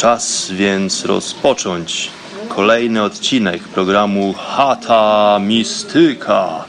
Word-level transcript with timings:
Czas 0.00 0.50
więc 0.50 1.04
rozpocząć 1.04 2.10
kolejny 2.48 3.02
odcinek 3.02 3.62
programu 3.62 4.34
Chata 4.38 5.38
Mistyka. 5.42 6.64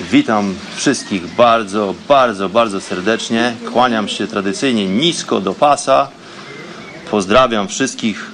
Witam 0.00 0.54
wszystkich 0.76 1.26
bardzo, 1.26 1.94
bardzo, 2.08 2.48
bardzo 2.48 2.80
serdecznie. 2.80 3.54
Kłaniam 3.72 4.08
się 4.08 4.26
tradycyjnie 4.26 4.86
nisko 4.86 5.40
do 5.40 5.54
pasa. 5.54 6.08
Pozdrawiam 7.10 7.68
wszystkich 7.68 8.30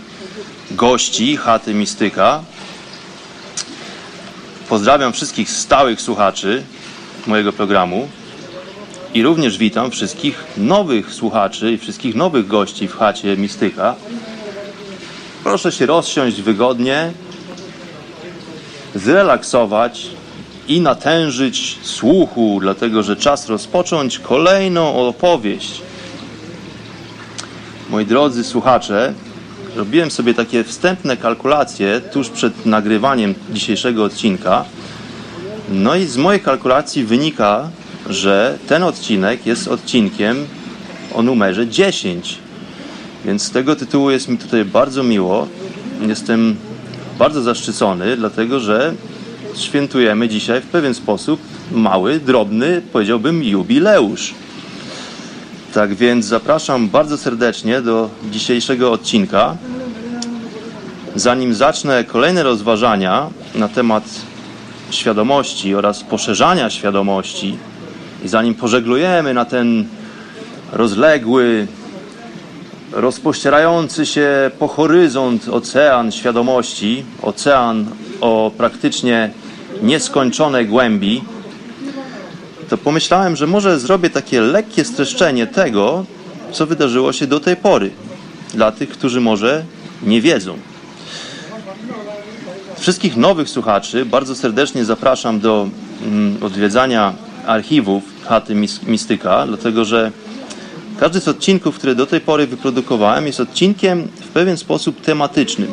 gości 0.70 1.36
Chaty 1.36 1.74
Mistyka. 1.74 2.42
Pozdrawiam 4.68 5.12
wszystkich 5.12 5.50
stałych 5.50 6.00
słuchaczy 6.00 6.62
mojego 7.26 7.52
programu. 7.52 8.08
I 9.14 9.22
również 9.22 9.58
witam 9.58 9.90
wszystkich 9.90 10.44
nowych 10.56 11.14
słuchaczy 11.14 11.72
i 11.72 11.78
wszystkich 11.78 12.14
nowych 12.14 12.46
gości 12.46 12.88
w 12.88 12.96
chacie 12.96 13.36
Mistyka. 13.36 13.94
Proszę 15.44 15.72
się 15.72 15.86
rozsiąść 15.86 16.42
wygodnie, 16.42 17.12
zrelaksować 18.94 20.06
i 20.68 20.80
natężyć 20.80 21.78
słuchu, 21.82 22.58
dlatego 22.60 23.02
że 23.02 23.16
czas 23.16 23.48
rozpocząć 23.48 24.18
kolejną 24.18 25.08
opowieść. 25.08 25.80
Moi 27.90 28.06
drodzy 28.06 28.44
słuchacze, 28.44 29.14
robiłem 29.76 30.10
sobie 30.10 30.34
takie 30.34 30.64
wstępne 30.64 31.16
kalkulacje 31.16 32.00
tuż 32.00 32.28
przed 32.28 32.66
nagrywaniem 32.66 33.34
dzisiejszego 33.50 34.04
odcinka. 34.04 34.64
No 35.68 35.96
i 35.96 36.06
z 36.06 36.16
mojej 36.16 36.40
kalkulacji 36.40 37.04
wynika, 37.04 37.68
że 38.08 38.58
ten 38.66 38.82
odcinek 38.82 39.46
jest 39.46 39.68
odcinkiem 39.68 40.46
o 41.14 41.22
numerze 41.22 41.68
10. 41.68 42.38
Więc 43.24 43.42
z 43.42 43.50
tego 43.50 43.76
tytułu 43.76 44.10
jest 44.10 44.28
mi 44.28 44.38
tutaj 44.38 44.64
bardzo 44.64 45.02
miło. 45.02 45.48
Jestem 46.06 46.56
bardzo 47.18 47.42
zaszczycony, 47.42 48.16
dlatego 48.16 48.60
że 48.60 48.94
świętujemy 49.56 50.28
dzisiaj 50.28 50.60
w 50.60 50.66
pewien 50.66 50.94
sposób 50.94 51.40
mały, 51.72 52.20
drobny, 52.20 52.82
powiedziałbym, 52.92 53.44
jubileusz. 53.44 54.34
Tak 55.74 55.94
więc 55.94 56.24
zapraszam 56.24 56.88
bardzo 56.88 57.18
serdecznie 57.18 57.80
do 57.80 58.10
dzisiejszego 58.30 58.92
odcinka. 58.92 59.56
Zanim 61.14 61.54
zacznę 61.54 62.04
kolejne 62.04 62.42
rozważania 62.42 63.30
na 63.54 63.68
temat 63.68 64.04
świadomości 64.90 65.74
oraz 65.74 66.04
poszerzania 66.04 66.70
świadomości, 66.70 67.56
i 68.24 68.28
zanim 68.28 68.54
pożeglujemy 68.54 69.34
na 69.34 69.44
ten 69.44 69.84
rozległy, 70.72 71.66
rozpościerający 72.92 74.06
się 74.06 74.50
po 74.58 74.68
horyzont 74.68 75.48
ocean 75.48 76.12
świadomości, 76.12 77.04
ocean 77.22 77.86
o 78.20 78.50
praktycznie 78.56 79.30
nieskończonej 79.82 80.66
głębi, 80.66 81.22
to 82.68 82.78
pomyślałem, 82.78 83.36
że 83.36 83.46
może 83.46 83.80
zrobię 83.80 84.10
takie 84.10 84.40
lekkie 84.40 84.84
streszczenie 84.84 85.46
tego, 85.46 86.04
co 86.52 86.66
wydarzyło 86.66 87.12
się 87.12 87.26
do 87.26 87.40
tej 87.40 87.56
pory, 87.56 87.90
dla 88.54 88.72
tych, 88.72 88.88
którzy 88.88 89.20
może 89.20 89.64
nie 90.02 90.20
wiedzą. 90.20 90.56
Wszystkich 92.78 93.16
nowych 93.16 93.48
słuchaczy 93.48 94.04
bardzo 94.04 94.34
serdecznie 94.34 94.84
zapraszam 94.84 95.40
do 95.40 95.68
mm, 96.02 96.36
odwiedzania 96.42 97.14
archiwów 97.46 98.02
chaty 98.24 98.54
Mistyka, 98.86 99.46
dlatego 99.46 99.84
że 99.84 100.12
każdy 101.00 101.20
z 101.20 101.28
odcinków, 101.28 101.78
które 101.78 101.94
do 101.94 102.06
tej 102.06 102.20
pory 102.20 102.46
wyprodukowałem, 102.46 103.26
jest 103.26 103.40
odcinkiem 103.40 104.08
w 104.20 104.28
pewien 104.28 104.56
sposób 104.56 105.00
tematycznym. 105.00 105.70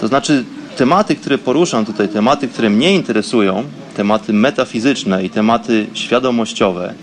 To 0.00 0.08
znaczy, 0.08 0.44
tematy, 0.76 1.16
które 1.16 1.38
poruszam 1.38 1.86
tutaj, 1.86 2.08
tematy, 2.08 2.48
które 2.48 2.70
mnie 2.70 2.94
interesują, 2.94 3.64
tematy 3.96 4.32
metafizyczne 4.32 5.24
i 5.24 5.30
tematy 5.30 5.86
świadomościowe, 5.94 6.94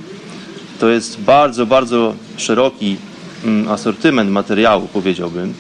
to 0.80 0.90
jest 0.90 1.22
bardzo, 1.22 1.66
bardzo 1.66 2.14
szeroki 2.38 2.98
mm, 3.46 3.68
asortyment 3.68 4.32
materiału, 4.32 4.88
powiedziałbym. 4.94 5.54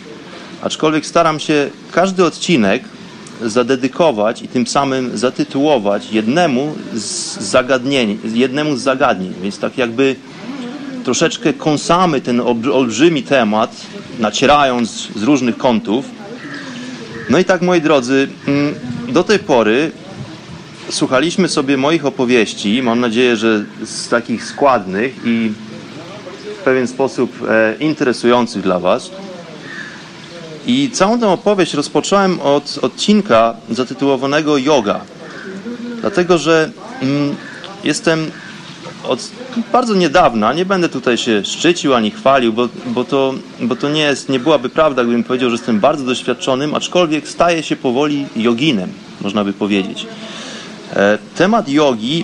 Aczkolwiek 0.61 1.05
staram 1.05 1.39
się 1.39 1.69
każdy 1.91 2.25
odcinek 2.25 2.83
zadedykować 3.41 4.41
i 4.41 4.47
tym 4.47 4.67
samym 4.67 5.17
zatytułować 5.17 6.11
jednemu 6.11 6.75
z 6.93 7.39
zagadnień, 7.39 8.19
jednemu 8.33 8.75
z 8.75 8.81
zagadnień. 8.81 9.33
Więc 9.41 9.59
tak 9.59 9.77
jakby 9.77 10.15
troszeczkę 11.03 11.53
kąsamy 11.53 12.21
ten 12.21 12.41
olbrzymi 12.73 13.23
temat, 13.23 13.75
nacierając 14.19 15.07
z 15.15 15.23
różnych 15.23 15.57
kątów. 15.57 16.05
No 17.29 17.39
i 17.39 17.45
tak, 17.45 17.61
moi 17.61 17.81
drodzy, 17.81 18.27
mm, 18.47 18.75
do 19.07 19.23
tej 19.23 19.39
pory 19.39 19.91
słuchaliśmy 20.89 21.47
sobie 21.47 21.77
moich 21.77 22.05
opowieści, 22.05 22.81
mam 22.83 22.99
nadzieję, 22.99 23.37
że 23.37 23.65
z 23.85 24.09
takich 24.09 24.45
składnych 24.45 25.15
i 25.25 25.51
w 26.59 26.63
pewien 26.63 26.87
sposób 26.87 27.31
e, 27.49 27.75
interesujących 27.79 28.61
dla 28.61 28.79
Was. 28.79 29.11
I 30.69 30.89
całą 30.91 31.19
tę 31.19 31.27
opowieść 31.27 31.73
rozpocząłem 31.73 32.39
od 32.39 32.79
odcinka 32.81 33.55
zatytułowanego 33.69 34.57
Yoga. 34.57 35.01
Dlatego, 36.01 36.37
że 36.37 36.71
mm, 37.01 37.35
jestem 37.83 38.31
od 39.03 39.31
bardzo 39.71 39.95
niedawna, 39.95 40.53
nie 40.53 40.65
będę 40.65 40.89
tutaj 40.89 41.17
się 41.17 41.45
szczycił 41.45 41.93
ani 41.93 42.11
chwalił, 42.11 42.53
bo, 42.53 42.69
bo, 42.85 43.03
to, 43.03 43.33
bo 43.61 43.75
to 43.75 43.89
nie, 43.89 44.01
jest, 44.01 44.29
nie 44.29 44.39
byłaby 44.39 44.69
prawda, 44.69 45.03
gdybym 45.03 45.23
powiedział, 45.23 45.49
że 45.49 45.55
jestem 45.55 45.79
bardzo 45.79 46.05
doświadczonym, 46.05 46.75
aczkolwiek 46.75 47.27
staję 47.27 47.63
się 47.63 47.75
powoli 47.75 48.25
joginem, 48.35 48.89
można 49.21 49.43
by 49.43 49.53
powiedzieć. 49.53 50.05
E, 50.95 51.17
temat 51.35 51.69
jogi 51.69 52.23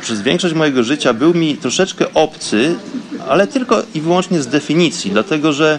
przez 0.00 0.22
większość 0.22 0.54
mojego 0.54 0.82
życia 0.82 1.14
był 1.14 1.34
mi 1.34 1.56
troszeczkę 1.56 2.14
obcy, 2.14 2.74
ale 3.28 3.46
tylko 3.46 3.82
i 3.94 4.00
wyłącznie 4.00 4.42
z 4.42 4.46
definicji, 4.46 5.10
dlatego 5.10 5.52
że 5.52 5.78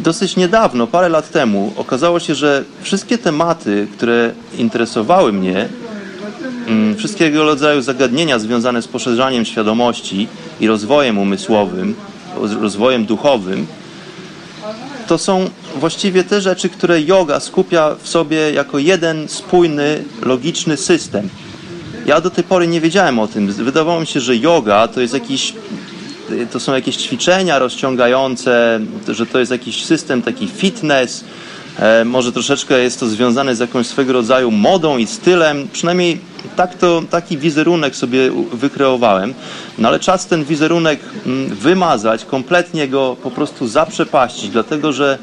dosyć 0.00 0.36
niedawno, 0.36 0.86
parę 0.86 1.08
lat 1.08 1.30
temu, 1.30 1.72
okazało 1.76 2.20
się, 2.20 2.34
że 2.34 2.64
wszystkie 2.82 3.18
tematy, 3.18 3.86
które 3.92 4.32
interesowały 4.58 5.32
mnie, 5.32 5.68
mm, 6.66 6.96
wszystkiego 6.96 7.44
rodzaju 7.44 7.82
zagadnienia 7.82 8.38
związane 8.38 8.82
z 8.82 8.88
poszerzaniem 8.88 9.44
świadomości 9.44 10.28
i 10.60 10.66
rozwojem 10.66 11.18
umysłowym, 11.18 11.94
rozwojem 12.60 13.04
duchowym, 13.04 13.66
to 15.06 15.18
są 15.18 15.50
właściwie 15.76 16.24
te 16.24 16.40
rzeczy, 16.40 16.68
które 16.68 17.02
yoga 17.02 17.40
skupia 17.40 17.96
w 18.02 18.08
sobie 18.08 18.52
jako 18.52 18.78
jeden 18.78 19.28
spójny, 19.28 20.04
logiczny 20.22 20.76
system. 20.76 21.28
Ja 22.06 22.20
do 22.20 22.30
tej 22.30 22.44
pory 22.44 22.66
nie 22.66 22.80
wiedziałem 22.80 23.18
o 23.18 23.28
tym. 23.28 23.52
Wydawało 23.52 24.00
mi 24.00 24.06
się, 24.06 24.20
że 24.20 24.36
yoga 24.36 24.88
to 24.88 25.00
jest 25.00 25.14
jakiś 25.14 25.54
to 26.52 26.60
są 26.60 26.74
jakieś 26.74 26.96
ćwiczenia 26.96 27.58
rozciągające, 27.58 28.80
że 29.08 29.26
to 29.26 29.38
jest 29.38 29.52
jakiś 29.52 29.84
system 29.84 30.22
taki 30.22 30.48
fitness, 30.48 31.24
e, 31.78 32.04
może 32.04 32.32
troszeczkę 32.32 32.80
jest 32.80 33.00
to 33.00 33.06
związane 33.06 33.56
z 33.56 33.58
jakąś 33.58 33.86
swego 33.86 34.12
rodzaju 34.12 34.50
modą 34.50 34.98
i 34.98 35.06
stylem. 35.06 35.68
Przynajmniej 35.72 36.20
tak 36.56 36.78
to, 36.78 37.02
taki 37.10 37.38
wizerunek 37.38 37.96
sobie 37.96 38.30
wykreowałem, 38.52 39.34
no 39.78 39.88
ale 39.88 40.00
czas 40.00 40.26
ten 40.26 40.44
wizerunek 40.44 41.00
mm, 41.26 41.54
wymazać, 41.54 42.24
kompletnie 42.24 42.88
go 42.88 43.16
po 43.22 43.30
prostu 43.30 43.68
zaprzepaścić, 43.68 44.50
dlatego 44.50 44.92
że 44.92 45.18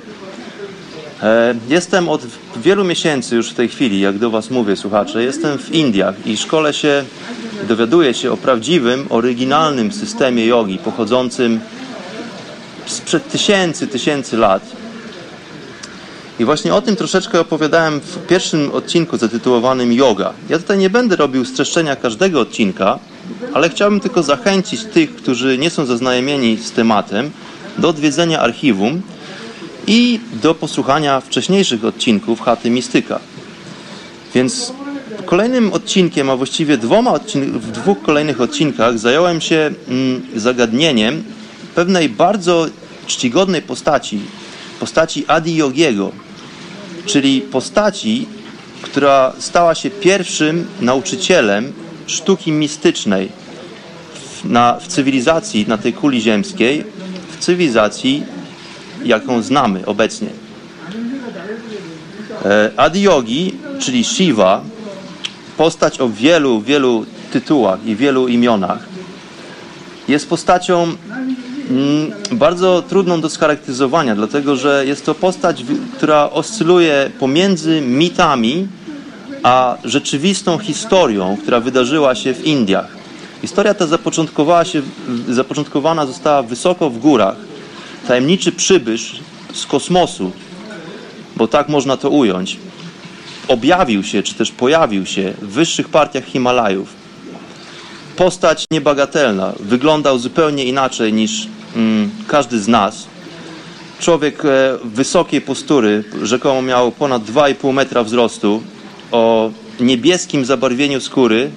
e, 1.24 1.56
Jestem 1.70 2.10
od 2.10 2.22
wielu 2.64 2.84
miesięcy 2.84 3.36
już 3.36 3.50
w 3.50 3.54
tej 3.54 3.68
chwili, 3.68 4.00
jak 4.00 4.18
do 4.18 4.30
Was 4.30 4.50
mówię, 4.50 4.76
słuchacze, 4.76 5.24
jestem 5.24 5.58
w 5.58 5.72
Indiach 5.72 6.16
i 6.26 6.38
szkole 6.38 6.74
się, 6.74 7.04
dowiaduję 7.68 8.14
się 8.14 8.32
o 8.32 8.38
prawdziwym, 8.38 9.08
oryginalnym 9.10 9.92
systemie 9.92 10.46
jogi 10.46 10.78
pochodzącym 10.78 11.60
sprzed 12.86 13.30
tysięcy, 13.30 13.88
tysięcy 13.88 14.38
lat. 14.38 14.64
I 16.40 16.46
właśnie 16.46 16.74
o 16.74 16.82
tym 16.82 16.96
troszeczkę 16.96 17.40
opowiadałem 17.40 18.00
w 18.00 18.28
pierwszym 18.28 18.72
odcinku 18.72 19.18
zatytułowanym 19.18 19.94
Yoga. 19.94 20.34
Ja 20.50 20.60
tutaj 20.60 20.78
nie 20.78 20.90
będę 20.90 21.16
robił 21.16 21.46
streszczenia 21.46 21.96
każdego 21.96 22.40
odcinka, 22.40 23.00
ale 23.54 23.70
chciałbym 23.70 24.00
tylko 24.00 24.24
zachęcić 24.24 24.84
tych, 24.84 25.16
którzy 25.16 25.58
nie 25.58 25.70
są 25.70 25.86
zaznajomieni 25.86 26.58
z 26.58 26.72
tematem, 26.72 27.32
do 27.78 27.90
odwiedzenia 27.90 28.40
archiwum 28.40 29.02
i 29.88 30.20
do 30.42 30.56
posłuchania 30.56 31.20
wcześniejszych 31.20 31.86
odcinków 31.86 32.42
Chaty 32.42 32.70
Mistyka. 32.70 33.20
Więc 34.36 34.74
kolejnym 35.32 35.74
odcinkiem, 35.74 36.30
a 36.30 36.36
właściwie 36.36 36.78
dwoma 36.78 37.20
w 37.54 37.72
dwóch 37.72 38.02
kolejnych 38.02 38.42
odcinkach 38.42 39.00
zająłem 39.00 39.42
się 39.42 39.72
mm, 39.88 40.22
zagadnieniem 40.36 41.24
pewnej 41.76 42.10
bardzo 42.10 42.68
czcigodnej 43.08 43.62
postaci, 43.62 44.20
postaci 44.80 45.26
Adi 45.28 45.56
Yogiego, 45.56 46.12
czyli 47.06 47.42
postaci, 47.42 48.28
która 48.82 49.34
stała 49.40 49.76
się 49.76 49.90
pierwszym 49.90 50.68
nauczycielem 50.82 51.74
sztuki 52.08 52.52
mistycznej 52.52 53.30
w, 54.14 54.46
na, 54.46 54.80
w 54.80 54.88
cywilizacji 54.88 55.66
na 55.68 55.78
tej 55.78 55.94
kuli 55.94 56.22
ziemskiej, 56.22 56.84
w 57.32 57.38
cywilizacji, 57.38 58.24
jaką 59.04 59.42
znamy 59.42 59.86
obecnie. 59.86 60.30
E, 62.46 62.72
Adiyogi, 62.78 63.56
czyli 63.80 64.04
Shiva, 64.04 64.64
postać 65.62 66.02
o 66.02 66.10
wielu, 66.10 66.62
wielu 66.62 67.06
tytułach 67.32 67.86
i 67.86 67.96
wielu 67.96 68.28
imionach, 68.28 68.80
jest 70.08 70.30
postacią 70.30 70.96
Mm, 71.70 72.12
bardzo 72.32 72.82
trudną 72.82 73.22
do 73.22 73.30
scharakteryzowania, 73.30 74.16
dlatego 74.16 74.56
że 74.56 74.84
jest 74.86 75.06
to 75.06 75.16
postać, 75.16 75.64
która 75.98 76.30
oscyluje 76.30 77.12
pomiędzy 77.20 77.82
mitami 77.82 78.68
a 79.44 79.78
rzeczywistą 79.84 80.58
historią, 80.58 81.38
która 81.42 81.60
wydarzyła 81.60 82.16
się 82.16 82.34
w 82.34 82.46
Indiach. 82.46 82.88
Historia 83.42 83.74
ta 83.74 83.88
zapoczątkowała 83.88 84.66
się, 84.66 84.82
zapoczątkowana 85.30 86.06
została 86.06 86.44
wysoko 86.44 86.90
w 86.90 86.98
górach. 86.98 87.36
Tajemniczy 88.08 88.52
przybysz 88.52 89.20
z 89.54 89.66
kosmosu, 89.66 90.32
bo 91.36 91.48
tak 91.48 91.70
można 91.70 91.98
to 91.98 92.10
ująć, 92.10 92.58
objawił 93.48 94.04
się, 94.04 94.24
czy 94.24 94.34
też 94.34 94.52
pojawił 94.52 95.06
się 95.06 95.34
w 95.42 95.48
wyższych 95.48 95.90
partiach 95.90 96.26
Himalajów. 96.26 96.94
Postać 98.16 98.66
niebagatelna, 98.72 99.54
wyglądał 99.60 100.20
zupełnie 100.20 100.66
inaczej 100.66 101.14
niż 101.14 101.48
Mm, 101.76 102.12
każdy 102.28 102.60
z 102.60 102.68
nas. 102.68 103.08
Człowiek 104.00 104.46
e, 104.46 104.78
wysokiej 104.84 105.42
postury, 105.42 106.04
rzekomo 106.22 106.62
miał 106.62 106.92
ponad 106.92 107.24
2,5 107.24 107.74
metra 107.74 108.04
wzrostu, 108.04 108.64
o 109.12 109.52
niebieskim 109.80 110.46
zabarwieniu 110.46 111.02
skóry, 111.02 111.52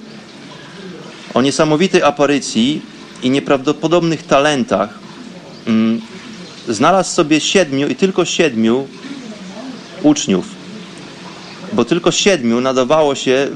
o 1.33 1.41
niesamowitej 1.41 2.03
aparycji 2.03 2.81
i 3.23 3.29
nieprawdopodobnych 3.29 4.23
talentach. 4.23 4.89
Mm, 5.67 6.01
znalazł 6.67 7.15
sobie 7.15 7.39
siedmiu 7.39 7.87
i 7.87 7.95
tylko 7.95 8.25
siedmiu 8.25 8.87
uczniów, 10.03 10.45
bo 11.75 11.85
tylko 11.85 12.11
siedmiu 12.11 12.61
nadawało 12.61 13.15
się, 13.15 13.47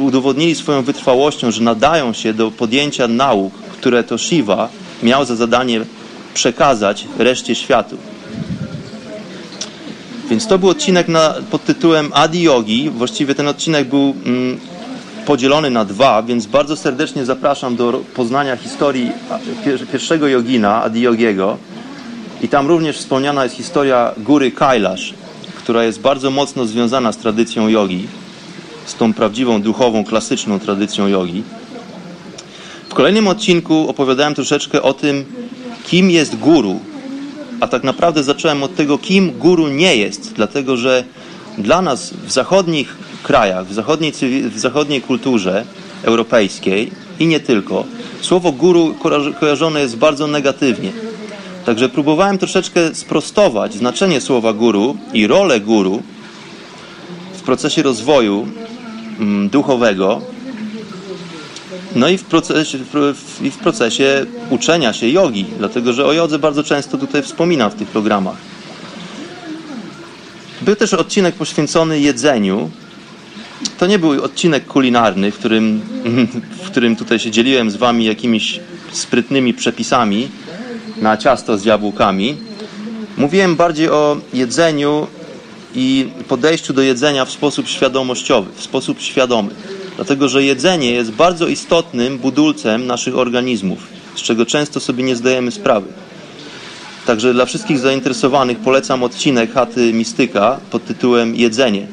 udowodnili 0.00 0.54
swoją 0.54 0.82
wytrwałością, 0.82 1.50
że 1.50 1.62
nadają 1.62 2.12
się 2.12 2.34
do 2.34 2.50
podjęcia 2.50 3.08
nauk, 3.08 3.54
które 3.54 4.04
to 4.04 4.18
Shiva 4.18 4.68
miał 5.02 5.24
za 5.24 5.36
zadanie 5.36 5.80
przekazać 6.34 7.06
reszcie 7.18 7.54
światu. 7.54 7.96
Więc 10.30 10.46
to 10.46 10.58
był 10.58 10.68
odcinek 10.68 11.08
na, 11.08 11.34
pod 11.50 11.64
tytułem 11.64 12.10
Adi 12.14 12.42
Yogi. 12.42 12.90
Właściwie 12.90 13.34
ten 13.34 13.48
odcinek 13.48 13.88
był 13.88 14.14
mm, 14.26 14.58
podzielony 15.26 15.70
na 15.70 15.84
dwa, 15.84 16.22
więc 16.22 16.46
bardzo 16.46 16.76
serdecznie 16.76 17.24
zapraszam 17.24 17.76
do 17.76 17.92
poznania 18.14 18.56
historii 18.56 19.12
pierwszego 19.92 20.28
jogina, 20.28 20.82
Adi 20.82 21.00
Yogiego. 21.00 21.56
I 22.42 22.48
tam 22.48 22.66
również 22.66 22.96
wspomniana 22.96 23.44
jest 23.44 23.56
historia 23.56 24.12
góry 24.16 24.52
Kailash, 24.52 25.14
która 25.64 25.84
jest 25.84 26.00
bardzo 26.00 26.30
mocno 26.30 26.66
związana 26.66 27.12
z 27.12 27.16
tradycją 27.16 27.68
jogi, 27.68 28.06
z 28.86 28.94
tą 28.94 29.14
prawdziwą, 29.14 29.62
duchową, 29.62 30.04
klasyczną 30.04 30.60
tradycją 30.60 31.08
jogi. 31.08 31.42
W 32.88 32.94
kolejnym 32.94 33.28
odcinku 33.28 33.88
opowiadałem 33.88 34.34
troszeczkę 34.34 34.82
o 34.82 34.94
tym, 34.94 35.24
kim 35.84 36.10
jest 36.10 36.36
guru, 36.36 36.80
a 37.60 37.68
tak 37.68 37.84
naprawdę 37.84 38.22
zacząłem 38.22 38.62
od 38.62 38.76
tego, 38.76 38.98
kim 38.98 39.38
guru 39.38 39.68
nie 39.68 39.96
jest, 39.96 40.32
dlatego 40.32 40.76
że 40.76 41.04
dla 41.58 41.82
nas 41.82 42.14
w 42.26 42.32
zachodnich 42.32 42.96
krajach, 43.22 43.66
w 43.66 43.74
zachodniej, 43.74 44.12
w 44.50 44.58
zachodniej 44.58 45.00
kulturze 45.00 45.64
europejskiej 46.02 46.90
i 47.18 47.26
nie 47.26 47.40
tylko, 47.40 47.84
słowo 48.20 48.52
guru 48.52 48.94
kojarzone 49.40 49.80
jest 49.80 49.96
bardzo 49.96 50.26
negatywnie. 50.26 50.92
Także 51.66 51.88
próbowałem 51.88 52.38
troszeczkę 52.38 52.94
sprostować 52.94 53.74
znaczenie 53.74 54.20
słowa 54.20 54.52
guru 54.52 54.96
i 55.12 55.26
rolę 55.26 55.60
guru 55.60 56.02
w 57.32 57.42
procesie 57.42 57.82
rozwoju 57.82 58.48
mm, 59.20 59.48
duchowego 59.48 60.20
no 61.94 62.08
i 62.08 62.18
w 62.18 62.24
procesie, 62.24 62.78
w, 62.78 63.14
w 63.40 63.56
procesie 63.56 64.26
uczenia 64.50 64.92
się 64.92 65.08
jogi, 65.08 65.44
dlatego 65.58 65.92
że 65.92 66.06
o 66.06 66.12
jodze 66.12 66.38
bardzo 66.38 66.62
często 66.62 66.98
tutaj 66.98 67.22
wspominam 67.22 67.70
w 67.70 67.74
tych 67.74 67.88
programach. 67.88 68.36
Był 70.62 70.76
też 70.76 70.94
odcinek 70.94 71.34
poświęcony 71.34 72.00
jedzeniu. 72.00 72.70
To 73.78 73.86
nie 73.86 73.98
był 73.98 74.24
odcinek 74.24 74.66
kulinarny, 74.66 75.30
w 75.30 75.38
którym, 75.38 75.80
w 76.64 76.66
którym 76.70 76.96
tutaj 76.96 77.18
się 77.18 77.30
dzieliłem 77.30 77.70
z 77.70 77.76
wami 77.76 78.04
jakimiś 78.04 78.60
sprytnymi 78.92 79.54
przepisami 79.54 80.28
na 80.96 81.16
ciasto 81.16 81.58
z 81.58 81.64
jabłkami. 81.64 82.36
Mówiłem 83.16 83.56
bardziej 83.56 83.88
o 83.88 84.16
jedzeniu 84.32 85.06
i 85.74 86.08
podejściu 86.28 86.72
do 86.72 86.82
jedzenia 86.82 87.24
w 87.24 87.30
sposób 87.30 87.68
świadomościowy, 87.68 88.50
w 88.56 88.62
sposób 88.62 89.00
świadomy. 89.00 89.50
Dlatego, 89.96 90.28
że 90.28 90.44
jedzenie 90.44 90.90
jest 90.90 91.10
bardzo 91.10 91.48
istotnym 91.48 92.18
budulcem 92.18 92.86
naszych 92.86 93.18
organizmów, 93.18 93.78
z 94.14 94.22
czego 94.22 94.46
często 94.46 94.80
sobie 94.80 95.04
nie 95.04 95.16
zdajemy 95.16 95.50
sprawy. 95.50 95.86
Także 97.06 97.34
dla 97.34 97.46
wszystkich 97.46 97.78
zainteresowanych 97.78 98.58
polecam 98.58 99.02
odcinek 99.02 99.52
Chaty 99.52 99.92
Mistyka 99.92 100.60
pod 100.70 100.84
tytułem 100.84 101.36
Jedzenie. 101.36 101.86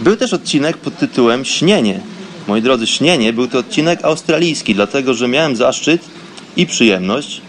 Był 0.00 0.16
też 0.16 0.32
odcinek 0.32 0.76
pod 0.76 0.98
tytułem 0.98 1.44
Śnienie. 1.44 2.00
Moi 2.46 2.62
drodzy, 2.62 2.86
Śnienie 2.86 3.32
był 3.32 3.48
to 3.48 3.58
odcinek 3.58 4.04
australijski, 4.04 4.74
dlatego 4.74 5.14
że 5.14 5.28
miałem 5.28 5.56
zaszczyt 5.56 6.15
i 6.56 6.66
przyjemność 6.66 7.42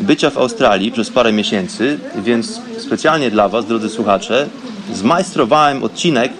bycia 0.00 0.30
w 0.30 0.38
Australii 0.38 0.92
przez 0.92 1.10
parę 1.10 1.32
miesięcy, 1.32 1.98
więc 2.22 2.60
specjalnie 2.78 3.30
dla 3.30 3.48
Was, 3.48 3.66
drodzy 3.66 3.88
słuchacze, 3.88 4.48
zmajstrowałem 4.92 5.82
odcinek 5.82 6.32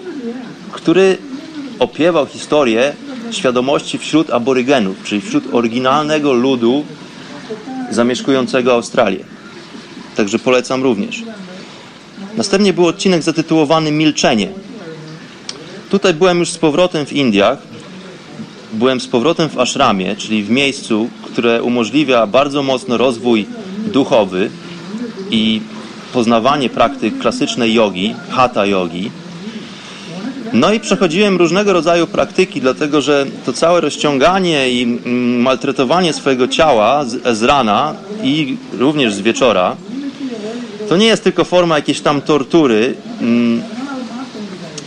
który 0.73 1.17
opiewał 1.79 2.25
historię 2.25 2.93
świadomości 3.31 3.97
wśród 3.97 4.29
aborygenów, 4.29 5.03
czyli 5.03 5.21
wśród 5.21 5.43
oryginalnego 5.53 6.33
ludu 6.33 6.85
zamieszkującego 7.91 8.73
Australię. 8.73 9.23
Także 10.15 10.39
polecam 10.39 10.83
również. 10.83 11.23
Następnie 12.37 12.73
był 12.73 12.87
odcinek 12.87 13.23
zatytułowany 13.23 13.91
Milczenie. 13.91 14.49
Tutaj 15.89 16.13
byłem 16.13 16.39
już 16.39 16.49
z 16.49 16.57
powrotem 16.57 17.05
w 17.05 17.13
Indiach. 17.13 17.57
Byłem 18.73 19.01
z 19.01 19.07
powrotem 19.07 19.49
w 19.49 19.59
ashramie, 19.59 20.15
czyli 20.15 20.43
w 20.43 20.49
miejscu, 20.49 21.09
które 21.23 21.63
umożliwia 21.63 22.27
bardzo 22.27 22.63
mocno 22.63 22.97
rozwój 22.97 23.45
duchowy 23.93 24.49
i 25.31 25.61
poznawanie 26.13 26.69
praktyk 26.69 27.19
klasycznej 27.19 27.73
jogi, 27.73 28.15
hatha 28.29 28.65
jogi. 28.65 29.11
No 30.53 30.73
i 30.73 30.79
przechodziłem 30.79 31.37
różnego 31.37 31.73
rodzaju 31.73 32.07
praktyki, 32.07 32.61
dlatego 32.61 33.01
że 33.01 33.25
to 33.45 33.53
całe 33.53 33.81
rozciąganie 33.81 34.69
i 34.71 34.83
mm, 34.83 35.41
maltretowanie 35.41 36.13
swojego 36.13 36.47
ciała 36.47 37.05
z, 37.05 37.37
z 37.37 37.43
rana 37.43 37.95
i 38.23 38.57
również 38.73 39.13
z 39.13 39.21
wieczora, 39.21 39.75
to 40.89 40.97
nie 40.97 41.05
jest 41.05 41.23
tylko 41.23 41.43
forma 41.43 41.75
jakiejś 41.75 42.01
tam 42.01 42.21
tortury, 42.21 42.95
mm, 43.21 43.61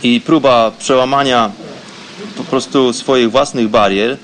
i 0.03 0.21
próba 0.21 0.71
przełamania 0.79 1.51
po 2.37 2.43
prostu 2.43 2.93
swoich 2.93 3.31
własnych 3.31 3.69
barier. 3.69 4.17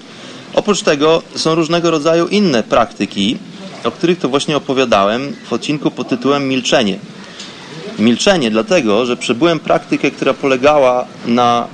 Oprócz 0.53 0.81
tego 0.81 1.21
są 1.35 1.55
różnego 1.55 1.91
rodzaju 1.91 2.27
inne 2.27 2.63
praktyki, 2.63 3.37
o 3.83 3.91
których 3.91 4.19
to 4.19 4.29
właśnie 4.29 4.57
opowiadałem 4.57 5.35
w 5.49 5.53
odcinku 5.53 5.91
pod 5.91 6.09
tytułem 6.09 6.49
Milczenie. 6.49 6.97
Milczenie 7.99 8.51
dlatego, 8.51 9.05
że 9.05 9.17
przebyłem 9.17 9.59
praktykę, 9.59 10.11
która 10.11 10.33
polegała 10.33 11.05
na 11.25 11.67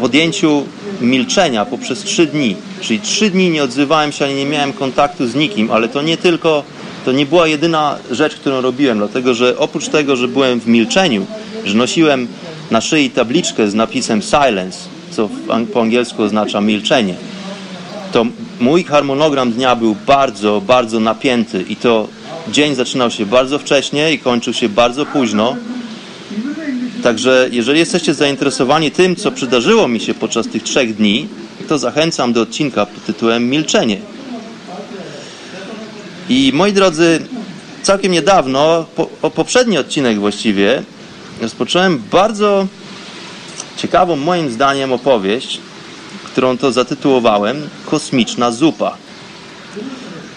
podjęciu 0.00 0.64
milczenia 1.00 1.64
poprzez 1.64 2.02
trzy 2.02 2.26
dni. 2.26 2.56
Czyli 2.80 3.00
trzy 3.00 3.30
dni 3.30 3.50
nie 3.50 3.62
odzywałem 3.62 4.12
się 4.12 4.24
ani 4.24 4.34
nie 4.34 4.46
miałem 4.46 4.72
kontaktu 4.72 5.26
z 5.26 5.34
nikim, 5.34 5.70
ale 5.70 5.88
to 5.88 6.02
nie 6.02 6.16
tylko, 6.16 6.64
to 7.04 7.12
nie 7.12 7.26
była 7.26 7.46
jedyna 7.46 7.98
rzecz, 8.10 8.34
którą 8.34 8.60
robiłem, 8.60 8.98
dlatego 8.98 9.34
że 9.34 9.58
oprócz 9.58 9.88
tego, 9.88 10.16
że 10.16 10.28
byłem 10.28 10.60
w 10.60 10.66
milczeniu, 10.66 11.26
że 11.64 11.74
nosiłem 11.74 12.28
na 12.70 12.80
szyi 12.80 13.10
tabliczkę 13.10 13.70
z 13.70 13.74
napisem 13.74 14.22
silence, 14.22 14.78
co 15.16 15.28
po 15.72 15.82
angielsku 15.82 16.22
oznacza 16.22 16.60
milczenie, 16.60 17.14
to 18.12 18.26
mój 18.60 18.84
harmonogram 18.84 19.52
dnia 19.52 19.76
był 19.76 19.96
bardzo, 20.06 20.62
bardzo 20.66 21.00
napięty 21.00 21.64
i 21.68 21.76
to 21.76 22.08
dzień 22.48 22.74
zaczynał 22.74 23.10
się 23.10 23.26
bardzo 23.26 23.58
wcześnie 23.58 24.12
i 24.12 24.18
kończył 24.18 24.52
się 24.52 24.68
bardzo 24.68 25.06
późno. 25.06 25.56
Także 27.02 27.48
jeżeli 27.52 27.78
jesteście 27.78 28.14
zainteresowani 28.14 28.90
tym, 28.90 29.16
co 29.16 29.32
przydarzyło 29.32 29.88
mi 29.88 30.00
się 30.00 30.14
podczas 30.14 30.48
tych 30.48 30.62
trzech 30.62 30.96
dni, 30.96 31.28
to 31.68 31.78
zachęcam 31.78 32.32
do 32.32 32.40
odcinka 32.42 32.86
pod 32.86 33.04
tytułem 33.04 33.50
Milczenie. 33.50 33.98
I 36.28 36.50
moi 36.54 36.72
drodzy, 36.72 37.20
całkiem 37.82 38.12
niedawno, 38.12 38.86
po, 38.96 39.30
poprzedni 39.30 39.78
odcinek 39.78 40.18
właściwie, 40.18 40.82
rozpocząłem 41.42 42.02
bardzo 42.12 42.66
ciekawą 43.76 44.16
moim 44.16 44.50
zdaniem 44.50 44.92
opowieść, 44.92 45.60
którą 46.24 46.58
to 46.58 46.72
zatytułowałem 46.72 47.68
Kosmiczna 47.86 48.52
zupa. 48.52 48.96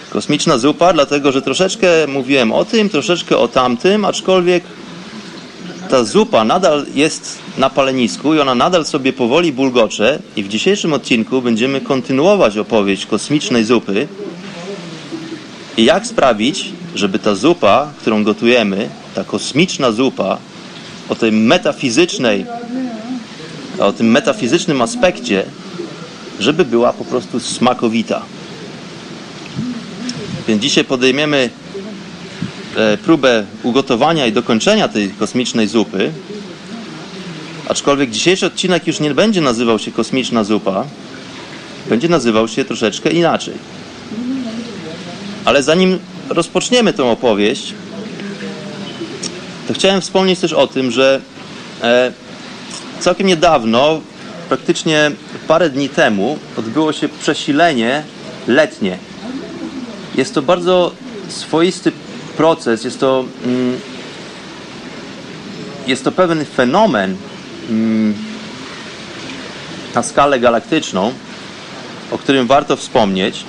Kosmiczna 0.09 0.57
zupa, 0.57 0.93
dlatego 0.93 1.31
że 1.31 1.41
troszeczkę 1.41 1.87
mówiłem 2.07 2.51
o 2.51 2.65
tym, 2.65 2.89
troszeczkę 2.89 3.37
o 3.37 3.47
tamtym, 3.47 4.05
aczkolwiek 4.05 4.63
ta 5.89 6.03
zupa 6.03 6.43
nadal 6.43 6.85
jest 6.95 7.37
na 7.57 7.69
palenisku 7.69 8.33
i 8.33 8.39
ona 8.39 8.55
nadal 8.55 8.85
sobie 8.85 9.13
powoli 9.13 9.51
bulgocze 9.51 10.19
i 10.35 10.43
w 10.43 10.47
dzisiejszym 10.47 10.93
odcinku 10.93 11.41
będziemy 11.41 11.81
kontynuować 11.81 12.57
opowieść 12.57 13.05
kosmicznej 13.05 13.65
zupy 13.65 14.07
i 15.77 15.85
jak 15.85 16.07
sprawić, 16.07 16.65
żeby 16.95 17.19
ta 17.19 17.35
zupa, 17.35 17.87
którą 18.01 18.23
gotujemy, 18.23 18.89
ta 19.15 19.23
kosmiczna 19.23 19.91
zupa 19.91 20.37
o 21.09 21.15
tej 21.15 21.31
metafizycznej 21.31 22.45
o 23.79 23.93
tym 23.93 24.11
metafizycznym 24.11 24.81
aspekcie, 24.81 25.45
żeby 26.39 26.65
była 26.65 26.93
po 26.93 27.05
prostu 27.05 27.39
smakowita. 27.39 28.21
Więc 30.47 30.61
dzisiaj 30.61 30.83
podejmiemy 30.83 31.49
e, 32.75 32.97
próbę 32.97 33.45
ugotowania 33.63 34.27
i 34.27 34.31
dokończenia 34.31 34.87
tej 34.87 35.09
kosmicznej 35.09 35.67
zupy. 35.67 36.11
Aczkolwiek 37.69 38.11
dzisiejszy 38.11 38.45
odcinek 38.45 38.87
już 38.87 38.99
nie 38.99 39.13
będzie 39.13 39.41
nazywał 39.41 39.79
się 39.79 39.91
kosmiczna 39.91 40.43
zupa, 40.43 40.85
będzie 41.89 42.09
nazywał 42.09 42.47
się 42.47 42.65
troszeczkę 42.65 43.09
inaczej. 43.09 43.53
Ale 45.45 45.63
zanim 45.63 45.99
rozpoczniemy 46.29 46.93
tę 46.93 47.03
opowieść, 47.03 47.73
to 49.67 49.73
chciałem 49.73 50.01
wspomnieć 50.01 50.39
też 50.39 50.53
o 50.53 50.67
tym, 50.67 50.91
że 50.91 51.21
e, 51.81 52.11
całkiem 52.99 53.27
niedawno, 53.27 54.01
praktycznie 54.49 55.11
parę 55.47 55.69
dni 55.69 55.89
temu, 55.89 56.39
odbyło 56.57 56.93
się 56.93 57.09
przesilenie 57.09 58.03
letnie. 58.47 58.97
Jest 60.15 60.33
to 60.33 60.41
bardzo 60.41 60.91
swoisty 61.27 61.91
proces, 62.37 62.83
jest 62.83 62.99
to, 62.99 63.25
mm, 63.45 63.79
jest 65.87 66.03
to 66.03 66.11
pewien 66.11 66.45
fenomen 66.45 67.15
mm, 67.69 68.15
na 69.95 70.03
skalę 70.03 70.39
galaktyczną, 70.39 71.13
o 72.11 72.17
którym 72.17 72.47
warto 72.47 72.75
wspomnieć. 72.75 73.43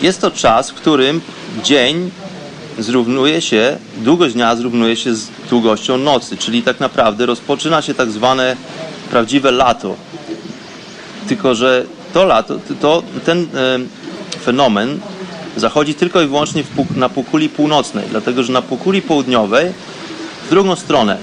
Jest 0.00 0.20
to 0.20 0.30
czas, 0.30 0.70
w 0.70 0.74
którym 0.74 1.20
dzień 1.62 2.10
zrównuje 2.78 3.40
się, 3.40 3.76
długość 3.96 4.34
dnia 4.34 4.56
zrównuje 4.56 4.96
się 4.96 5.14
z 5.14 5.28
długością 5.50 5.98
nocy, 5.98 6.36
czyli 6.36 6.62
tak 6.62 6.80
naprawdę 6.80 7.26
rozpoczyna 7.26 7.82
się 7.82 7.94
tak 7.94 8.10
zwane 8.10 8.56
prawdziwe 9.10 9.50
lato. 9.50 9.94
Tylko, 11.28 11.54
że 11.54 11.86
to 12.14 12.24
lato, 12.24 12.58
to, 12.80 13.02
ten 13.24 13.38
e, 13.42 13.78
fenomen 14.44 15.00
zachodzi 15.56 15.94
tylko 15.94 16.22
i 16.22 16.26
wyłącznie 16.26 16.64
na 16.96 17.08
półkuli 17.08 17.48
północnej, 17.48 18.06
dlatego 18.10 18.42
że 18.42 18.52
na 18.52 18.62
półkuli 18.62 19.02
południowej 19.02 19.72
w 20.46 20.50
drugą 20.50 20.76
stronę 20.76 21.18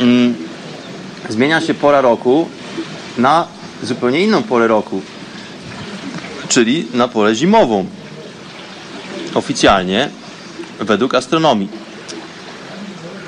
mm, 0.00 0.34
zmienia 1.28 1.60
się 1.60 1.74
pora 1.74 2.00
roku 2.00 2.48
na 3.18 3.46
zupełnie 3.82 4.20
inną 4.20 4.42
porę 4.42 4.66
roku, 4.66 5.00
czyli 6.48 6.86
na 6.94 7.08
porę 7.08 7.34
zimową 7.34 7.86
oficjalnie 9.38 10.08
według 10.80 11.14
astronomii. 11.14 11.68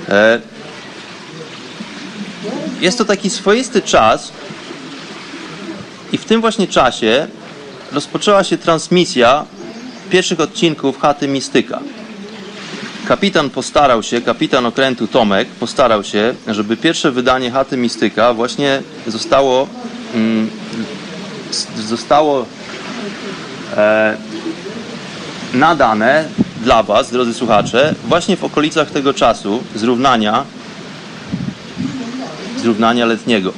E, 0.09 0.41
jest 2.81 2.99
to 2.99 3.05
taki 3.05 3.31
swoisty 3.31 3.83
czas 3.83 4.33
i 6.13 6.19
w 6.19 6.25
tym 6.25 6.41
właśnie 6.41 6.69
czasie 6.69 7.27
rozpoczęła 7.93 8.45
się 8.45 8.59
transmisja 8.59 9.45
pierwszych 10.11 10.41
odcinków 10.41 11.01
Chaty 11.01 11.29
Mistyka. 11.29 11.81
Kapitan 13.09 13.51
postarał 13.51 14.03
się, 14.03 14.21
kapitan 14.21 14.67
okrętu 14.67 15.07
Tomek 15.07 15.49
postarał 15.49 16.05
się, 16.05 16.35
żeby 16.47 16.77
pierwsze 16.77 17.11
wydanie 17.11 17.51
Chaty 17.51 17.77
Mistyka 17.77 18.35
właśnie 18.35 18.83
zostało 19.07 19.69
mm, 20.15 20.51
zostało 21.77 22.47
e, 23.77 24.17
nadane 25.55 26.25
dla 26.63 26.83
Was, 26.83 27.11
drodzy 27.11 27.35
słuchacze, 27.35 27.95
właśnie 28.09 28.37
w 28.37 28.45
okolicach 28.45 28.91
tego 28.91 29.15
czasu 29.15 29.63
zrównania, 29.75 30.45
zrównania 32.63 33.07
letniego. 33.07 33.53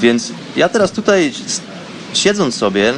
Więc 0.00 0.32
ja 0.56 0.68
teraz 0.68 0.92
tutaj 0.92 1.32
siedząc 2.14 2.54
sobie, 2.54 2.94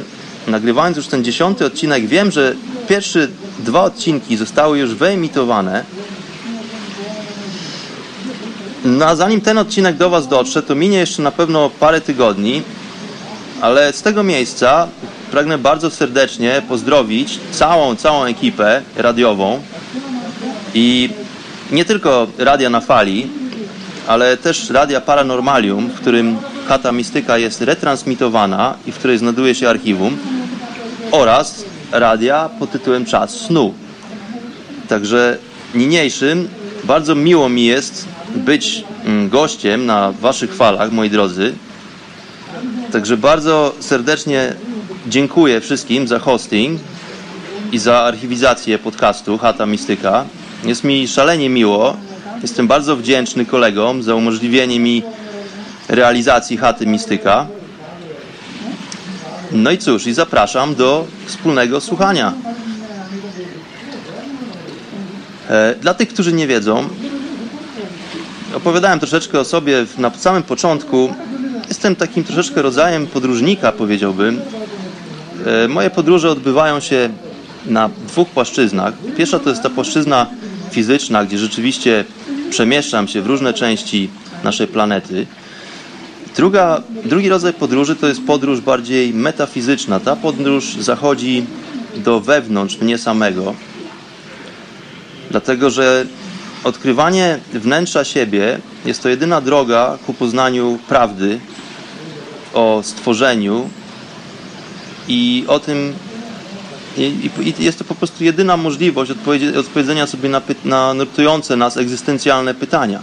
nagrywając 0.47 0.97
już 0.97 1.07
ten 1.07 1.23
dziesiąty 1.23 1.65
odcinek, 1.65 2.07
wiem, 2.07 2.31
że 2.31 2.55
pierwsze 2.87 3.27
dwa 3.59 3.83
odcinki 3.83 4.37
zostały 4.37 4.79
już 4.79 4.95
wyemitowane. 4.95 5.83
No 8.85 9.05
a 9.05 9.15
zanim 9.15 9.41
ten 9.41 9.57
odcinek 9.57 9.97
do 9.97 10.09
Was 10.09 10.27
dotrze, 10.27 10.63
to 10.63 10.75
minie 10.75 10.97
jeszcze 10.97 11.21
na 11.21 11.31
pewno 11.31 11.69
parę 11.69 12.01
tygodni, 12.01 12.61
ale 13.61 13.93
z 13.93 14.01
tego 14.01 14.23
miejsca 14.23 14.87
pragnę 15.31 15.57
bardzo 15.57 15.89
serdecznie 15.89 16.61
pozdrowić 16.69 17.39
całą, 17.51 17.95
całą 17.95 18.25
ekipę 18.25 18.81
radiową 18.95 19.59
i 20.73 21.09
nie 21.71 21.85
tylko 21.85 22.27
Radia 22.37 22.69
na 22.69 22.81
Fali, 22.81 23.27
ale 24.07 24.37
też 24.37 24.69
Radia 24.69 25.01
Paranormalium, 25.01 25.87
w 25.87 25.93
którym 25.93 26.37
Chata 26.67 26.91
Mistyka 26.91 27.37
jest 27.37 27.61
retransmitowana 27.61 28.75
i 28.85 28.91
w 28.91 28.95
której 28.95 29.17
znajduje 29.17 29.55
się 29.55 29.69
archiwum 29.69 30.17
oraz 31.11 31.65
radia 31.91 32.49
pod 32.59 32.71
tytułem 32.71 33.05
Czas 33.05 33.29
Snu. 33.31 33.73
Także 34.87 35.37
niniejszym 35.75 36.47
bardzo 36.83 37.15
miło 37.15 37.49
mi 37.49 37.65
jest 37.65 38.07
być 38.35 38.83
mm, 39.05 39.29
gościem 39.29 39.85
na 39.85 40.11
Waszych 40.11 40.55
falach, 40.55 40.91
moi 40.91 41.09
drodzy. 41.09 41.53
Także 42.91 43.17
bardzo 43.17 43.75
serdecznie 43.79 44.53
dziękuję 45.07 45.61
wszystkim 45.61 46.07
za 46.07 46.19
hosting 46.19 46.81
i 47.71 47.77
za 47.77 47.99
archiwizację 47.99 48.79
podcastu 48.79 49.37
Chata 49.37 49.65
Mistyka. 49.65 50.25
Jest 50.63 50.83
mi 50.83 51.07
szalenie 51.07 51.49
miło. 51.49 51.97
Jestem 52.41 52.67
bardzo 52.67 52.95
wdzięczny 52.95 53.45
kolegom 53.45 54.03
za 54.03 54.15
umożliwienie 54.15 54.79
mi 54.79 55.03
realizacji 55.89 56.57
Chaty 56.57 56.87
Mistyka. 56.87 57.47
No 59.51 59.71
i 59.71 59.77
cóż, 59.77 60.07
i 60.07 60.13
zapraszam 60.13 60.75
do 60.75 61.07
wspólnego 61.25 61.81
słuchania. 61.81 62.33
E, 65.49 65.75
dla 65.75 65.93
tych, 65.93 66.09
którzy 66.09 66.33
nie 66.33 66.47
wiedzą, 66.47 66.89
opowiadałem 68.55 68.99
troszeczkę 68.99 69.39
o 69.39 69.45
sobie 69.45 69.85
na 69.97 70.11
samym 70.17 70.43
początku. 70.43 71.13
Jestem 71.69 71.95
takim 71.95 72.23
troszeczkę 72.23 72.61
rodzajem 72.61 73.07
podróżnika, 73.07 73.71
powiedziałbym. 73.71 74.41
E, 75.45 75.67
moje 75.67 75.89
podróże 75.89 76.31
odbywają 76.31 76.79
się 76.79 77.09
na 77.65 77.89
dwóch 78.07 78.29
płaszczyznach. 78.29 78.93
Pierwsza 79.17 79.39
to 79.39 79.49
jest 79.49 79.63
ta 79.63 79.69
płaszczyzna 79.69 80.27
fizyczna, 80.71 81.25
gdzie 81.25 81.37
rzeczywiście 81.37 82.05
przemieszczam 82.49 83.07
się 83.07 83.21
w 83.21 83.27
różne 83.27 83.53
części 83.53 84.09
naszej 84.43 84.67
planety. 84.67 85.27
Druga, 86.35 86.81
drugi 87.05 87.29
rodzaj 87.29 87.53
podróży 87.53 87.95
to 87.95 88.07
jest 88.07 88.25
podróż 88.25 88.61
bardziej 88.61 89.13
metafizyczna. 89.13 89.99
Ta 89.99 90.15
podróż 90.15 90.75
zachodzi 90.79 91.45
do 91.95 92.19
wewnątrz 92.19 92.77
mnie 92.81 92.97
samego, 92.97 93.53
dlatego 95.31 95.69
że 95.69 96.05
odkrywanie 96.63 97.39
wnętrza 97.53 98.03
siebie 98.03 98.59
jest 98.85 99.03
to 99.03 99.09
jedyna 99.09 99.41
droga 99.41 99.97
ku 100.05 100.13
poznaniu 100.13 100.79
prawdy 100.87 101.39
o 102.53 102.81
stworzeniu 102.83 103.69
i 105.07 105.45
o 105.47 105.59
tym, 105.59 105.93
i, 106.97 107.29
i 107.41 107.63
jest 107.63 107.77
to 107.77 107.83
po 107.83 107.95
prostu 107.95 108.23
jedyna 108.23 108.57
możliwość 108.57 109.11
odpowiedzenia 109.59 110.07
sobie 110.07 110.29
na, 110.29 110.41
na 110.65 110.93
nurtujące 110.93 111.55
nas 111.55 111.77
egzystencjalne 111.77 112.53
pytania. 112.53 112.99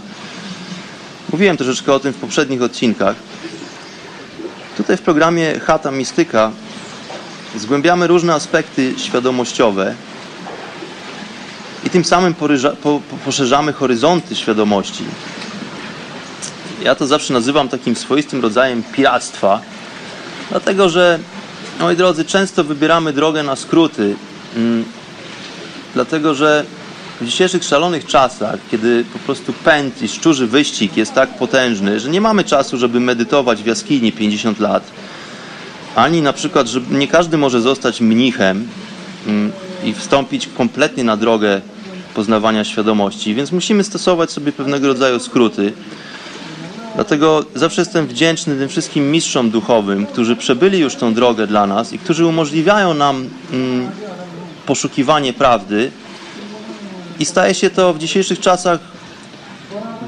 Mówiłem 1.31 1.57
troszeczkę 1.57 1.93
o 1.93 1.99
tym 1.99 2.13
w 2.13 2.17
poprzednich 2.17 2.61
odcinkach. 2.61 3.15
Tutaj 4.77 4.97
w 4.97 5.01
programie 5.01 5.59
Chata 5.59 5.91
Mistyka 5.91 6.51
zgłębiamy 7.55 8.07
różne 8.07 8.33
aspekty 8.33 8.93
świadomościowe 8.97 9.95
i 11.83 11.89
tym 11.89 12.05
samym 12.05 12.33
poryża, 12.33 12.71
po, 12.71 13.01
poszerzamy 13.25 13.73
horyzonty 13.73 14.35
świadomości. 14.35 15.03
Ja 16.83 16.95
to 16.95 17.07
zawsze 17.07 17.33
nazywam 17.33 17.69
takim 17.69 17.95
swoistym 17.95 18.41
rodzajem 18.41 18.83
piractwa, 18.83 19.61
dlatego 20.49 20.89
że, 20.89 21.19
moi 21.79 21.95
drodzy, 21.95 22.25
często 22.25 22.63
wybieramy 22.63 23.13
drogę 23.13 23.43
na 23.43 23.55
skróty, 23.55 24.15
mm, 24.55 24.85
dlatego 25.93 26.35
że 26.35 26.65
w 27.21 27.25
dzisiejszych 27.25 27.63
szalonych 27.63 28.05
czasach, 28.05 28.59
kiedy 28.71 29.05
po 29.13 29.19
prostu 29.19 29.53
pęd 29.53 30.01
i 30.01 30.07
szczurzy 30.07 30.47
wyścig 30.47 30.97
jest 30.97 31.13
tak 31.13 31.37
potężny, 31.37 31.99
że 31.99 32.09
nie 32.09 32.21
mamy 32.21 32.43
czasu, 32.43 32.77
żeby 32.77 32.99
medytować 32.99 33.63
w 33.63 33.65
jaskini 33.65 34.11
50 34.11 34.59
lat, 34.59 34.83
ani 35.95 36.21
na 36.21 36.33
przykład, 36.33 36.67
że 36.67 36.81
nie 36.91 37.07
każdy 37.07 37.37
może 37.37 37.61
zostać 37.61 38.01
mnichem 38.01 38.67
mm, 39.27 39.51
i 39.83 39.93
wstąpić 39.93 40.49
kompletnie 40.57 41.03
na 41.03 41.17
drogę 41.17 41.61
poznawania 42.13 42.63
świadomości, 42.63 43.35
więc 43.35 43.51
musimy 43.51 43.83
stosować 43.83 44.31
sobie 44.31 44.51
pewnego 44.51 44.87
rodzaju 44.87 45.19
skróty. 45.19 45.73
Dlatego 46.99 47.45
zawsze 47.55 47.81
jestem 47.81 48.07
wdzięczny 48.07 48.55
tym 48.55 48.69
wszystkim 48.69 49.11
mistrzom 49.11 49.49
duchowym, 49.49 50.05
którzy 50.05 50.35
przebyli 50.35 50.79
już 50.79 50.95
tą 50.95 51.13
drogę 51.13 51.47
dla 51.47 51.67
nas 51.67 51.93
i 51.93 51.99
którzy 51.99 52.25
umożliwiają 52.25 52.93
nam 52.93 53.29
mm, 53.53 53.89
poszukiwanie 54.65 55.33
prawdy, 55.33 55.91
i 57.19 57.25
staje 57.25 57.53
się 57.53 57.69
to 57.69 57.93
w 57.93 57.99
dzisiejszych 57.99 58.39
czasach 58.39 58.79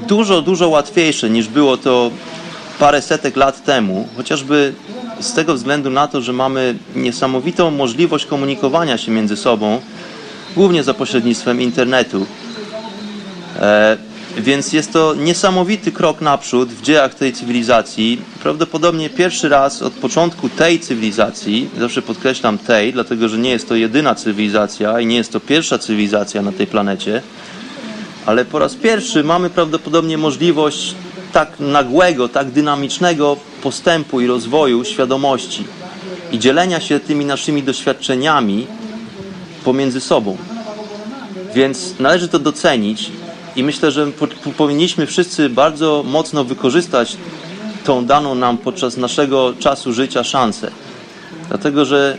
dużo, 0.08 0.42
dużo 0.42 0.68
łatwiejsze 0.68 1.30
niż 1.30 1.48
było 1.48 1.76
to 1.76 2.10
parę 2.78 3.02
setek 3.02 3.36
lat 3.36 3.64
temu, 3.64 4.08
chociażby 4.16 4.74
z 5.20 5.32
tego 5.32 5.54
względu 5.54 5.90
na 5.90 6.08
to, 6.08 6.20
że 6.20 6.32
mamy 6.32 6.74
niesamowitą 6.96 7.70
możliwość 7.70 8.26
komunikowania 8.26 8.98
się 8.98 9.12
między 9.12 9.36
sobą, 9.36 9.80
głównie 10.56 10.82
za 10.82 10.94
pośrednictwem 10.94 11.60
internetu. 11.60 12.26
E, 13.60 14.11
więc 14.38 14.72
jest 14.72 14.92
to 14.92 15.14
niesamowity 15.14 15.92
krok 15.92 16.20
naprzód 16.20 16.68
w 16.68 16.82
dziejach 16.82 17.14
tej 17.14 17.32
cywilizacji. 17.32 18.22
Prawdopodobnie 18.42 19.10
pierwszy 19.10 19.48
raz 19.48 19.82
od 19.82 19.92
początku 19.92 20.48
tej 20.48 20.80
cywilizacji, 20.80 21.70
zawsze 21.78 22.02
podkreślam 22.02 22.58
tej, 22.58 22.92
dlatego 22.92 23.28
że 23.28 23.38
nie 23.38 23.50
jest 23.50 23.68
to 23.68 23.74
jedyna 23.74 24.14
cywilizacja 24.14 25.00
i 25.00 25.06
nie 25.06 25.16
jest 25.16 25.32
to 25.32 25.40
pierwsza 25.40 25.78
cywilizacja 25.78 26.42
na 26.42 26.52
tej 26.52 26.66
planecie, 26.66 27.22
ale 28.26 28.44
po 28.44 28.58
raz 28.58 28.74
pierwszy 28.74 29.24
mamy 29.24 29.50
prawdopodobnie 29.50 30.18
możliwość 30.18 30.94
tak 31.32 31.60
nagłego, 31.60 32.28
tak 32.28 32.50
dynamicznego 32.50 33.36
postępu 33.62 34.20
i 34.20 34.26
rozwoju 34.26 34.84
świadomości 34.84 35.64
i 36.32 36.38
dzielenia 36.38 36.80
się 36.80 37.00
tymi 37.00 37.24
naszymi 37.24 37.62
doświadczeniami 37.62 38.66
pomiędzy 39.64 40.00
sobą. 40.00 40.36
Więc 41.54 41.94
należy 41.98 42.28
to 42.28 42.38
docenić 42.38 43.10
i 43.56 43.64
myślę, 43.64 43.90
że 43.90 44.06
po, 44.06 44.26
powinniśmy 44.56 45.06
wszyscy 45.06 45.48
bardzo 45.48 46.02
mocno 46.06 46.44
wykorzystać 46.44 47.16
tą 47.84 48.06
daną 48.06 48.34
nam 48.34 48.58
podczas 48.58 48.96
naszego 48.96 49.54
czasu 49.58 49.92
życia 49.92 50.24
szansę. 50.24 50.70
Dlatego, 51.48 51.84
że 51.84 52.16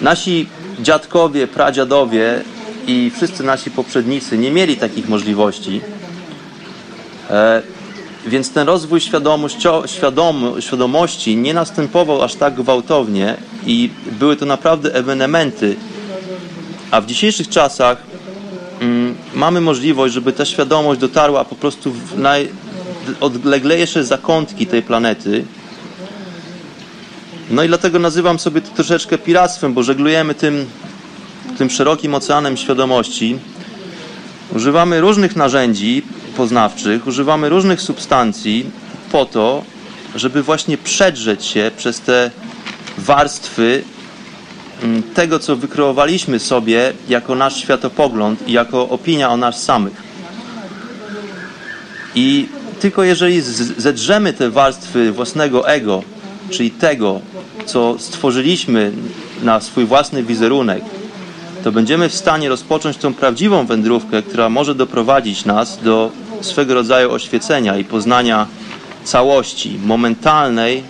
nasi 0.00 0.46
dziadkowie, 0.80 1.46
pradziadowie 1.46 2.42
i 2.86 3.10
wszyscy 3.16 3.42
nasi 3.44 3.70
poprzednicy 3.70 4.38
nie 4.38 4.50
mieli 4.50 4.76
takich 4.76 5.08
możliwości. 5.08 5.80
E, 7.30 7.62
więc 8.26 8.52
ten 8.52 8.66
rozwój 8.66 9.00
świadom, 9.00 9.46
świadomości 10.60 11.36
nie 11.36 11.54
następował 11.54 12.22
aż 12.22 12.34
tak 12.34 12.54
gwałtownie 12.54 13.36
i 13.66 13.90
były 14.18 14.36
to 14.36 14.46
naprawdę 14.46 14.94
ewenementy. 14.94 15.76
A 16.90 17.00
w 17.00 17.06
dzisiejszych 17.06 17.48
czasach 17.48 18.09
mamy 19.34 19.60
możliwość, 19.60 20.14
żeby 20.14 20.32
ta 20.32 20.44
świadomość 20.44 21.00
dotarła 21.00 21.44
po 21.44 21.54
prostu 21.54 21.92
w 21.92 22.18
najodleglejsze 22.18 24.04
zakątki 24.04 24.66
tej 24.66 24.82
planety. 24.82 25.44
No 27.50 27.62
i 27.62 27.68
dlatego 27.68 27.98
nazywam 27.98 28.38
sobie 28.38 28.60
to 28.60 28.74
troszeczkę 28.74 29.18
piractwem, 29.18 29.74
bo 29.74 29.82
żeglujemy 29.82 30.34
tym, 30.34 30.66
tym 31.58 31.70
szerokim 31.70 32.14
oceanem 32.14 32.56
świadomości. 32.56 33.38
Używamy 34.56 35.00
różnych 35.00 35.36
narzędzi 35.36 36.02
poznawczych, 36.36 37.06
używamy 37.06 37.48
różnych 37.48 37.80
substancji 37.80 38.70
po 39.12 39.24
to, 39.24 39.64
żeby 40.14 40.42
właśnie 40.42 40.78
przedrzeć 40.78 41.44
się 41.44 41.70
przez 41.76 42.00
te 42.00 42.30
warstwy 42.98 43.82
Mm, 43.82 43.99
tego, 45.14 45.38
co 45.38 45.56
wykreowaliśmy 45.56 46.38
sobie 46.38 46.92
jako 47.08 47.34
nasz 47.34 47.56
światopogląd 47.56 48.48
i 48.48 48.52
jako 48.52 48.88
opinia 48.88 49.30
o 49.30 49.36
nas 49.36 49.62
samych. 49.62 50.02
I 52.14 52.48
tylko 52.80 53.02
jeżeli 53.02 53.40
zedrzemy 53.76 54.32
te 54.32 54.50
warstwy 54.50 55.12
własnego 55.12 55.68
ego, 55.68 56.02
czyli 56.50 56.70
tego, 56.70 57.20
co 57.66 57.96
stworzyliśmy 57.98 58.92
na 59.42 59.60
swój 59.60 59.84
własny 59.84 60.22
wizerunek, 60.22 60.82
to 61.64 61.72
będziemy 61.72 62.08
w 62.08 62.14
stanie 62.14 62.48
rozpocząć 62.48 62.96
tą 62.96 63.14
prawdziwą 63.14 63.66
wędrówkę, 63.66 64.22
która 64.22 64.48
może 64.48 64.74
doprowadzić 64.74 65.44
nas 65.44 65.78
do 65.82 66.10
swego 66.40 66.74
rodzaju 66.74 67.12
oświecenia 67.12 67.76
i 67.76 67.84
poznania 67.84 68.46
całości, 69.04 69.78
momentalnej 69.84 70.82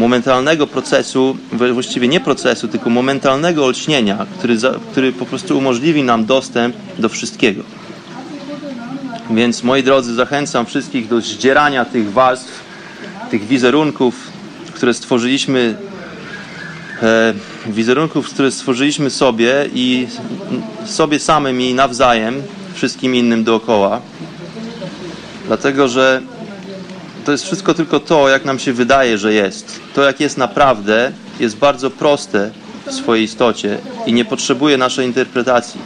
momentalnego 0.00 0.66
procesu, 0.66 1.36
właściwie 1.52 2.08
nie 2.08 2.20
procesu, 2.20 2.68
tylko 2.68 2.90
momentalnego 2.90 3.64
olśnienia, 3.64 4.26
który, 4.38 4.58
za, 4.58 4.74
który 4.92 5.12
po 5.12 5.26
prostu 5.26 5.58
umożliwi 5.58 6.02
nam 6.02 6.24
dostęp 6.24 6.76
do 6.98 7.08
wszystkiego. 7.08 7.62
Więc 9.30 9.62
moi 9.62 9.82
drodzy, 9.82 10.14
zachęcam 10.14 10.66
wszystkich 10.66 11.08
do 11.08 11.20
zdzierania 11.20 11.84
tych 11.84 12.12
warstw, 12.12 12.60
tych 13.30 13.46
wizerunków, 13.46 14.14
które 14.74 14.94
stworzyliśmy, 14.94 15.74
e, 17.02 17.34
wizerunków, 17.66 18.30
które 18.30 18.50
stworzyliśmy 18.50 19.10
sobie 19.10 19.68
i 19.74 20.06
sobie 20.84 21.18
samym 21.18 21.60
i 21.60 21.74
nawzajem, 21.74 22.42
wszystkim 22.74 23.14
innym 23.14 23.44
dookoła. 23.44 24.00
Dlatego, 25.46 25.88
że 25.88 26.22
to 27.24 27.32
jest 27.32 27.44
wszystko 27.44 27.74
tylko 27.74 28.00
to, 28.00 28.28
jak 28.28 28.44
nam 28.44 28.58
się 28.58 28.72
wydaje, 28.72 29.18
że 29.18 29.32
jest. 29.32 29.80
To, 29.94 30.02
jak 30.02 30.20
jest 30.20 30.38
naprawdę, 30.38 31.12
jest 31.40 31.56
bardzo 31.56 31.90
proste 31.90 32.50
w 32.86 32.92
swojej 32.92 33.24
istocie 33.24 33.78
i 34.06 34.12
nie 34.12 34.24
potrzebuje 34.24 34.78
naszej 34.78 35.06
interpretacji. 35.06 35.80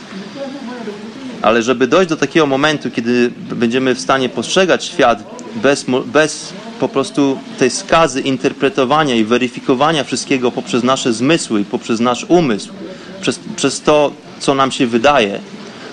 Ale 1.42 1.62
żeby 1.62 1.86
dojść 1.86 2.08
do 2.08 2.16
takiego 2.16 2.46
momentu, 2.46 2.90
kiedy 2.90 3.30
będziemy 3.50 3.94
w 3.94 4.00
stanie 4.00 4.28
postrzegać 4.28 4.84
świat 4.84 5.24
bez, 5.54 5.86
bez 6.06 6.52
po 6.80 6.88
prostu 6.88 7.38
tej 7.58 7.70
skazy 7.70 8.20
interpretowania 8.20 9.14
i 9.14 9.24
weryfikowania 9.24 10.04
wszystkiego 10.04 10.50
poprzez 10.50 10.82
nasze 10.82 11.12
zmysły 11.12 11.60
i 11.60 11.64
poprzez 11.64 12.00
nasz 12.00 12.26
umysł, 12.28 12.72
przez, 13.20 13.40
przez 13.56 13.80
to, 13.80 14.12
co 14.40 14.54
nam 14.54 14.72
się 14.72 14.86
wydaje, 14.86 15.40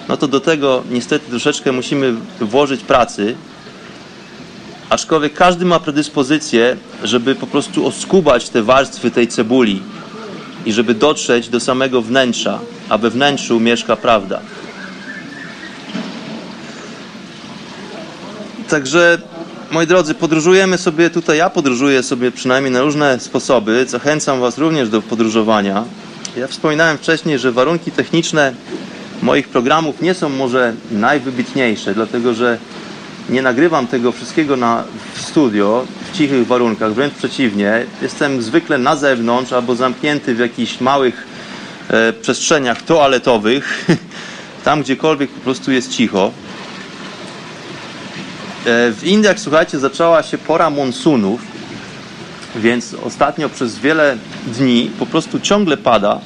no 0.10 0.17
to 0.17 0.27
do 0.27 0.39
tego 0.39 0.84
niestety 0.91 1.30
troszeczkę 1.30 1.71
musimy 1.71 2.13
włożyć 2.41 2.82
pracy 2.82 3.36
Aczkolwiek 4.91 5.34
każdy 5.34 5.65
ma 5.65 5.80
predyspozycję, 5.80 6.77
żeby 7.04 7.36
po 7.36 7.47
prostu 7.47 7.88
oskubać 7.88 8.49
te 8.49 8.63
warstwy 8.63 9.12
tej 9.12 9.27
cebuli 9.27 9.82
i 10.65 10.73
żeby 10.73 10.93
dotrzeć 10.93 11.49
do 11.49 11.60
samego 11.60 12.01
wnętrza, 12.01 12.60
a 12.89 12.97
we 12.97 13.10
wnętrzu 13.10 13.60
mieszka 13.60 13.95
prawda. 13.95 14.39
Także, 18.69 19.17
moi 19.71 19.88
drodzy, 19.88 20.13
podróżujemy 20.13 20.77
sobie 20.77 21.10
tutaj, 21.10 21.38
ja 21.38 21.49
podróżuję 21.49 22.04
sobie 22.04 22.32
przynajmniej 22.32 22.73
na 22.73 22.82
różne 22.82 23.19
sposoby. 23.19 23.86
Zachęcam 23.88 24.39
Was 24.39 24.58
również 24.58 24.89
do 24.89 25.01
podróżowania. 25.01 25.84
Ja 26.38 26.47
wspominałem 26.47 26.97
wcześniej, 26.97 27.39
że 27.39 27.51
warunki 27.51 27.91
techniczne 27.91 28.54
moich 29.21 29.49
programów 29.49 30.01
nie 30.01 30.13
są 30.13 30.30
może 30.30 30.73
najwybitniejsze, 30.91 31.93
dlatego 31.93 32.34
że 32.34 32.58
nie 33.32 33.41
nagrywam 33.41 33.88
tego 33.88 34.12
wszystkiego 34.12 34.58
na, 34.58 34.84
w 35.13 35.22
studio, 35.22 35.86
w 36.12 36.17
cichych 36.17 36.48
warunkach, 36.48 36.94
wręcz 36.94 37.13
przeciwnie. 37.13 37.86
Jestem 38.02 38.41
zwykle 38.41 38.78
na 38.78 38.96
zewnątrz 38.96 39.54
albo 39.54 39.76
zamknięty 39.76 40.36
w 40.36 40.39
jakichś 40.39 40.82
małych 40.82 41.28
e, 41.89 42.13
przestrzeniach 42.13 42.82
toaletowych, 42.82 43.88
tam 44.65 44.82
gdziekolwiek 44.82 45.30
po 45.30 45.39
prostu 45.39 45.72
jest 45.72 45.91
cicho. 45.91 46.32
E, 48.65 48.91
w 48.91 49.04
Indiach, 49.04 49.39
słuchajcie, 49.39 49.80
zaczęła 49.80 50.24
się 50.24 50.38
pora 50.38 50.70
monsunów, 50.70 51.41
więc 52.56 52.94
ostatnio 52.94 53.50
przez 53.50 53.80
wiele 53.80 54.17
dni 54.48 54.91
po 55.00 55.06
prostu 55.06 55.39
ciągle 55.39 55.78
pada 55.78 56.20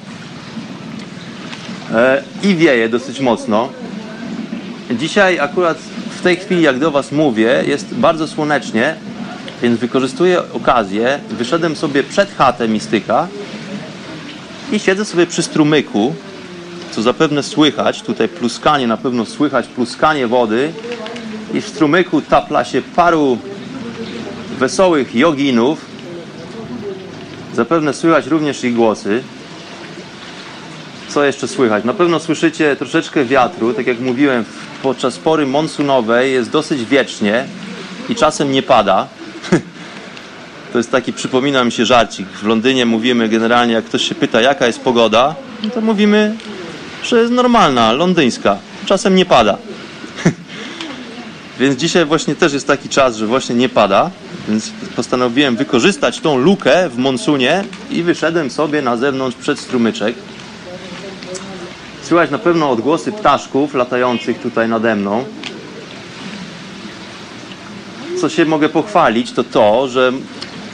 e, 1.94 2.24
i 2.44 2.56
wieje 2.56 2.90
dosyć 2.90 3.20
mocno. 3.20 3.70
Dzisiaj 4.92 5.40
akurat 5.40 5.78
tej 6.26 6.38
chwili, 6.38 6.62
jak 6.62 6.80
do 6.80 6.92
Was 6.92 7.12
mówię, 7.12 7.64
jest 7.68 7.94
bardzo 7.94 8.28
słonecznie, 8.28 8.96
więc 9.62 9.80
wykorzystuję 9.80 10.42
okazję. 10.54 11.20
Wyszedłem 11.30 11.76
sobie 11.76 12.04
przed 12.04 12.36
chatę 12.36 12.68
mistyka 12.68 13.28
i 14.72 14.80
siedzę 14.80 15.06
sobie 15.06 15.28
przy 15.28 15.44
strumyku, 15.44 16.16
co 16.92 17.02
zapewne 17.02 17.44
słychać. 17.44 18.02
Tutaj 18.02 18.28
pluskanie, 18.28 18.88
na 18.88 18.98
pewno 18.98 19.26
słychać 19.26 19.68
pluskanie 19.68 20.28
wody. 20.28 20.74
I 21.54 21.62
w 21.62 21.68
strumyku 21.68 22.22
tapla 22.22 22.64
się 22.64 22.82
paru 22.82 23.38
wesołych 24.60 25.16
joginów. 25.16 25.86
Zapewne 27.54 27.94
słychać 27.94 28.28
również 28.28 28.64
ich 28.64 28.76
głosy. 28.76 29.24
Co 31.16 31.24
jeszcze 31.24 31.48
słychać? 31.48 31.84
Na 31.84 31.94
pewno 31.94 32.20
słyszycie 32.20 32.76
troszeczkę 32.76 33.26
wiatru. 33.26 33.74
Tak 33.74 33.88
jak 33.88 34.00
mówiłem, 34.00 34.46
podczas 34.84 35.18
pory 35.18 35.46
monsunowej 35.46 36.34
jest 36.34 36.50
dosyć 36.50 36.86
wiecznie 36.86 37.46
i 38.10 38.16
czasem 38.16 38.52
nie 38.52 38.64
pada. 38.64 39.08
To 40.72 40.78
jest 40.78 40.92
taki, 40.92 41.14
przypomina 41.14 41.64
mi 41.64 41.72
się 41.72 41.86
żarcik. 41.86 42.28
W 42.28 42.46
Londynie 42.46 42.86
mówimy 42.86 43.30
generalnie, 43.30 43.74
jak 43.74 43.86
ktoś 43.86 44.02
się 44.02 44.16
pyta, 44.16 44.42
jaka 44.42 44.68
jest 44.68 44.80
pogoda, 44.80 45.36
no 45.64 45.70
to 45.70 45.82
mówimy, 45.82 46.36
że 47.04 47.22
jest 47.22 47.34
normalna, 47.34 47.92
londyńska. 47.92 48.58
Czasem 48.86 49.16
nie 49.16 49.26
pada. 49.26 49.58
Więc 51.60 51.80
dzisiaj 51.80 52.06
właśnie 52.06 52.36
też 52.36 52.54
jest 52.54 52.68
taki 52.68 52.90
czas, 52.90 53.16
że 53.16 53.28
właśnie 53.28 53.56
nie 53.56 53.70
pada. 53.70 54.12
Więc 54.48 54.72
postanowiłem 54.96 55.56
wykorzystać 55.56 56.20
tą 56.20 56.38
lukę 56.38 56.90
w 56.90 56.98
monsunie 56.98 57.64
i 57.92 58.04
wyszedłem 58.04 58.50
sobie 58.50 58.82
na 58.82 58.98
zewnątrz 58.98 59.38
przed 59.38 59.60
strumyczek. 59.60 60.16
Słychać 62.06 62.32
na 62.32 62.38
pewno 62.38 62.70
odgłosy 62.70 63.12
ptaszków 63.12 63.74
latających 63.74 64.40
tutaj 64.40 64.70
nade 64.70 64.96
mną. 64.96 65.26
Co 68.22 68.30
się 68.30 68.46
mogę 68.46 68.70
pochwalić, 68.70 69.32
to 69.32 69.44
to, 69.44 69.88
że 69.88 70.12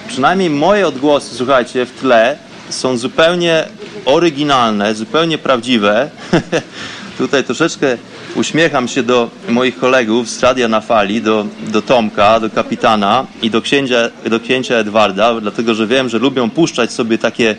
przynajmniej 0.08 0.50
moje 0.50 0.88
odgłosy, 0.88 1.36
słuchajcie, 1.36 1.86
w 1.86 1.92
tle 1.92 2.38
są 2.70 2.98
zupełnie 2.98 3.64
oryginalne, 4.06 4.96
zupełnie 4.96 5.38
prawdziwe. 5.38 6.10
tutaj 7.18 7.44
troszeczkę 7.44 7.98
uśmiecham 8.36 8.88
się 8.88 9.04
do 9.04 9.30
moich 9.50 9.80
kolegów 9.80 10.30
z 10.30 10.44
Radia 10.44 10.68
na 10.68 10.82
Fali, 10.82 11.22
do, 11.22 11.46
do 11.68 11.82
Tomka, 11.82 12.40
do 12.40 12.50
kapitana 12.50 13.26
i 13.42 13.50
do 13.50 13.62
księcia, 13.62 14.10
do 14.26 14.40
księcia 14.40 14.76
Edwarda, 14.76 15.42
dlatego 15.42 15.76
że 15.76 15.88
wiem, 15.88 16.10
że 16.10 16.20
lubią 16.20 16.50
puszczać 16.50 16.92
sobie 16.92 17.18
takie 17.18 17.56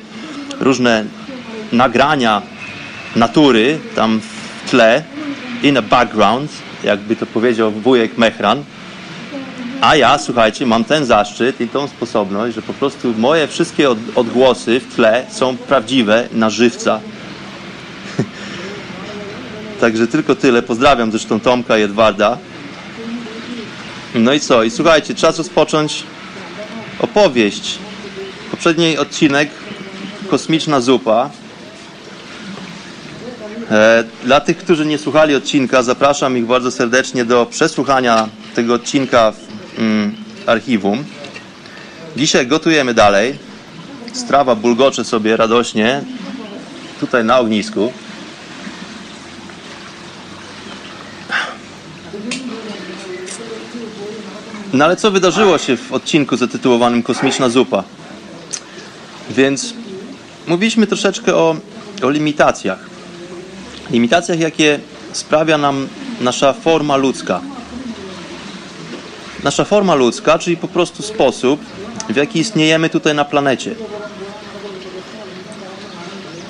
różne 0.60 1.04
nagrania 1.72 2.42
natury 3.16 3.78
tam 3.96 4.20
w 4.20 4.70
tle, 4.70 5.04
in 5.62 5.76
a 5.76 5.82
background, 5.82 6.50
jakby 6.84 7.16
to 7.16 7.26
powiedział 7.26 7.70
wujek 7.70 8.18
Mechran. 8.18 8.64
A 9.80 9.96
ja, 9.96 10.18
słuchajcie, 10.18 10.66
mam 10.66 10.84
ten 10.84 11.06
zaszczyt 11.06 11.60
i 11.60 11.68
tą 11.68 11.88
sposobność, 11.88 12.54
że 12.54 12.62
po 12.62 12.72
prostu 12.72 13.14
moje 13.18 13.48
wszystkie 13.48 13.90
odgłosy 14.14 14.80
w 14.80 14.94
tle 14.94 15.26
są 15.30 15.56
prawdziwe 15.56 16.28
na 16.32 16.50
żywca. 16.50 17.00
Także 19.80 20.06
tylko 20.06 20.34
tyle. 20.34 20.62
Pozdrawiam 20.62 21.10
zresztą 21.10 21.40
Tomka 21.40 21.78
i 21.78 21.82
Edwarda. 21.82 22.38
No 24.14 24.32
i 24.32 24.40
co? 24.40 24.62
I 24.62 24.70
słuchajcie, 24.70 25.14
czas 25.14 25.38
rozpocząć 25.38 26.02
opowieść. 26.98 27.78
Poprzedni 28.50 28.98
odcinek 28.98 29.50
Kosmiczna 30.30 30.80
Zupa 30.80 31.30
dla 34.24 34.40
tych, 34.40 34.56
którzy 34.56 34.86
nie 34.86 34.98
słuchali 34.98 35.34
odcinka, 35.34 35.82
zapraszam 35.82 36.38
ich 36.38 36.46
bardzo 36.46 36.70
serdecznie 36.70 37.24
do 37.24 37.46
przesłuchania 37.46 38.28
tego 38.54 38.74
odcinka 38.74 39.32
w 39.32 39.38
mm, 39.78 40.14
archiwum. 40.46 41.04
Dzisiaj 42.16 42.46
gotujemy 42.46 42.94
dalej. 42.94 43.38
Strawa 44.12 44.54
bulgocze 44.54 45.04
sobie 45.04 45.36
radośnie 45.36 46.02
tutaj 47.00 47.24
na 47.24 47.38
ognisku. 47.38 47.92
No 54.72 54.84
ale 54.84 54.96
co 54.96 55.10
wydarzyło 55.10 55.58
się 55.58 55.76
w 55.76 55.92
odcinku 55.92 56.36
zatytułowanym 56.36 57.02
Kosmiczna 57.02 57.48
Zupa? 57.48 57.84
Więc 59.30 59.74
mówiliśmy 60.46 60.86
troszeczkę 60.86 61.34
o, 61.34 61.56
o 62.02 62.10
limitacjach 62.10 62.91
limitacjach, 63.92 64.38
jakie 64.38 64.78
sprawia 65.12 65.58
nam 65.58 65.88
nasza 66.20 66.52
forma 66.52 66.96
ludzka. 66.96 67.40
Nasza 69.44 69.64
forma 69.64 69.94
ludzka, 69.94 70.38
czyli 70.38 70.56
po 70.56 70.68
prostu 70.68 71.02
sposób, 71.02 71.60
w 72.08 72.16
jaki 72.16 72.38
istniejemy 72.38 72.90
tutaj 72.90 73.14
na 73.14 73.24
planecie. 73.24 73.74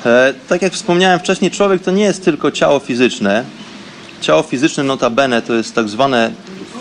E, 0.07 0.35
tak 0.49 0.63
jak 0.63 0.73
wspomniałem 0.73 1.21
wcześniej, 1.21 1.51
człowiek 1.51 1.83
to 1.83 1.91
nie 1.91 2.05
jest 2.05 2.25
tylko 2.25 2.51
ciało 2.51 2.79
fizyczne. 2.79 3.45
Ciało 4.21 4.43
fizyczne 4.43 4.85
notabene 4.85 5.43
to 5.43 5.55
jest 5.55 5.75
tak 5.75 5.89
zwane, 5.89 6.31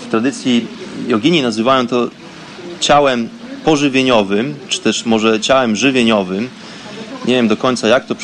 w 0.02 0.12
tradycji 0.12 0.68
jogini 1.08 1.42
nazywają 1.42 1.88
to 1.88 2.10
ciałem 2.80 3.30
pożywieniowym, 3.66 4.56
czy 4.68 4.80
też 4.80 5.06
może 5.06 5.40
ciałem 5.40 5.76
żywieniowym. 5.76 6.50
Nie 7.26 7.36
wiem 7.36 7.48
do 7.48 7.58
końca 7.58 7.88
jak 7.88 8.06
to 8.06 8.16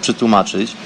przetłumaczyć 0.00 0.76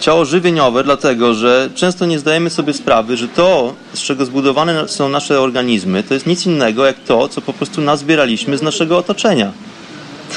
ciało 0.00 0.24
żywieniowe, 0.24 0.84
dlatego 0.84 1.34
że 1.34 1.70
często 1.74 2.06
nie 2.06 2.18
zdajemy 2.18 2.50
sobie 2.50 2.72
sprawy, 2.72 3.16
że 3.16 3.28
to, 3.28 3.74
z 3.94 4.02
czego 4.02 4.24
zbudowane 4.24 4.88
są 4.88 5.08
nasze 5.08 5.40
organizmy, 5.40 6.02
to 6.02 6.14
jest 6.14 6.26
nic 6.26 6.46
innego 6.46 6.86
jak 6.86 6.96
to, 7.06 7.28
co 7.28 7.40
po 7.40 7.52
prostu 7.52 7.80
nazbieraliśmy 7.80 8.58
z 8.58 8.62
naszego 8.62 8.98
otoczenia. 8.98 9.52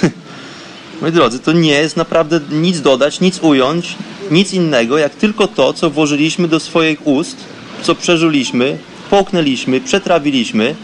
Moi 1.02 1.12
drodzy, 1.12 1.40
to 1.40 1.52
nie 1.52 1.72
jest 1.72 1.98
naprawdę 1.98 2.40
nic 2.52 2.82
dodać, 2.82 3.20
nic 3.20 3.40
ująć, 3.40 3.96
nic 4.32 4.54
innego, 4.54 4.98
jak 4.98 5.16
tylko 5.16 5.48
to, 5.48 5.74
co 5.74 5.90
włożyliśmy 5.90 6.48
do 6.48 6.60
swoich 6.60 7.08
ust, 7.08 7.38
co 7.82 7.96
przeżuliśmy, 7.96 8.78
połknęliśmy, 9.10 9.82
przetrawiliśmy 9.82 10.76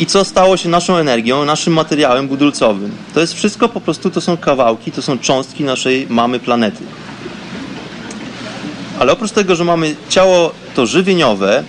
i 0.00 0.06
co 0.06 0.24
stało 0.24 0.56
się 0.56 0.68
naszą 0.68 0.96
energią, 0.96 1.44
naszym 1.44 1.72
materiałem 1.72 2.28
budulcowym. 2.28 2.90
To 3.14 3.20
jest 3.20 3.34
wszystko 3.34 3.68
po 3.68 3.80
prostu, 3.80 4.10
to 4.10 4.20
są 4.20 4.36
kawałki, 4.36 4.92
to 4.92 5.02
są 5.02 5.18
cząstki 5.18 5.64
naszej 5.64 6.06
mamy 6.10 6.38
planety. 6.38 6.84
Ale 9.00 9.12
oprócz 9.12 9.30
tego, 9.30 9.56
że 9.56 9.64
mamy 9.64 9.94
ciało 10.08 10.52
to 10.74 10.86
żywieniowe, 10.86 11.64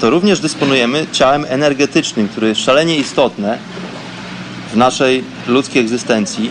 to 0.00 0.10
również 0.10 0.40
dysponujemy 0.40 1.06
ciałem 1.12 1.46
energetycznym, 1.48 2.28
które 2.28 2.48
jest 2.48 2.60
szalenie 2.60 2.96
istotne 2.96 3.58
w 4.72 4.76
naszej 4.76 5.24
ludzkiej 5.48 5.82
egzystencji. 5.82 6.50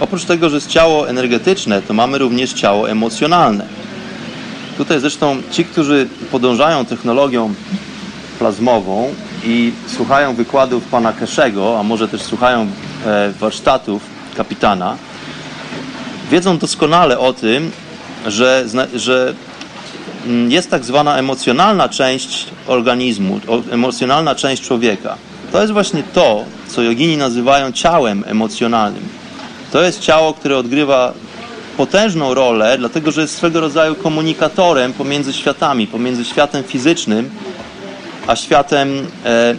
Oprócz 0.00 0.24
tego, 0.24 0.50
że 0.50 0.56
jest 0.56 0.68
ciało 0.68 1.08
energetyczne, 1.08 1.82
to 1.82 1.94
mamy 1.94 2.18
również 2.18 2.52
ciało 2.52 2.90
emocjonalne. 2.90 3.66
Tutaj 4.76 5.00
zresztą 5.00 5.42
ci, 5.50 5.64
którzy 5.64 6.08
podążają 6.30 6.84
technologią 6.84 7.54
plazmową 8.38 9.14
i 9.44 9.72
słuchają 9.86 10.34
wykładów 10.34 10.84
pana 10.84 11.12
Keszego, 11.12 11.80
a 11.80 11.82
może 11.82 12.08
też 12.08 12.22
słuchają 12.22 12.66
e, 13.06 13.32
warsztatów 13.40 14.02
kapitana, 14.36 14.96
wiedzą 16.30 16.58
doskonale 16.58 17.18
o 17.18 17.32
tym, 17.32 17.70
że, 18.26 18.64
że 18.94 19.34
jest 20.48 20.70
tak 20.70 20.84
zwana 20.84 21.18
emocjonalna 21.18 21.88
część 21.88 22.46
organizmu, 22.66 23.40
emocjonalna 23.70 24.34
część 24.34 24.62
człowieka. 24.62 25.16
To 25.52 25.60
jest 25.60 25.72
właśnie 25.72 26.02
to, 26.02 26.44
co 26.68 26.82
jogini 26.82 27.16
nazywają 27.16 27.72
ciałem 27.72 28.24
emocjonalnym. 28.26 29.08
To 29.72 29.82
jest 29.82 30.00
ciało, 30.00 30.34
które 30.34 30.58
odgrywa 30.58 31.12
potężną 31.76 32.34
rolę, 32.34 32.78
dlatego 32.78 33.10
że 33.10 33.20
jest 33.20 33.36
swego 33.36 33.60
rodzaju 33.60 33.94
komunikatorem 33.94 34.92
pomiędzy 34.92 35.32
światami, 35.32 35.86
pomiędzy 35.86 36.24
światem 36.24 36.64
fizycznym 36.64 37.30
a 38.26 38.36
światem, 38.36 39.06
e, 39.24 39.54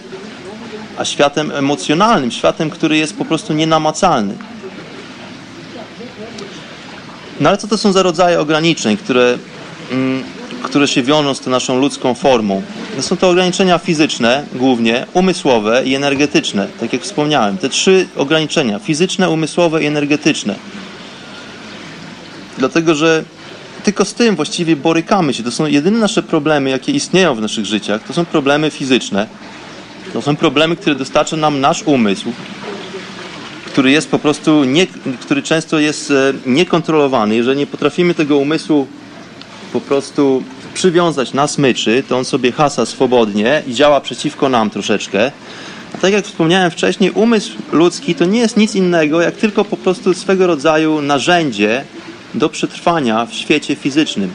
a 0.97 1.05
światem 1.05 1.51
emocjonalnym, 1.51 2.31
światem, 2.31 2.69
który 2.69 2.97
jest 2.97 3.17
po 3.17 3.25
prostu 3.25 3.53
nienamacalny. 3.53 4.33
No 7.39 7.49
ale 7.49 7.57
co 7.57 7.67
to 7.67 7.77
są 7.77 7.91
za 7.91 8.03
rodzaje 8.03 8.39
ograniczeń, 8.39 8.97
które, 8.97 9.37
mm, 9.91 10.23
które 10.65 10.87
się 10.87 11.03
wiążą 11.03 11.33
z 11.33 11.39
tą 11.39 11.51
naszą 11.51 11.79
ludzką 11.79 12.13
formą? 12.13 12.61
No 12.95 13.01
są 13.03 13.17
to 13.17 13.29
ograniczenia 13.29 13.77
fizyczne 13.77 14.45
głównie, 14.53 15.05
umysłowe 15.13 15.83
i 15.85 15.95
energetyczne, 15.95 16.67
tak 16.79 16.93
jak 16.93 17.01
wspomniałem. 17.01 17.57
Te 17.57 17.69
trzy 17.69 18.07
ograniczenia, 18.15 18.79
fizyczne, 18.79 19.29
umysłowe 19.29 19.83
i 19.83 19.85
energetyczne. 19.85 20.55
Dlatego, 22.57 22.95
że 22.95 23.23
tylko 23.83 24.05
z 24.05 24.13
tym 24.13 24.35
właściwie 24.35 24.75
borykamy 24.75 25.33
się. 25.33 25.43
To 25.43 25.51
są 25.51 25.65
jedyne 25.65 25.99
nasze 25.99 26.23
problemy, 26.23 26.69
jakie 26.69 26.91
istnieją 26.91 27.35
w 27.35 27.41
naszych 27.41 27.65
życiach. 27.65 28.03
To 28.03 28.13
są 28.13 28.25
problemy 28.25 28.71
fizyczne. 28.71 29.27
To 30.13 30.21
są 30.21 30.35
problemy, 30.35 30.75
które 30.75 30.95
dostarcza 30.95 31.37
nam 31.37 31.61
nasz 31.61 31.83
umysł, 31.83 32.31
który 33.65 33.91
jest 33.91 34.09
po 34.09 34.19
prostu, 34.19 34.63
nie, 34.63 34.87
który 35.21 35.43
często 35.43 35.79
jest 35.79 36.11
e, 36.11 36.33
niekontrolowany. 36.45 37.35
Jeżeli 37.35 37.57
nie 37.57 37.67
potrafimy 37.67 38.13
tego 38.13 38.37
umysłu 38.37 38.87
po 39.75 39.81
prostu 39.81 40.43
przywiązać 40.73 41.33
na 41.33 41.47
smyczy, 41.47 42.03
to 42.09 42.17
on 42.17 42.25
sobie 42.25 42.51
hasa 42.51 42.85
swobodnie 42.85 43.63
i 43.67 43.73
działa 43.73 44.01
przeciwko 44.01 44.49
nam 44.49 44.69
troszeczkę. 44.69 45.31
A 45.93 45.97
tak 45.97 46.13
jak 46.13 46.25
wspomniałem 46.25 46.71
wcześniej, 46.71 47.11
umysł 47.11 47.51
ludzki 47.71 48.15
to 48.15 48.25
nie 48.25 48.39
jest 48.39 48.57
nic 48.57 48.75
innego, 48.75 49.21
jak 49.21 49.35
tylko 49.35 49.65
po 49.65 49.77
prostu 49.77 50.13
swego 50.13 50.47
rodzaju 50.47 51.01
narzędzie 51.01 51.83
do 52.33 52.49
przetrwania 52.49 53.25
w 53.25 53.33
świecie 53.33 53.75
fizycznym. 53.75 54.33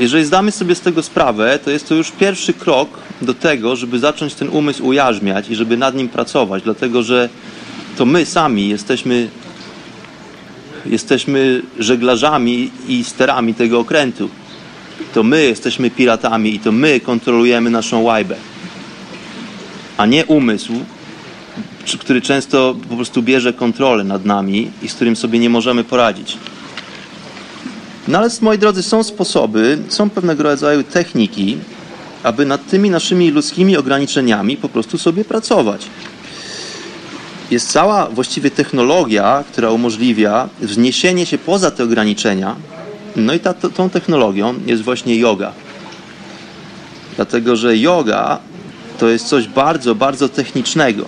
Jeżeli 0.00 0.24
zdamy 0.24 0.50
sobie 0.50 0.74
z 0.74 0.80
tego 0.80 1.02
sprawę, 1.02 1.58
to 1.64 1.70
jest 1.70 1.88
to 1.88 1.94
już 1.94 2.10
pierwszy 2.10 2.52
krok 2.52 2.88
do 3.22 3.34
tego, 3.34 3.76
żeby 3.76 3.98
zacząć 3.98 4.34
ten 4.34 4.48
umysł 4.48 4.86
ujarzmiać 4.86 5.50
i 5.50 5.54
żeby 5.54 5.76
nad 5.76 5.94
nim 5.94 6.08
pracować, 6.08 6.62
dlatego 6.62 7.02
że 7.02 7.28
to 7.96 8.04
my 8.04 8.26
sami 8.26 8.68
jesteśmy, 8.68 9.28
jesteśmy 10.86 11.62
żeglarzami 11.78 12.70
i 12.88 13.04
sterami 13.04 13.54
tego 13.54 13.80
okrętu. 13.80 14.28
To 15.14 15.22
my 15.22 15.42
jesteśmy 15.42 15.90
piratami 15.90 16.54
i 16.54 16.60
to 16.60 16.72
my 16.72 17.00
kontrolujemy 17.00 17.70
naszą 17.70 18.02
łajbę, 18.02 18.36
a 19.96 20.06
nie 20.06 20.26
umysł, 20.26 20.72
który 21.98 22.22
często 22.22 22.76
po 22.88 22.96
prostu 22.96 23.22
bierze 23.22 23.52
kontrolę 23.52 24.04
nad 24.04 24.24
nami 24.24 24.70
i 24.82 24.88
z 24.88 24.94
którym 24.94 25.16
sobie 25.16 25.38
nie 25.38 25.50
możemy 25.50 25.84
poradzić. 25.84 26.36
No 28.08 28.18
ale 28.18 28.28
moi 28.40 28.58
drodzy, 28.58 28.82
są 28.82 29.02
sposoby, 29.02 29.78
są 29.88 30.10
pewnego 30.10 30.42
rodzaju 30.42 30.82
techniki, 30.82 31.58
aby 32.22 32.46
nad 32.46 32.66
tymi 32.70 32.90
naszymi 32.90 33.30
ludzkimi 33.30 33.76
ograniczeniami 33.76 34.56
po 34.56 34.68
prostu 34.68 34.98
sobie 34.98 35.24
pracować. 35.24 35.86
Jest 37.54 37.70
cała 37.72 38.06
właściwie 38.06 38.50
technologia, 38.50 39.44
która 39.52 39.70
umożliwia 39.70 40.48
wzniesienie 40.60 41.26
się 41.26 41.38
poza 41.38 41.70
te 41.70 41.84
ograniczenia. 41.84 42.56
No 43.16 43.34
i 43.34 43.40
ta, 43.40 43.54
tą 43.54 43.90
technologią 43.90 44.54
jest 44.66 44.82
właśnie 44.82 45.16
yoga. 45.16 45.52
Dlatego, 47.16 47.56
że 47.56 47.76
yoga 47.76 48.38
to 48.98 49.08
jest 49.08 49.26
coś 49.26 49.48
bardzo, 49.48 49.94
bardzo 49.94 50.28
technicznego. 50.28 51.04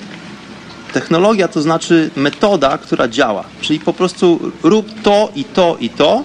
Technologia 0.92 1.48
to 1.48 1.62
znaczy 1.62 2.10
metoda, 2.16 2.78
która 2.78 3.08
działa. 3.08 3.44
Czyli 3.60 3.80
po 3.80 3.92
prostu 3.92 4.52
rób 4.62 4.86
to 5.02 5.32
i 5.36 5.44
to 5.44 5.76
i 5.80 5.90
to, 5.90 6.24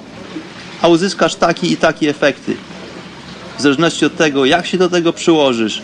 a 0.82 0.88
uzyskasz 0.88 1.36
taki 1.36 1.72
i 1.72 1.78
taki 1.78 2.08
efekty. 2.08 2.56
W 3.58 3.62
zależności 3.62 4.06
od 4.06 4.18
tego, 4.18 4.46
jak 4.46 4.66
się 4.66 4.78
do 4.78 4.90
tego 4.90 5.14
przyłożysz, 5.14 5.82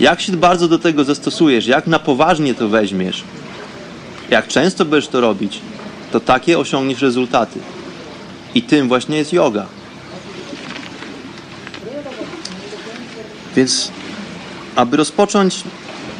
jak 0.00 0.20
się 0.20 0.32
bardzo 0.32 0.68
do 0.68 0.78
tego 0.78 1.04
zastosujesz, 1.04 1.66
jak 1.66 1.86
na 1.86 1.98
poważnie 1.98 2.54
to 2.54 2.68
weźmiesz, 2.68 3.24
jak 4.30 4.48
często 4.48 4.84
będziesz 4.84 5.10
to 5.10 5.20
robić, 5.20 5.60
to 6.12 6.20
takie 6.20 6.58
osiągniesz 6.58 7.02
rezultaty. 7.02 7.58
I 8.54 8.62
tym 8.62 8.88
właśnie 8.88 9.16
jest 9.16 9.32
yoga. 9.32 9.66
Więc, 13.56 13.90
aby 14.76 14.96
rozpocząć 14.96 15.64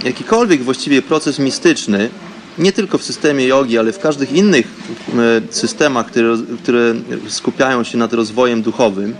jakikolwiek 0.04 0.62
właściwie 0.62 1.02
proces 1.02 1.38
mistyczny, 1.38 2.10
nie 2.58 2.72
tylko 2.72 2.98
w 2.98 3.04
systemie 3.04 3.46
jogi, 3.46 3.78
ale 3.78 3.92
w 3.92 3.98
każdych 3.98 4.32
innych 4.32 4.66
e, 4.68 5.52
systemach, 5.52 6.06
które, 6.06 6.36
które 6.62 6.94
skupiają 7.28 7.84
się 7.84 7.98
nad 7.98 8.12
rozwojem 8.12 8.62
duchowym, 8.62 9.14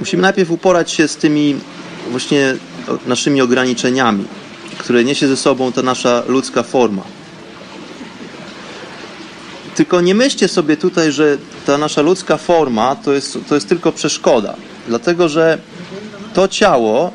musimy 0.00 0.22
najpierw 0.22 0.50
uporać 0.50 0.90
się 0.90 1.08
z 1.08 1.16
tymi 1.16 1.56
właśnie 2.10 2.56
naszymi 3.06 3.40
ograniczeniami, 3.40 4.24
które 4.78 5.04
niesie 5.04 5.28
ze 5.28 5.36
sobą 5.36 5.72
ta 5.72 5.82
nasza 5.82 6.22
ludzka 6.28 6.62
forma. 6.62 7.02
Tylko 9.74 10.00
nie 10.00 10.14
myślcie 10.14 10.48
sobie 10.48 10.76
tutaj, 10.76 11.12
że 11.12 11.38
ta 11.66 11.78
nasza 11.78 12.02
ludzka 12.02 12.36
forma 12.36 12.96
to 12.96 13.12
jest, 13.12 13.38
to 13.48 13.54
jest 13.54 13.68
tylko 13.68 13.92
przeszkoda, 13.92 14.54
dlatego 14.88 15.28
że 15.28 15.58
to 16.34 16.48
ciało 16.48 17.12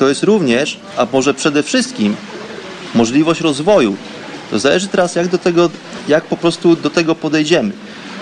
to 0.00 0.08
jest 0.08 0.22
również, 0.22 0.80
a 0.96 1.06
może 1.12 1.34
przede 1.34 1.62
wszystkim, 1.62 2.16
możliwość 2.94 3.40
rozwoju. 3.40 3.96
To 4.50 4.58
zależy 4.58 4.88
teraz, 4.88 5.14
jak 5.14 5.28
do 5.28 5.38
tego, 5.38 5.70
jak 6.08 6.24
po 6.24 6.36
prostu 6.36 6.76
do 6.76 6.90
tego 6.90 7.14
podejdziemy. 7.14 7.72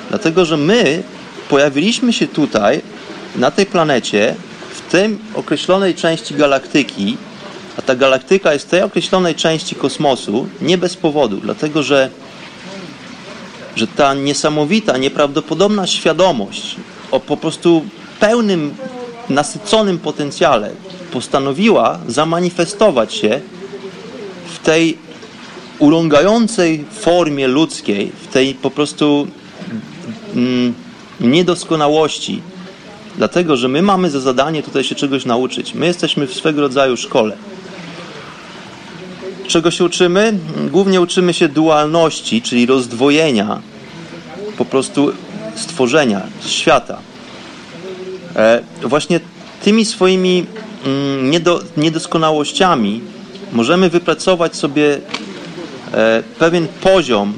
Dlatego, 0.08 0.44
że 0.44 0.56
my 0.56 1.02
pojawiliśmy 1.48 2.12
się 2.12 2.26
tutaj, 2.26 2.82
na 3.36 3.50
tej 3.50 3.66
planecie, 3.66 4.34
w 4.70 4.90
tej 4.90 5.18
określonej 5.34 5.94
części 5.94 6.34
galaktyki, 6.34 7.16
a 7.78 7.82
ta 7.82 7.94
galaktyka 7.94 8.52
jest 8.52 8.66
w 8.66 8.70
tej 8.70 8.82
określonej 8.82 9.34
części 9.34 9.74
kosmosu 9.74 10.46
nie 10.62 10.78
bez 10.78 10.96
powodu, 10.96 11.36
dlatego 11.36 11.82
że, 11.82 12.10
że 13.76 13.86
ta 13.86 14.14
niesamowita, 14.14 14.96
nieprawdopodobna 14.96 15.86
świadomość 15.86 16.76
o 17.10 17.20
po 17.20 17.36
prostu 17.36 17.84
pełnym, 18.20 18.74
nasyconym 19.28 19.98
potencjale 19.98 20.70
postanowiła 21.12 21.98
zamanifestować 22.08 23.14
się 23.14 23.40
w 24.46 24.58
tej 24.58 24.98
urągającej 25.78 26.84
formie 26.90 27.48
ludzkiej, 27.48 28.12
w 28.22 28.26
tej 28.26 28.54
po 28.54 28.70
prostu 28.70 29.28
mm, 30.34 30.74
niedoskonałości. 31.20 32.42
Dlatego, 33.16 33.56
że 33.56 33.68
my 33.68 33.82
mamy 33.82 34.10
za 34.10 34.20
zadanie 34.20 34.62
tutaj 34.62 34.84
się 34.84 34.94
czegoś 34.94 35.24
nauczyć. 35.24 35.74
My 35.74 35.86
jesteśmy 35.86 36.26
w 36.26 36.34
swego 36.34 36.60
rodzaju 36.60 36.96
szkole. 36.96 37.36
Czego 39.48 39.70
się 39.70 39.84
uczymy? 39.84 40.38
Głównie 40.70 41.00
uczymy 41.00 41.34
się 41.34 41.48
dualności, 41.48 42.42
czyli 42.42 42.66
rozdwojenia 42.66 43.62
po 44.58 44.64
prostu 44.64 45.12
stworzenia, 45.54 46.22
świata. 46.46 46.98
E, 48.36 48.62
właśnie 48.82 49.20
tymi 49.62 49.84
swoimi 49.84 50.46
mm, 50.86 51.30
niedo, 51.30 51.60
niedoskonałościami 51.76 53.00
możemy 53.52 53.90
wypracować 53.90 54.56
sobie 54.56 54.98
e, 55.92 56.22
pewien 56.38 56.66
poziom 56.80 57.32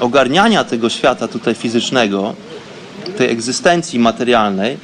ogarniania 0.00 0.64
tego 0.64 0.88
świata 0.88 1.28
tutaj 1.28 1.54
fizycznego, 1.54 2.34
tej 3.16 3.30
egzystencji 3.30 3.98
materialnej, 3.98 4.76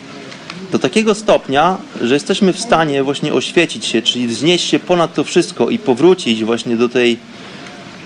do 0.73 0.79
takiego 0.79 1.15
stopnia, 1.15 1.79
że 2.01 2.15
jesteśmy 2.15 2.53
w 2.53 2.61
stanie 2.61 3.03
właśnie 3.03 3.35
oświecić 3.35 3.85
się, 3.85 4.03
czyli 4.03 4.27
wznieść 4.27 4.69
się 4.69 4.79
ponad 4.79 5.15
to 5.15 5.25
wszystko 5.25 5.71
i 5.71 5.79
powrócić 5.79 6.45
właśnie 6.45 6.77
do 6.77 6.89
tej 6.89 7.19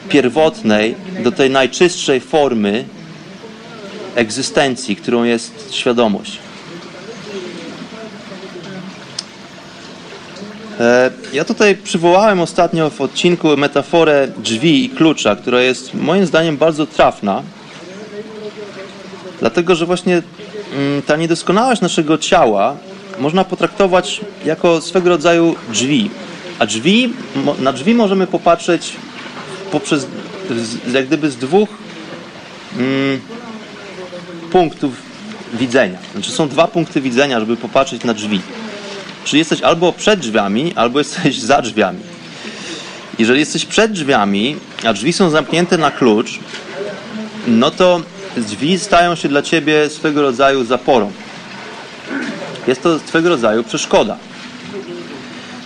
pierwotnej, 0.09 0.95
do 1.25 1.33
tej 1.33 1.51
najczystszej 1.51 2.21
formy 2.21 2.85
egzystencji, 4.15 4.97
którą 4.97 5.25
jest 5.25 5.75
świadomość. 5.75 6.39
E, 10.81 11.11
ja 11.33 11.45
tutaj 11.45 11.77
przywołałem 11.77 12.41
ostatnio 12.41 12.91
w 12.91 13.01
odcinku 13.01 13.57
metaforę 13.57 14.29
drzwi 14.39 14.85
i 14.85 14.91
klucza, 14.91 15.37
która 15.37 15.63
jest 15.63 15.95
moim 15.95 16.27
zdaniem 16.27 16.57
bardzo 16.57 16.87
trafna, 16.87 17.43
dlatego 19.41 19.75
że 19.75 19.87
właśnie 19.87 20.23
ta 21.07 21.17
niedoskonałość 21.17 21.81
naszego 21.81 22.19
ciała 22.19 22.77
można 23.19 23.45
potraktować 23.45 24.21
jako 24.45 24.81
swego 24.81 25.09
rodzaju 25.09 25.57
drzwi. 25.73 26.11
A 26.59 26.67
drzwi, 26.67 27.13
na 27.59 27.73
drzwi 27.73 27.95
możemy 27.95 28.27
popatrzeć 28.27 28.93
poprzez, 29.71 30.07
jak 30.93 31.07
gdyby 31.07 31.31
z 31.31 31.37
dwóch 31.37 31.69
mm, 32.79 33.21
punktów 34.53 34.93
widzenia. 35.55 35.99
Znaczy 36.13 36.31
są 36.31 36.49
dwa 36.49 36.67
punkty 36.67 37.01
widzenia, 37.01 37.41
żeby 37.41 37.57
popatrzeć 37.57 38.05
na 38.05 38.15
drzwi. 38.15 38.41
Czyli 39.25 39.39
jesteś 39.39 39.63
albo 39.63 39.93
przed 39.93 40.21
drzwiami, 40.21 40.73
albo 40.77 40.99
jesteś 40.99 41.41
za 41.41 41.63
drzwiami. 41.63 42.01
Jeżeli 43.19 43.41
jesteś 43.41 43.65
przed 43.65 43.93
drzwiami, 43.93 44.57
a 44.85 44.93
drzwi 44.93 45.13
są 45.13 45.31
zamknięte 45.31 45.79
na 45.79 45.91
klucz, 45.91 46.39
no 47.47 47.71
to 47.71 48.01
drzwi 48.37 48.79
stają 48.79 49.15
się 49.15 49.29
dla 49.29 49.43
ciebie 49.43 49.91
swego 49.91 50.23
rodzaju 50.23 50.65
zaporą. 50.65 51.13
Jest 52.67 52.83
to 52.83 52.99
swego 52.99 53.29
rodzaju 53.29 53.65
przeszkoda. 53.65 54.17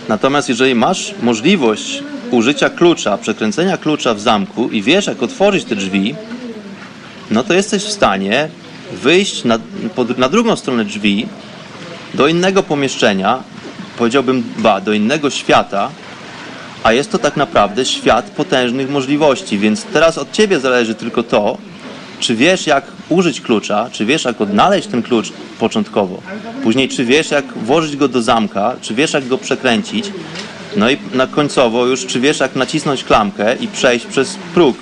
Natomiast 0.07 0.49
jeżeli 0.49 0.75
masz 0.75 1.15
możliwość 1.21 2.03
użycia 2.31 2.69
klucza, 2.69 3.17
przekręcenia 3.17 3.77
klucza 3.77 4.13
w 4.13 4.19
zamku 4.19 4.69
i 4.69 4.81
wiesz, 4.81 5.07
jak 5.07 5.23
otworzyć 5.23 5.63
te 5.63 5.75
drzwi, 5.75 6.15
no 7.31 7.43
to 7.43 7.53
jesteś 7.53 7.83
w 7.83 7.91
stanie 7.91 8.49
wyjść 8.93 9.43
na, 9.43 9.59
na 10.17 10.29
drugą 10.29 10.55
stronę 10.55 10.85
drzwi 10.85 11.27
do 12.13 12.27
innego 12.27 12.63
pomieszczenia, 12.63 13.43
powiedziałbym, 13.97 14.43
ba, 14.57 14.81
do 14.81 14.93
innego 14.93 15.29
świata, 15.29 15.89
a 16.83 16.93
jest 16.93 17.11
to 17.11 17.19
tak 17.19 17.37
naprawdę 17.37 17.85
świat 17.85 18.29
potężnych 18.29 18.89
możliwości, 18.89 19.57
więc 19.57 19.83
teraz 19.83 20.17
od 20.17 20.31
ciebie 20.31 20.59
zależy 20.59 20.95
tylko 20.95 21.23
to, 21.23 21.57
czy 22.19 22.35
wiesz, 22.35 22.67
jak 22.67 22.85
użyć 23.09 23.41
klucza, 23.41 23.89
czy 23.91 24.05
wiesz, 24.05 24.25
jak 24.25 24.41
odnaleźć 24.41 24.87
ten 24.87 25.03
klucz 25.03 25.31
początkowo, 25.59 26.21
później, 26.63 26.89
czy 26.89 27.05
wiesz, 27.05 27.31
jak 27.31 27.53
włożyć 27.53 27.95
go 27.95 28.07
do 28.07 28.21
zamka, 28.21 28.75
czy 28.81 28.93
wiesz, 28.93 29.13
jak 29.13 29.27
go 29.27 29.37
przekręcić, 29.37 30.11
no 30.75 30.89
i 30.89 30.97
na 31.13 31.27
końcowo 31.27 31.85
już, 31.85 32.05
czy 32.05 32.19
wiesz, 32.19 32.39
jak 32.39 32.55
nacisnąć 32.55 33.03
klamkę 33.03 33.55
i 33.55 33.67
przejść 33.67 34.05
przez 34.05 34.35
próg. 34.53 34.77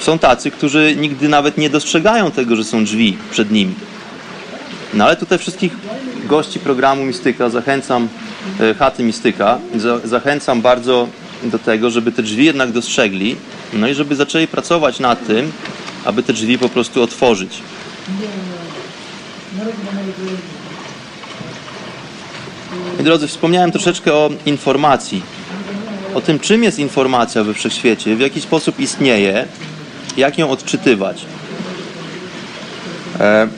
Są 0.00 0.18
tacy, 0.18 0.50
którzy 0.50 0.96
nigdy 0.96 1.28
nawet 1.28 1.58
nie 1.58 1.70
dostrzegają 1.70 2.30
tego, 2.30 2.56
że 2.56 2.64
są 2.64 2.84
drzwi 2.84 3.16
przed 3.30 3.50
nimi. 3.50 3.74
No 4.94 5.04
ale 5.04 5.16
tutaj 5.16 5.38
wszystkich 5.38 5.72
gości 6.24 6.58
programu 6.58 7.04
Mistyka 7.04 7.50
zachęcam, 7.50 8.08
e, 8.60 8.74
chaty 8.74 9.02
Mistyka, 9.02 9.58
zachęcam 10.04 10.62
bardzo 10.62 11.08
do 11.44 11.58
tego, 11.58 11.90
żeby 11.90 12.12
te 12.12 12.22
drzwi 12.22 12.44
jednak 12.44 12.72
dostrzegli, 12.72 13.36
no 13.72 13.88
i 13.88 13.94
żeby 13.94 14.16
zaczęli 14.16 14.46
pracować 14.46 15.00
nad 15.00 15.26
tym, 15.26 15.52
aby 16.04 16.22
te 16.22 16.32
drzwi 16.32 16.58
po 16.58 16.68
prostu 16.68 17.02
otworzyć. 17.02 17.62
I 23.00 23.02
drodzy, 23.02 23.28
wspomniałem 23.28 23.72
troszeczkę 23.72 24.12
o 24.12 24.30
informacji. 24.46 25.22
O 26.14 26.20
tym, 26.20 26.38
czym 26.38 26.64
jest 26.64 26.78
informacja 26.78 27.44
we 27.44 27.54
wszechświecie, 27.54 28.16
w 28.16 28.20
jaki 28.20 28.40
sposób 28.40 28.80
istnieje, 28.80 29.46
jak 30.16 30.38
ją 30.38 30.50
odczytywać. 30.50 31.24
E, 33.20 33.48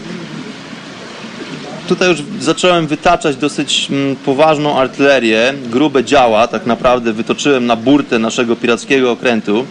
tutaj 1.89 2.09
już 2.09 2.23
zacząłem 2.41 2.87
wytaczać 2.87 3.37
dosyć 3.37 3.89
mm, 3.91 4.17
poważną 4.17 4.79
artylerię, 4.79 5.55
grube 5.71 6.05
działa, 6.05 6.47
tak 6.49 6.67
naprawdę 6.67 7.13
wytoczyłem 7.13 7.67
na 7.67 7.77
burtę 7.77 8.19
naszego 8.19 8.57
pirackiego 8.57 9.11
okrętu. 9.11 9.67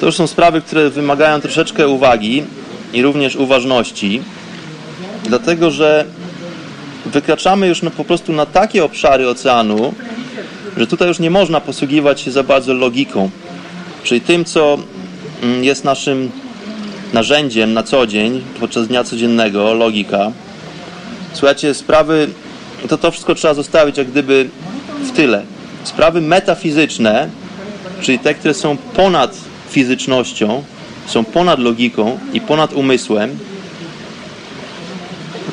To 0.00 0.06
już 0.06 0.14
są 0.14 0.26
sprawy, 0.26 0.60
które 0.60 0.90
wymagają 0.90 1.40
troszeczkę 1.40 1.88
uwagi 1.88 2.42
i 2.92 3.02
również 3.02 3.36
uważności, 3.36 4.22
dlatego 5.24 5.70
że 5.70 6.04
wykraczamy 7.06 7.68
już 7.68 7.82
no, 7.82 7.90
po 7.90 8.04
prostu 8.04 8.32
na 8.32 8.46
takie 8.46 8.84
obszary 8.84 9.28
oceanu, 9.28 9.94
że 10.76 10.86
tutaj 10.86 11.08
już 11.08 11.18
nie 11.18 11.30
można 11.30 11.60
posługiwać 11.60 12.20
się 12.20 12.30
za 12.30 12.42
bardzo 12.42 12.74
logiką, 12.74 13.30
czyli 14.04 14.20
tym, 14.20 14.44
co 14.44 14.78
mm, 15.42 15.64
jest 15.64 15.84
naszym 15.84 16.30
narzędziem 17.12 17.72
na 17.72 17.82
co 17.82 18.06
dzień, 18.06 18.42
podczas 18.60 18.88
dnia 18.88 19.04
codziennego, 19.04 19.74
logika. 19.74 20.32
Słuchajcie, 21.32 21.74
sprawy, 21.74 22.28
to 22.88 22.98
to 22.98 23.10
wszystko 23.10 23.34
trzeba 23.34 23.54
zostawić 23.54 23.98
jak 23.98 24.10
gdyby 24.10 24.48
w 25.00 25.10
tyle. 25.10 25.42
Sprawy 25.84 26.20
metafizyczne, 26.20 27.28
czyli 28.00 28.18
te, 28.18 28.34
które 28.34 28.54
są 28.54 28.76
ponad 28.76 29.36
fizycznością, 29.70 30.62
są 31.06 31.24
ponad 31.24 31.58
logiką 31.58 32.18
i 32.32 32.40
ponad 32.40 32.72
umysłem, 32.72 33.38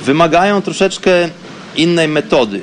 wymagają 0.01 0.61
troszeczkę 0.61 1.29
innej 1.75 2.07
metody. 2.07 2.61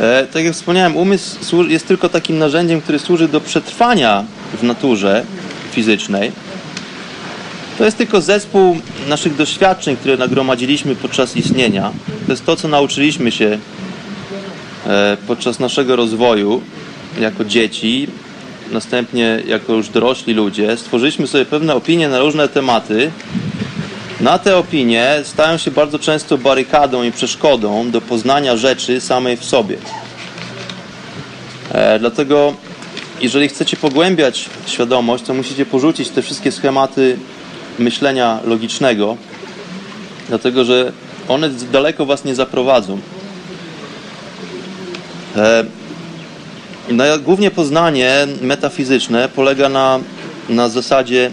E, 0.00 0.26
tak 0.32 0.44
jak 0.44 0.54
wspomniałem, 0.54 0.96
umysł 0.96 1.62
jest 1.68 1.88
tylko 1.88 2.08
takim 2.08 2.38
narzędziem, 2.38 2.80
które 2.80 2.98
służy 2.98 3.28
do 3.28 3.40
przetrwania 3.40 4.24
w 4.60 4.62
naturze 4.62 5.24
fizycznej. 5.70 6.32
To 7.78 7.84
jest 7.84 7.98
tylko 7.98 8.20
zespół 8.20 8.76
naszych 9.08 9.36
doświadczeń, 9.36 9.96
które 9.96 10.16
nagromadziliśmy 10.16 10.94
podczas 10.96 11.36
istnienia. 11.36 11.92
To 12.26 12.32
jest 12.32 12.46
to, 12.46 12.56
co 12.56 12.68
nauczyliśmy 12.68 13.32
się 13.32 13.58
e, 14.86 15.16
podczas 15.26 15.58
naszego 15.58 15.96
rozwoju 15.96 16.62
jako 17.20 17.44
dzieci, 17.44 18.08
następnie 18.72 19.42
jako 19.46 19.72
już 19.72 19.88
dorośli 19.88 20.34
ludzie. 20.34 20.76
Stworzyliśmy 20.76 21.26
sobie 21.26 21.44
pewne 21.44 21.74
opinie 21.74 22.08
na 22.08 22.18
różne 22.18 22.48
tematy, 22.48 23.10
na 24.20 24.38
te 24.38 24.56
opinie 24.56 25.20
stają 25.24 25.58
się 25.58 25.70
bardzo 25.70 25.98
często 25.98 26.38
barykadą 26.38 27.02
i 27.02 27.12
przeszkodą 27.12 27.90
do 27.90 28.00
poznania 28.00 28.56
rzeczy 28.56 29.00
samej 29.00 29.36
w 29.36 29.44
sobie. 29.44 29.76
E, 31.72 31.98
dlatego, 31.98 32.54
jeżeli 33.20 33.48
chcecie 33.48 33.76
pogłębiać 33.76 34.48
świadomość, 34.66 35.24
to 35.24 35.34
musicie 35.34 35.66
porzucić 35.66 36.08
te 36.08 36.22
wszystkie 36.22 36.52
schematy 36.52 37.18
myślenia 37.78 38.40
logicznego, 38.44 39.16
dlatego 40.28 40.64
że 40.64 40.92
one 41.28 41.50
daleko 41.50 42.06
was 42.06 42.24
nie 42.24 42.34
zaprowadzą. 42.34 42.98
E, 45.36 45.64
no, 46.88 47.04
głównie 47.18 47.50
poznanie 47.50 48.26
metafizyczne 48.42 49.28
polega 49.28 49.68
na, 49.68 50.00
na 50.48 50.68
zasadzie 50.68 51.30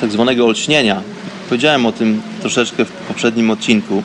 tak 0.00 0.12
zwanego 0.12 0.46
olśnienia, 0.46 1.02
Powiedziałem 1.50 1.86
o 1.86 1.92
tym 1.92 2.22
troszeczkę 2.40 2.84
w 2.84 2.90
poprzednim 2.90 3.50
odcinku. 3.50 4.02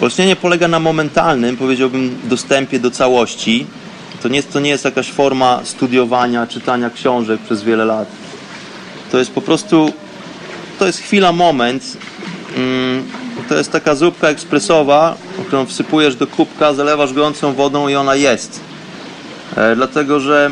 Olśnienie 0.00 0.36
polega 0.36 0.68
na 0.68 0.80
momentalnym, 0.80 1.56
powiedziałbym, 1.56 2.18
dostępie 2.24 2.78
do 2.78 2.90
całości. 2.90 3.66
To 4.22 4.28
nie, 4.28 4.42
to 4.42 4.60
nie 4.60 4.70
jest 4.70 4.84
jakaś 4.84 5.10
forma 5.10 5.60
studiowania, 5.64 6.46
czytania 6.46 6.90
książek 6.90 7.40
przez 7.40 7.62
wiele 7.62 7.84
lat. 7.84 8.08
To 9.14 9.18
jest 9.18 9.30
po 9.30 9.40
prostu, 9.40 9.92
to 10.78 10.86
jest 10.86 10.98
chwila, 10.98 11.32
moment. 11.32 11.96
Mm, 12.56 13.04
to 13.48 13.54
jest 13.54 13.72
taka 13.72 13.94
zupka 13.94 14.28
ekspresowa, 14.28 15.16
którą 15.46 15.66
wsypujesz 15.66 16.16
do 16.16 16.26
kubka, 16.26 16.74
zalewasz 16.74 17.12
gorącą 17.12 17.52
wodą 17.52 17.88
i 17.88 17.94
ona 17.94 18.14
jest. 18.14 18.60
E, 19.56 19.76
dlatego, 19.76 20.20
że 20.20 20.50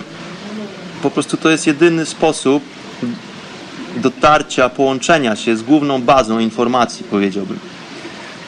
po 1.02 1.10
prostu 1.10 1.36
to 1.36 1.50
jest 1.50 1.66
jedyny 1.66 2.06
sposób 2.06 2.62
dotarcia, 3.96 4.68
połączenia 4.68 5.36
się 5.36 5.56
z 5.56 5.62
główną 5.62 6.02
bazą 6.02 6.38
informacji, 6.38 7.04
powiedziałbym. 7.10 7.58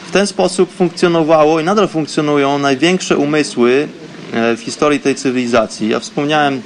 W 0.08 0.10
ten 0.10 0.26
sposób 0.26 0.72
funkcjonowało 0.72 1.60
i 1.60 1.64
nadal 1.64 1.88
funkcjonują 1.88 2.58
największe 2.58 3.16
umysły 3.16 3.88
e, 4.32 4.56
w 4.56 4.60
historii 4.60 5.00
tej 5.00 5.14
cywilizacji. 5.14 5.88
Ja 5.88 6.00
wspomniałem 6.00 6.62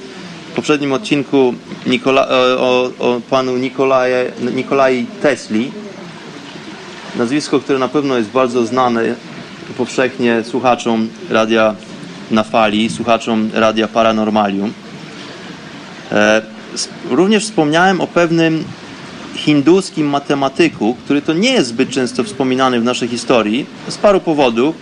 w 0.49 0.51
poprzednim 0.51 0.93
odcinku 0.93 1.53
Nikola, 1.87 2.27
e, 2.27 2.57
o, 2.57 2.91
o, 2.99 3.21
panu 3.29 3.57
Nikolaje, 3.57 4.31
Nikolai 4.55 5.05
Tesli. 5.21 5.71
Nazwisko, 7.15 7.59
które 7.59 7.79
na 7.79 7.87
pewno 7.87 8.17
jest 8.17 8.29
bardzo 8.29 8.65
znane 8.65 9.15
powszechnie 9.77 10.43
słuchaczom 10.43 11.09
radia 11.29 11.75
na 12.31 12.43
fali, 12.43 12.89
słuchaczom 12.89 13.49
radia 13.53 13.87
Paranormalium. 13.87 14.73
E, 16.11 16.41
również 17.09 17.43
wspomniałem 17.43 18.01
o 18.01 18.07
pewnym 18.07 18.63
hinduskim 19.35 20.07
matematyku, 20.07 20.95
który 21.05 21.21
to 21.21 21.33
nie 21.33 21.51
jest 21.51 21.69
zbyt 21.69 21.89
często 21.89 22.23
wspominany 22.23 22.79
w 22.79 22.83
naszej 22.83 23.07
historii 23.07 23.65
z 23.87 23.97
paru 23.97 24.19
powodów. 24.19 24.75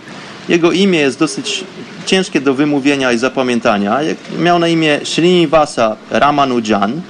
Jego 0.48 0.72
imię 0.72 0.98
jest 0.98 1.18
dosyć 1.18 1.64
ciężkie 2.06 2.40
do 2.40 2.54
wymówienia 2.54 3.12
i 3.12 3.18
zapamiętania. 3.18 3.98
Miał 4.38 4.58
na 4.58 4.68
imię 4.68 5.00
Srinivasa 5.04 5.96
Ramanujan. 6.10 7.00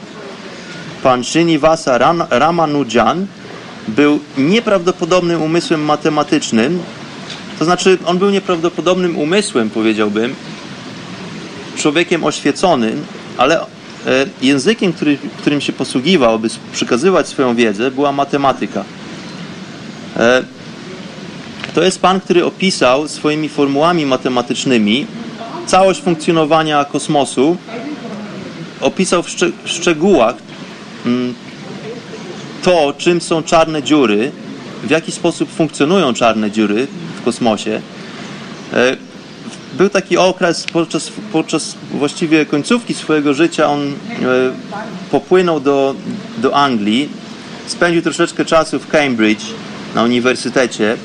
Pan 1.02 1.24
Srinivasa 1.24 1.98
Ramanujan 2.30 3.26
był 3.88 4.20
nieprawdopodobnym 4.38 5.42
umysłem 5.42 5.84
matematycznym. 5.84 6.82
To 7.58 7.64
znaczy, 7.64 7.98
on 8.06 8.18
był 8.18 8.30
nieprawdopodobnym 8.30 9.18
umysłem, 9.18 9.70
powiedziałbym, 9.70 10.34
człowiekiem 11.76 12.24
oświeconym, 12.24 13.04
ale 13.36 13.60
E, 14.06 14.26
językiem, 14.42 14.92
który, 14.92 15.18
którym 15.38 15.60
się 15.60 15.72
posługiwał, 15.72 16.34
aby 16.34 16.48
przekazywać 16.72 17.28
swoją 17.28 17.54
wiedzę, 17.54 17.90
była 17.90 18.12
matematyka. 18.12 18.84
To 21.74 21.82
jest 21.82 22.00
pan, 22.00 22.20
który 22.20 22.44
opisał 22.44 23.08
swoimi 23.08 23.48
formułami 23.48 24.06
matematycznymi 24.06 25.06
całość 25.66 26.02
funkcjonowania 26.02 26.84
kosmosu, 26.84 27.56
opisał 28.80 29.22
w, 29.22 29.28
szczeg 29.28 29.52
w 29.64 29.68
szczegółach 29.68 30.34
mm, 31.06 31.34
to, 32.62 32.94
czym 32.98 33.20
są 33.20 33.42
czarne 33.42 33.82
dziury, 33.82 34.32
w 34.84 34.90
jaki 34.90 35.12
sposób 35.12 35.50
funkcjonują 35.50 36.14
czarne 36.14 36.50
dziury 36.50 36.86
w 37.20 37.24
kosmosie. 37.24 37.80
E, 38.72 38.96
był 39.72 39.88
taki 39.88 40.16
okres 40.16 40.64
podczas, 40.72 41.12
podczas 41.32 41.74
właściwie 41.90 42.46
końcówki 42.46 42.94
swojego 42.94 43.34
życia, 43.34 43.66
on 43.66 43.80
e, 43.88 43.94
popłynął 45.10 45.60
do, 45.60 45.94
do 46.38 46.56
Anglii, 46.56 47.08
spędził 47.66 48.02
troszeczkę 48.02 48.44
czasu 48.44 48.78
w 48.78 48.88
Cambridge 48.88 49.42
na 49.94 50.02
uniwersytecie 50.02 50.96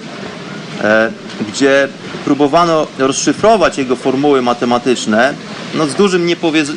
gdzie 1.48 1.88
próbowano 2.26 2.88
rozszyfrować 2.98 3.78
jego 3.78 3.96
formuły 3.96 4.42
matematyczne, 4.42 5.34
no 5.74 5.88
z 5.88 5.96
dużym 5.96 6.30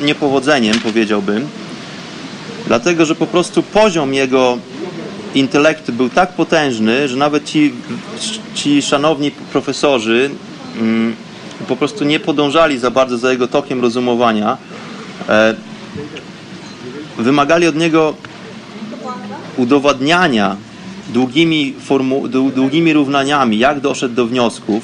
niepowodzeniem 0.02 0.78
powiedziałbym, 0.78 1.48
dlatego 2.66 3.06
że 3.06 3.14
po 3.14 3.26
prostu 3.26 3.62
poziom 3.62 4.14
jego 4.14 4.58
intelektu 5.34 5.92
był 5.92 6.08
tak 6.08 6.32
potężny, 6.32 7.08
że 7.08 7.16
nawet 7.16 7.44
ci, 7.44 7.74
ci 8.54 8.82
szanowni 8.82 9.30
profesorzy 9.30 10.30
mm, 10.78 11.16
po 11.68 11.76
prostu 11.76 12.04
nie 12.04 12.20
podążali 12.20 12.78
za 12.78 12.90
bardzo 12.90 13.18
za 13.18 13.32
jego 13.32 13.48
tokiem 13.48 13.82
rozumowania. 13.82 14.56
E, 15.28 15.54
wymagali 17.18 17.66
od 17.66 17.76
niego 17.76 18.14
udowadniania 19.56 20.56
długimi, 21.08 21.74
formu, 21.80 22.28
długimi 22.28 22.92
równaniami, 22.92 23.58
jak 23.58 23.80
doszedł 23.80 24.14
do 24.14 24.26
wniosków. 24.26 24.82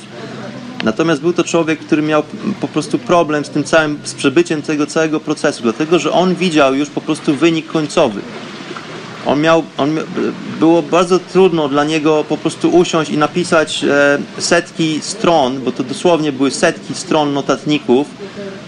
Natomiast 0.84 1.20
był 1.20 1.32
to 1.32 1.44
człowiek, 1.44 1.78
który 1.78 2.02
miał 2.02 2.22
po 2.60 2.68
prostu 2.68 2.98
problem 2.98 3.44
z 3.44 3.50
tym 3.50 3.64
całym, 3.64 3.98
z 4.04 4.14
przebyciem 4.14 4.62
tego 4.62 4.86
całego 4.86 5.20
procesu, 5.20 5.62
dlatego 5.62 5.98
że 5.98 6.12
on 6.12 6.34
widział 6.34 6.74
już 6.74 6.90
po 6.90 7.00
prostu 7.00 7.34
wynik 7.34 7.66
końcowy. 7.66 8.20
On 9.26 9.40
miał, 9.40 9.64
on 9.78 9.90
było 10.60 10.82
bardzo 10.82 11.18
trudno 11.18 11.68
dla 11.68 11.84
niego 11.84 12.24
po 12.28 12.36
prostu 12.36 12.70
usiąść 12.70 13.10
i 13.10 13.18
napisać 13.18 13.84
e, 13.84 14.18
setki 14.38 14.98
stron, 15.02 15.60
bo 15.64 15.72
to 15.72 15.84
dosłownie 15.84 16.32
były 16.32 16.50
setki 16.50 16.94
stron 16.94 17.32
notatników, 17.32 18.06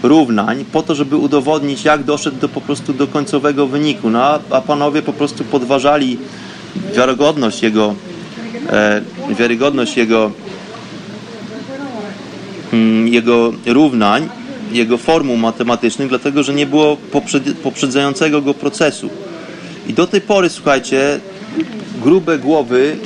równań, 0.03 0.65
po 0.71 0.83
to, 0.83 0.95
żeby 0.95 1.15
udowodnić, 1.15 1.85
jak 1.85 2.03
doszedł 2.03 2.37
do, 2.37 2.49
po 2.49 2.61
prostu 2.61 2.93
do 2.93 3.07
końcowego 3.07 3.67
wyniku. 3.67 4.09
No, 4.09 4.23
a, 4.23 4.39
a 4.49 4.61
panowie 4.61 5.01
po 5.01 5.13
prostu 5.13 5.43
podważali 5.43 6.17
wiarygodność 6.95 7.63
jego, 7.63 7.95
e, 8.69 9.01
wiarygodność 9.29 9.97
jego, 9.97 10.31
mm, 12.73 13.07
jego 13.07 13.53
równań, 13.65 14.29
jego 14.71 14.97
formuł 14.97 15.37
matematycznych, 15.37 16.09
dlatego 16.09 16.43
że 16.43 16.53
nie 16.53 16.65
było 16.65 16.97
poprzedzającego 17.63 18.41
go 18.41 18.53
procesu. 18.53 19.09
I 19.87 19.93
do 19.93 20.07
tej 20.07 20.21
pory, 20.21 20.49
słuchajcie, 20.49 21.19
grube 22.03 22.39
głowy, 22.39 22.97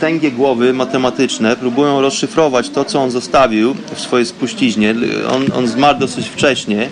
tęgie 0.00 0.32
głowy 0.32 0.72
matematyczne 0.72 1.56
próbują 1.56 2.00
rozszyfrować 2.00 2.70
to, 2.70 2.84
co 2.84 3.02
on 3.02 3.10
zostawił 3.10 3.74
w 3.94 4.00
swojej 4.00 4.26
spuściźnie. 4.26 4.94
On, 5.30 5.46
on 5.54 5.68
zmarł 5.68 5.98
dosyć 5.98 6.28
wcześnie, 6.28 6.88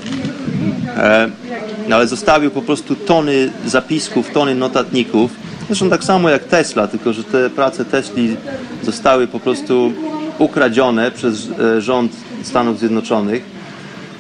e, 0.97 1.31
ale 1.91 2.07
zostawił 2.07 2.51
po 2.51 2.63
prostu 2.63 2.97
tony 2.97 3.51
zapisków, 3.67 4.31
tony 4.31 4.55
notatników. 4.55 5.31
Zresztą 5.69 5.91
tak 5.91 6.05
samo 6.05 6.29
jak 6.29 6.45
Tesla, 6.45 6.87
tylko 6.87 7.13
że 7.13 7.25
te 7.25 7.51
prace 7.51 7.85
Tesli 7.85 8.37
zostały 8.83 9.27
po 9.27 9.41
prostu 9.41 9.93
ukradzione 10.39 11.11
przez 11.11 11.49
e, 11.61 11.81
rząd 11.81 12.13
Stanów 12.43 12.79
Zjednoczonych. 12.79 13.43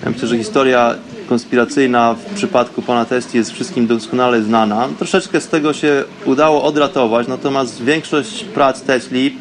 Ja 0.04 0.10
myślę, 0.10 0.28
że 0.28 0.38
historia 0.38 0.94
konspiracyjna 1.28 2.14
w 2.14 2.34
przypadku 2.34 2.82
pana 2.82 3.04
Testi 3.04 3.38
jest 3.38 3.52
wszystkim 3.52 3.86
doskonale 3.86 4.42
znana. 4.42 4.88
Troszeczkę 4.98 5.40
z 5.40 5.48
tego 5.48 5.72
się 5.72 6.04
udało 6.24 6.62
odratować, 6.62 7.28
natomiast 7.28 7.82
większość 7.84 8.44
prac 8.44 8.82
Tesli, 8.82 9.36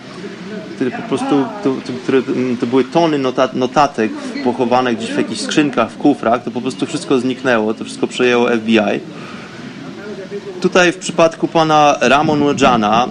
które 0.76 0.92
po 0.92 1.02
prostu 1.02 1.46
to, 1.64 1.76
to, 1.88 1.94
które, 2.04 2.22
to 2.60 2.66
były 2.66 2.84
tony 2.84 3.18
notat, 3.18 3.56
notatek 3.56 4.12
pochowane 4.44 4.96
gdzieś 4.96 5.12
w 5.12 5.18
jakichś 5.18 5.42
skrzynkach, 5.42 5.92
w 5.92 5.98
kufrach, 5.98 6.44
to 6.44 6.52
po 6.52 6.62
prostu 6.62 6.86
wszystko 6.86 7.20
zniknęło, 7.20 7.74
to 7.74 7.84
wszystko 7.84 8.08
przejęło 8.08 8.48
FBI. 8.50 9.00
Tutaj 10.62 10.92
w 10.92 10.98
przypadku 10.98 11.48
pana 11.48 11.98
Ramon 12.02 12.44
Jana 12.62 13.08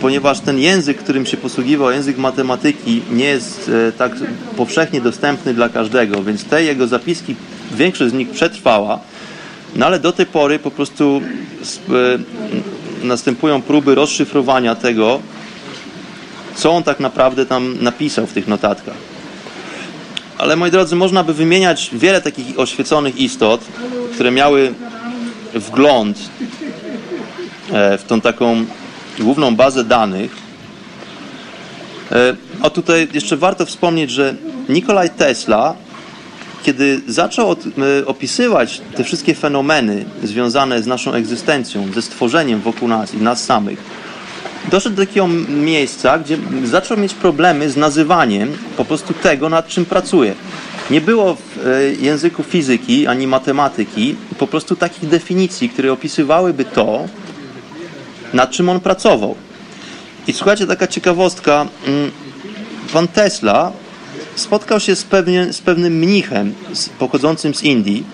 ponieważ 0.00 0.40
ten 0.40 0.58
język, 0.58 0.98
którym 0.98 1.26
się 1.26 1.36
posługiwał, 1.36 1.90
język 1.90 2.18
matematyki, 2.18 3.02
nie 3.12 3.24
jest 3.24 3.70
e, 3.88 3.92
tak 3.92 4.12
powszechnie 4.56 5.00
dostępny 5.00 5.54
dla 5.54 5.68
każdego, 5.68 6.22
więc 6.22 6.44
te 6.44 6.64
jego 6.64 6.86
zapiski 6.86 7.36
większość 7.72 8.10
z 8.10 8.14
nich 8.14 8.30
przetrwała, 8.30 9.00
no 9.76 9.86
ale 9.86 9.98
do 9.98 10.12
tej 10.12 10.26
pory 10.26 10.58
po 10.58 10.70
prostu 10.70 11.20
e, 13.02 13.06
następują 13.06 13.62
próby 13.62 13.94
rozszyfrowania 13.94 14.74
tego, 14.74 15.20
co 16.54 16.72
on 16.72 16.82
tak 16.82 17.00
naprawdę 17.00 17.46
tam 17.46 17.76
napisał 17.80 18.26
w 18.26 18.32
tych 18.32 18.48
notatkach. 18.48 18.96
Ale 20.38 20.56
moi 20.56 20.70
drodzy, 20.70 20.96
można 20.96 21.24
by 21.24 21.34
wymieniać 21.34 21.90
wiele 21.92 22.20
takich 22.20 22.58
oświeconych 22.58 23.16
istot, 23.16 23.60
które 24.14 24.30
miały 24.30 24.74
wgląd 25.54 26.18
e, 27.72 27.98
w 27.98 28.04
tą 28.04 28.20
taką 28.20 28.64
główną 29.18 29.56
bazę 29.56 29.84
danych. 29.84 30.36
A 32.62 32.66
e, 32.66 32.70
tutaj 32.70 33.08
jeszcze 33.12 33.36
warto 33.36 33.66
wspomnieć, 33.66 34.10
że 34.10 34.34
Nikolaj 34.68 35.10
Tesla 35.10 35.74
kiedy 36.62 37.00
zaczął 37.06 37.52
e, 37.52 38.06
opisywać 38.06 38.80
te 38.96 39.04
wszystkie 39.04 39.34
fenomeny 39.34 40.04
związane 40.22 40.82
z 40.82 40.86
naszą 40.86 41.12
egzystencją, 41.12 41.92
ze 41.94 42.02
stworzeniem 42.02 42.60
wokół 42.60 42.88
nas 42.88 43.14
i 43.14 43.16
nas 43.16 43.44
samych, 43.44 43.82
doszedł 44.70 44.96
do 44.96 45.06
takiego 45.06 45.28
miejsca, 45.48 46.18
gdzie 46.18 46.38
zaczął 46.64 46.96
mieć 46.96 47.14
problemy 47.14 47.70
z 47.70 47.76
nazywaniem 47.76 48.58
po 48.76 48.84
prostu 48.84 49.14
tego, 49.14 49.48
nad 49.48 49.68
czym 49.68 49.84
pracuje. 49.84 50.34
Nie 50.90 51.00
było 51.00 51.34
w 51.34 51.66
e, 51.66 51.92
języku 51.92 52.42
fizyki 52.42 53.06
ani 53.06 53.26
matematyki 53.26 54.16
po 54.38 54.46
prostu 54.46 54.76
takich 54.76 55.08
definicji, 55.08 55.68
które 55.68 55.92
opisywałyby 55.92 56.64
to, 56.64 57.08
nad 58.32 58.50
czym 58.50 58.68
on 58.68 58.80
pracował. 58.80 59.34
I 60.26 60.32
słuchajcie, 60.32 60.66
taka 60.66 60.86
ciekawostka. 60.86 61.66
Mm, 61.86 62.10
pan 62.92 63.08
Tesla 63.08 63.72
spotkał 64.34 64.80
się 64.80 64.96
z, 64.96 65.04
pewnie, 65.04 65.52
z 65.52 65.60
pewnym 65.60 65.92
mnichem 65.92 66.54
pochodzącym 66.98 67.54
z 67.54 67.62
Indii. 67.62 68.04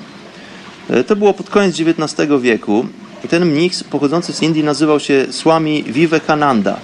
E, 0.90 1.04
to 1.04 1.16
było 1.16 1.34
pod 1.34 1.50
koniec 1.50 1.80
XIX 1.80 2.30
wieku. 2.40 2.86
Ten 3.28 3.44
mnich 3.44 3.72
pochodzący 3.90 4.32
z 4.32 4.42
Indii 4.42 4.64
nazywał 4.64 5.00
się 5.00 5.26
Swami 5.30 5.82
Vivekananda. 5.82 6.76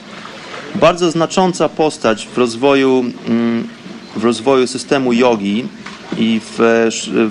Bardzo 0.74 1.10
znacząca 1.10 1.68
postać 1.68 2.28
w 2.34 2.38
rozwoju, 2.38 3.04
mm, 3.28 3.68
w 4.16 4.24
rozwoju 4.24 4.66
systemu 4.66 5.12
jogi 5.12 5.64
i 6.18 6.40
w, 6.44 6.54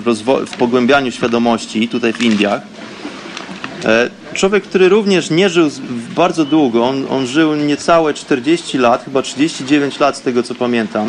w, 0.02 0.06
rozwo- 0.06 0.46
w 0.46 0.56
pogłębianiu 0.56 1.10
świadomości 1.10 1.88
tutaj 1.88 2.12
w 2.12 2.22
Indiach. 2.22 2.62
E, 3.84 4.10
człowiek, 4.34 4.64
który 4.64 4.88
również 4.88 5.30
nie 5.30 5.48
żył 5.48 5.70
bardzo 6.16 6.44
długo, 6.44 6.84
on, 6.84 7.06
on 7.10 7.26
żył 7.26 7.54
niecałe 7.54 8.14
40 8.14 8.78
lat, 8.78 9.04
chyba 9.04 9.22
39 9.22 10.00
lat 10.00 10.16
z 10.16 10.20
tego 10.20 10.42
co 10.42 10.54
pamiętam. 10.54 11.06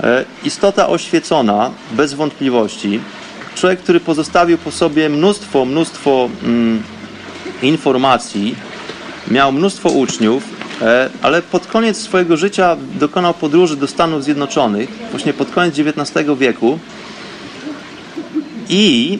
E, 0.00 0.24
istota 0.44 0.88
oświecona, 0.88 1.70
bez 1.92 2.14
wątpliwości. 2.14 3.00
Człowiek, 3.54 3.80
który 3.80 4.00
pozostawił 4.00 4.58
po 4.58 4.70
sobie 4.70 5.08
mnóstwo, 5.08 5.64
mnóstwo 5.64 6.28
mm, 6.44 6.82
informacji, 7.62 8.54
miał 9.28 9.52
mnóstwo 9.52 9.88
uczniów, 9.88 10.59
ale 11.22 11.42
pod 11.42 11.66
koniec 11.66 11.96
swojego 11.96 12.36
życia 12.36 12.76
dokonał 12.98 13.34
podróży 13.34 13.76
do 13.76 13.86
Stanów 13.86 14.24
Zjednoczonych, 14.24 14.88
właśnie 15.10 15.32
pod 15.32 15.50
koniec 15.50 15.74
XIX 15.78 16.28
wieku. 16.38 16.78
I 18.68 19.18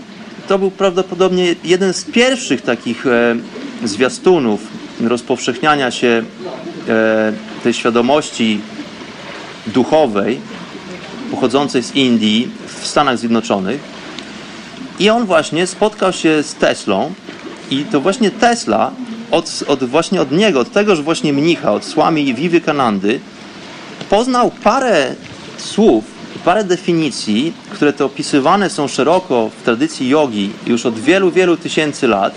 to 0.48 0.58
był 0.58 0.70
prawdopodobnie 0.70 1.54
jeden 1.64 1.92
z 1.92 2.04
pierwszych 2.04 2.62
takich 2.62 3.06
e, 3.06 3.36
zwiastunów 3.84 4.60
rozpowszechniania 5.00 5.90
się 5.90 6.22
tej 7.62 7.74
świadomości 7.74 8.60
duchowej, 9.66 10.40
pochodzącej 11.30 11.82
z 11.82 11.94
Indii 11.94 12.48
w 12.66 12.86
Stanach 12.86 13.18
Zjednoczonych. 13.18 13.80
I 14.98 15.10
on 15.10 15.26
właśnie 15.26 15.66
spotkał 15.66 16.12
się 16.12 16.42
z 16.42 16.54
Teslą 16.54 17.12
i 17.70 17.84
to 17.84 18.00
właśnie 18.00 18.30
Tesla 18.30 18.92
od, 19.30 19.64
od 19.66 19.84
właśnie 19.84 20.20
od 20.20 20.32
niego, 20.32 20.60
od 20.60 20.72
tegoż 20.72 21.02
właśnie 21.02 21.32
mnicha, 21.32 21.72
od 21.72 21.84
Swami 21.84 22.34
Vivekanandy 22.34 23.20
poznał 24.10 24.50
parę 24.64 25.14
słów, 25.56 26.04
parę 26.44 26.64
definicji, 26.64 27.52
które 27.70 27.92
to 27.92 28.04
opisywane 28.04 28.70
są 28.70 28.88
szeroko 28.88 29.50
w 29.60 29.62
tradycji 29.62 30.08
jogi 30.08 30.50
już 30.66 30.86
od 30.86 30.98
wielu, 30.98 31.30
wielu 31.30 31.56
tysięcy 31.56 32.08
lat. 32.08 32.34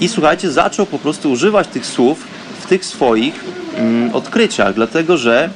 I 0.00 0.08
słuchajcie, 0.08 0.50
zaczął 0.50 0.86
po 0.86 0.98
prostu 0.98 1.30
używać 1.30 1.68
tych 1.68 1.86
słów 1.86 2.24
w 2.60 2.66
tych 2.66 2.84
swoich 2.84 3.44
mm, 3.76 4.14
odkryciach, 4.14 4.74
dlatego 4.74 5.16
że 5.16 5.50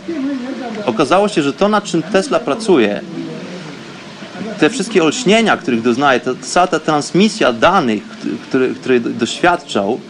okazało 0.87 1.29
się, 1.29 1.43
że 1.43 1.53
to, 1.53 1.69
nad 1.69 1.85
czym 1.85 2.03
Tesla 2.03 2.41
pracuje, 2.41 3.01
te 4.59 4.71
wszystkie 4.71 5.05
olśnienia, 5.05 5.57
których 5.57 5.83
doznaje, 5.83 6.21
ta, 6.21 6.31
cała 6.41 6.67
ta 6.67 6.81
transmisja 6.81 7.53
danych, 7.53 8.03
który, 8.49 8.75
której 8.75 9.01
doświadczał 9.01 10.01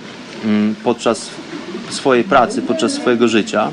mm, 0.44 0.74
podczas 0.84 1.30
swojej 1.90 2.24
pracy, 2.24 2.62
podczas 2.62 2.92
swojego 2.92 3.28
życia, 3.28 3.70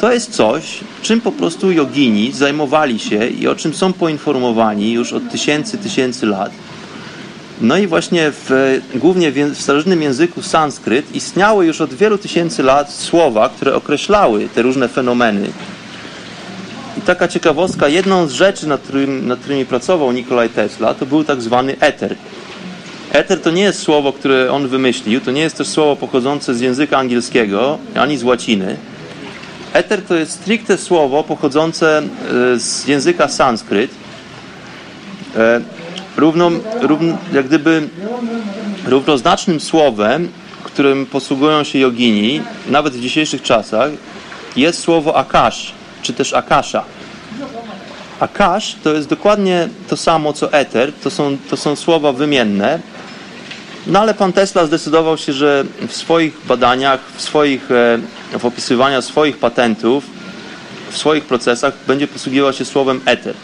to 0.00 0.12
jest 0.12 0.30
coś, 0.30 0.80
czym 1.02 1.20
po 1.20 1.32
prostu 1.32 1.72
jogini 1.72 2.32
zajmowali 2.32 2.98
się 2.98 3.26
i 3.26 3.48
o 3.48 3.54
czym 3.54 3.74
są 3.74 3.92
poinformowani 3.92 4.92
już 4.92 5.12
od 5.12 5.30
tysięcy, 5.30 5.78
tysięcy 5.78 6.26
lat. 6.26 6.50
No 7.60 7.76
i 7.76 7.86
właśnie 7.86 8.32
w, 8.32 8.80
głównie 8.94 9.32
w 9.32 9.60
starożytnym 9.60 10.02
języku 10.02 10.42
sanskryt 10.42 11.16
istniały 11.16 11.66
już 11.66 11.80
od 11.80 11.94
wielu 11.94 12.18
tysięcy 12.18 12.62
lat 12.62 12.92
słowa, 12.92 13.48
które 13.48 13.74
określały 13.74 14.48
te 14.54 14.62
różne 14.62 14.88
fenomeny. 14.88 15.50
I 16.98 17.00
taka 17.00 17.28
ciekawostka, 17.28 17.88
jedną 17.88 18.26
z 18.26 18.32
rzeczy, 18.32 18.66
nad, 18.68 18.80
którym, 18.80 19.26
nad 19.26 19.38
którymi 19.38 19.66
pracował 19.66 20.12
Nikolaj 20.12 20.48
Tesla, 20.48 20.94
to 20.94 21.06
był 21.06 21.24
tak 21.24 21.42
zwany 21.42 21.76
eter. 21.80 22.14
Eter 23.12 23.40
to 23.40 23.50
nie 23.50 23.62
jest 23.62 23.82
słowo, 23.82 24.12
które 24.12 24.52
on 24.52 24.68
wymyślił, 24.68 25.20
to 25.20 25.30
nie 25.30 25.40
jest 25.40 25.56
też 25.56 25.68
słowo 25.68 25.96
pochodzące 25.96 26.54
z 26.54 26.60
języka 26.60 26.98
angielskiego, 26.98 27.78
ani 27.94 28.16
z 28.16 28.24
łaciny. 28.24 28.76
Eter 29.72 30.02
to 30.02 30.14
jest 30.14 30.32
stricte 30.32 30.78
słowo 30.78 31.24
pochodzące 31.24 31.98
e, 31.98 32.58
z 32.58 32.86
języka 32.86 33.28
sanskryt. 33.28 33.90
E, 35.36 35.60
równo, 36.16 36.50
równo, 36.80 37.18
jak 37.32 37.46
gdyby 37.46 37.88
równoznacznym 38.86 39.60
słowem, 39.60 40.28
którym 40.64 41.06
posługują 41.06 41.64
się 41.64 41.78
jogini, 41.78 42.42
nawet 42.68 42.94
w 42.94 43.00
dzisiejszych 43.00 43.42
czasach, 43.42 43.90
jest 44.56 44.80
słowo 44.80 45.16
akash, 45.16 45.77
czy 46.02 46.12
też 46.12 46.32
akasha. 46.32 46.84
Akash 48.20 48.76
to 48.84 48.92
jest 48.94 49.08
dokładnie 49.08 49.68
to 49.88 49.96
samo 49.96 50.32
co 50.32 50.52
eter, 50.52 50.92
to 50.92 51.10
są, 51.10 51.36
to 51.50 51.56
są 51.56 51.76
słowa 51.76 52.12
wymienne, 52.12 52.80
no 53.86 54.00
ale 54.00 54.14
pan 54.14 54.32
Tesla 54.32 54.66
zdecydował 54.66 55.18
się, 55.18 55.32
że 55.32 55.64
w 55.88 55.92
swoich 55.92 56.46
badaniach, 56.46 57.00
w, 57.16 57.22
swoich, 57.22 57.70
e, 57.70 58.38
w 58.38 58.44
opisywaniu 58.44 59.02
swoich 59.02 59.38
patentów, 59.38 60.04
w 60.90 60.96
swoich 60.96 61.24
procesach 61.24 61.74
będzie 61.86 62.08
posługiwał 62.08 62.52
się 62.52 62.64
słowem 62.64 63.00
eter. 63.04 63.34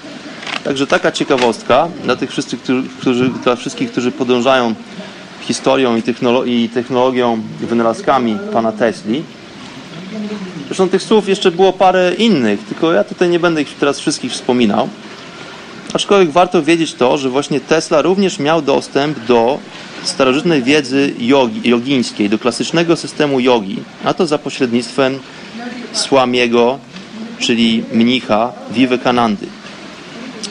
Także 0.65 0.87
taka 0.87 1.13
ciekawostka 1.13 1.89
dla 2.05 2.17
tych 2.17 2.31
wszystkich, 2.31 2.61
którzy, 3.01 3.29
dla 3.29 3.57
wszystkich, 3.57 3.93
którzy 3.93 4.13
podążają 4.13 4.75
historią 5.41 5.97
i, 5.97 6.03
i 6.47 6.69
technologią, 6.69 7.43
wynalazkami 7.61 8.39
pana 8.53 8.73
Tesli. 8.73 9.23
Zresztą 10.67 10.89
tych 10.89 11.03
słów 11.03 11.29
jeszcze 11.29 11.51
było 11.51 11.73
parę 11.73 12.15
innych, 12.19 12.61
tylko 12.61 12.93
ja 12.93 13.05
tutaj 13.05 13.29
nie 13.29 13.39
będę 13.39 13.63
ich 13.63 13.75
teraz 13.75 14.01
wszystkich 14.01 14.33
wspominał. 14.33 14.89
Aczkolwiek 15.93 16.31
warto 16.31 16.63
wiedzieć 16.63 16.95
to, 16.95 17.19
że 17.19 17.31
właśnie 17.31 17.61
Tesla 17.61 18.03
również 18.03 18.39
miał 18.39 18.63
dostęp 18.63 19.19
do 19.19 19.59
starożytnej 20.03 20.63
wiedzy 20.63 21.15
jogi, 21.19 21.71
jogińskiej, 21.71 22.29
do 22.29 22.39
klasycznego 22.39 22.97
systemu 22.97 23.41
jogi, 23.41 23.77
a 24.05 24.15
to 24.15 24.27
za 24.27 24.39
pośrednictwem 24.39 25.19
Słamiego, 25.93 26.79
czyli 27.39 27.85
mnicha 27.93 28.53
Vivekanandy. 28.71 29.47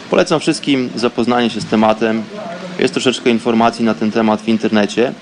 Polecam 0.10 0.40
wszystkim 0.40 0.90
zapoznanie 0.96 1.50
się 1.50 1.62
z 1.62 1.66
tematem. 1.66 2.24
Jest 2.80 2.94
troszeczkę 2.94 3.30
informacji 3.30 3.86
na 3.86 3.94
ten 3.94 4.12
temat 4.12 4.42
w 4.42 4.48
internecie. 4.48 5.14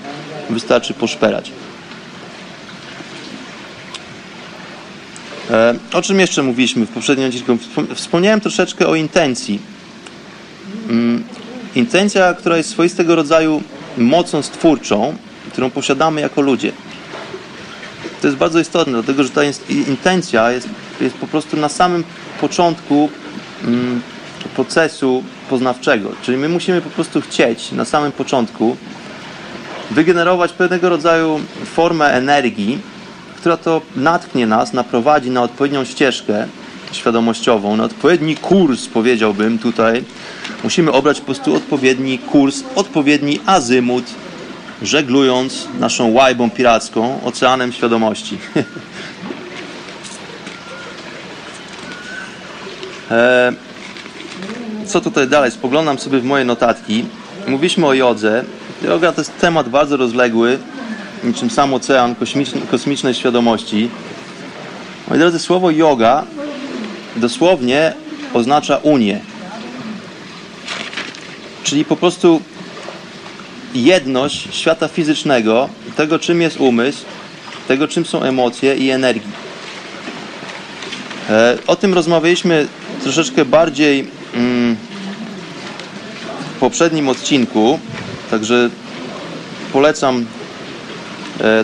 Wystarczy 0.49 0.93
poszperać. 0.93 1.51
O 5.93 6.01
czym 6.01 6.19
jeszcze 6.19 6.43
mówiliśmy 6.43 6.85
w 6.85 6.89
poprzednim 6.89 7.27
odcinku? 7.27 7.57
Wspomniałem 7.95 8.41
troszeczkę 8.41 8.87
o 8.87 8.95
intencji. 8.95 9.59
Mm, 10.89 11.23
intencja, 11.75 12.33
która 12.33 12.57
jest 12.57 12.69
swoistego 12.69 13.15
rodzaju 13.15 13.63
mocą 13.97 14.41
stwórczą, 14.41 15.15
którą 15.51 15.69
posiadamy 15.69 16.21
jako 16.21 16.41
ludzie. 16.41 16.71
To 18.21 18.27
jest 18.27 18.37
bardzo 18.37 18.59
istotne, 18.59 18.93
dlatego 18.93 19.23
że 19.23 19.29
ta 19.29 19.41
intencja 19.69 20.51
jest, 20.51 20.69
jest 21.01 21.15
po 21.15 21.27
prostu 21.27 21.57
na 21.57 21.69
samym 21.69 22.03
początku 22.41 23.09
mm, 23.63 24.01
procesu 24.55 25.23
poznawczego. 25.49 26.11
Czyli 26.21 26.37
my 26.37 26.49
musimy 26.49 26.81
po 26.81 26.89
prostu 26.89 27.21
chcieć 27.21 27.71
na 27.71 27.85
samym 27.85 28.11
początku 28.11 28.77
wygenerować 29.91 30.53
pewnego 30.53 30.89
rodzaju 30.89 31.39
formę 31.65 32.05
energii, 32.05 32.79
która 33.41 33.57
to 33.57 33.81
natknie 33.95 34.47
nas, 34.47 34.73
naprowadzi 34.73 35.29
na 35.29 35.43
odpowiednią 35.43 35.85
ścieżkę 35.85 36.47
świadomościową, 36.91 37.75
na 37.75 37.83
odpowiedni 37.83 38.35
kurs, 38.35 38.87
powiedziałbym 38.87 39.59
tutaj. 39.59 40.03
Musimy 40.63 40.91
obrać 40.91 41.19
po 41.19 41.25
prostu 41.25 41.55
odpowiedni 41.55 42.19
kurs, 42.19 42.63
odpowiedni 42.75 43.39
azymut, 43.45 44.03
żeglując 44.81 45.67
naszą 45.79 46.11
łajbą 46.11 46.49
piracką 46.49 47.19
oceanem 47.23 47.73
świadomości. 47.73 48.37
e 53.11 53.53
co 54.85 55.01
tutaj 55.01 55.27
dalej? 55.27 55.51
Spoglądam 55.51 55.99
sobie 55.99 56.19
w 56.19 56.23
moje 56.23 56.45
notatki. 56.45 57.05
Mówiliśmy 57.47 57.85
o 57.87 57.93
jodze. 57.93 58.43
Joga 58.83 59.11
to 59.11 59.21
jest 59.21 59.37
temat 59.39 59.69
bardzo 59.69 59.97
rozległy, 59.97 60.59
niczym 61.23 61.49
sam 61.49 61.73
ocean 61.73 62.15
kosmicznej, 62.15 62.63
kosmicznej 62.71 63.13
świadomości. 63.13 63.89
Moi 65.07 65.19
drodzy, 65.19 65.39
słowo 65.39 65.71
yoga 65.71 66.23
dosłownie 67.15 67.93
oznacza 68.33 68.77
unię. 68.77 69.19
Czyli 71.63 71.85
po 71.85 71.95
prostu 71.95 72.41
jedność 73.73 74.47
świata 74.51 74.87
fizycznego, 74.87 75.69
tego 75.95 76.19
czym 76.19 76.41
jest 76.41 76.59
umysł, 76.59 77.05
tego 77.67 77.87
czym 77.87 78.05
są 78.05 78.23
emocje 78.23 78.75
i 78.75 78.89
energii. 78.89 79.31
E, 81.29 81.57
o 81.67 81.75
tym 81.75 81.93
rozmawialiśmy 81.93 82.67
troszeczkę 83.03 83.45
bardziej 83.45 84.07
mm, 84.33 84.75
w 86.55 86.59
poprzednim 86.59 87.09
odcinku, 87.09 87.79
także 88.31 88.69
polecam 89.73 90.25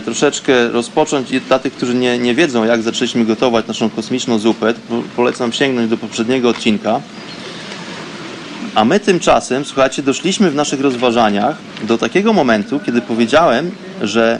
troszeczkę 0.04 0.68
rozpocząć 0.68 1.30
i 1.30 1.40
dla 1.40 1.58
tych, 1.58 1.72
którzy 1.72 1.94
nie, 1.94 2.18
nie 2.18 2.34
wiedzą, 2.34 2.64
jak 2.64 2.82
zaczęliśmy 2.82 3.24
gotować 3.24 3.66
naszą 3.66 3.90
kosmiczną 3.90 4.38
zupę, 4.38 4.74
polecam 5.16 5.52
sięgnąć 5.52 5.90
do 5.90 5.96
poprzedniego 5.96 6.48
odcinka. 6.48 7.00
A 8.74 8.84
my 8.84 9.00
tymczasem, 9.00 9.64
słuchajcie, 9.64 10.02
doszliśmy 10.02 10.50
w 10.50 10.54
naszych 10.54 10.80
rozważaniach 10.80 11.56
do 11.82 11.98
takiego 11.98 12.32
momentu, 12.32 12.80
kiedy 12.86 13.00
powiedziałem, 13.00 13.70
że 14.02 14.38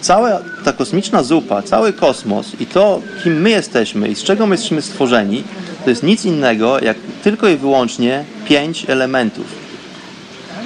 cała 0.00 0.30
ta 0.64 0.72
kosmiczna 0.72 1.22
zupa, 1.22 1.62
cały 1.62 1.92
kosmos 1.92 2.46
i 2.60 2.66
to, 2.66 3.02
kim 3.22 3.40
my 3.40 3.50
jesteśmy 3.50 4.08
i 4.08 4.14
z 4.14 4.22
czego 4.22 4.46
my 4.46 4.54
jesteśmy 4.54 4.82
stworzeni, 4.82 5.44
to 5.84 5.90
jest 5.90 6.02
nic 6.02 6.24
innego 6.24 6.78
jak 6.80 6.96
tylko 7.24 7.48
i 7.48 7.56
wyłącznie 7.56 8.24
pięć 8.48 8.90
elementów. 8.90 9.59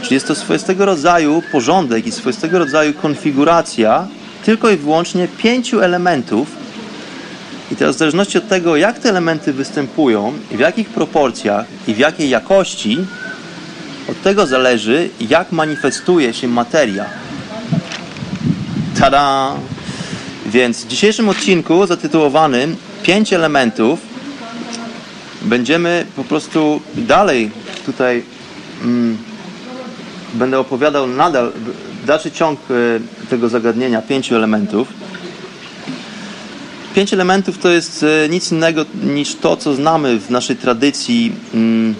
Czyli 0.04 0.14
jest 0.14 0.26
to 0.26 0.34
swoistego 0.34 0.84
rodzaju 0.84 1.42
porządek 1.52 2.06
i 2.06 2.12
swoistego 2.12 2.58
rodzaju 2.58 2.92
konfiguracja 2.92 4.08
tylko 4.44 4.70
i 4.70 4.76
wyłącznie 4.76 5.28
pięciu 5.28 5.80
elementów. 5.80 6.48
I 7.72 7.76
teraz 7.76 7.96
w 7.96 7.98
zależności 7.98 8.38
od 8.38 8.48
tego, 8.48 8.76
jak 8.76 8.98
te 8.98 9.08
elementy 9.08 9.52
występują, 9.52 10.32
w 10.50 10.58
jakich 10.58 10.88
proporcjach 10.88 11.66
i 11.88 11.94
w 11.94 11.98
jakiej 11.98 12.30
jakości, 12.30 12.98
od 14.10 14.22
tego 14.22 14.46
zależy, 14.46 15.08
jak 15.20 15.52
manifestuje 15.52 16.34
się 16.34 16.48
materia. 16.48 17.04
Tada! 19.00 19.52
Więc 20.46 20.84
w 20.84 20.88
dzisiejszym 20.88 21.28
odcinku 21.28 21.86
zatytułowanym 21.86 22.76
Pięć 23.02 23.32
elementów 23.32 24.00
będziemy 25.42 26.06
po 26.16 26.24
prostu 26.24 26.80
dalej 26.94 27.50
tutaj 27.86 28.22
mm, 28.82 29.18
będę 30.34 30.58
opowiadał 30.58 31.06
nadal 31.06 31.52
dalszy 32.06 32.30
ciąg 32.30 32.60
e, 32.70 33.26
tego 33.30 33.48
zagadnienia 33.48 34.02
pięciu 34.02 34.36
elementów. 34.36 34.88
Pięć 36.94 37.12
elementów 37.12 37.58
to 37.58 37.68
jest 37.68 38.02
e, 38.24 38.28
nic 38.28 38.52
innego 38.52 38.84
niż 39.04 39.34
to, 39.34 39.56
co 39.56 39.74
znamy 39.74 40.18
w 40.18 40.30
naszej 40.30 40.56
tradycji, 40.56 41.32
mm, 41.54 41.94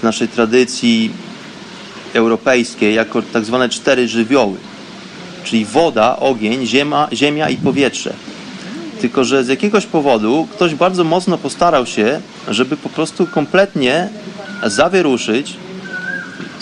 w 0.00 0.02
naszej 0.02 0.28
tradycji 0.28 1.10
europejskiej 2.14 2.94
jako 2.94 3.22
tak 3.22 3.44
zwane 3.44 3.68
cztery 3.68 4.08
żywioły, 4.08 4.56
czyli 5.44 5.64
woda, 5.64 6.16
ogień, 6.16 6.66
ziemia, 6.66 7.08
ziemia 7.12 7.48
i 7.48 7.56
powietrze. 7.56 8.14
Tylko, 9.00 9.24
że 9.24 9.44
z 9.44 9.48
jakiegoś 9.48 9.86
powodu 9.86 10.48
ktoś 10.52 10.74
bardzo 10.74 11.04
mocno 11.04 11.38
postarał 11.38 11.86
się, 11.86 12.20
żeby 12.48 12.76
po 12.76 12.88
prostu 12.88 13.26
kompletnie 13.26 14.08
zawieruszyć, 14.66 15.56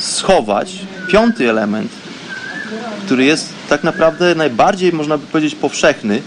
schować 0.00 0.72
piąty 1.08 1.50
element, 1.50 1.92
który 3.04 3.24
jest 3.24 3.48
tak 3.68 3.84
naprawdę 3.84 4.34
najbardziej, 4.34 4.92
można 4.92 5.18
by 5.18 5.26
powiedzieć, 5.26 5.54
powszechny. 5.54 6.22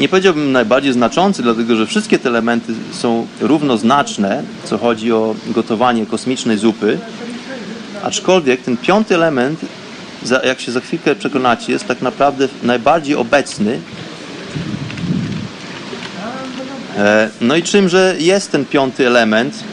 Nie 0.00 0.08
powiedziałbym 0.08 0.52
najbardziej 0.52 0.92
znaczący, 0.92 1.42
dlatego 1.42 1.76
że 1.76 1.86
wszystkie 1.86 2.18
te 2.18 2.28
elementy 2.28 2.74
są 2.92 3.26
równoznaczne, 3.40 4.42
co 4.64 4.78
chodzi 4.78 5.12
o 5.12 5.34
gotowanie 5.46 6.06
kosmicznej 6.06 6.58
zupy. 6.58 6.98
Aczkolwiek 8.02 8.62
ten 8.62 8.76
piąty 8.76 9.14
element, 9.14 9.60
jak 10.44 10.60
się 10.60 10.72
za 10.72 10.80
chwilkę 10.80 11.14
przekonacie, 11.14 11.72
jest 11.72 11.86
tak 11.86 12.02
naprawdę 12.02 12.48
najbardziej 12.62 13.16
obecny 13.16 13.80
E, 16.96 17.30
no 17.40 17.56
i 17.56 17.62
czymże 17.62 18.14
jest 18.18 18.52
ten 18.52 18.64
piąty 18.64 19.06
element? 19.06 19.64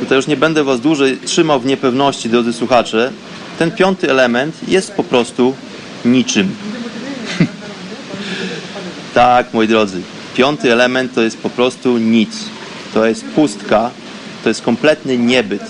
Tutaj 0.00 0.16
już 0.16 0.26
nie 0.26 0.36
będę 0.36 0.64
Was 0.64 0.80
dłużej 0.80 1.18
trzymał 1.24 1.60
w 1.60 1.66
niepewności, 1.66 2.28
drodzy 2.28 2.52
słuchacze, 2.52 3.12
ten 3.58 3.70
piąty 3.70 4.10
element 4.10 4.68
jest 4.68 4.92
po 4.92 5.04
prostu 5.04 5.54
niczym. 6.04 6.56
tak, 9.14 9.54
moi 9.54 9.68
drodzy, 9.68 10.02
piąty 10.34 10.72
element 10.72 11.14
to 11.14 11.22
jest 11.22 11.38
po 11.38 11.50
prostu 11.50 11.98
nic. 11.98 12.30
To 12.94 13.06
jest 13.06 13.24
pustka, 13.24 13.90
to 14.42 14.48
jest 14.48 14.62
kompletny 14.62 15.18
niebyt. 15.18 15.62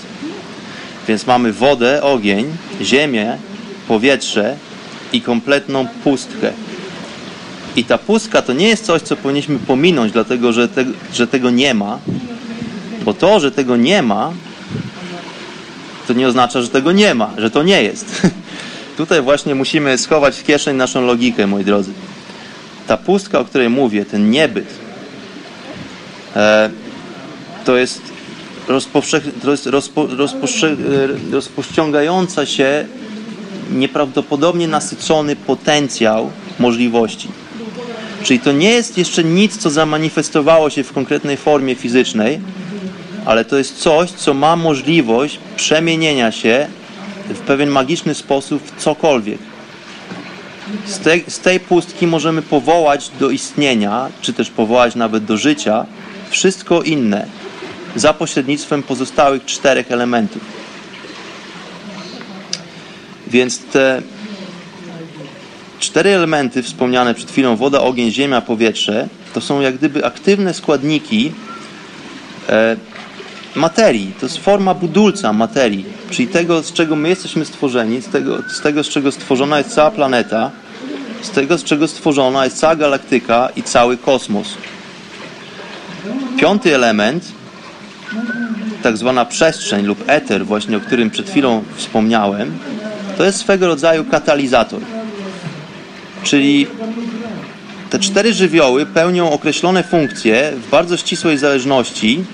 Więc 1.09 1.27
mamy 1.27 1.53
wodę, 1.53 2.03
ogień, 2.03 2.47
ziemię, 2.83 3.39
powietrze 3.89 4.57
i 5.13 5.21
kompletną 5.21 5.87
pustkę. 6.05 6.53
I 7.77 7.85
ta 7.85 7.99
pustka 7.99 8.43
to 8.43 8.53
nie 8.53 8.69
jest 8.69 8.85
coś, 8.85 9.03
co 9.03 9.17
powinniśmy 9.17 9.59
pominąć, 9.59 10.13
dlatego 10.13 10.53
że, 10.53 10.69
te, 10.69 10.85
że 11.15 11.27
tego 11.27 11.51
nie 11.51 11.75
ma, 11.75 11.99
bo 13.09 13.15
to, 13.15 13.41
że 13.41 13.51
tego 13.51 13.77
nie 13.77 14.03
ma, 14.03 14.33
to 16.07 16.13
nie 16.13 16.29
oznacza, 16.29 16.63
że 16.63 16.69
tego 16.69 16.93
nie 16.93 17.15
ma, 17.15 17.31
że 17.39 17.51
to 17.51 17.63
nie 17.63 17.83
jest. 17.83 18.23
Tutaj 18.97 19.23
właśnie 19.23 19.55
musimy 19.55 19.99
schować 19.99 20.37
w 20.37 20.45
kieszeń 20.45 20.77
naszą 20.77 21.07
logikę, 21.07 21.47
moi 21.47 21.65
drodzy. 21.65 21.93
Ta 22.87 22.97
pustka, 22.97 23.39
o 23.39 23.45
której 23.45 23.69
mówię, 23.69 24.05
ten 24.05 24.31
niebyt, 24.31 24.67
e, 26.37 26.71
to 27.65 27.77
jest, 27.77 28.03
to 29.43 29.51
jest 29.51 29.67
rozpo, 29.67 30.09
e, 30.13 31.33
rozpościągająca 31.33 32.47
się, 32.47 32.87
nieprawdopodobnie 33.71 34.69
nasycony 34.69 35.37
potencjał 35.37 36.31
możliwości. 36.59 37.29
Czyli 38.23 38.41
to 38.41 38.53
nie 38.53 38.71
jest 38.71 38.99
jeszcze 38.99 39.25
nic, 39.25 39.57
co 39.57 39.71
zamanifestowało 39.71 40.71
się 40.71 40.85
w 40.85 40.93
konkretnej 40.93 41.37
formie 41.37 41.75
fizycznej, 41.75 42.41
ale 43.25 43.45
to 43.45 43.59
jest 43.59 43.79
coś, 43.79 44.11
co 44.11 44.35
ma 44.35 44.57
możliwość 44.57 45.39
przemienienia 45.57 46.33
się 46.33 46.67
w 47.29 47.39
pewien 47.39 47.69
magiczny 47.69 48.15
sposób 48.15 48.63
w 48.63 48.81
cokolwiek. 48.81 49.39
Z 50.87 50.99
tej, 50.99 51.25
z 51.29 51.39
tej 51.39 51.61
pustki 51.61 52.07
możemy 52.07 52.43
powołać 52.43 53.11
do 53.21 53.31
istnienia, 53.31 54.09
czy 54.21 54.33
też 54.33 54.51
powołać 54.51 54.95
nawet 54.95 55.25
do 55.25 55.37
życia 55.37 55.87
wszystko 56.31 56.83
inne 56.83 57.27
za 57.97 58.13
pośrednictwem 58.15 58.83
pozostałych 58.83 59.45
czterech 59.45 59.93
elementów. 59.93 60.43
Więc 63.27 63.59
te 63.59 64.03
cztery 65.81 66.11
elementy 66.11 66.63
wspomniane 66.63 67.15
przed 67.15 67.31
chwilą 67.31 67.57
woda, 67.57 67.81
ogień, 67.81 68.11
ziemia, 68.11 68.41
powietrze 68.41 69.09
to 69.35 69.41
są 69.41 69.61
jak 69.61 69.77
gdyby 69.77 70.05
aktywne 70.05 70.55
składniki 70.55 71.33
e, 72.49 72.77
materii. 73.55 74.13
To 74.21 74.27
jest 74.27 74.39
forma 74.39 74.75
budulca 74.75 75.33
materii, 75.33 75.85
czyli 76.11 76.29
tego, 76.29 76.63
z 76.63 76.73
czego 76.73 76.97
my 76.97 77.09
jesteśmy 77.09 77.45
stworzeni, 77.45 78.03
z 78.03 78.09
tego, 78.09 78.39
z 78.49 78.61
tego, 78.61 78.85
z 78.85 78.89
czego 78.89 79.13
stworzona 79.13 79.59
jest 79.59 79.71
cała 79.71 79.91
planeta, 79.91 80.51
z 81.23 81.31
tego, 81.31 81.59
z 81.59 81.65
czego 81.65 81.89
stworzona 81.89 82.45
jest 82.45 82.59
cała 82.59 82.77
galaktyka 82.77 83.49
i 83.57 83.63
cały 83.63 83.97
kosmos. 83.97 84.49
Piąty 86.39 86.75
element, 86.75 87.25
tak 88.83 88.97
zwana 88.97 89.25
przestrzeń 89.25 89.87
lub 89.87 90.05
eter, 90.07 90.47
właśnie 90.47 90.77
o 90.77 90.81
którym 90.81 91.11
przed 91.11 91.31
chwilą 91.31 91.65
wspomniałem, 91.77 92.59
to 93.17 93.25
jest 93.25 93.39
swego 93.39 93.67
rodzaju 93.67 94.05
katalizator. 94.05 94.81
Czyli 96.23 96.67
te 97.91 97.99
cztery 97.99 98.33
żywioły 98.33 98.87
pełnią 98.87 99.33
określone 99.33 99.83
funkcje 99.83 100.53
w 100.57 100.71
bardzo 100.71 100.97
ścisłej 100.97 101.39
zależności 101.39 102.25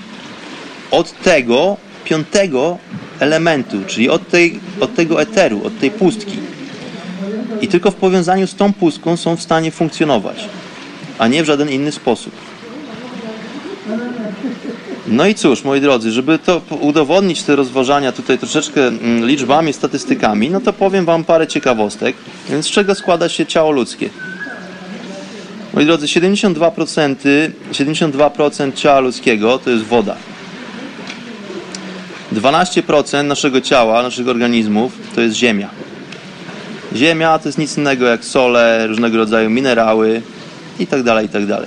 od 0.91 1.21
tego 1.21 1.77
piątego 2.03 2.77
elementu, 3.19 3.77
czyli 3.87 4.09
od, 4.09 4.29
tej, 4.29 4.59
od 4.79 4.95
tego 4.95 5.21
eteru, 5.21 5.61
od 5.65 5.79
tej 5.79 5.91
pustki. 5.91 6.37
I 7.61 7.67
tylko 7.67 7.91
w 7.91 7.95
powiązaniu 7.95 8.47
z 8.47 8.55
tą 8.55 8.73
pustką 8.73 9.17
są 9.17 9.35
w 9.35 9.41
stanie 9.41 9.71
funkcjonować, 9.71 10.49
a 11.19 11.27
nie 11.27 11.43
w 11.43 11.45
żaden 11.45 11.69
inny 11.69 11.91
sposób. 11.91 12.33
No 15.07 15.27
i 15.27 15.35
cóż, 15.35 15.63
moi 15.63 15.81
drodzy, 15.81 16.11
żeby 16.11 16.39
to 16.39 16.61
udowodnić 16.79 17.43
te 17.43 17.55
rozważania 17.55 18.11
tutaj 18.11 18.37
troszeczkę 18.37 18.87
mm, 18.87 19.27
liczbami, 19.27 19.73
statystykami, 19.73 20.49
no 20.49 20.61
to 20.61 20.73
powiem 20.73 21.05
Wam 21.05 21.23
parę 21.23 21.47
ciekawostek. 21.47 22.15
Więc 22.49 22.65
z 22.65 22.69
czego 22.69 22.95
składa 22.95 23.29
się 23.29 23.45
ciało 23.45 23.71
ludzkie? 23.71 24.09
Moi 25.73 25.85
drodzy, 25.85 26.05
72%, 26.05 27.15
72% 27.71 28.73
ciała 28.73 28.99
ludzkiego 28.99 29.59
to 29.59 29.69
jest 29.69 29.83
woda. 29.83 30.15
12% 32.35 33.23
naszego 33.23 33.61
ciała, 33.61 34.03
naszych 34.03 34.27
organizmów 34.27 34.91
to 35.15 35.21
jest 35.21 35.35
ziemia. 35.35 35.69
Ziemia 36.95 37.39
to 37.39 37.49
jest 37.49 37.57
nic 37.57 37.77
innego 37.77 38.05
jak 38.05 38.25
sole, 38.25 38.87
różnego 38.87 39.17
rodzaju 39.17 39.49
minerały 39.49 40.21
itd. 40.79 41.19
Itd. 41.21 41.61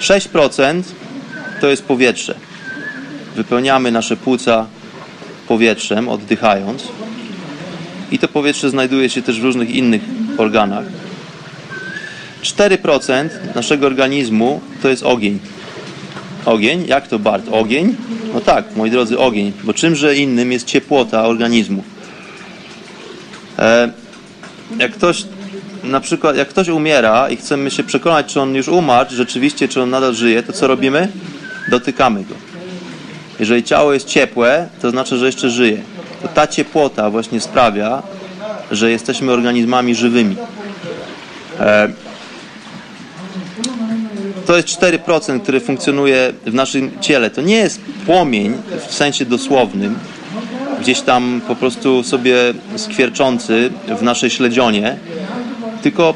6% 0.00 0.82
to 1.60 1.68
jest 1.68 1.84
powietrze. 1.84 2.34
Wypełniamy 3.36 3.90
nasze 3.90 4.16
płuca 4.16 4.66
powietrzem, 5.48 6.08
oddychając. 6.08 6.82
I 8.10 8.18
to 8.18 8.28
powietrze 8.28 8.70
znajduje 8.70 9.10
się 9.10 9.22
też 9.22 9.40
w 9.40 9.44
różnych 9.44 9.70
innych 9.70 10.02
organach. 10.38 10.84
4% 12.42 13.28
naszego 13.54 13.86
organizmu 13.86 14.60
to 14.82 14.88
jest 14.88 15.02
ogień. 15.02 15.38
Ogień? 16.46 16.86
Jak 16.86 17.08
to 17.08 17.18
Bart? 17.18 17.46
Ogień? 17.50 17.96
No 18.34 18.40
tak, 18.40 18.76
moi 18.76 18.90
drodzy, 18.90 19.18
ogień. 19.18 19.52
Bo 19.64 19.74
czymże 19.74 20.16
innym 20.16 20.52
jest 20.52 20.66
ciepłota 20.66 21.26
organizmu. 21.26 21.82
E, 23.58 23.90
jak 24.78 24.92
ktoś 24.92 25.24
na 25.84 26.00
przykład, 26.00 26.36
jak 26.36 26.48
ktoś 26.48 26.68
umiera 26.68 27.28
i 27.28 27.36
chcemy 27.36 27.70
się 27.70 27.84
przekonać, 27.84 28.26
czy 28.26 28.40
on 28.40 28.54
już 28.54 28.68
umarł, 28.68 29.10
rzeczywiście, 29.10 29.68
czy 29.68 29.82
on 29.82 29.90
nadal 29.90 30.14
żyje, 30.14 30.42
to 30.42 30.52
co 30.52 30.66
robimy? 30.66 31.08
Dotykamy 31.70 32.24
go. 32.24 32.34
Jeżeli 33.40 33.62
ciało 33.62 33.92
jest 33.92 34.06
ciepłe, 34.06 34.68
to 34.82 34.90
znaczy, 34.90 35.16
że 35.16 35.26
jeszcze 35.26 35.50
żyje. 35.50 35.82
To 36.22 36.28
ta 36.28 36.46
ciepłota 36.46 37.10
właśnie 37.10 37.40
sprawia, 37.40 38.02
że 38.70 38.90
jesteśmy 38.90 39.32
organizmami 39.32 39.94
żywymi. 39.94 40.36
E, 41.60 41.88
to 44.46 44.56
jest 44.56 44.68
4%, 44.68 45.40
który 45.40 45.60
funkcjonuje 45.60 46.32
w 46.46 46.54
naszym 46.54 47.00
ciele. 47.00 47.30
To 47.30 47.42
nie 47.42 47.56
jest 47.56 47.80
płomień 48.06 48.54
w 48.88 48.94
sensie 48.94 49.24
dosłownym, 49.24 49.98
gdzieś 50.80 51.00
tam 51.00 51.40
po 51.48 51.56
prostu 51.56 52.02
sobie 52.02 52.36
skwierczący 52.76 53.70
w 53.98 54.02
naszej 54.02 54.30
śledzionie, 54.30 54.96
tylko 55.82 56.14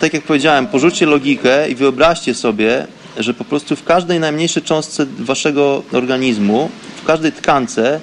tak 0.00 0.14
jak 0.14 0.22
powiedziałem, 0.22 0.66
porzućcie 0.66 1.06
logikę 1.06 1.70
i 1.70 1.74
wyobraźcie 1.74 2.34
sobie, 2.34 2.86
że 3.18 3.34
po 3.34 3.44
prostu 3.44 3.76
w 3.76 3.84
każdej 3.84 4.20
najmniejszej 4.20 4.62
cząstce 4.62 5.06
waszego 5.18 5.82
organizmu, 5.92 6.70
w 6.96 7.04
każdej 7.04 7.32
tkance 7.32 8.00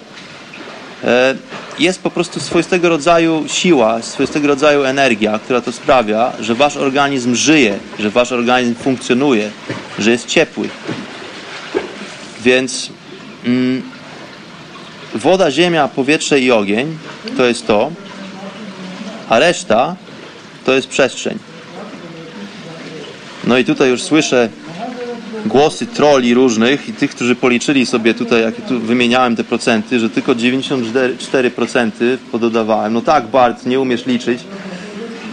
jest 1.80 2.02
po 2.02 2.10
prostu 2.10 2.40
swoistego 2.40 2.90
rodzaju 2.90 3.44
siła, 3.48 4.02
swoistego 4.02 4.48
rodzaju 4.48 4.84
energia, 4.84 5.40
która 5.40 5.62
to 5.62 5.72
sprawia, 5.72 6.32
że 6.40 6.56
wasz 6.56 6.78
organizm 6.78 7.36
żyje, 7.36 7.80
że 8.00 8.10
wasz 8.10 8.32
organizm 8.32 8.76
funkcjonuje, 8.76 9.52
że 10.00 10.12
jest 10.12 10.28
ciepły. 10.28 10.70
Więc 12.44 12.90
mm, 13.46 13.82
woda, 15.16 15.52
ziemia, 15.52 15.88
powietrze 15.88 16.40
i 16.40 16.52
ogień 16.52 16.98
to 17.38 17.46
jest 17.46 17.68
to, 17.68 17.92
a 19.30 19.40
reszta 19.40 19.96
to 20.66 20.74
jest 20.74 20.88
przestrzeń. 20.88 21.40
No 23.44 23.58
i 23.58 23.66
tutaj 23.66 23.90
już 23.90 24.04
słyszę 24.04 24.50
głosy 25.46 25.86
troli 25.86 26.34
różnych 26.34 26.90
i 26.90 26.94
tych, 26.94 27.12
którzy 27.12 27.36
policzyli 27.36 27.86
sobie 27.86 28.14
tutaj, 28.14 28.42
jak 28.42 28.56
tu 28.56 28.80
wymieniałem 28.80 29.36
te 29.36 29.44
procenty, 29.44 30.00
że 30.00 30.10
tylko 30.10 30.36
94% 30.36 31.92
pododawałem. 32.32 32.94
No 32.94 33.02
tak, 33.02 33.28
Bart, 33.28 33.66
nie 33.66 33.80
umiesz 33.80 34.06
liczyć. 34.06 34.40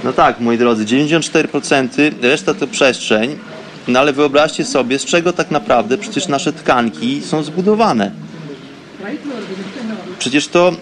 No 0.05 0.13
tak, 0.13 0.41
moi 0.41 0.59
drodzy, 0.59 0.85
94%, 0.85 2.13
reszta 2.23 2.55
to 2.55 2.67
przestrzeń, 2.67 3.37
no 3.89 4.01
ale 4.01 4.13
wyobraźcie 4.13 4.65
sobie, 4.65 4.99
z 4.99 5.05
czego 5.05 5.33
tak 5.33 5.51
naprawdę 5.51 5.99
przecież 5.99 6.29
nasze 6.29 6.53
tkanki 6.53 7.23
są 7.23 7.43
zbudowane. 7.43 8.11
Przecież 10.19 10.49
to, 10.49 10.73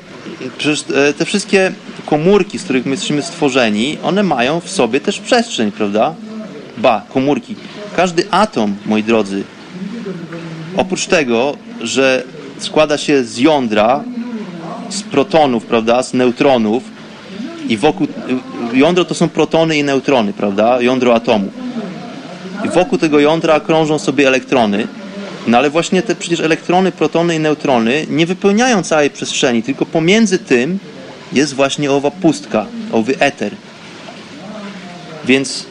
przecież 0.59 0.85
e, 0.95 1.13
te 1.13 1.25
wszystkie 1.25 1.73
komórki, 2.07 2.59
z 2.59 2.63
których 2.65 2.85
my 2.85 2.91
jesteśmy 2.91 3.23
stworzeni, 3.23 3.99
one 4.03 4.23
mają 4.23 4.61
w 4.61 4.71
sobie 4.71 5.01
też 5.01 5.21
przestrzeń, 5.21 5.73
prawda? 5.73 6.15
Ba, 6.79 7.03
komórki. 7.13 7.55
Każdy 7.99 8.31
atom, 8.31 8.77
moi 8.87 9.03
drodzy, 9.03 9.45
oprócz 10.77 11.07
tego, 11.07 11.57
że 11.81 12.23
składa 12.59 12.99
się 12.99 13.25
z 13.25 13.39
jądra, 13.39 14.05
z 14.89 15.03
protonów, 15.03 15.65
prawda, 15.65 16.03
z 16.03 16.15
neutronów 16.15 16.83
i 17.69 17.77
wokół 17.77 18.07
jądro 18.73 19.05
to 19.05 19.15
są 19.15 19.29
protony 19.29 19.79
i 19.79 19.85
neutrony, 19.85 20.33
prawda, 20.33 20.81
jądro 20.81 21.15
atomu. 21.15 21.51
I 22.65 22.69
wokół 22.69 22.99
tego 22.99 23.21
jądra 23.21 23.61
krążą 23.61 23.99
sobie 23.99 24.29
elektrony 24.29 24.89
No 25.47 25.59
ale 25.59 25.71
właśnie 25.71 26.03
te 26.03 26.15
przecież 26.15 26.41
elektrony, 26.41 26.93
protony 26.93 27.37
i 27.37 27.41
neutrony 27.41 28.07
nie 28.11 28.27
wypełniają 28.27 28.83
całej 28.83 29.11
przestrzeni, 29.11 29.63
tylko 29.63 29.87
pomiędzy 29.87 30.39
tym 30.39 30.79
jest 31.33 31.55
właśnie 31.55 31.91
owa 31.91 32.11
pustka, 32.11 32.67
owy 32.93 33.19
eter. 33.19 33.53
Więc 35.25 35.67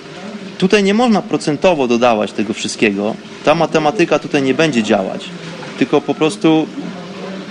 tutaj 0.57 0.83
nie 0.83 0.93
można 0.93 1.21
procentowo 1.21 1.87
dodawać 1.87 2.31
tego 2.31 2.53
wszystkiego. 2.53 3.15
Ta 3.45 3.55
matematyka 3.55 4.19
tutaj 4.19 4.41
nie 4.41 4.53
będzie 4.53 4.83
działać. 4.83 5.25
Tylko 5.79 6.01
po 6.01 6.13
prostu 6.13 6.67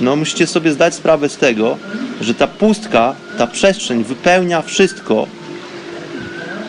no, 0.00 0.16
musicie 0.16 0.46
sobie 0.46 0.72
zdać 0.72 0.94
sprawę 0.94 1.28
z 1.28 1.36
tego, 1.36 1.78
że 2.20 2.34
ta 2.34 2.46
pustka, 2.46 3.14
ta 3.38 3.46
przestrzeń 3.46 4.04
wypełnia 4.04 4.62
wszystko 4.62 5.26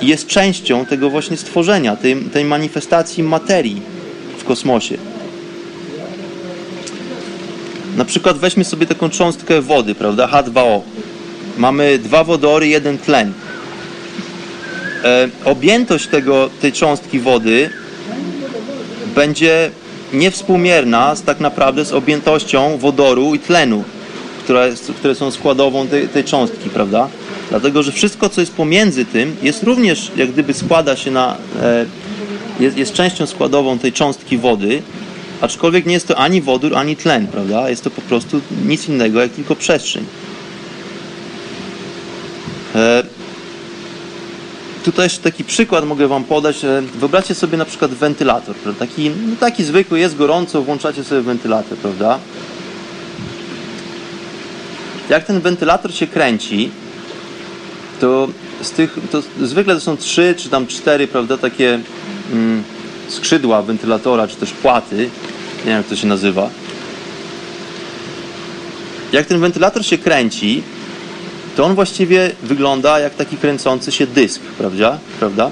i 0.01 0.07
jest 0.07 0.27
częścią 0.27 0.85
tego 0.85 1.09
właśnie 1.09 1.37
stworzenia, 1.37 1.95
tej, 1.95 2.15
tej 2.15 2.45
manifestacji 2.45 3.23
materii 3.23 3.81
w 4.37 4.43
kosmosie. 4.43 4.97
Na 7.97 8.05
przykład 8.05 8.37
weźmy 8.37 8.63
sobie 8.63 8.85
taką 8.85 9.09
cząstkę 9.09 9.61
wody, 9.61 9.95
prawda? 9.95 10.27
H2O. 10.27 10.81
Mamy 11.57 11.99
dwa 11.99 12.23
wodory, 12.23 12.67
jeden 12.67 12.97
tlen. 12.97 13.33
E, 15.03 15.29
objętość 15.45 16.07
tego, 16.07 16.49
tej 16.61 16.71
cząstki 16.71 17.19
wody 17.19 17.69
będzie 19.15 19.71
niewspółmierna 20.13 21.15
z, 21.15 21.23
tak 21.23 21.39
naprawdę 21.39 21.85
z 21.85 21.93
objętością 21.93 22.77
wodoru 22.77 23.35
i 23.35 23.39
tlenu, 23.39 23.83
które, 24.43 24.71
które 24.99 25.15
są 25.15 25.31
składową 25.31 25.87
tej, 25.87 26.07
tej 26.07 26.23
cząstki, 26.23 26.69
prawda? 26.69 27.07
Dlatego, 27.49 27.83
że 27.83 27.91
wszystko, 27.91 28.29
co 28.29 28.41
jest 28.41 28.53
pomiędzy 28.53 29.05
tym, 29.05 29.35
jest 29.43 29.63
również, 29.63 30.11
jak 30.15 30.31
gdyby 30.31 30.53
składa 30.53 30.95
się 30.95 31.11
na, 31.11 31.37
e, 31.61 31.85
jest, 32.59 32.77
jest 32.77 32.93
częścią 32.93 33.25
składową 33.25 33.79
tej 33.79 33.93
cząstki 33.93 34.37
wody, 34.37 34.81
aczkolwiek 35.41 35.85
nie 35.85 35.93
jest 35.93 36.07
to 36.07 36.17
ani 36.17 36.41
wodór, 36.41 36.75
ani 36.75 36.95
tlen, 36.95 37.27
prawda? 37.27 37.69
Jest 37.69 37.83
to 37.83 37.89
po 37.89 38.01
prostu 38.01 38.41
nic 38.65 38.89
innego, 38.89 39.21
jak 39.21 39.31
tylko 39.31 39.55
przestrzeń. 39.55 40.05
Tutaj 44.87 45.05
jeszcze 45.05 45.21
taki 45.21 45.43
przykład 45.43 45.85
mogę 45.85 46.07
Wam 46.07 46.23
podać. 46.23 46.57
Wyobraźcie 46.95 47.35
sobie 47.35 47.57
na 47.57 47.65
przykład 47.65 47.91
wentylator. 47.91 48.55
Taki, 48.79 49.09
no 49.09 49.35
taki 49.39 49.63
zwykły, 49.63 49.99
jest 49.99 50.17
gorąco, 50.17 50.61
włączacie 50.61 51.03
sobie 51.03 51.21
wentylator, 51.21 51.77
prawda? 51.77 52.19
Jak 55.09 55.25
ten 55.25 55.41
wentylator 55.41 55.93
się 55.93 56.07
kręci, 56.07 56.71
to 57.99 58.27
z 58.61 58.71
tych, 58.71 58.97
to 59.11 59.21
zwykle 59.41 59.75
to 59.75 59.81
są 59.81 59.97
trzy 59.97 60.35
czy 60.37 60.49
tam 60.49 60.67
cztery, 60.67 61.07
prawda, 61.07 61.37
takie 61.37 61.79
mm, 62.33 62.63
skrzydła 63.07 63.61
wentylatora, 63.61 64.27
czy 64.27 64.35
też 64.35 64.51
płaty, 64.51 64.97
nie 65.57 65.65
wiem 65.65 65.77
jak 65.77 65.87
to 65.87 65.95
się 65.95 66.07
nazywa. 66.07 66.49
Jak 69.11 69.25
ten 69.25 69.39
wentylator 69.39 69.85
się 69.85 69.97
kręci, 69.97 70.63
to 71.57 71.65
on 71.65 71.75
właściwie 71.75 72.31
wygląda 72.43 72.99
jak 72.99 73.15
taki 73.15 73.37
kręcący 73.37 73.91
się 73.91 74.07
dysk, 74.07 74.41
prawda? 74.41 74.99
prawda? 75.19 75.51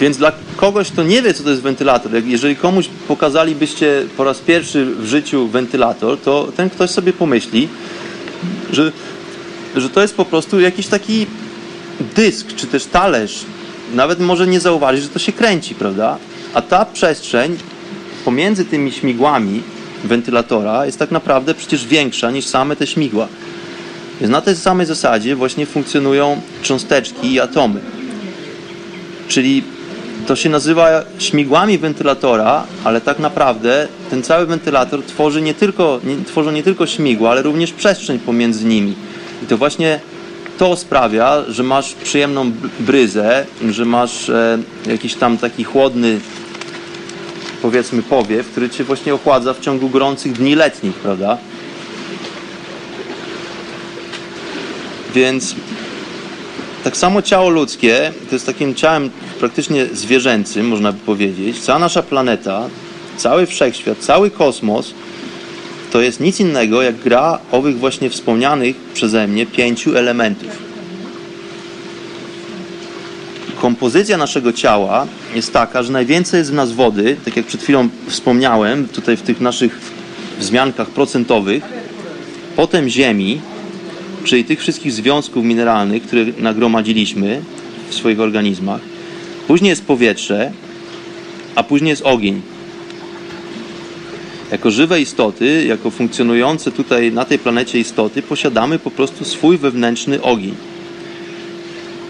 Więc 0.00 0.16
dla 0.16 0.32
kogoś, 0.56 0.90
kto 0.90 1.02
nie 1.02 1.22
wie, 1.22 1.34
co 1.34 1.44
to 1.44 1.50
jest 1.50 1.62
wentylator, 1.62 2.12
jeżeli 2.24 2.56
komuś 2.56 2.88
pokazalibyście 3.08 4.02
po 4.16 4.24
raz 4.24 4.38
pierwszy 4.38 4.86
w 4.86 5.06
życiu 5.06 5.48
wentylator, 5.48 6.20
to 6.20 6.48
ten 6.56 6.70
ktoś 6.70 6.90
sobie 6.90 7.12
pomyśli, 7.12 7.68
że, 8.72 8.92
że 9.76 9.90
to 9.90 10.02
jest 10.02 10.14
po 10.14 10.24
prostu 10.24 10.60
jakiś 10.60 10.86
taki 10.86 11.26
dysk, 12.16 12.54
czy 12.56 12.66
też 12.66 12.84
talerz. 12.84 13.44
Nawet 13.94 14.20
może 14.20 14.46
nie 14.46 14.60
zauważyć, 14.60 15.02
że 15.02 15.08
to 15.08 15.18
się 15.18 15.32
kręci, 15.32 15.74
prawda? 15.74 16.18
A 16.54 16.62
ta 16.62 16.84
przestrzeń 16.84 17.56
pomiędzy 18.24 18.64
tymi 18.64 18.92
śmigłami 18.92 19.62
wentylatora 20.04 20.86
jest 20.86 20.98
tak 20.98 21.10
naprawdę 21.10 21.54
przecież 21.54 21.86
większa 21.86 22.30
niż 22.30 22.46
same 22.46 22.76
te 22.76 22.86
śmigła. 22.86 23.28
Więc 24.20 24.32
na 24.32 24.40
tej 24.40 24.56
samej 24.56 24.86
zasadzie 24.86 25.36
właśnie 25.36 25.66
funkcjonują 25.66 26.40
cząsteczki 26.62 27.32
i 27.32 27.40
atomy. 27.40 27.80
Czyli 29.28 29.62
to 30.26 30.36
się 30.36 30.48
nazywa 30.48 31.02
śmigłami 31.18 31.78
wentylatora, 31.78 32.64
ale 32.84 33.00
tak 33.00 33.18
naprawdę 33.18 33.88
ten 34.10 34.22
cały 34.22 34.46
wentylator 34.46 35.02
tworzy 35.02 35.42
nie 35.42 35.54
tylko, 35.54 36.00
nie, 36.04 36.52
nie 36.52 36.62
tylko 36.62 36.86
śmigła, 36.86 37.30
ale 37.30 37.42
również 37.42 37.72
przestrzeń 37.72 38.18
pomiędzy 38.18 38.64
nimi. 38.64 38.94
I 39.42 39.46
to 39.46 39.56
właśnie 39.56 40.00
to 40.58 40.76
sprawia, 40.76 41.44
że 41.48 41.62
masz 41.62 41.92
przyjemną 41.94 42.52
bryzę, 42.80 43.46
że 43.70 43.84
masz 43.84 44.28
e, 44.28 44.58
jakiś 44.86 45.14
tam 45.14 45.38
taki 45.38 45.64
chłodny 45.64 46.20
powiedzmy 47.62 48.02
powiew, 48.02 48.46
który 48.46 48.70
cię 48.70 48.84
właśnie 48.84 49.14
ochładza 49.14 49.54
w 49.54 49.60
ciągu 49.60 49.88
gorących 49.88 50.32
dni 50.32 50.54
letnich, 50.54 50.94
prawda? 50.94 51.38
Więc 55.14 55.54
tak 56.84 56.96
samo 56.96 57.22
ciało 57.22 57.50
ludzkie 57.50 58.12
to 58.28 58.34
jest 58.34 58.46
takim 58.46 58.74
ciałem 58.74 59.10
praktycznie 59.40 59.86
zwierzęcym, 59.86 60.68
można 60.68 60.92
by 60.92 60.98
powiedzieć. 60.98 61.60
Cała 61.60 61.78
nasza 61.78 62.02
planeta, 62.02 62.68
cały 63.16 63.46
wszechświat, 63.46 63.98
cały 63.98 64.30
kosmos 64.30 64.94
to 65.92 66.00
jest 66.00 66.20
nic 66.20 66.40
innego 66.40 66.82
jak 66.82 66.96
gra 66.96 67.38
owych 67.52 67.78
właśnie 67.78 68.10
wspomnianych 68.10 68.76
przeze 68.94 69.26
mnie 69.26 69.46
pięciu 69.46 69.96
elementów. 69.96 70.48
Kompozycja 73.60 74.16
naszego 74.16 74.52
ciała 74.52 75.06
jest 75.34 75.52
taka, 75.52 75.82
że 75.82 75.92
najwięcej 75.92 76.38
jest 76.38 76.50
w 76.50 76.54
nas 76.54 76.72
wody, 76.72 77.16
tak 77.24 77.36
jak 77.36 77.46
przed 77.46 77.62
chwilą 77.62 77.88
wspomniałem, 78.06 78.88
tutaj 78.88 79.16
w 79.16 79.22
tych 79.22 79.40
naszych 79.40 79.80
wzmiankach 80.38 80.88
procentowych, 80.88 81.62
potem 82.56 82.88
ziemi, 82.88 83.40
czyli 84.24 84.44
tych 84.44 84.60
wszystkich 84.60 84.92
związków 84.92 85.44
mineralnych, 85.44 86.02
które 86.02 86.24
nagromadziliśmy 86.38 87.42
w 87.88 87.94
swoich 87.94 88.20
organizmach. 88.20 88.80
Później 89.46 89.68
jest 89.68 89.84
powietrze, 89.84 90.52
a 91.54 91.62
później 91.62 91.90
jest 91.90 92.02
ogień. 92.02 92.42
Jako 94.52 94.70
żywe 94.70 95.00
istoty, 95.00 95.64
jako 95.66 95.90
funkcjonujące 95.90 96.72
tutaj 96.72 97.12
na 97.12 97.24
tej 97.24 97.38
planecie 97.38 97.78
istoty, 97.78 98.22
posiadamy 98.22 98.78
po 98.78 98.90
prostu 98.90 99.24
swój 99.24 99.58
wewnętrzny 99.58 100.22
ogień, 100.22 100.54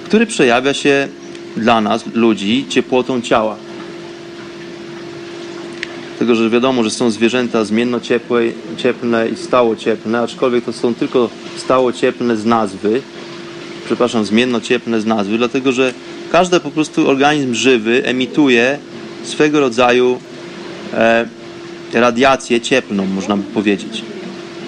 który 0.04 0.26
przejawia 0.26 0.74
się 0.74 1.08
dla 1.56 1.80
nas, 1.80 2.04
ludzi, 2.14 2.64
ciepłotą 2.68 3.20
ciała. 3.20 3.56
Tego, 6.18 6.34
że 6.34 6.50
wiadomo, 6.50 6.84
że 6.84 6.90
są 6.90 7.10
zwierzęta 7.10 7.64
zmienno 7.64 8.00
ciepłe, 8.00 8.46
i 9.32 9.36
stało 9.36 9.76
cieplne, 9.76 10.20
aczkolwiek 10.20 10.64
to 10.64 10.72
są 10.72 10.94
tylko 10.94 11.30
stało 11.56 11.92
cieplne 11.92 12.36
z 12.36 12.44
nazwy, 12.44 13.02
przepraszam, 13.86 14.24
zmienno 14.24 14.60
cieplne 14.60 15.00
z 15.00 15.06
nazwy, 15.06 15.38
dlatego 15.38 15.72
że 15.72 15.94
każdy 16.32 16.60
po 16.60 16.70
prostu 16.70 17.08
organizm 17.08 17.54
żywy 17.54 18.04
emituje 18.04 18.78
swego 19.24 19.60
rodzaju 19.60 20.18
e, 20.94 21.26
radiację 21.92 22.60
cieplną, 22.60 23.06
można 23.06 23.36
by 23.36 23.42
powiedzieć. 23.42 24.02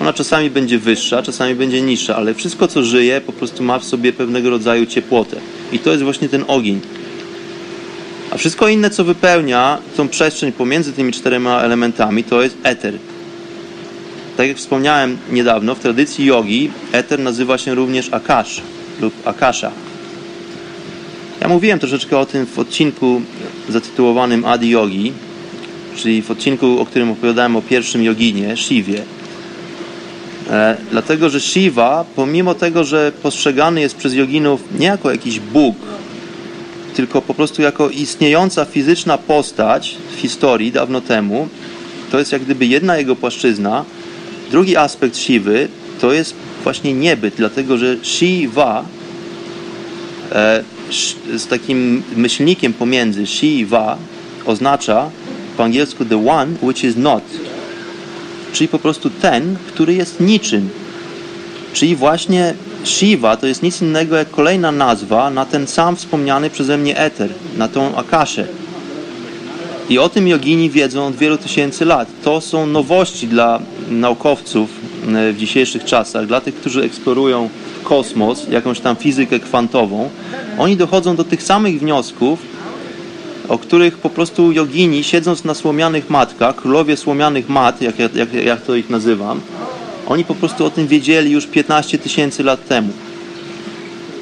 Ona 0.00 0.12
czasami 0.12 0.50
będzie 0.50 0.78
wyższa, 0.78 1.22
czasami 1.22 1.54
będzie 1.54 1.82
niższa, 1.82 2.16
ale 2.16 2.34
wszystko 2.34 2.68
co 2.68 2.84
żyje 2.84 3.20
po 3.20 3.32
prostu 3.32 3.62
ma 3.62 3.78
w 3.78 3.84
sobie 3.84 4.12
pewnego 4.12 4.50
rodzaju 4.50 4.86
ciepłotę. 4.86 5.36
I 5.72 5.78
to 5.78 5.90
jest 5.90 6.02
właśnie 6.02 6.28
ten 6.28 6.44
ogień. 6.46 6.80
A 8.30 8.36
wszystko 8.36 8.68
inne, 8.68 8.90
co 8.90 9.04
wypełnia 9.04 9.78
tą 9.96 10.08
przestrzeń 10.08 10.52
pomiędzy 10.52 10.92
tymi 10.92 11.12
czterema 11.12 11.60
elementami, 11.60 12.24
to 12.24 12.42
jest 12.42 12.56
eter. 12.62 12.94
Tak 14.36 14.48
jak 14.48 14.56
wspomniałem 14.56 15.18
niedawno, 15.32 15.74
w 15.74 15.78
tradycji 15.78 16.24
jogi 16.24 16.70
eter 16.92 17.18
nazywa 17.18 17.58
się 17.58 17.74
również 17.74 18.12
akash 18.12 18.60
lub 19.00 19.28
akasha. 19.28 19.70
Ja 21.40 21.48
mówiłem 21.48 21.78
troszeczkę 21.78 22.18
o 22.18 22.26
tym 22.26 22.46
w 22.46 22.58
odcinku 22.58 23.22
zatytułowanym 23.68 24.44
Adi 24.44 24.70
Yogi, 24.70 25.12
czyli 25.96 26.22
w 26.22 26.30
odcinku, 26.30 26.80
o 26.80 26.86
którym 26.86 27.10
opowiadałem 27.10 27.56
o 27.56 27.62
pierwszym 27.62 28.02
joginie, 28.02 28.56
Shiwie. 28.56 29.02
E, 30.50 30.76
dlatego, 30.90 31.30
że 31.30 31.40
Shiva, 31.40 32.04
pomimo 32.16 32.54
tego, 32.54 32.84
że 32.84 33.12
postrzegany 33.22 33.80
jest 33.80 33.96
przez 33.96 34.14
joginów 34.14 34.60
nie 34.78 34.86
jako 34.86 35.10
jakiś 35.10 35.40
Bóg, 35.40 35.76
tylko 36.96 37.22
po 37.22 37.34
prostu 37.34 37.62
jako 37.62 37.90
istniejąca 37.90 38.64
fizyczna 38.64 39.18
postać 39.18 39.96
w 40.16 40.20
historii 40.20 40.72
dawno 40.72 41.00
temu, 41.00 41.48
to 42.10 42.18
jest 42.18 42.32
jak 42.32 42.42
gdyby 42.42 42.66
jedna 42.66 42.96
jego 42.96 43.16
płaszczyzna. 43.16 43.84
Drugi 44.50 44.76
aspekt 44.76 45.16
Siwy 45.16 45.68
to 46.00 46.12
jest 46.12 46.34
właśnie 46.62 46.94
niebyt, 46.94 47.34
dlatego 47.36 47.78
że 47.78 47.96
Shiva 48.02 48.84
e, 50.32 50.62
z 51.36 51.46
takim 51.46 52.02
myślnikiem 52.16 52.72
pomiędzy 52.72 53.26
Shiva 53.26 53.98
oznacza 54.46 55.10
po 55.56 55.64
angielsku 55.64 56.04
the 56.04 56.28
one 56.28 56.52
which 56.62 56.84
is 56.84 56.96
not, 56.96 57.24
czyli 58.52 58.68
po 58.68 58.78
prostu 58.78 59.10
ten, 59.10 59.56
który 59.68 59.94
jest 59.94 60.20
niczym. 60.20 60.68
Czyli 61.72 61.96
właśnie 61.96 62.54
Shiva 62.86 63.36
to 63.36 63.46
jest 63.46 63.62
nic 63.62 63.82
innego 63.82 64.16
jak 64.16 64.30
kolejna 64.30 64.72
nazwa 64.72 65.30
na 65.30 65.44
ten 65.44 65.66
sam 65.66 65.96
wspomniany 65.96 66.50
przeze 66.50 66.78
mnie 66.78 66.98
eter, 66.98 67.30
na 67.56 67.68
tą 67.68 67.96
akaszę. 67.96 68.46
I 69.88 69.98
o 69.98 70.08
tym 70.08 70.28
jogini 70.28 70.70
wiedzą 70.70 71.06
od 71.06 71.16
wielu 71.16 71.38
tysięcy 71.38 71.84
lat. 71.84 72.08
To 72.24 72.40
są 72.40 72.66
nowości 72.66 73.28
dla 73.28 73.60
naukowców 73.90 74.70
e, 75.08 75.32
w 75.32 75.36
dzisiejszych 75.36 75.84
czasach, 75.84 76.26
dla 76.26 76.40
tych, 76.40 76.54
którzy 76.54 76.82
eksplorują 76.82 77.48
kosmos, 77.84 78.46
jakąś 78.50 78.80
tam 78.80 78.96
fizykę 78.96 79.40
kwantową. 79.40 80.10
Oni 80.58 80.76
dochodzą 80.76 81.16
do 81.16 81.24
tych 81.24 81.42
samych 81.42 81.80
wniosków, 81.80 82.38
o 83.48 83.58
których 83.58 83.98
po 83.98 84.10
prostu 84.10 84.52
jogini, 84.52 85.04
siedząc 85.04 85.44
na 85.44 85.54
słomianych 85.54 86.10
matkach, 86.10 86.56
królowie 86.56 86.96
słomianych 86.96 87.48
mat, 87.48 87.82
jak, 87.82 87.98
jak, 87.98 88.34
jak 88.34 88.60
to 88.60 88.74
ich 88.74 88.90
nazywam, 88.90 89.40
oni 90.06 90.24
po 90.24 90.34
prostu 90.34 90.64
o 90.64 90.70
tym 90.70 90.86
wiedzieli 90.86 91.30
już 91.30 91.46
15 91.46 91.98
tysięcy 91.98 92.42
lat 92.42 92.68
temu. 92.68 92.92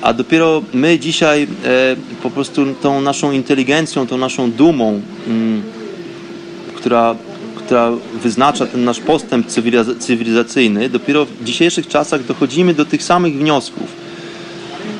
A 0.02 0.12
dopiero 0.12 0.62
my 0.74 0.98
dzisiaj 0.98 1.42
e, 1.42 1.46
po 2.22 2.30
prostu 2.30 2.66
tą 2.82 3.00
naszą 3.00 3.32
inteligencją, 3.32 4.06
tą 4.06 4.18
naszą 4.18 4.50
dumą, 4.50 5.00
mm, 5.26 5.62
która, 6.74 7.16
która 7.54 7.92
wyznacza 8.22 8.66
ten 8.66 8.84
nasz 8.84 9.00
postęp 9.00 9.46
cywilizacyjny, 9.98 10.88
dopiero 10.88 11.24
w 11.24 11.44
dzisiejszych 11.44 11.88
czasach 11.88 12.24
dochodzimy 12.24 12.74
do 12.74 12.84
tych 12.84 13.02
samych 13.02 13.38
wniosków. 13.38 14.04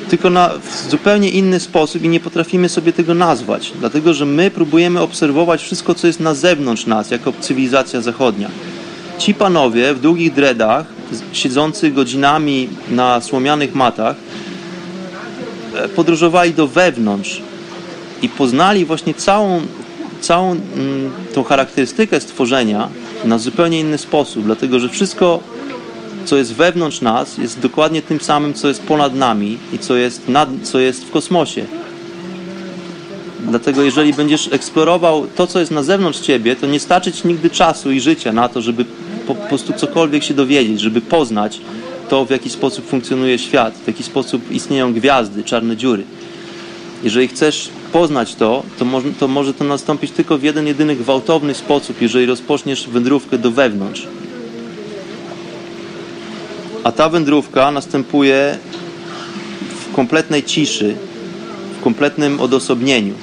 Tylko 0.09 0.29
na, 0.29 0.49
w 0.49 0.89
zupełnie 0.89 1.29
inny 1.29 1.59
sposób 1.59 2.03
i 2.03 2.09
nie 2.09 2.19
potrafimy 2.19 2.69
sobie 2.69 2.93
tego 2.93 3.13
nazwać. 3.13 3.71
Dlatego, 3.79 4.13
że 4.13 4.25
my 4.25 4.51
próbujemy 4.51 5.01
obserwować 5.01 5.61
wszystko, 5.61 5.95
co 5.95 6.07
jest 6.07 6.19
na 6.19 6.33
zewnątrz 6.33 6.85
nas, 6.85 7.11
jako 7.11 7.33
cywilizacja 7.41 8.01
zachodnia. 8.01 8.49
Ci 9.17 9.33
panowie 9.33 9.93
w 9.93 9.99
długich 9.99 10.33
dreadach, 10.33 10.85
siedzący 11.33 11.91
godzinami 11.91 12.69
na 12.89 13.21
słomianych 13.21 13.75
matach, 13.75 14.15
e, 15.75 15.89
podróżowali 15.89 16.53
do 16.53 16.67
wewnątrz 16.67 17.41
i 18.21 18.29
poznali 18.29 18.85
właśnie 18.85 19.13
całą, 19.13 19.61
całą 20.21 20.51
mm, 20.51 21.11
tą 21.33 21.43
charakterystykę 21.43 22.21
stworzenia 22.21 22.89
na 23.25 23.37
zupełnie 23.37 23.79
inny 23.79 23.97
sposób, 23.97 24.43
dlatego 24.43 24.79
że 24.79 24.89
wszystko, 24.89 25.39
co 26.25 26.37
jest 26.37 26.53
wewnątrz 26.53 27.01
nas, 27.01 27.37
jest 27.37 27.59
dokładnie 27.59 28.01
tym 28.01 28.21
samym, 28.21 28.53
co 28.53 28.67
jest 28.67 28.83
ponad 28.83 29.15
nami 29.15 29.57
i 29.73 29.79
co 29.79 29.95
jest, 29.95 30.29
nad, 30.29 30.49
co 30.63 30.79
jest 30.79 31.05
w 31.05 31.11
kosmosie. 31.11 31.65
Dlatego 33.39 33.83
jeżeli 33.83 34.13
będziesz 34.13 34.53
eksplorował 34.53 35.27
to, 35.35 35.47
co 35.47 35.59
jest 35.59 35.71
na 35.71 35.83
zewnątrz 35.83 36.19
ciebie, 36.19 36.55
to 36.55 36.67
nie 36.67 36.79
starczy 36.79 37.11
ci 37.11 37.27
nigdy 37.27 37.49
czasu 37.49 37.91
i 37.91 37.99
życia 37.99 38.31
na 38.31 38.49
to, 38.49 38.61
żeby 38.61 38.85
po, 39.27 39.35
po 39.35 39.47
prostu 39.47 39.73
cokolwiek 39.73 40.23
się 40.23 40.33
dowiedzieć, 40.33 40.81
żeby 40.81 41.01
poznać 41.01 41.61
to, 42.09 42.25
w 42.25 42.29
jaki 42.29 42.49
sposób 42.49 42.85
funkcjonuje 42.85 43.39
świat, 43.39 43.73
w 43.83 43.87
jaki 43.87 44.03
sposób 44.03 44.51
istnieją 44.51 44.93
gwiazdy, 44.93 45.43
czarne 45.43 45.77
dziury. 45.77 46.03
Jeżeli 47.03 47.27
chcesz 47.27 47.69
poznać 47.91 48.35
to, 48.35 48.63
to, 48.79 48.85
mo 48.85 49.01
to 49.19 49.27
może 49.27 49.53
to 49.53 49.63
nastąpić 49.63 50.11
tylko 50.11 50.37
w 50.37 50.43
jeden, 50.43 50.67
jedyny 50.67 50.95
gwałtowny 50.95 51.53
sposób, 51.53 52.01
jeżeli 52.01 52.25
rozpoczniesz 52.25 52.87
wędrówkę 52.87 53.37
do 53.37 53.51
wewnątrz. 53.51 54.07
A 56.83 56.91
ta 56.91 57.09
wędrówka 57.09 57.71
następuje 57.71 58.57
w 59.69 59.95
kompletnej 59.95 60.43
ciszy, 60.43 60.95
w 61.79 61.83
kompletnym 61.83 62.39
odosobnieniu. 62.39 63.13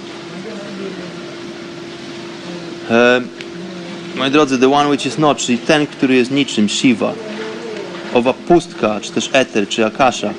E, 2.90 3.20
moi 4.16 4.30
drodzy, 4.30 4.58
the 4.58 4.72
one 4.72 4.88
which 4.88 5.06
is 5.06 5.18
not, 5.18 5.38
czyli 5.38 5.58
ten, 5.58 5.86
który 5.86 6.14
jest 6.14 6.30
niczym, 6.30 6.68
Shiva, 6.68 7.12
owa 8.14 8.32
pustka, 8.32 9.00
czy 9.00 9.12
też 9.12 9.30
eter, 9.32 9.68
czy 9.68 9.86
akasha, 9.86 10.34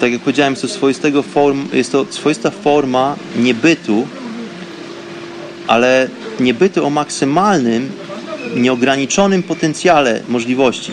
tak 0.00 0.12
jak 0.12 0.20
powiedziałem, 0.20 0.52
jest 0.52 0.62
to, 0.62 0.68
swoistego 0.68 1.22
form, 1.22 1.68
jest 1.72 1.92
to 1.92 2.06
swoista 2.10 2.50
forma 2.50 3.16
niebytu, 3.36 4.06
ale 5.66 6.08
niebytu 6.40 6.86
o 6.86 6.90
maksymalnym, 6.90 7.92
nieograniczonym 8.56 9.42
potencjale 9.42 10.20
możliwości. 10.28 10.92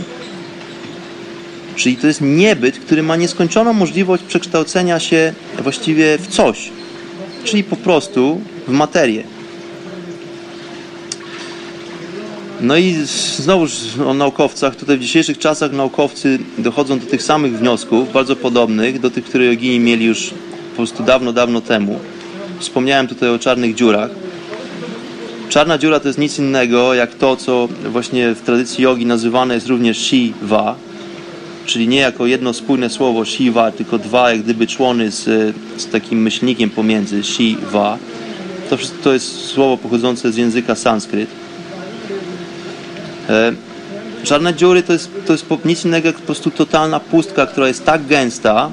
Czyli 1.75 1.97
to 1.97 2.07
jest 2.07 2.21
niebyt, 2.21 2.79
który 2.79 3.03
ma 3.03 3.15
nieskończoną 3.15 3.73
możliwość 3.73 4.23
przekształcenia 4.23 4.99
się 4.99 5.33
właściwie 5.59 6.17
w 6.17 6.27
coś, 6.27 6.69
czyli 7.43 7.63
po 7.63 7.75
prostu 7.75 8.41
w 8.67 8.71
materię. 8.71 9.32
No 12.63 12.77
i 12.77 12.93
znowu 13.37 13.65
o 14.05 14.13
naukowcach. 14.13 14.75
Tutaj 14.75 14.97
w 14.97 15.01
dzisiejszych 15.01 15.37
czasach 15.37 15.71
naukowcy 15.71 16.39
dochodzą 16.57 16.99
do 16.99 17.05
tych 17.05 17.23
samych 17.23 17.57
wniosków, 17.57 18.13
bardzo 18.13 18.35
podobnych 18.35 18.99
do 18.99 19.11
tych, 19.11 19.25
które 19.25 19.45
jogini 19.45 19.79
mieli 19.79 20.05
już 20.05 20.29
po 20.71 20.75
prostu 20.75 21.03
dawno, 21.03 21.33
dawno 21.33 21.61
temu. 21.61 21.99
Wspomniałem 22.59 23.07
tutaj 23.07 23.29
o 23.29 23.39
czarnych 23.39 23.75
dziurach. 23.75 24.09
Czarna 25.49 25.77
dziura 25.77 25.99
to 25.99 26.07
jest 26.07 26.19
nic 26.19 26.39
innego 26.39 26.93
jak 26.93 27.15
to, 27.15 27.35
co 27.35 27.67
właśnie 27.91 28.33
w 28.33 28.41
tradycji 28.41 28.83
jogi 28.83 29.05
nazywane 29.05 29.53
jest 29.53 29.67
również 29.67 29.97
Shiva, 29.97 30.75
czyli 31.65 31.87
nie 31.87 31.99
jako 31.99 32.25
jedno 32.25 32.53
spójne 32.53 32.89
słowo 32.89 33.25
Shiva, 33.25 33.71
tylko 33.71 33.97
dwa 33.97 34.31
jak 34.31 34.41
gdyby 34.41 34.67
człony 34.67 35.11
z, 35.11 35.55
z 35.77 35.87
takim 35.87 36.21
myślnikiem 36.21 36.69
pomiędzy 36.69 37.23
Shiva. 37.23 37.97
To, 38.69 38.77
to 39.03 39.13
jest 39.13 39.45
słowo 39.45 39.77
pochodzące 39.77 40.31
z 40.31 40.37
języka 40.37 40.75
sanskryt. 40.75 41.29
E, 43.29 43.53
czarne 44.23 44.53
dziury 44.53 44.83
to 44.83 44.93
jest, 44.93 45.09
to 45.25 45.33
jest 45.33 45.45
nic 45.65 45.85
innego 45.85 46.07
jak 46.07 46.15
po 46.15 46.25
prostu 46.25 46.51
totalna 46.51 46.99
pustka, 46.99 47.45
która 47.45 47.67
jest 47.67 47.85
tak 47.85 48.07
gęsta, 48.07 48.71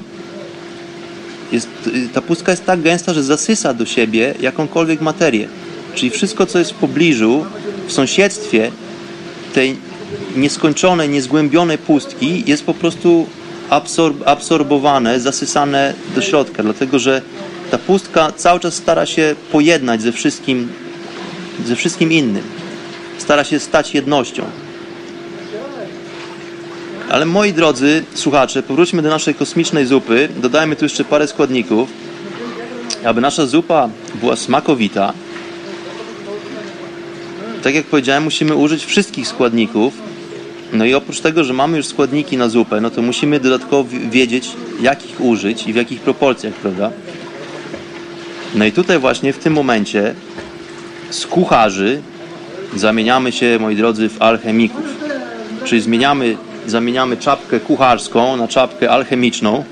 jest, 1.51 1.67
ta 2.13 2.21
pustka 2.21 2.51
jest 2.51 2.65
tak 2.65 2.81
gęsta, 2.81 3.13
że 3.13 3.23
zasysa 3.23 3.73
do 3.73 3.85
siebie 3.85 4.33
jakąkolwiek 4.39 5.01
materię. 5.01 5.47
Czyli 5.95 6.09
wszystko, 6.09 6.45
co 6.45 6.59
jest 6.59 6.71
w 6.71 6.75
pobliżu, 6.75 7.45
w 7.87 7.91
sąsiedztwie 7.91 8.71
tej 9.53 9.75
nieskończonej, 10.35 11.09
niezgłębionej 11.09 11.77
pustki 11.77 12.43
jest 12.47 12.63
po 12.63 12.73
prostu 12.73 13.27
absorb, 13.69 14.23
absorbowane, 14.25 15.19
zasysane 15.19 15.93
do 16.15 16.21
środka, 16.21 16.63
dlatego 16.63 16.99
że 16.99 17.21
ta 17.71 17.77
pustka 17.77 18.31
cały 18.31 18.59
czas 18.59 18.73
stara 18.73 19.05
się 19.05 19.35
pojednać 19.51 20.01
ze 20.01 20.11
wszystkim, 20.11 20.69
ze 21.65 21.75
wszystkim 21.75 22.11
innym 22.11 22.60
stara 23.21 23.43
się 23.43 23.59
stać 23.59 23.93
jednością. 23.93 24.43
Ale 27.09 27.25
moi 27.25 27.53
drodzy 27.53 28.03
słuchacze, 28.13 28.63
powróćmy 28.63 29.01
do 29.01 29.09
naszej 29.09 29.35
kosmicznej 29.35 29.85
zupy. 29.85 30.29
Dodajmy 30.37 30.75
tu 30.75 30.85
jeszcze 30.85 31.03
parę 31.03 31.27
składników. 31.27 31.89
Aby 33.05 33.21
nasza 33.21 33.45
zupa 33.45 33.89
była 34.15 34.35
smakowita, 34.35 35.13
tak 37.63 37.75
jak 37.75 37.85
powiedziałem, 37.85 38.23
musimy 38.23 38.55
użyć 38.55 38.85
wszystkich 38.85 39.27
składników. 39.27 39.93
No 40.73 40.85
i 40.85 40.93
oprócz 40.93 41.19
tego, 41.19 41.43
że 41.43 41.53
mamy 41.53 41.77
już 41.77 41.85
składniki 41.85 42.37
na 42.37 42.49
zupę, 42.49 42.81
no 42.81 42.89
to 42.89 43.01
musimy 43.01 43.39
dodatkowo 43.39 43.89
wiedzieć, 44.11 44.49
jakich 44.81 45.21
użyć 45.21 45.67
i 45.67 45.73
w 45.73 45.75
jakich 45.75 46.01
proporcjach, 46.01 46.53
prawda? 46.53 46.91
No 48.55 48.65
i 48.65 48.71
tutaj 48.71 48.99
właśnie 48.99 49.33
w 49.33 49.37
tym 49.37 49.53
momencie 49.53 50.15
z 51.09 51.27
kucharzy 51.27 52.01
zamieniamy 52.75 53.31
się, 53.31 53.57
moi 53.61 53.75
drodzy, 53.75 54.09
w 54.09 54.21
alchemików. 54.21 54.85
Czyli 55.65 55.81
zmieniamy, 55.81 56.37
zamieniamy 56.67 57.17
czapkę 57.17 57.59
kucharską 57.59 58.37
na 58.37 58.47
czapkę 58.47 58.91
alchemiczną. 58.91 59.63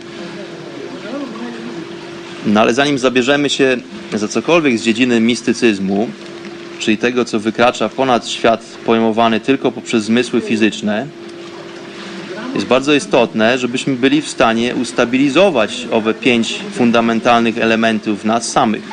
No 2.46 2.62
ale 2.62 2.74
zanim 2.74 3.00
zabierzemy 3.00 3.50
się 3.50 3.78
za 4.14 4.28
cokolwiek 4.28 4.78
z 4.78 4.84
dziedziny 4.84 5.20
mistycyzmu, 5.20 6.10
czyli 6.80 6.98
tego, 6.98 7.26
co 7.26 7.40
wykracza 7.40 7.90
ponad 7.90 8.28
świat 8.28 8.64
pojmowany 8.86 9.40
tylko 9.40 9.72
poprzez 9.72 10.04
zmysły 10.04 10.42
fizyczne, 10.42 11.08
jest 12.56 12.68
bardzo 12.68 12.94
istotne, 12.94 13.58
żebyśmy 13.58 13.96
byli 13.96 14.22
w 14.22 14.30
stanie 14.30 14.76
ustabilizować 14.76 15.88
owe 15.92 16.14
pięć 16.14 16.60
fundamentalnych 16.72 17.58
elementów 17.58 18.26
nas 18.26 18.52
samych. 18.52 18.84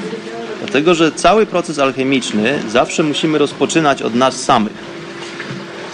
Dlatego, 0.67 0.95
że 0.95 1.13
cały 1.13 1.47
proces 1.47 1.79
alchemiczny 1.79 2.63
zawsze 2.69 3.03
musimy 3.03 3.39
rozpoczynać 3.39 4.03
od 4.03 4.15
nas 4.15 4.43
samych. 4.43 4.73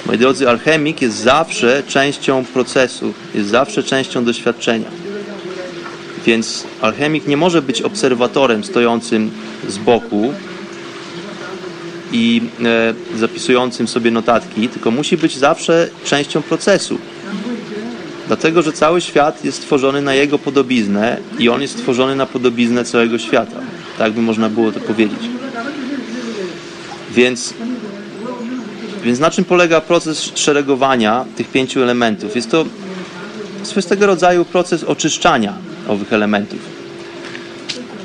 Moi 0.07 0.18
drodzy, 0.18 0.49
alchemik 0.49 1.03
jest 1.03 1.16
zawsze 1.16 1.83
częścią 1.89 2.45
procesu, 2.45 3.14
jest 3.35 3.49
zawsze 3.49 3.83
częścią 3.83 4.25
doświadczenia. 4.25 4.91
Więc 6.27 6.64
alchemik 6.81 7.27
nie 7.27 7.37
może 7.37 7.62
być 7.62 7.83
obserwatorem 7.83 8.64
stojącym 8.64 9.31
z 9.68 9.79
boku 9.79 10.33
i 12.12 12.43
e, 12.64 13.18
zapisującym 13.18 13.89
sobie 13.89 14.11
notatki, 14.11 14.68
tylko 14.68 14.91
musi 14.91 15.16
być 15.16 15.39
zawsze 15.39 15.89
częścią 16.05 16.43
procesu. 16.43 16.99
Dlatego, 18.27 18.62
że 18.62 18.73
cały 18.73 19.01
świat 19.01 19.45
jest 19.45 19.59
stworzony 19.59 20.03
na 20.03 20.14
jego 20.14 20.39
podobiznę 20.39 21.16
i 21.39 21.49
on 21.49 21.62
jest 21.62 21.79
stworzony 21.79 22.16
na 22.16 22.27
podobiznę 22.27 22.85
całego 22.85 23.18
świata. 23.18 23.57
Tak 23.99 24.12
by 24.12 24.22
można 24.22 24.49
było 24.49 24.72
to 24.72 24.80
powiedzieć. 24.80 25.20
Więc, 27.14 27.55
więc 29.05 29.18
na 29.18 29.30
czym 29.30 29.45
polega 29.45 29.80
proces 29.80 30.32
szeregowania 30.34 31.24
tych 31.36 31.49
pięciu 31.49 31.82
elementów? 31.82 32.36
Jest 32.36 32.51
to 32.51 32.64
swego 33.62 34.07
rodzaju 34.07 34.45
proces 34.45 34.84
oczyszczania 34.84 35.55
owych 35.88 36.12
elementów. 36.12 36.59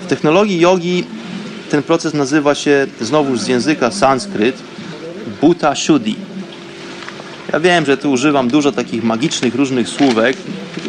W 0.01 0.05
technologii 0.05 0.59
jogi 0.59 1.03
ten 1.69 1.83
proces 1.83 2.13
nazywa 2.13 2.55
się 2.55 2.87
znowu 3.01 3.37
z 3.37 3.47
języka 3.47 3.91
sanskryt 3.91 4.55
buta 5.41 5.75
shuddhi. 5.75 6.15
Ja 7.53 7.59
wiem, 7.59 7.85
że 7.85 7.97
tu 7.97 8.11
używam 8.11 8.47
dużo 8.47 8.71
takich 8.71 9.03
magicznych 9.03 9.55
różnych 9.55 9.89
słówek. 9.89 10.37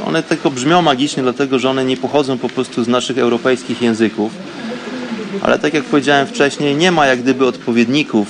One 0.06 0.22
tylko 0.22 0.50
brzmią 0.50 0.82
magicznie, 0.82 1.22
dlatego 1.22 1.58
że 1.58 1.70
one 1.70 1.84
nie 1.84 1.96
pochodzą 1.96 2.38
po 2.38 2.48
prostu 2.48 2.84
z 2.84 2.88
naszych 2.88 3.18
europejskich 3.18 3.82
języków. 3.82 4.32
Ale 5.42 5.58
tak 5.58 5.74
jak 5.74 5.84
powiedziałem 5.84 6.26
wcześniej, 6.26 6.74
nie 6.74 6.92
ma 6.92 7.06
jak 7.06 7.22
gdyby 7.22 7.46
odpowiedników 7.46 8.28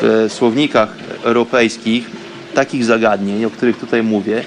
w 0.00 0.26
słownikach 0.32 0.94
europejskich 1.24 2.10
takich 2.54 2.84
zagadnień, 2.84 3.44
o 3.44 3.50
których 3.50 3.78
tutaj 3.78 4.02
mówię. 4.02 4.44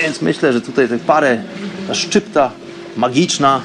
Więc 0.00 0.22
myślę, 0.22 0.52
że 0.52 0.60
tutaj 0.60 0.88
te 0.88 0.98
parę, 0.98 1.42
ta 1.88 1.94
szczypta 1.94 2.50
magiczna 2.96 3.60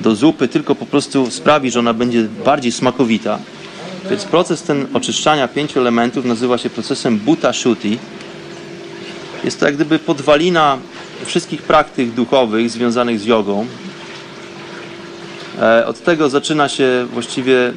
do 0.00 0.14
zupy 0.14 0.48
tylko 0.48 0.74
po 0.74 0.86
prostu 0.86 1.30
sprawi, 1.30 1.70
że 1.70 1.78
ona 1.78 1.94
będzie 1.94 2.22
bardziej 2.44 2.72
smakowita. 2.72 3.38
Więc 4.10 4.24
proces 4.24 4.62
ten 4.62 4.86
oczyszczania 4.94 5.48
pięciu 5.48 5.80
elementów 5.80 6.24
nazywa 6.24 6.58
się 6.58 6.70
procesem 6.70 7.18
Buta 7.18 7.52
Shuti. 7.52 7.98
Jest 9.44 9.60
to 9.60 9.66
jak 9.66 9.74
gdyby 9.74 9.98
podwalina 9.98 10.78
wszystkich 11.26 11.62
praktyk 11.62 12.10
duchowych 12.10 12.70
związanych 12.70 13.20
z 13.20 13.24
jogą. 13.24 13.66
E, 15.60 15.86
od 15.86 16.04
tego 16.04 16.28
zaczyna 16.28 16.68
się 16.68 17.06
właściwie 17.12 17.72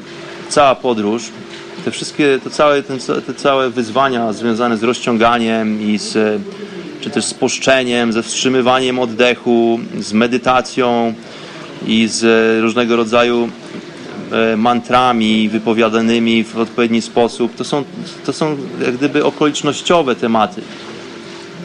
cała 0.50 0.76
podróż. 0.76 1.24
Te 1.86 1.92
wszystkie, 1.92 2.40
to 2.44 2.50
całe, 2.50 2.84
te 3.28 3.34
całe 3.34 3.70
wyzwania 3.70 4.34
związane 4.34 4.78
z 4.78 4.84
rozciąganiem 4.84 5.82
i 5.82 5.98
z, 5.98 6.42
czy 7.02 7.10
też 7.10 7.26
z 7.26 7.34
ze 8.10 8.24
wstrzymywaniem 8.24 9.00
oddechu, 9.00 9.80
z 10.00 10.14
medytacją 10.14 11.14
i 11.88 12.08
z 12.08 12.62
różnego 12.62 12.96
rodzaju 12.96 13.50
E, 14.32 14.58
mantrami 14.58 15.50
wypowiadanymi 15.50 16.44
w 16.44 16.58
odpowiedni 16.58 17.02
sposób. 17.02 17.56
To 17.56 17.64
są, 17.64 17.84
to 18.26 18.34
są 18.34 18.58
jak 18.86 18.98
gdyby 18.98 19.26
okolicznościowe 19.26 20.16
tematy. 20.16 20.62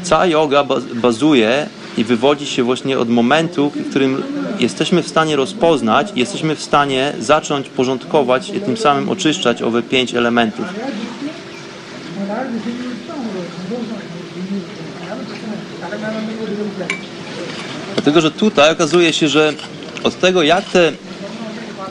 Cała 0.02 0.26
yoga 0.26 0.64
bazuje 0.94 1.66
i 1.96 2.04
wywodzi 2.04 2.46
się 2.46 2.62
właśnie 2.62 2.98
od 2.98 3.08
momentu, 3.08 3.70
w 3.70 3.90
którym 3.90 4.22
jesteśmy 4.58 5.02
w 5.02 5.08
stanie 5.08 5.36
rozpoznać 5.36 6.12
jesteśmy 6.16 6.56
w 6.56 6.62
stanie 6.62 7.12
zacząć 7.18 7.68
porządkować 7.68 8.50
i 8.50 8.60
tym 8.60 8.76
samym 8.76 9.08
oczyszczać 9.08 9.62
owe 9.62 9.82
pięć 9.82 10.14
elementów. 10.14 10.66
Dlatego, 17.94 18.20
że 18.20 18.30
tutaj 18.30 18.72
okazuje 18.72 19.12
się, 19.12 19.28
że 19.28 19.52
od 20.04 20.20
tego, 20.20 20.42
jak 20.42 20.64
te 20.64 20.92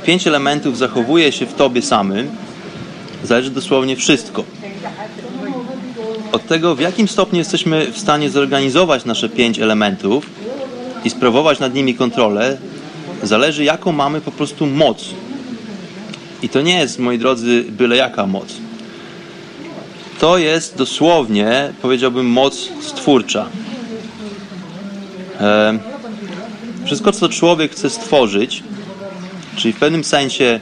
pięć 0.03 0.27
elementów 0.27 0.77
zachowuje 0.77 1.31
się 1.31 1.45
w 1.45 1.53
tobie 1.53 1.81
samym, 1.81 2.29
zależy 3.23 3.51
dosłownie 3.51 3.95
wszystko. 3.95 4.43
Od 6.31 6.47
tego, 6.47 6.75
w 6.75 6.79
jakim 6.79 7.07
stopniu 7.07 7.39
jesteśmy 7.39 7.91
w 7.91 7.97
stanie 7.97 8.29
zorganizować 8.29 9.05
nasze 9.05 9.29
pięć 9.29 9.59
elementów 9.59 10.25
i 11.05 11.09
sprawować 11.09 11.59
nad 11.59 11.73
nimi 11.73 11.95
kontrolę, 11.95 12.57
zależy, 13.23 13.63
jaką 13.63 13.91
mamy 13.91 14.21
po 14.21 14.31
prostu 14.31 14.65
moc. 14.65 15.05
I 16.41 16.49
to 16.49 16.61
nie 16.61 16.79
jest, 16.79 16.99
moi 16.99 17.17
drodzy, 17.17 17.65
byle 17.69 17.95
jaka 17.95 18.25
moc. 18.25 18.53
To 20.19 20.37
jest 20.37 20.77
dosłownie, 20.77 21.73
powiedziałbym, 21.81 22.25
moc 22.25 22.69
stwórcza. 22.81 23.45
Wszystko, 26.85 27.11
co 27.11 27.29
człowiek 27.29 27.71
chce 27.71 27.89
stworzyć, 27.89 28.63
czyli 29.55 29.73
w 29.73 29.79
pewnym 29.79 30.03
sensie 30.03 30.59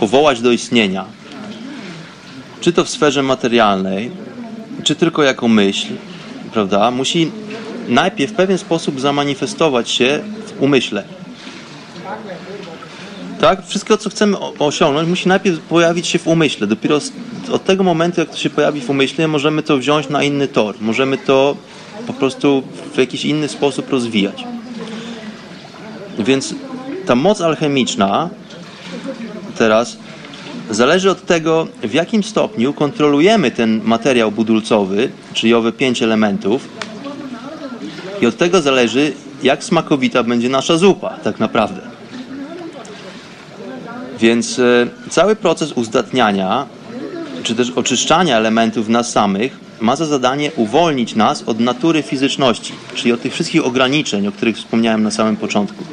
powołać 0.00 0.40
do 0.40 0.52
istnienia, 0.52 1.04
czy 2.60 2.72
to 2.72 2.84
w 2.84 2.90
sferze 2.90 3.22
materialnej, 3.22 4.10
czy 4.82 4.96
tylko 4.96 5.22
jako 5.22 5.48
myśl, 5.48 5.86
prawda, 6.52 6.90
musi 6.90 7.30
najpierw 7.88 8.32
w 8.32 8.34
pewien 8.34 8.58
sposób 8.58 9.00
zamanifestować 9.00 9.90
się 9.90 10.20
w 10.46 10.62
umyśle. 10.62 11.04
Tak? 13.40 13.66
Wszystko, 13.66 13.96
co 13.96 14.10
chcemy 14.10 14.36
osiągnąć, 14.58 15.08
musi 15.08 15.28
najpierw 15.28 15.58
pojawić 15.58 16.06
się 16.06 16.18
w 16.18 16.26
umyśle. 16.26 16.66
Dopiero 16.66 17.00
od 17.52 17.64
tego 17.64 17.84
momentu, 17.84 18.20
jak 18.20 18.30
to 18.30 18.36
się 18.36 18.50
pojawi 18.50 18.80
w 18.80 18.90
umyśle, 18.90 19.28
możemy 19.28 19.62
to 19.62 19.78
wziąć 19.78 20.08
na 20.08 20.22
inny 20.22 20.48
tor. 20.48 20.74
Możemy 20.80 21.18
to 21.18 21.56
po 22.06 22.12
prostu 22.12 22.62
w 22.94 22.98
jakiś 22.98 23.24
inny 23.24 23.48
sposób 23.48 23.90
rozwijać. 23.90 24.44
Więc 26.18 26.54
ta 27.06 27.14
moc 27.14 27.40
alchemiczna 27.40 28.30
teraz 29.58 29.96
zależy 30.74 31.10
od 31.10 31.26
tego, 31.26 31.66
w 31.82 31.94
jakim 31.94 32.22
stopniu 32.22 32.72
kontrolujemy 32.72 33.50
ten 33.50 33.80
materiał 33.84 34.32
budulcowy, 34.32 35.10
czyli 35.34 35.54
owe 35.54 35.72
pięć 35.72 36.02
elementów. 36.02 36.68
I 38.20 38.26
od 38.26 38.36
tego 38.36 38.62
zależy, 38.62 39.12
jak 39.42 39.64
smakowita 39.64 40.22
będzie 40.22 40.48
nasza 40.48 40.76
zupa, 40.76 41.10
tak 41.24 41.40
naprawdę. 41.40 41.80
Więc 44.18 44.58
e, 44.58 44.86
cały 45.10 45.36
proces 45.36 45.72
uzdatniania, 45.72 46.66
czy 47.42 47.54
też 47.54 47.70
oczyszczania 47.70 48.36
elementów 48.36 48.88
nas 48.88 49.12
samych, 49.12 49.56
ma 49.80 49.96
za 49.96 50.06
zadanie 50.06 50.50
uwolnić 50.56 51.14
nas 51.14 51.42
od 51.42 51.60
natury 51.60 52.02
fizyczności, 52.02 52.72
czyli 52.94 53.12
od 53.12 53.22
tych 53.22 53.32
wszystkich 53.32 53.66
ograniczeń, 53.66 54.26
o 54.26 54.32
których 54.32 54.56
wspomniałem 54.56 55.02
na 55.02 55.10
samym 55.10 55.36
początku 55.36 55.84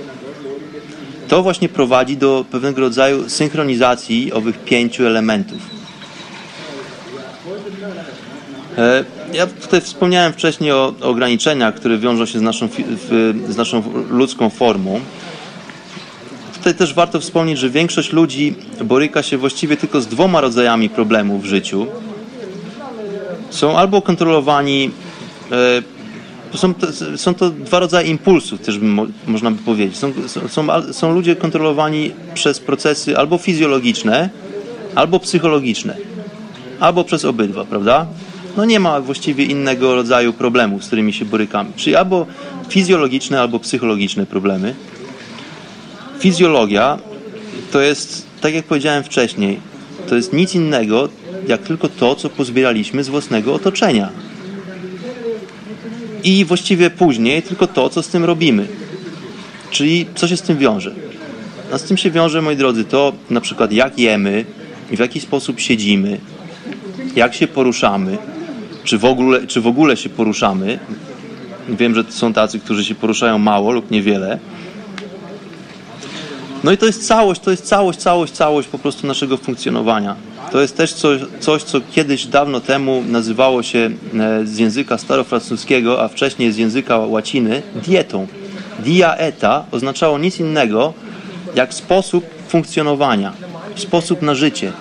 to 1.29 1.43
właśnie 1.43 1.69
prowadzi 1.69 2.17
do 2.17 2.45
pewnego 2.51 2.81
rodzaju 2.81 3.29
synchronizacji 3.29 4.33
owych 4.33 4.59
pięciu 4.63 5.05
elementów. 5.05 5.57
E, 8.77 9.03
ja 9.33 9.47
tutaj 9.47 9.81
wspomniałem 9.81 10.33
wcześniej 10.33 10.71
o 10.71 10.93
ograniczeniach, 11.01 11.75
które 11.75 11.97
wiążą 11.97 12.25
się 12.25 12.39
z 12.39 12.41
naszą, 12.41 12.69
z 13.49 13.57
naszą 13.57 13.83
ludzką 14.09 14.49
formą. 14.49 14.99
Tutaj 16.53 16.75
też 16.75 16.93
warto 16.93 17.19
wspomnieć, 17.19 17.59
że 17.59 17.69
większość 17.69 18.13
ludzi 18.13 18.55
boryka 18.83 19.23
się 19.23 19.37
właściwie 19.37 19.77
tylko 19.77 20.01
z 20.01 20.07
dwoma 20.07 20.41
rodzajami 20.41 20.89
problemów 20.89 21.43
w 21.43 21.45
życiu. 21.45 21.87
Są 23.49 23.77
albo 23.77 24.01
kontrolowani 24.01 24.91
e, 25.51 25.98
są, 26.57 26.73
to, 26.73 26.87
są 27.17 27.33
to 27.33 27.49
dwa 27.49 27.79
rodzaje 27.79 28.09
impulsów, 28.09 28.61
też 28.61 28.79
można 29.27 29.51
by 29.51 29.63
powiedzieć. 29.63 29.97
Są, 29.97 30.13
są, 30.47 30.67
są 30.93 31.13
ludzie 31.13 31.35
kontrolowani 31.35 32.11
przez 32.33 32.59
procesy 32.59 33.17
albo 33.17 33.37
fizjologiczne, 33.37 34.29
albo 34.95 35.19
psychologiczne, 35.19 35.97
albo 36.79 37.03
przez 37.03 37.25
obydwa, 37.25 37.65
prawda? 37.65 38.05
No 38.57 38.65
nie 38.65 38.79
ma 38.79 39.01
właściwie 39.01 39.45
innego 39.45 39.95
rodzaju 39.95 40.33
problemów, 40.33 40.83
z 40.83 40.87
którymi 40.87 41.13
się 41.13 41.25
borykamy. 41.25 41.69
Czyli 41.75 41.95
albo 41.95 42.25
fizjologiczne, 42.69 43.41
albo 43.41 43.59
psychologiczne 43.59 44.25
problemy. 44.25 44.75
Fizjologia 46.19 46.97
to 47.71 47.81
jest, 47.81 48.25
tak 48.41 48.53
jak 48.53 48.65
powiedziałem 48.65 49.03
wcześniej, 49.03 49.59
to 50.07 50.15
jest 50.15 50.33
nic 50.33 50.55
innego, 50.55 51.09
jak 51.47 51.61
tylko 51.61 51.89
to, 51.89 52.15
co 52.15 52.29
pozbieraliśmy 52.29 53.03
z 53.03 53.09
własnego 53.09 53.53
otoczenia 53.53 54.09
i 56.23 56.45
właściwie 56.45 56.89
później 56.89 57.41
tylko 57.41 57.67
to, 57.67 57.89
co 57.89 58.03
z 58.03 58.07
tym 58.07 58.25
robimy. 58.25 58.67
Czyli 59.71 60.05
co 60.15 60.27
się 60.27 60.37
z 60.37 60.41
tym 60.41 60.57
wiąże? 60.57 60.95
A 61.73 61.77
z 61.77 61.83
tym 61.83 61.97
się 61.97 62.11
wiąże, 62.11 62.41
moi 62.41 62.55
drodzy, 62.55 62.85
to 62.85 63.13
na 63.29 63.41
przykład 63.41 63.71
jak 63.71 63.99
jemy, 63.99 64.45
w 64.91 64.99
jaki 64.99 65.19
sposób 65.19 65.59
siedzimy, 65.59 66.19
jak 67.15 67.33
się 67.33 67.47
poruszamy, 67.47 68.17
czy 68.83 68.97
w 68.97 69.05
ogóle, 69.05 69.47
czy 69.47 69.61
w 69.61 69.67
ogóle 69.67 69.97
się 69.97 70.09
poruszamy. 70.09 70.79
Wiem, 71.69 71.95
że 71.95 72.03
są 72.09 72.33
tacy, 72.33 72.59
którzy 72.59 72.85
się 72.85 72.95
poruszają 72.95 73.37
mało 73.37 73.71
lub 73.71 73.91
niewiele. 73.91 74.39
No 76.63 76.71
i 76.71 76.77
to 76.77 76.85
jest 76.85 77.07
całość, 77.07 77.41
to 77.41 77.51
jest 77.51 77.65
całość, 77.65 77.99
całość, 77.99 78.33
całość 78.33 78.67
po 78.67 78.79
prostu 78.79 79.07
naszego 79.07 79.37
funkcjonowania. 79.37 80.15
To 80.51 80.61
jest 80.61 80.77
też 80.77 80.93
coś, 80.93 81.21
coś, 81.39 81.63
co 81.63 81.81
kiedyś 81.91 82.25
dawno 82.25 82.59
temu 82.59 83.03
nazywało 83.07 83.63
się 83.63 83.89
e, 84.19 84.45
z 84.45 84.57
języka 84.57 84.97
starofrancuskiego, 84.97 86.03
a 86.03 86.07
wcześniej 86.07 86.51
z 86.51 86.57
języka 86.57 86.97
łaciny 86.97 87.61
dietą. 87.75 88.27
Dia 88.79 89.15
eta 89.15 89.65
oznaczało 89.71 90.17
nic 90.19 90.39
innego 90.39 90.93
jak 91.55 91.73
sposób 91.73 92.25
funkcjonowania, 92.47 93.33
sposób 93.75 94.21
na 94.21 94.35
życie. 94.35 94.71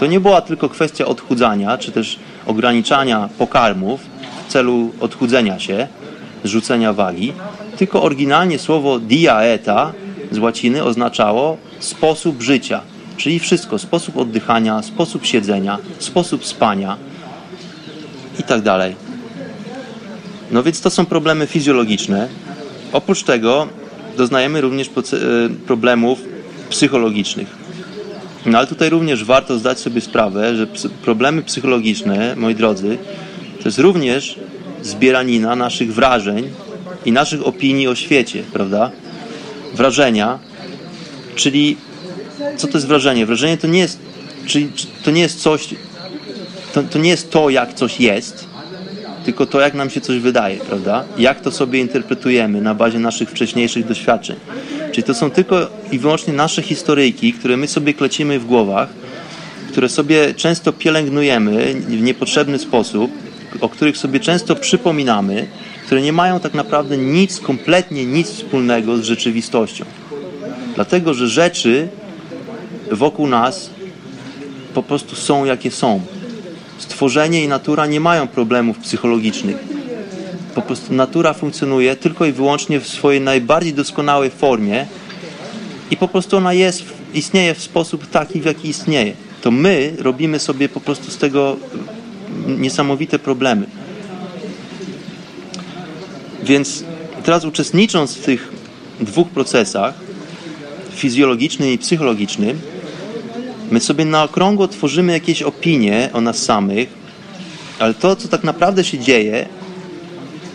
To 0.00 0.06
nie 0.06 0.20
była 0.20 0.40
tylko 0.40 0.68
kwestia 0.68 1.06
odchudzania, 1.06 1.78
czy 1.78 1.92
też 1.92 2.18
ograniczania 2.46 3.28
pokarmów 3.38 4.00
w 4.48 4.52
celu 4.52 4.90
odchudzenia 5.00 5.58
się, 5.58 5.88
zrzucenia 6.44 6.92
wagi, 6.92 7.32
tylko 7.76 8.02
oryginalnie 8.02 8.58
słowo 8.58 8.98
dia 8.98 9.40
eta 9.40 9.92
z 10.30 10.38
łaciny 10.38 10.84
oznaczało 10.84 11.56
sposób 11.78 12.42
życia, 12.42 12.80
czyli 13.18 13.38
wszystko, 13.38 13.78
sposób 13.78 14.16
oddychania, 14.16 14.82
sposób 14.82 15.26
siedzenia, 15.26 15.78
sposób 15.98 16.46
spania 16.46 16.96
i 18.40 18.42
tak 18.42 18.62
dalej. 18.62 18.94
No 20.50 20.62
więc 20.62 20.80
to 20.80 20.90
są 20.90 21.06
problemy 21.06 21.46
fizjologiczne. 21.46 22.28
Oprócz 22.92 23.22
tego 23.22 23.68
doznajemy 24.16 24.60
również 24.60 24.88
e, 24.88 24.90
problemów 25.66 26.18
psychologicznych. 26.70 27.48
No 28.46 28.58
ale 28.58 28.66
tutaj 28.66 28.90
również 28.90 29.24
warto 29.24 29.58
zdać 29.58 29.78
sobie 29.78 30.00
sprawę, 30.00 30.56
że 30.56 30.66
problemy 31.02 31.42
psychologiczne, 31.42 32.36
moi 32.36 32.54
drodzy, 32.54 32.98
to 33.58 33.64
jest 33.64 33.78
również 33.78 34.38
zbieranina 34.82 35.56
naszych 35.56 35.94
wrażeń 35.94 36.50
i 37.04 37.12
naszych 37.12 37.46
opinii 37.46 37.88
o 37.88 37.94
świecie, 37.94 38.42
prawda? 38.52 38.90
Wrażenia, 39.74 40.38
czyli 41.34 41.76
co 42.56 42.66
to 42.66 42.78
jest 42.78 42.86
wrażenie? 42.86 43.26
Wrażenie 43.26 43.56
to 43.56 43.66
nie 43.66 43.78
jest, 43.78 43.98
czyli 44.46 44.68
to 45.04 45.10
nie 45.10 45.20
jest 45.20 45.40
coś, 45.40 45.68
to, 46.72 46.82
to 46.82 46.98
nie 46.98 47.10
jest 47.10 47.30
to, 47.30 47.50
jak 47.50 47.74
coś 47.74 48.00
jest, 48.00 48.48
tylko 49.24 49.46
to, 49.46 49.60
jak 49.60 49.74
nam 49.74 49.90
się 49.90 50.00
coś 50.00 50.18
wydaje, 50.18 50.56
prawda? 50.56 51.04
Jak 51.18 51.40
to 51.40 51.50
sobie 51.50 51.80
interpretujemy 51.80 52.60
na 52.60 52.74
bazie 52.74 52.98
naszych 52.98 53.30
wcześniejszych 53.30 53.86
doświadczeń. 53.86 54.36
Czyli 54.92 55.04
to 55.04 55.14
są 55.14 55.30
tylko 55.30 55.70
i 55.92 55.98
wyłącznie 55.98 56.32
nasze 56.32 56.62
historyjki, 56.62 57.32
które 57.32 57.56
my 57.56 57.68
sobie 57.68 57.94
klecimy 57.94 58.38
w 58.38 58.46
głowach, 58.46 58.88
które 59.70 59.88
sobie 59.88 60.34
często 60.34 60.72
pielęgnujemy 60.72 61.74
w 61.74 62.02
niepotrzebny 62.02 62.58
sposób, 62.58 63.10
o 63.60 63.68
których 63.68 63.96
sobie 63.98 64.20
często 64.20 64.56
przypominamy, 64.56 65.46
które 65.86 66.02
nie 66.02 66.12
mają 66.12 66.40
tak 66.40 66.54
naprawdę 66.54 66.98
nic, 66.98 67.40
kompletnie 67.40 68.06
nic 68.06 68.28
wspólnego 68.30 68.96
z 68.96 69.04
rzeczywistością. 69.04 69.84
Dlatego, 70.74 71.14
że 71.14 71.28
rzeczy 71.28 71.88
wokół 72.92 73.26
nas 73.26 73.70
po 74.74 74.82
prostu 74.82 75.16
są 75.16 75.44
jakie 75.44 75.70
są. 75.70 76.00
Stworzenie 76.78 77.44
i 77.44 77.48
natura 77.48 77.86
nie 77.86 78.00
mają 78.00 78.28
problemów 78.28 78.78
psychologicznych. 78.78 79.56
Po 80.54 80.62
prostu 80.62 80.94
natura 80.94 81.34
funkcjonuje 81.34 81.96
tylko 81.96 82.26
i 82.26 82.32
wyłącznie 82.32 82.80
w 82.80 82.88
swojej 82.88 83.20
najbardziej 83.20 83.74
doskonałej 83.74 84.30
formie 84.30 84.86
i 85.90 85.96
po 85.96 86.08
prostu 86.08 86.36
ona 86.36 86.52
jest, 86.52 86.84
istnieje 87.14 87.54
w 87.54 87.62
sposób 87.62 88.10
taki, 88.10 88.40
w 88.40 88.44
jaki 88.44 88.68
istnieje. 88.68 89.12
To 89.42 89.50
my 89.50 89.92
robimy 89.98 90.38
sobie 90.38 90.68
po 90.68 90.80
prostu 90.80 91.10
z 91.10 91.16
tego 91.16 91.56
niesamowite 92.46 93.18
problemy. 93.18 93.66
Więc 96.42 96.84
teraz 97.24 97.44
uczestnicząc 97.44 98.14
w 98.14 98.24
tych 98.24 98.52
dwóch 99.00 99.28
procesach, 99.28 99.94
fizjologicznym 100.90 101.68
i 101.68 101.78
psychologicznym, 101.78 102.60
my 103.70 103.80
sobie 103.80 104.04
na 104.04 104.24
okrągło 104.24 104.68
tworzymy 104.68 105.12
jakieś 105.12 105.42
opinie 105.42 106.10
o 106.12 106.20
nas 106.20 106.38
samych, 106.38 106.88
ale 107.78 107.94
to, 107.94 108.16
co 108.16 108.28
tak 108.28 108.44
naprawdę 108.44 108.84
się 108.84 108.98
dzieje, 108.98 109.46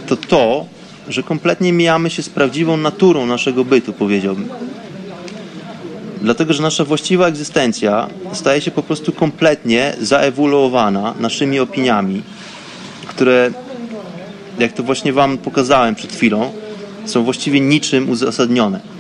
to 0.08 0.18
to, 0.18 0.66
że 1.10 1.24
kompletnie 1.24 1.74
mijamy 1.74 2.10
się 2.10 2.24
z 2.24 2.30
prawdziwą 2.30 2.78
naturą 2.78 3.26
naszego 3.26 3.66
bytu, 3.66 3.94
powiedziałbym. 3.94 4.50
Dlatego, 6.22 6.54
że 6.54 6.64
nasza 6.64 6.86
właściwa 6.86 7.28
egzystencja 7.28 8.08
staje 8.34 8.62
się 8.62 8.72
po 8.72 8.84
prostu 8.84 9.12
kompletnie 9.12 9.96
zaewoluowana 10.02 11.14
naszymi 11.20 11.60
opiniami, 11.60 12.22
które, 13.08 13.52
jak 14.60 14.74
to 14.74 14.84
właśnie 14.84 15.14
Wam 15.14 15.38
pokazałem 15.38 15.96
przed 15.96 16.14
chwilą, 16.14 16.54
są 17.06 17.24
właściwie 17.24 17.60
niczym 17.60 18.10
uzasadnione. 18.10 18.93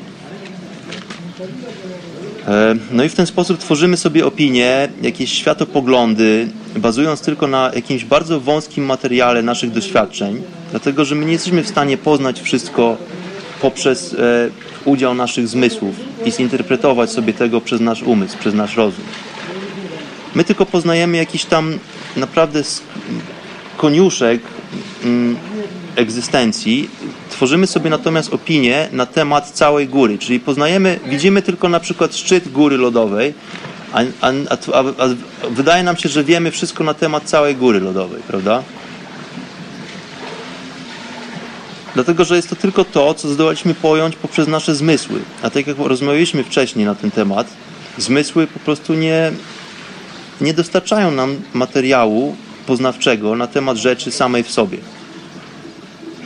E, 2.47 2.75
no 2.91 3.03
i 3.03 3.09
w 3.09 3.15
ten 3.15 3.25
sposób 3.25 3.57
tworzymy 3.59 3.97
sobie 3.97 4.25
opinie, 4.25 4.89
jakieś 5.01 5.33
światopoglądy, 5.33 6.47
bazując 6.75 7.21
tylko 7.21 7.47
na 7.47 7.71
jakimś 7.75 8.05
bardzo 8.05 8.39
wąskim 8.39 8.85
materiale 8.85 9.41
naszych 9.41 9.71
doświadczeń, 9.71 10.41
dlatego 10.71 11.05
że 11.05 11.15
my 11.15 11.25
nie 11.25 11.31
jesteśmy 11.31 11.63
w 11.63 11.67
stanie 11.67 11.97
poznać 11.97 12.41
wszystko 12.41 12.97
poprzez 13.61 14.13
e, 14.13 14.49
udział 14.85 15.13
naszych 15.13 15.47
zmysłów 15.47 15.95
i 16.25 16.31
zinterpretować 16.31 17.11
sobie 17.11 17.33
tego 17.33 17.61
przez 17.61 17.81
nasz 17.81 18.03
umysł, 18.03 18.37
przez 18.37 18.53
nasz 18.53 18.77
rozum. 18.77 19.05
My 20.35 20.43
tylko 20.43 20.65
poznajemy 20.65 21.17
jakiś 21.17 21.45
tam 21.45 21.79
naprawdę 22.17 22.63
koniuszek 23.77 24.41
mm, 25.03 25.37
egzystencji, 25.95 26.89
tworzymy 27.33 27.67
sobie 27.67 27.89
natomiast 27.89 28.33
opinię 28.33 28.87
na 28.91 29.05
temat 29.05 29.51
całej 29.51 29.87
góry, 29.87 30.17
czyli 30.17 30.39
poznajemy, 30.39 30.99
widzimy 31.05 31.41
tylko 31.41 31.69
na 31.69 31.79
przykład 31.79 32.15
szczyt 32.15 32.51
góry 32.51 32.77
lodowej, 32.77 33.33
a, 33.93 33.99
a, 34.21 34.31
a, 34.73 34.79
a 34.79 35.07
wydaje 35.49 35.83
nam 35.83 35.97
się, 35.97 36.09
że 36.09 36.23
wiemy 36.23 36.51
wszystko 36.51 36.83
na 36.83 36.93
temat 36.93 37.23
całej 37.23 37.55
góry 37.55 37.79
lodowej, 37.79 38.21
prawda? 38.27 38.63
Dlatego, 41.93 42.25
że 42.25 42.35
jest 42.35 42.49
to 42.49 42.55
tylko 42.55 42.85
to, 42.85 43.13
co 43.13 43.29
zdołaliśmy 43.29 43.73
pojąć 43.73 44.15
poprzez 44.15 44.47
nasze 44.47 44.75
zmysły. 44.75 45.19
A 45.41 45.49
tak 45.49 45.67
jak 45.67 45.77
rozmawialiśmy 45.77 46.43
wcześniej 46.43 46.85
na 46.85 46.95
ten 46.95 47.11
temat, 47.11 47.47
zmysły 47.97 48.47
po 48.47 48.59
prostu 48.59 48.93
nie, 48.93 49.31
nie 50.41 50.53
dostarczają 50.53 51.11
nam 51.11 51.35
materiału 51.53 52.35
poznawczego 52.67 53.35
na 53.35 53.47
temat 53.47 53.77
rzeczy 53.77 54.11
samej 54.11 54.43
w 54.43 54.51
sobie. 54.51 54.77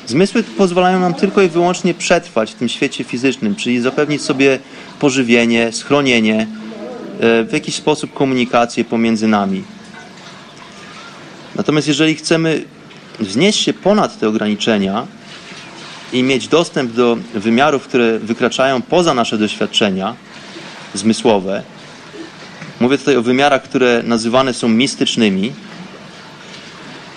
Zmysły 0.07 0.43
pozwalają 0.43 0.99
nam 0.99 1.13
tylko 1.13 1.41
i 1.41 1.49
wyłącznie 1.49 1.93
przetrwać 1.93 2.51
w 2.51 2.55
tym 2.55 2.69
świecie 2.69 3.03
fizycznym, 3.03 3.55
czyli 3.55 3.81
zapewnić 3.81 4.21
sobie 4.21 4.59
pożywienie, 4.99 5.71
schronienie, 5.71 6.47
e, 7.19 7.43
w 7.43 7.53
jakiś 7.53 7.75
sposób 7.75 8.13
komunikację 8.13 8.85
pomiędzy 8.85 9.27
nami. 9.27 9.63
Natomiast 11.55 11.87
jeżeli 11.87 12.15
chcemy 12.15 12.63
wznieść 13.19 13.63
się 13.63 13.73
ponad 13.73 14.19
te 14.19 14.27
ograniczenia 14.27 15.07
i 16.13 16.23
mieć 16.23 16.47
dostęp 16.47 16.91
do 16.91 17.17
wymiarów, 17.33 17.83
które 17.83 18.19
wykraczają 18.19 18.81
poza 18.81 19.13
nasze 19.13 19.37
doświadczenia 19.37 20.15
zmysłowe, 20.93 21.63
mówię 22.79 22.97
tutaj 22.97 23.15
o 23.15 23.21
wymiarach, 23.21 23.63
które 23.63 24.03
nazywane 24.05 24.53
są 24.53 24.69
mistycznymi, 24.69 25.53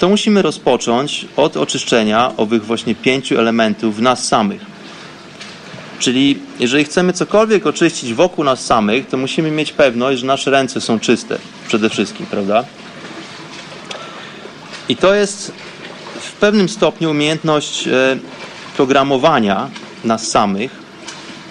to 0.00 0.08
musimy 0.08 0.42
rozpocząć 0.42 1.26
od 1.36 1.56
oczyszczenia 1.56 2.32
owych 2.36 2.64
właśnie 2.64 2.94
pięciu 2.94 3.38
elementów 3.38 3.96
w 3.96 4.02
nas 4.02 4.28
samych. 4.28 4.60
Czyli 5.98 6.38
jeżeli 6.60 6.84
chcemy 6.84 7.12
cokolwiek 7.12 7.66
oczyścić 7.66 8.14
wokół 8.14 8.44
nas 8.44 8.66
samych, 8.66 9.08
to 9.08 9.16
musimy 9.16 9.50
mieć 9.50 9.72
pewność, 9.72 10.20
że 10.20 10.26
nasze 10.26 10.50
ręce 10.50 10.80
są 10.80 11.00
czyste 11.00 11.38
przede 11.68 11.90
wszystkim, 11.90 12.26
prawda? 12.26 12.64
I 14.88 14.96
to 14.96 15.14
jest 15.14 15.52
w 16.20 16.32
pewnym 16.32 16.68
stopniu 16.68 17.10
umiejętność 17.10 17.88
e, 17.88 18.18
programowania 18.76 19.70
nas 20.04 20.28
samych, 20.28 20.70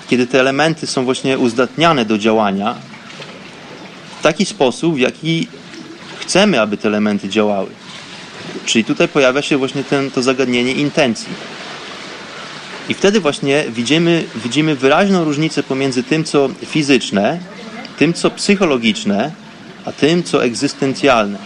kiedy 0.07 0.27
te 0.27 0.39
elementy 0.39 0.87
są 0.87 1.05
właśnie 1.05 1.37
uzdatniane 1.37 2.05
do 2.05 2.17
działania 2.17 2.75
w 4.19 4.23
taki 4.23 4.45
sposób, 4.45 4.95
w 4.95 4.99
jaki 4.99 5.47
chcemy, 6.19 6.61
aby 6.61 6.77
te 6.77 6.87
elementy 6.87 7.29
działały. 7.29 7.78
Czyli 8.65 8.85
tutaj 8.85 9.07
pojawia 9.07 9.41
się 9.41 9.57
właśnie 9.57 9.83
ten, 9.83 10.11
to 10.11 10.21
zagadnienie 10.21 10.73
intencji. 10.73 11.33
I 12.89 12.93
wtedy 12.93 13.19
właśnie 13.19 13.63
widzimy, 13.69 14.23
widzimy 14.35 14.75
wyraźną 14.75 15.23
różnicę 15.23 15.63
pomiędzy 15.63 16.03
tym, 16.03 16.23
co 16.23 16.49
fizyczne, 16.65 17.39
tym, 17.97 18.13
co 18.13 18.31
psychologiczne, 18.31 19.31
a 19.85 19.91
tym, 19.91 20.23
co 20.23 20.43
egzystencjalne. 20.43 21.37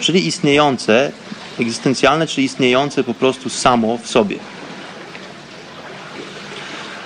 Czyli 0.00 0.26
istniejące, 0.26 1.12
egzystencjalne, 1.60 2.26
czyli 2.26 2.44
istniejące 2.44 3.04
po 3.04 3.14
prostu 3.14 3.48
samo 3.50 3.98
w 3.98 4.06
sobie. 4.06 4.36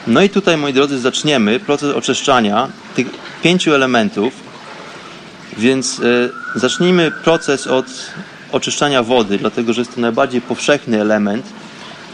No 0.07 0.23
i 0.23 0.31
tutaj, 0.31 0.57
moi 0.57 0.73
drodzy, 0.73 0.99
zaczniemy 0.99 1.61
proces 1.61 1.95
oczyszczania 1.95 2.69
tych 2.95 3.07
pięciu 3.43 3.75
elementów. 3.75 4.33
Więc 5.59 5.99
y, 5.99 6.31
zacznijmy 6.55 7.11
proces 7.25 7.67
od 7.67 7.87
oczyszczania 8.55 9.03
wody, 9.03 9.39
dlatego 9.39 9.73
że 9.73 9.81
jest 9.81 9.95
to 9.95 10.01
najbardziej 10.01 10.41
powszechny 10.41 11.01
element, 11.01 11.47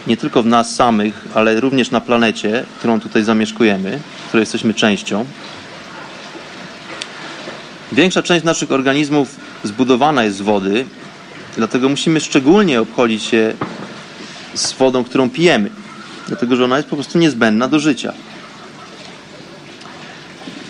nie 0.06 0.16
tylko 0.16 0.42
w 0.42 0.46
nas 0.46 0.74
samych, 0.74 1.24
ale 1.34 1.60
również 1.60 1.90
na 1.90 2.00
planecie, 2.00 2.64
którą 2.78 3.00
tutaj 3.00 3.24
zamieszkujemy, 3.24 4.00
której 4.28 4.42
jesteśmy 4.42 4.74
częścią. 4.74 5.24
Większa 7.92 8.22
część 8.22 8.44
naszych 8.44 8.72
organizmów 8.72 9.36
zbudowana 9.64 10.24
jest 10.24 10.36
z 10.36 10.40
wody, 10.40 10.84
dlatego 11.56 11.88
musimy 11.88 12.20
szczególnie 12.20 12.80
obchodzić 12.80 13.22
się 13.22 13.54
z 14.54 14.72
wodą, 14.72 15.04
którą 15.04 15.30
pijemy, 15.30 15.70
dlatego 16.28 16.56
że 16.56 16.64
ona 16.64 16.76
jest 16.76 16.88
po 16.88 16.96
prostu 16.96 17.18
niezbędna 17.18 17.68
do 17.68 17.78
życia. 17.78 18.12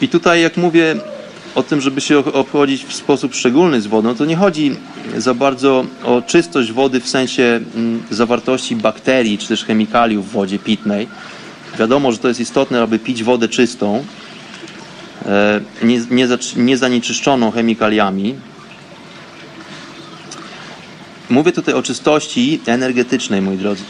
I 0.00 0.08
tutaj, 0.08 0.42
jak 0.42 0.56
mówię, 0.56 0.96
o 1.54 1.62
tym, 1.62 1.80
żeby 1.80 2.00
się 2.00 2.18
obchodzić 2.18 2.84
w 2.84 2.94
sposób 2.94 3.34
szczególny 3.34 3.80
z 3.80 3.86
wodą, 3.86 4.14
to 4.14 4.24
nie 4.24 4.36
chodzi 4.36 4.76
za 5.16 5.34
bardzo 5.34 5.84
o 6.04 6.22
czystość 6.22 6.72
wody 6.72 7.00
w 7.00 7.08
sensie 7.08 7.60
mm, 7.74 8.02
zawartości 8.10 8.76
bakterii 8.76 9.38
czy 9.38 9.48
też 9.48 9.64
chemikaliów 9.64 10.28
w 10.28 10.32
wodzie 10.32 10.58
pitnej. 10.58 11.08
Wiadomo, 11.78 12.12
że 12.12 12.18
to 12.18 12.28
jest 12.28 12.40
istotne, 12.40 12.82
aby 12.82 12.98
pić 12.98 13.24
wodę 13.24 13.48
czystą, 13.48 14.04
e, 15.26 15.60
nie, 15.82 16.00
nie, 16.10 16.28
nie 16.56 16.76
zanieczyszczoną 16.76 17.50
chemikaliami. 17.50 18.34
Mówię 21.30 21.52
tutaj 21.52 21.74
o 21.74 21.82
czystości 21.82 22.60
energetycznej, 22.66 23.42
moi 23.42 23.56
drodzy. 23.56 23.82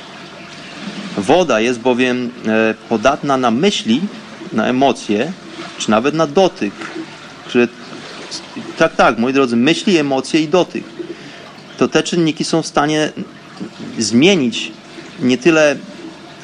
Woda 1.18 1.60
jest 1.60 1.80
bowiem 1.80 2.30
e, 2.46 2.74
podatna 2.88 3.36
na 3.36 3.50
myśli, 3.50 4.00
na 4.52 4.66
emocje, 4.66 5.32
czy 5.78 5.90
nawet 5.90 6.14
na 6.14 6.26
dotyk, 6.26 6.72
które 7.50 7.68
Tak, 8.78 8.96
tak, 8.96 9.18
moi 9.18 9.32
drodzy, 9.32 9.56
myśli, 9.56 9.98
emocje 9.98 10.40
i 10.40 10.48
dotyk. 10.48 10.84
To 11.78 11.88
te 11.88 12.02
czynniki 12.02 12.44
są 12.44 12.62
w 12.62 12.66
stanie 12.66 13.12
zmienić 13.98 14.72
nie 15.20 15.38
tyle 15.38 15.76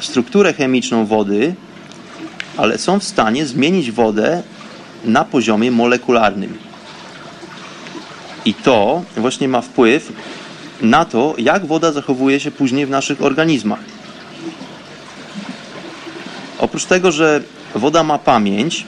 strukturę 0.00 0.52
chemiczną 0.52 1.06
wody, 1.06 1.54
ale 2.56 2.78
są 2.78 3.00
w 3.00 3.04
stanie 3.04 3.46
zmienić 3.46 3.90
wodę 3.90 4.42
na 5.04 5.24
poziomie 5.24 5.70
molekularnym. 5.70 6.58
I 8.44 8.54
to 8.54 9.02
właśnie 9.16 9.48
ma 9.48 9.60
wpływ 9.60 10.12
na 10.82 11.04
to, 11.04 11.34
jak 11.38 11.66
woda 11.66 11.92
zachowuje 11.92 12.40
się 12.40 12.50
później 12.50 12.86
w 12.86 12.90
naszych 12.90 13.22
organizmach. 13.22 13.80
Oprócz 16.58 16.84
tego, 16.84 17.12
że 17.12 17.42
woda 17.74 18.02
ma 18.02 18.18
pamięć, 18.18 18.86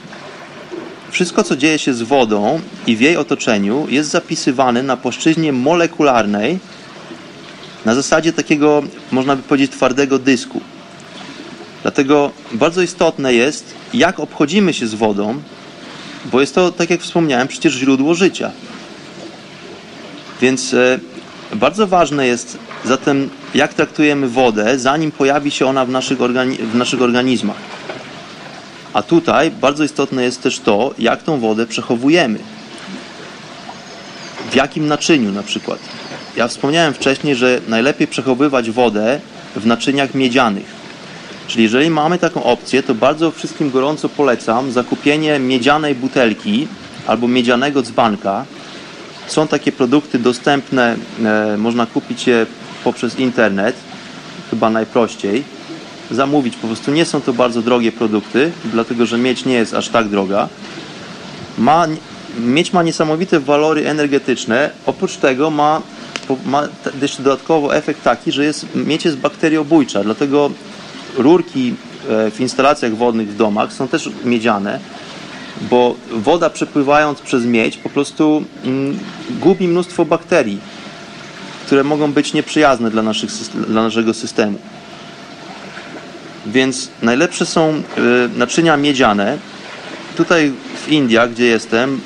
wszystko, 1.11 1.43
co 1.43 1.55
dzieje 1.55 1.79
się 1.79 1.93
z 1.93 2.01
wodą 2.01 2.61
i 2.87 2.95
w 2.95 3.01
jej 3.01 3.17
otoczeniu, 3.17 3.87
jest 3.89 4.09
zapisywane 4.09 4.83
na 4.83 4.97
płaszczyźnie 4.97 5.53
molekularnej, 5.53 6.59
na 7.85 7.95
zasadzie 7.95 8.33
takiego, 8.33 8.83
można 9.11 9.35
by 9.35 9.43
powiedzieć, 9.43 9.71
twardego 9.71 10.19
dysku. 10.19 10.61
Dlatego 11.81 12.31
bardzo 12.51 12.81
istotne 12.81 13.33
jest, 13.33 13.73
jak 13.93 14.19
obchodzimy 14.19 14.73
się 14.73 14.87
z 14.87 14.93
wodą, 14.93 15.41
bo 16.25 16.41
jest 16.41 16.55
to, 16.55 16.71
tak 16.71 16.89
jak 16.89 17.01
wspomniałem, 17.01 17.47
przecież 17.47 17.73
źródło 17.73 18.15
życia. 18.15 18.51
Więc 20.41 20.73
e, 20.73 20.99
bardzo 21.55 21.87
ważne 21.87 22.27
jest 22.27 22.57
zatem, 22.85 23.29
jak 23.55 23.73
traktujemy 23.73 24.27
wodę, 24.29 24.79
zanim 24.79 25.11
pojawi 25.11 25.51
się 25.51 25.65
ona 25.65 25.85
w 25.85 25.89
naszych, 25.89 26.21
organi 26.21 26.57
w 26.57 26.75
naszych 26.75 27.01
organizmach. 27.01 27.78
A 28.93 29.01
tutaj 29.01 29.51
bardzo 29.51 29.83
istotne 29.83 30.23
jest 30.23 30.41
też 30.41 30.59
to, 30.59 30.93
jak 30.99 31.23
tą 31.23 31.39
wodę 31.39 31.65
przechowujemy. 31.65 32.39
W 34.51 34.55
jakim 34.55 34.87
naczyniu 34.87 35.31
na 35.31 35.43
przykład. 35.43 35.79
Ja 36.35 36.47
wspomniałem 36.47 36.93
wcześniej, 36.93 37.35
że 37.35 37.61
najlepiej 37.67 38.07
przechowywać 38.07 38.71
wodę 38.71 39.19
w 39.55 39.65
naczyniach 39.65 40.13
miedzianych. 40.13 40.79
Czyli 41.47 41.63
jeżeli 41.63 41.89
mamy 41.89 42.17
taką 42.17 42.43
opcję, 42.43 42.83
to 42.83 42.95
bardzo 42.95 43.31
wszystkim 43.31 43.71
gorąco 43.71 44.09
polecam 44.09 44.71
zakupienie 44.71 45.39
miedzianej 45.39 45.95
butelki 45.95 46.67
albo 47.07 47.27
miedzianego 47.27 47.81
dzbanka. 47.81 48.45
Są 49.27 49.47
takie 49.47 49.71
produkty 49.71 50.19
dostępne, 50.19 50.95
e, 51.25 51.57
można 51.57 51.85
kupić 51.85 52.27
je 52.27 52.45
poprzez 52.83 53.19
internet, 53.19 53.75
chyba 54.49 54.69
najprościej. 54.69 55.43
Zamówić 56.11 56.55
po 56.55 56.67
prostu 56.67 56.91
nie 56.91 57.05
są 57.05 57.21
to 57.21 57.33
bardzo 57.33 57.61
drogie 57.61 57.91
produkty, 57.91 58.51
dlatego 58.65 59.05
że 59.05 59.17
miedź 59.17 59.45
nie 59.45 59.53
jest 59.53 59.73
aż 59.73 59.89
tak 59.89 60.07
droga. 60.07 60.49
Ma, 61.57 61.87
miedź 62.39 62.73
ma 62.73 62.83
niesamowite 62.83 63.39
walory 63.39 63.87
energetyczne, 63.87 64.71
oprócz 64.85 65.15
tego 65.15 65.51
ma, 65.51 65.81
ma 66.45 66.67
jeszcze 67.01 67.23
dodatkowo 67.23 67.75
efekt 67.75 68.03
taki, 68.03 68.31
że 68.31 68.45
jest, 68.45 68.65
miedź 68.75 69.05
jest 69.05 69.17
bakteriobójcza, 69.17 70.03
dlatego 70.03 70.51
rurki 71.17 71.75
e, 72.09 72.31
w 72.31 72.39
instalacjach 72.39 72.95
wodnych 72.95 73.29
w 73.29 73.37
domach 73.37 73.73
są 73.73 73.87
też 73.87 74.09
miedziane, 74.25 74.79
bo 75.61 75.95
woda 76.11 76.49
przepływając 76.49 77.21
przez 77.21 77.45
miedź 77.45 77.77
po 77.77 77.89
prostu 77.89 78.43
mm, 78.65 78.99
gubi 79.39 79.67
mnóstwo 79.67 80.05
bakterii, 80.05 80.59
które 81.65 81.83
mogą 81.83 82.11
być 82.11 82.33
nieprzyjazne 82.33 82.91
dla, 82.91 83.01
naszych, 83.01 83.29
dla 83.67 83.83
naszego 83.83 84.13
systemu. 84.13 84.59
Więc 86.51 86.89
najlepsze 87.01 87.45
są 87.45 87.69
e, 87.69 87.81
naczynia 88.37 88.77
miedziane. 88.77 89.37
Tutaj 90.17 90.51
w 90.85 90.91
Indiach, 90.91 91.31
gdzie 91.31 91.45
jestem, 91.45 91.99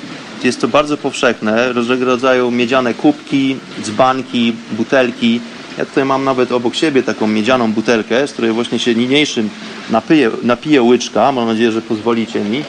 jest 0.44 0.60
to 0.60 0.68
bardzo 0.68 0.96
powszechne, 0.96 1.72
różnego 1.72 2.04
rodzaju 2.04 2.50
miedziane 2.50 2.94
kubki, 2.94 3.56
dzbanki, 3.82 4.52
butelki. 4.72 5.40
Ja 5.78 5.84
tutaj 5.84 6.04
mam 6.04 6.24
nawet 6.24 6.52
obok 6.52 6.74
siebie 6.74 7.02
taką 7.02 7.26
miedzianą 7.26 7.72
butelkę, 7.72 8.28
z 8.28 8.32
której 8.32 8.52
właśnie 8.52 8.78
się 8.78 8.94
niniejszym 8.94 9.50
napiję, 9.90 10.30
napiję 10.42 10.82
łyczka. 10.82 11.32
Mam 11.32 11.46
nadzieję, 11.46 11.72
że 11.72 11.82
pozwolicie 11.82 12.40
mi. 12.40 12.64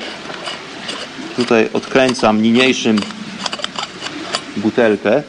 Tutaj 1.36 1.70
odkręcam 1.74 2.42
niniejszym 2.42 3.00
butelkę. 4.58 5.24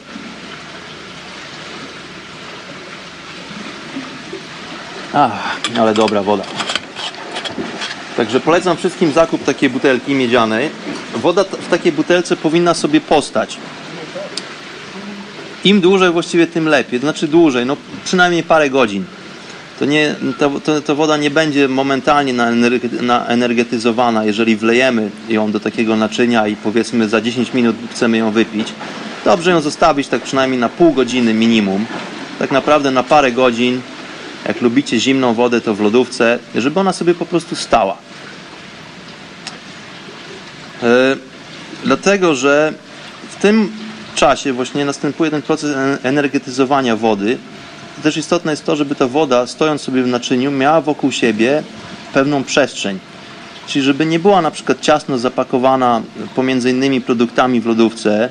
Ach, 5.19 5.57
ale 5.79 5.93
dobra 5.93 6.23
woda. 6.23 6.43
Także 8.17 8.39
polecam 8.39 8.77
wszystkim 8.77 9.11
zakup 9.11 9.43
takiej 9.43 9.69
butelki 9.69 10.13
miedzianej. 10.13 10.69
Woda 11.15 11.43
w 11.43 11.69
takiej 11.69 11.91
butelce 11.91 12.35
powinna 12.35 12.73
sobie 12.73 13.01
postać. 13.01 13.57
Im 15.63 15.81
dłużej 15.81 16.11
właściwie 16.11 16.47
tym 16.47 16.67
lepiej, 16.67 16.99
znaczy 16.99 17.27
dłużej, 17.27 17.65
no 17.65 17.77
przynajmniej 18.05 18.43
parę 18.43 18.69
godzin. 18.69 19.05
To, 19.79 19.85
nie, 19.85 20.15
to, 20.39 20.59
to, 20.59 20.81
to 20.81 20.95
woda 20.95 21.17
nie 21.17 21.29
będzie 21.29 21.67
momentalnie 21.67 22.33
naenergetyzowana, 23.01 24.25
jeżeli 24.25 24.55
wlejemy 24.55 25.09
ją 25.29 25.51
do 25.51 25.59
takiego 25.59 25.95
naczynia 25.95 26.47
i 26.47 26.55
powiedzmy 26.55 27.09
za 27.09 27.21
10 27.21 27.53
minut 27.53 27.75
chcemy 27.91 28.17
ją 28.17 28.31
wypić. 28.31 28.73
Dobrze 29.25 29.51
ją 29.51 29.61
zostawić 29.61 30.07
tak 30.07 30.21
przynajmniej 30.21 30.59
na 30.59 30.69
pół 30.69 30.93
godziny 30.93 31.33
minimum. 31.33 31.85
Tak 32.39 32.51
naprawdę 32.51 32.91
na 32.91 33.03
parę 33.03 33.31
godzin 33.31 33.81
jak 34.47 34.61
lubicie 34.61 34.99
zimną 34.99 35.33
wodę, 35.33 35.61
to 35.61 35.75
w 35.75 35.81
lodówce, 35.81 36.39
żeby 36.55 36.79
ona 36.79 36.93
sobie 36.93 37.15
po 37.15 37.25
prostu 37.25 37.55
stała. 37.55 37.97
Yy, 40.81 40.87
dlatego, 41.83 42.35
że 42.35 42.73
w 43.29 43.41
tym 43.41 43.71
czasie 44.15 44.53
właśnie 44.53 44.85
następuje 44.85 45.31
ten 45.31 45.41
proces 45.41 45.75
energetyzowania 46.03 46.95
wody. 46.95 47.37
Też 48.03 48.17
istotne 48.17 48.51
jest 48.51 48.65
to, 48.65 48.75
żeby 48.75 48.95
ta 48.95 49.07
woda, 49.07 49.47
stojąc 49.47 49.81
sobie 49.81 50.03
w 50.03 50.07
naczyniu, 50.07 50.51
miała 50.51 50.81
wokół 50.81 51.11
siebie 51.11 51.63
pewną 52.13 52.43
przestrzeń. 52.43 52.99
Czyli 53.67 53.85
żeby 53.85 54.05
nie 54.05 54.19
była 54.19 54.41
na 54.41 54.51
przykład 54.51 54.81
ciasno 54.81 55.17
zapakowana 55.17 56.01
pomiędzy 56.35 56.69
innymi 56.69 57.01
produktami 57.01 57.61
w 57.61 57.65
lodówce, 57.65 58.29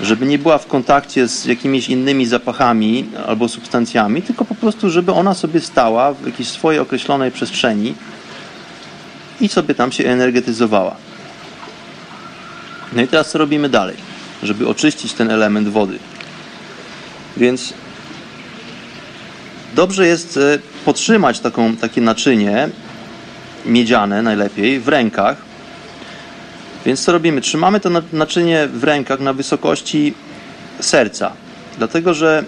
żeby 0.00 0.26
nie 0.26 0.38
była 0.38 0.58
w 0.58 0.66
kontakcie 0.66 1.28
z 1.28 1.44
jakimiś 1.44 1.88
innymi 1.88 2.26
zapachami 2.26 3.08
albo 3.26 3.48
substancjami, 3.48 4.22
tylko 4.22 4.44
po 4.44 4.54
prostu, 4.54 4.90
żeby 4.90 5.12
ona 5.12 5.34
sobie 5.34 5.60
stała 5.60 6.14
w 6.14 6.26
jakiejś 6.26 6.48
swojej 6.48 6.80
określonej 6.80 7.30
przestrzeni 7.30 7.94
i 9.40 9.48
sobie 9.48 9.74
tam 9.74 9.92
się 9.92 10.04
energetyzowała. 10.04 10.96
No 12.92 13.02
i 13.02 13.08
teraz 13.08 13.30
co 13.30 13.38
robimy 13.38 13.68
dalej, 13.68 13.96
żeby 14.42 14.68
oczyścić 14.68 15.12
ten 15.12 15.30
element 15.30 15.68
wody? 15.68 15.98
Więc 17.36 17.74
dobrze 19.74 20.06
jest 20.06 20.36
e, 20.36 20.58
podtrzymać 20.84 21.40
taką, 21.40 21.76
takie 21.76 22.00
naczynie 22.00 22.68
miedziane 23.66 24.22
najlepiej 24.22 24.80
w 24.80 24.88
rękach, 24.88 25.51
więc 26.86 27.04
co 27.04 27.12
robimy? 27.12 27.40
Trzymamy 27.40 27.80
to 27.80 27.90
naczynie 28.12 28.68
w 28.68 28.84
rękach 28.84 29.20
na 29.20 29.32
wysokości 29.32 30.14
serca, 30.80 31.32
dlatego 31.78 32.14
że 32.14 32.44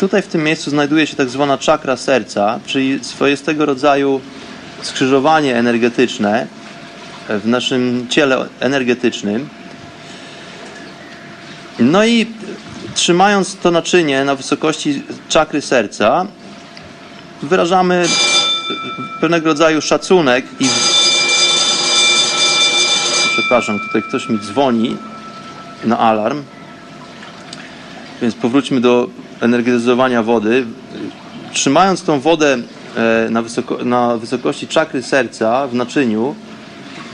tutaj 0.00 0.22
w 0.22 0.26
tym 0.26 0.44
miejscu 0.44 0.70
znajduje 0.70 1.06
się 1.06 1.16
tak 1.16 1.28
zwana 1.28 1.58
czakra 1.58 1.96
serca, 1.96 2.60
czyli 2.66 3.04
swoistego 3.04 3.66
rodzaju 3.66 4.20
skrzyżowanie 4.82 5.56
energetyczne 5.56 6.46
w 7.28 7.46
naszym 7.46 8.06
ciele 8.10 8.46
energetycznym. 8.60 9.48
No 11.78 12.04
i 12.04 12.26
trzymając 12.94 13.56
to 13.56 13.70
naczynie 13.70 14.24
na 14.24 14.34
wysokości 14.34 15.02
czakry 15.28 15.62
serca, 15.62 16.26
wyrażamy 17.42 18.08
pewnego 19.20 19.46
rodzaju 19.46 19.82
szacunek 19.82 20.44
i 20.60 20.68
przepraszam, 23.46 23.80
tutaj 23.80 24.02
ktoś 24.02 24.28
mi 24.28 24.38
dzwoni 24.38 24.96
na 25.84 25.98
alarm. 25.98 26.42
Więc 28.22 28.34
powróćmy 28.34 28.80
do 28.80 29.08
energetyzowania 29.40 30.22
wody. 30.22 30.66
Trzymając 31.52 32.02
tą 32.02 32.20
wodę 32.20 32.58
e, 32.96 33.30
na, 33.30 33.42
wysoko, 33.42 33.84
na 33.84 34.16
wysokości 34.16 34.68
czakry 34.68 35.02
serca 35.02 35.66
w 35.66 35.74
naczyniu, 35.74 36.34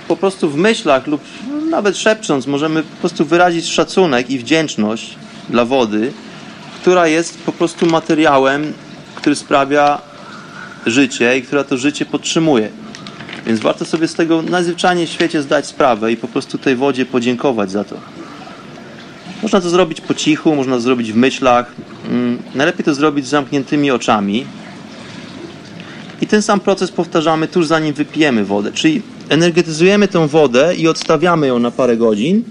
po 0.09 0.16
prostu 0.16 0.50
w 0.50 0.56
myślach 0.56 1.06
lub 1.06 1.20
nawet 1.70 1.96
szepcząc 1.96 2.46
możemy 2.46 2.82
po 2.82 2.96
prostu 2.96 3.24
wyrazić 3.24 3.66
szacunek 3.66 4.30
i 4.30 4.38
wdzięczność 4.38 5.14
dla 5.48 5.64
wody, 5.64 6.12
która 6.80 7.06
jest 7.06 7.42
po 7.42 7.52
prostu 7.52 7.86
materiałem, 7.86 8.72
który 9.14 9.36
sprawia 9.36 9.98
życie 10.86 11.38
i 11.38 11.42
która 11.42 11.64
to 11.64 11.76
życie 11.76 12.06
podtrzymuje. 12.06 12.81
Więc 13.47 13.60
warto 13.60 13.85
sobie 13.85 14.09
z 14.09 14.14
tego 14.14 14.43
najzwyczajniej 14.43 15.06
w 15.06 15.10
świecie 15.10 15.43
zdać 15.43 15.66
sprawę 15.66 16.12
i 16.12 16.16
po 16.16 16.28
prostu 16.28 16.59
tej 16.59 16.77
wodzie 16.77 17.06
podziękować 17.06 17.70
za 17.70 17.85
to. 17.85 17.97
Można 19.43 19.60
to 19.60 19.70
zrobić 19.70 20.01
po 20.01 20.14
cichu, 20.14 20.56
można 20.56 20.74
to 20.74 20.81
zrobić 20.81 21.12
w 21.12 21.16
myślach. 21.16 21.73
Mm, 22.09 22.39
najlepiej 22.55 22.85
to 22.85 22.94
zrobić 22.94 23.27
z 23.27 23.28
zamkniętymi 23.28 23.90
oczami. 23.90 24.47
I 26.20 26.27
ten 26.27 26.43
sam 26.43 26.60
proces 26.60 26.90
powtarzamy 26.90 27.48
tuż 27.48 27.66
zanim 27.66 27.94
wypijemy 27.94 28.44
wodę. 28.44 28.73
Czyli 28.73 29.02
energetyzujemy 29.28 30.09
tą 30.09 30.28
wodę 30.28 30.74
i 30.74 30.89
odstawiamy 30.89 31.47
ją 31.47 31.59
na 31.59 31.70
parę 31.70 31.97
godzin. 31.97 32.44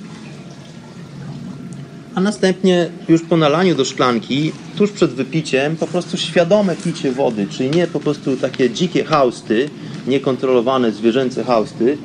A 2.15 2.21
następnie 2.21 2.89
już 3.09 3.21
po 3.21 3.37
nalaniu 3.37 3.75
do 3.75 3.85
szklanki, 3.85 4.51
tuż 4.77 4.91
przed 4.91 5.11
wypiciem, 5.11 5.75
po 5.75 5.87
prostu 5.87 6.17
świadome 6.17 6.75
picie 6.75 7.11
wody, 7.11 7.47
czyli 7.49 7.69
nie 7.69 7.87
po 7.87 7.99
prostu 7.99 8.37
takie 8.37 8.69
dzikie 8.69 9.03
hausty, 9.03 9.69
niekontrolowane 10.07 10.91
zwierzęce 10.91 11.43
hausty, 11.43 11.97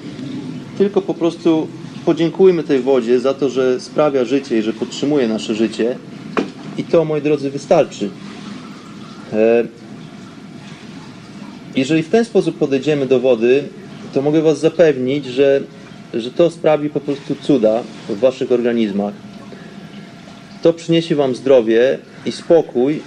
tylko 0.78 1.02
po 1.02 1.14
prostu 1.14 1.68
podziękujmy 2.04 2.62
tej 2.62 2.80
wodzie 2.80 3.20
za 3.20 3.34
to, 3.34 3.48
że 3.48 3.80
sprawia 3.80 4.24
życie 4.24 4.58
i 4.58 4.62
że 4.62 4.72
podtrzymuje 4.72 5.28
nasze 5.28 5.54
życie. 5.54 5.96
I 6.78 6.84
to, 6.84 7.04
moi 7.04 7.22
drodzy, 7.22 7.50
wystarczy. 7.50 8.10
E, 9.32 9.64
jeżeli 11.76 12.02
w 12.02 12.08
ten 12.08 12.24
sposób 12.24 12.58
podejdziemy 12.58 13.06
do 13.06 13.20
wody, 13.20 13.64
to 14.14 14.22
mogę 14.22 14.42
Was 14.42 14.60
zapewnić, 14.60 15.26
że, 15.26 15.60
że 16.14 16.30
to 16.30 16.50
sprawi 16.50 16.90
po 16.90 17.00
prostu 17.00 17.34
cuda 17.42 17.82
w 18.08 18.18
Waszych 18.18 18.52
organizmach. 18.52 19.25
To 20.66 20.72
przyniesie 20.72 21.16
Wam 21.16 21.34
zdrowie 21.34 21.98
i 22.24 22.32
spokój 22.32 23.02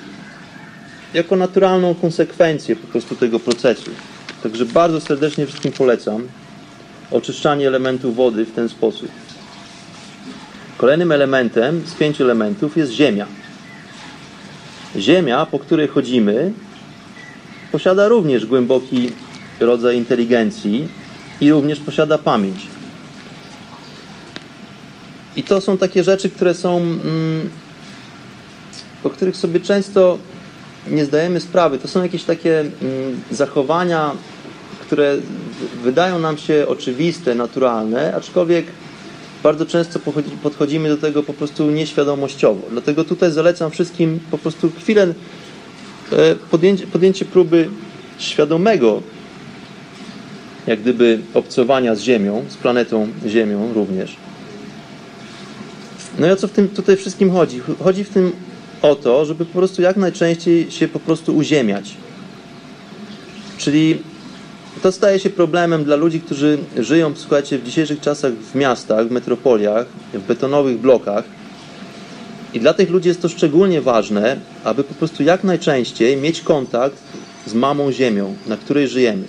jako 1.13 1.35
naturalną 1.35 1.95
konsekwencję 1.95 2.75
po 2.75 2.87
prostu 2.87 3.15
tego 3.15 3.39
procesu. 3.39 3.91
Także 4.43 4.65
bardzo 4.65 5.01
serdecznie 5.01 5.45
wszystkim 5.45 5.71
polecam 5.71 6.27
oczyszczanie 7.11 7.67
elementów 7.67 8.15
wody 8.15 8.45
w 8.45 8.51
ten 8.51 8.69
sposób. 8.69 9.09
Kolejnym 10.77 11.11
elementem 11.11 11.81
z 11.85 11.93
pięciu 11.93 12.23
elementów 12.23 12.77
jest 12.77 12.91
ziemia. 12.91 13.25
Ziemia, 14.95 15.45
po 15.45 15.59
której 15.59 15.87
chodzimy, 15.87 16.53
posiada 17.71 18.07
również 18.07 18.45
głęboki 18.45 19.11
rodzaj 19.59 19.97
inteligencji 19.97 20.87
i 21.41 21.51
również 21.51 21.79
posiada 21.79 22.17
pamięć. 22.17 22.78
I 25.35 25.43
to 25.43 25.61
są 25.61 25.77
takie 25.77 26.03
rzeczy, 26.03 26.29
które 26.29 26.53
są, 26.53 26.77
mm, 26.77 27.49
o 29.03 29.09
których 29.09 29.37
sobie 29.37 29.59
często 29.59 30.17
nie 30.87 31.05
zdajemy 31.05 31.39
sprawy. 31.39 31.79
To 31.79 31.87
są 31.87 32.03
jakieś 32.03 32.23
takie 32.23 32.59
mm, 32.59 32.71
zachowania, 33.31 34.11
które 34.81 35.17
wydają 35.83 36.19
nam 36.19 36.37
się 36.37 36.65
oczywiste, 36.67 37.35
naturalne, 37.35 38.15
aczkolwiek 38.15 38.65
bardzo 39.43 39.65
często 39.65 39.99
podchodzimy 40.43 40.89
do 40.89 40.97
tego 40.97 41.23
po 41.23 41.33
prostu 41.33 41.71
nieświadomościowo. 41.71 42.61
Dlatego 42.71 43.03
tutaj 43.03 43.31
zalecam 43.31 43.71
wszystkim 43.71 44.19
po 44.31 44.37
prostu 44.37 44.71
chwilę 44.79 45.13
e, 46.11 46.35
podjęcie, 46.35 46.87
podjęcie 46.87 47.25
próby 47.25 47.69
świadomego 48.17 49.01
jak 50.67 50.81
gdyby 50.81 51.19
obcowania 51.33 51.95
z 51.95 52.01
Ziemią, 52.01 52.45
z 52.49 52.57
planetą 52.57 53.07
Ziemią 53.27 53.73
również. 53.73 54.15
No 56.19 56.27
i 56.27 56.31
o 56.31 56.35
co 56.35 56.47
w 56.47 56.51
tym 56.51 56.69
tutaj 56.69 56.97
wszystkim 56.97 57.31
chodzi? 57.31 57.61
Chodzi 57.83 58.03
w 58.03 58.09
tym 58.09 58.31
o 58.81 58.95
to, 58.95 59.25
żeby 59.25 59.45
po 59.45 59.53
prostu 59.53 59.81
jak 59.81 59.97
najczęściej 59.97 60.71
się 60.71 60.87
po 60.87 60.99
prostu 60.99 61.37
uziemiać. 61.37 61.93
Czyli 63.57 63.99
to 64.81 64.91
staje 64.91 65.19
się 65.19 65.29
problemem 65.29 65.83
dla 65.83 65.95
ludzi, 65.95 66.21
którzy 66.21 66.57
żyją, 66.77 67.11
słuchajcie, 67.15 67.57
w 67.57 67.63
dzisiejszych 67.63 68.01
czasach 68.01 68.33
w 68.33 68.55
miastach, 68.55 69.07
w 69.07 69.11
metropoliach, 69.11 69.85
w 70.13 70.27
betonowych 70.27 70.79
blokach. 70.79 71.23
I 72.53 72.59
dla 72.59 72.73
tych 72.73 72.89
ludzi 72.89 73.07
jest 73.07 73.21
to 73.21 73.29
szczególnie 73.29 73.81
ważne, 73.81 74.39
aby 74.63 74.83
po 74.83 74.93
prostu 74.93 75.23
jak 75.23 75.43
najczęściej 75.43 76.17
mieć 76.17 76.41
kontakt 76.41 76.97
z 77.45 77.53
mamą 77.53 77.91
ziemią, 77.91 78.35
na 78.47 78.57
której 78.57 78.87
żyjemy. 78.87 79.23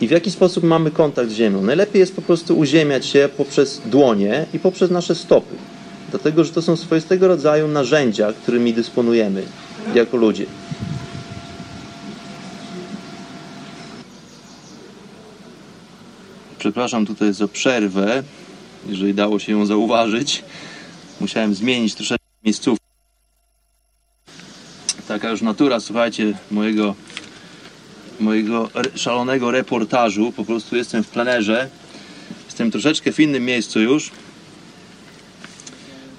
I 0.00 0.08
w 0.08 0.10
jaki 0.10 0.30
sposób 0.30 0.64
mamy 0.64 0.90
kontakt 0.90 1.30
z 1.30 1.34
ziemią? 1.34 1.62
Najlepiej 1.62 2.00
jest 2.00 2.16
po 2.16 2.22
prostu 2.22 2.58
uziemiać 2.58 3.06
się 3.06 3.28
poprzez 3.36 3.82
dłonie 3.86 4.46
i 4.54 4.58
poprzez 4.58 4.90
nasze 4.90 5.14
stopy. 5.14 5.54
Dlatego, 6.10 6.44
że 6.44 6.52
to 6.52 6.62
są 6.62 6.76
swoistego 6.76 7.28
rodzaju 7.28 7.68
narzędzia, 7.68 8.32
którymi 8.32 8.74
dysponujemy 8.74 9.42
jako 9.94 10.16
ludzie. 10.16 10.46
Przepraszam 16.58 17.06
tutaj 17.06 17.32
za 17.32 17.48
przerwę, 17.48 18.22
jeżeli 18.88 19.14
dało 19.14 19.38
się 19.38 19.52
ją 19.52 19.66
zauważyć. 19.66 20.44
Musiałem 21.20 21.54
zmienić 21.54 21.94
troszeczkę 21.94 22.26
miejsców. 22.44 22.78
Taka 25.08 25.30
już 25.30 25.42
natura, 25.42 25.80
słuchajcie, 25.80 26.38
mojego, 26.50 26.94
mojego 28.20 28.70
szalonego 28.94 29.50
reportażu. 29.50 30.32
Po 30.32 30.44
prostu 30.44 30.76
jestem 30.76 31.04
w 31.04 31.08
plenerze. 31.08 31.68
Jestem 32.44 32.70
troszeczkę 32.70 33.12
w 33.12 33.20
innym 33.20 33.44
miejscu 33.44 33.80
już. 33.80 34.10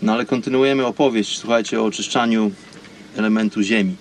No 0.02 0.14
ale 0.14 0.26
kontynuujemy 0.26 0.86
opowieść, 0.86 1.38
słuchajcie, 1.38 1.82
o 1.82 1.86
oczyszczaniu 1.86 2.52
elementu 3.16 3.62
ziemi. 3.62 3.96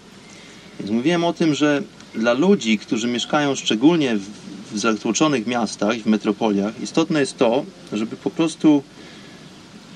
Więc 0.81 0.91
mówiłem 0.91 1.25
o 1.25 1.33
tym, 1.33 1.55
że 1.55 1.83
dla 2.15 2.33
ludzi, 2.33 2.79
którzy 2.79 3.09
mieszkają 3.09 3.55
szczególnie 3.55 4.17
w 4.17 4.47
w 4.73 4.79
zatłoczonych 4.79 5.47
miastach 5.47 5.97
w 5.97 6.07
metropoliach 6.07 6.83
istotne 6.83 7.21
jest 7.21 7.37
to, 7.37 7.65
żeby 7.93 8.17
po 8.17 8.31
prostu 8.31 8.83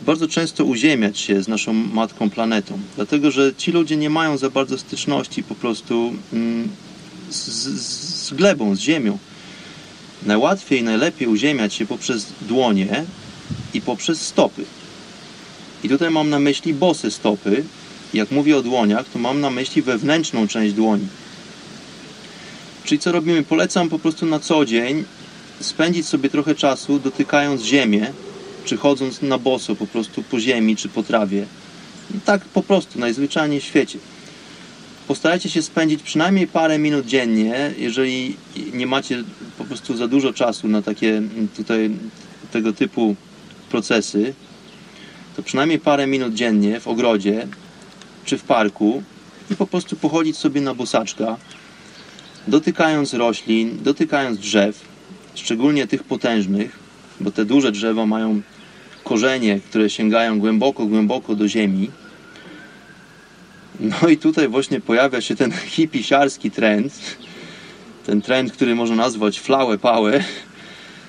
bardzo 0.07 0.29
często 0.29 0.65
uziemiać 0.65 1.19
się 1.19 1.43
z 1.43 1.49
naszą 1.49 1.73
matką 1.73 2.31
planetą, 2.31 2.79
dlatego 2.97 3.31
że 3.31 3.55
ci 3.55 3.73
ludzie 3.73 3.97
nie 3.97 4.11
mają 4.11 4.37
za 4.39 4.51
bardzo 4.51 4.79
styczności 4.79 5.43
po 5.43 5.55
prostu 5.55 6.15
mm, 6.33 6.69
z, 7.31 7.67
z 8.27 8.35
glebą, 8.35 8.77
z 8.77 8.79
ziemią. 8.79 9.19
Najłatwiej, 10.27 10.83
najlepiej 10.83 11.29
uziemiać 11.29 11.75
się 11.75 11.87
poprzez 11.87 12.27
dłonie 12.41 13.05
i 13.75 13.81
poprzez 13.81 14.23
stopy. 14.23 14.65
I 15.85 15.89
tutaj 15.89 16.11
mam 16.11 16.31
na 16.31 16.39
myśli 16.39 16.75
bose 16.75 17.11
stopy. 17.11 17.65
Jak 18.15 18.31
mówię 18.31 18.57
o 18.57 18.63
dłoniach, 18.63 19.09
to 19.09 19.19
mam 19.19 19.41
na 19.41 19.51
myśli 19.51 19.83
wewnętrzną 19.83 20.49
część 20.49 20.75
dłoni 20.75 21.07
Czyli 22.85 22.99
co 22.99 23.13
robimy? 23.13 23.43
Polecam 23.43 23.89
po 23.89 23.99
prostu 23.99 24.27
na 24.27 24.41
co 24.41 24.65
dzień 24.65 25.05
spędzić 25.61 26.07
sobie 26.07 26.31
trochę 26.31 26.55
czasu 26.55 26.99
dotykając 26.99 27.63
ziemię, 27.63 28.13
czy 28.65 28.77
chodząc 28.77 29.23
na 29.23 29.39
boso 29.39 29.77
po 29.77 29.87
prostu 29.87 30.23
po 30.23 30.41
ziemi 30.41 30.77
czy 30.77 30.89
po 30.89 31.03
trawie. 31.03 31.47
Tak 32.25 32.45
po 32.45 32.63
prostu, 32.63 32.99
najzwyczajniej 32.99 33.61
w 33.61 33.65
świecie. 33.65 33.99
Postarajcie 35.11 35.51
się 35.51 35.63
spędzić 35.63 36.03
przynajmniej 36.03 36.47
parę 36.47 36.79
minut 36.79 37.07
dziennie, 37.07 37.73
jeżeli 37.79 38.37
nie 38.73 38.87
macie 38.87 39.25
po 39.59 39.65
prostu 39.65 39.97
za 39.97 40.09
dużo 40.09 40.33
czasu 40.33 40.69
na 40.69 40.83
takie 40.83 41.23
tutaj 41.57 41.91
tego 42.53 42.73
typu 42.73 43.17
procesy, 43.71 44.35
to 45.37 45.43
przynajmniej 45.43 45.79
parę 45.79 46.07
minut 46.07 46.35
dziennie 46.35 46.81
w 46.81 46.89
ogrodzie 46.89 47.47
czy 48.25 48.39
w 48.39 48.43
parku 48.43 49.03
i 49.51 49.57
po 49.57 49.67
prostu 49.67 49.97
pochodzić 49.97 50.37
sobie 50.37 50.61
na 50.61 50.75
bosaczka, 50.75 51.37
dotykając 52.49 53.15
roślin, 53.15 53.79
dotykając 53.83 54.39
drzew, 54.39 54.85
szczególnie 55.35 55.87
tych 55.87 56.05
potężnych, 56.05 56.79
bo 57.21 57.31
te 57.31 57.45
duże 57.45 57.73
drzewa 57.73 58.07
mają 58.07 58.43
korzenie, 59.05 59.61
które 59.61 59.91
sięgają 59.91 60.39
głęboko, 60.39 60.87
głęboko 60.87 61.35
do 61.35 61.49
ziemi. 61.49 61.91
No 63.81 64.09
i 64.09 64.17
tutaj 64.17 64.49
właśnie 64.49 64.81
pojawia 64.81 65.21
się 65.21 65.37
ten 65.37 65.53
hipisiarski 65.53 66.51
trend, 66.51 66.93
ten 68.07 68.23
trend, 68.23 68.53
który 68.53 68.75
można 68.75 68.97
nazwać 68.97 69.41
flower 69.41 69.81
power, 69.81 70.25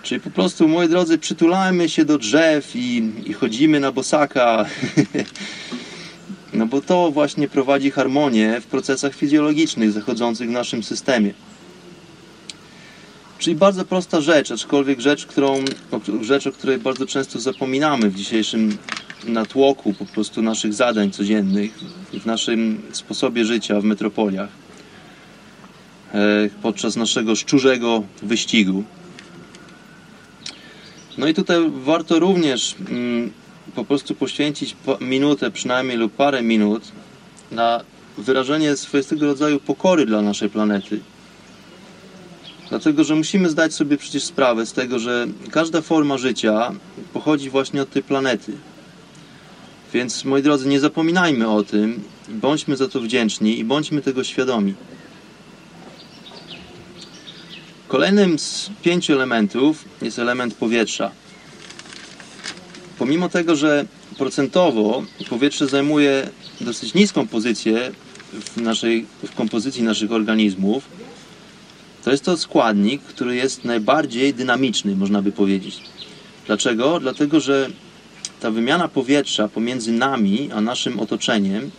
czyli 0.04 0.22
po 0.22 0.30
prostu, 0.30 0.68
moi 0.68 0.90
drodzy, 0.90 1.18
przytulamy 1.18 1.90
się 1.90 2.06
do 2.06 2.18
drzew 2.18 2.76
i, 2.76 3.12
i 3.26 3.34
chodzimy 3.34 3.80
na 3.80 3.92
bosaka. 3.92 4.66
No 6.54 6.66
bo 6.66 6.82
to 6.82 7.12
właśnie 7.12 7.48
prowadzi 7.48 7.92
harmonię 7.92 8.62
w 8.62 8.66
procesach 8.66 9.16
fizjologicznych 9.16 9.92
zachodzących 9.92 10.50
w 10.50 10.52
naszym 10.52 10.84
systemie. 10.84 11.34
Czyli 13.40 13.56
bardzo 13.56 13.86
prosta 13.86 14.22
rzecz, 14.22 14.52
aczkolwiek 14.52 15.00
rzecz, 15.00 15.26
którą, 15.26 15.64
rzecz, 16.22 16.48
o 16.48 16.52
której 16.52 16.78
bardzo 16.78 17.06
często 17.06 17.40
zapominamy 17.40 18.10
w 18.10 18.16
dzisiejszym 18.16 18.78
natłoku 19.26 19.94
po 19.94 20.06
prostu 20.06 20.42
naszych 20.42 20.74
zadań 20.74 21.12
codziennych, 21.12 21.80
w 22.14 22.26
naszym 22.26 22.82
sposobie 22.92 23.46
życia 23.46 23.82
w 23.82 23.84
metropoliach, 23.84 24.50
e, 26.14 26.50
podczas 26.62 26.96
naszego 26.96 27.36
szczurzego 27.36 28.04
wyścigu. 28.24 28.84
No 31.18 31.28
i 31.28 31.34
tutaj 31.34 31.58
warto 31.70 32.20
również 32.20 32.76
mm, 32.90 33.32
po 33.76 33.86
prostu 33.86 34.16
poświęcić 34.16 34.76
minutę 35.02 35.52
przynajmniej 35.52 35.98
lub 35.98 36.14
parę 36.14 36.42
minut 36.42 36.84
na 37.52 37.82
wyrażenie 38.18 38.76
swojego 38.76 39.26
rodzaju 39.26 39.60
pokory 39.60 40.06
dla 40.06 40.22
naszej 40.22 40.50
planety. 40.50 41.00
Dlatego, 42.70 43.04
że 43.04 43.16
musimy 43.16 43.50
zdać 43.50 43.74
sobie 43.74 43.98
przecież 43.98 44.24
sprawę 44.24 44.66
z 44.66 44.74
tego, 44.74 45.00
że 45.00 45.28
każda 45.52 45.82
forma 45.82 46.18
życia 46.18 46.72
pochodzi 47.14 47.50
właśnie 47.50 47.82
od 47.82 47.90
tej 47.90 48.04
planety. 48.04 48.54
Więc 49.94 50.26
moi 50.26 50.44
drodzy, 50.44 50.68
nie 50.68 50.80
zapominajmy 50.80 51.50
o 51.50 51.64
tym, 51.64 52.04
bądźmy 52.30 52.78
za 52.78 52.88
to 52.88 53.00
wdzięczni 53.02 53.60
i 53.60 53.64
bądźmy 53.64 54.02
tego 54.02 54.24
świadomi. 54.24 54.74
Kolejnym 57.88 58.40
z 58.40 58.70
pięciu 58.82 59.14
elementów 59.14 59.86
jest 60.02 60.20
element 60.20 60.54
powietrza 60.54 61.12
pomimo 63.02 63.30
tego, 63.30 63.56
że 63.56 63.86
procentowo 64.18 65.04
powietrze 65.30 65.68
zajmuje 65.68 66.30
dosyć 66.62 66.94
niską 66.94 67.28
pozycję 67.28 67.92
w, 68.34 68.62
naszej, 68.62 69.06
w 69.24 69.36
kompozycji 69.36 69.84
naszych 69.84 70.12
organizmów, 70.12 70.84
to 72.04 72.12
jest 72.12 72.26
to 72.26 72.38
składnik, 72.38 73.02
który 73.02 73.36
jest 73.36 73.66
najbardziej 73.66 74.34
dynamiczny, 74.34 74.96
można 74.96 75.22
by 75.22 75.32
powiedzieć. 75.32 75.80
Dlaczego? 76.48 77.00
Dlatego, 77.00 77.40
że 77.40 77.70
ta 78.42 78.52
wymiana 78.52 78.88
powietrza 78.88 79.48
pomiędzy 79.48 79.92
nami 79.92 80.50
a 80.54 80.62
naszym 80.62 81.00
otoczeniem 81.00 81.72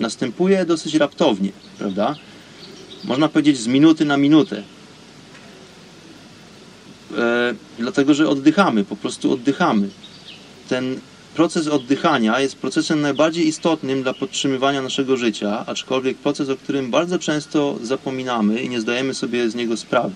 następuje 0.00 0.64
dosyć 0.64 0.94
raptownie, 0.94 1.50
prawda? 1.78 2.14
Można 3.04 3.28
powiedzieć 3.28 3.58
z 3.58 3.66
minuty 3.66 4.04
na 4.04 4.16
minutę. 4.16 4.62
E, 7.18 7.54
dlatego, 7.78 8.14
że 8.14 8.28
oddychamy, 8.28 8.84
po 8.84 8.96
prostu 8.96 9.32
oddychamy. 9.32 9.88
Ten 10.68 11.00
proces 11.34 11.68
oddychania 11.68 12.40
jest 12.40 12.56
procesem 12.56 13.00
najbardziej 13.00 13.46
istotnym 13.46 14.02
dla 14.02 14.14
podtrzymywania 14.14 14.82
naszego 14.82 15.16
życia, 15.16 15.64
aczkolwiek 15.66 16.16
proces, 16.16 16.48
o 16.48 16.56
którym 16.56 16.90
bardzo 16.90 17.18
często 17.18 17.78
zapominamy 17.82 18.62
i 18.62 18.68
nie 18.68 18.80
zdajemy 18.80 19.14
sobie 19.14 19.50
z 19.50 19.54
niego 19.54 19.76
sprawy. 19.76 20.14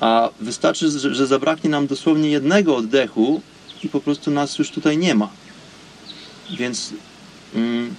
A 0.00 0.30
wystarczy, 0.40 0.90
że 0.90 1.26
zabraknie 1.26 1.70
nam 1.70 1.86
dosłownie 1.86 2.30
jednego 2.30 2.76
oddechu 2.76 3.40
i 3.86 3.88
po 3.88 4.00
prostu 4.00 4.30
nas 4.30 4.58
już 4.58 4.70
tutaj 4.70 4.98
nie 4.98 5.14
ma. 5.14 5.28
Więc 6.58 6.92
mm, 7.54 7.94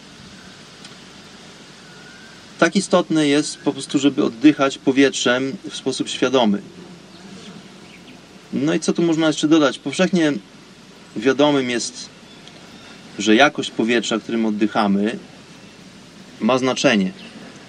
tak 2.60 2.76
istotne 2.76 3.28
jest 3.28 3.58
po 3.58 3.74
prostu, 3.74 4.00
żeby 4.00 4.24
oddychać 4.24 4.78
powietrzem 4.78 5.58
w 5.70 5.76
sposób 5.76 6.10
świadomy. 6.10 6.62
No 8.54 8.74
i 8.74 8.80
co 8.80 8.94
tu 8.94 9.02
można 9.02 9.28
jeszcze 9.28 9.48
dodać? 9.48 9.80
Powszechnie 9.80 10.34
wiadomym 11.16 11.70
jest, 11.70 12.10
że 13.20 13.36
jakość 13.36 13.72
powietrza, 13.72 14.20
którym 14.20 14.46
oddychamy, 14.46 15.20
ma 16.40 16.58
znaczenie, 16.58 17.12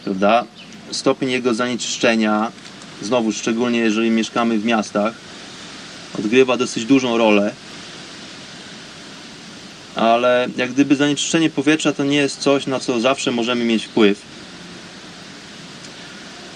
prawda? 0.05 0.45
Stopień 0.90 1.31
jego 1.31 1.55
zanieczyszczenia, 1.55 2.53
znowu 3.03 3.32
szczególnie 3.32 3.78
jeżeli 3.78 4.11
mieszkamy 4.11 4.59
w 4.59 4.65
miastach, 4.65 5.15
odgrywa 6.19 6.57
dosyć 6.57 6.85
dużą 6.85 7.19
rolę. 7.19 7.55
Ale 9.98 10.48
jak 10.56 10.72
gdyby 10.72 10.96
zanieczyszczenie 10.96 11.50
powietrza 11.50 11.92
to 11.92 12.04
nie 12.04 12.16
jest 12.16 12.40
coś, 12.40 12.66
na 12.66 12.80
co 12.80 13.00
zawsze 13.00 13.30
możemy 13.30 13.64
mieć 13.64 13.84
wpływ. 13.84 14.22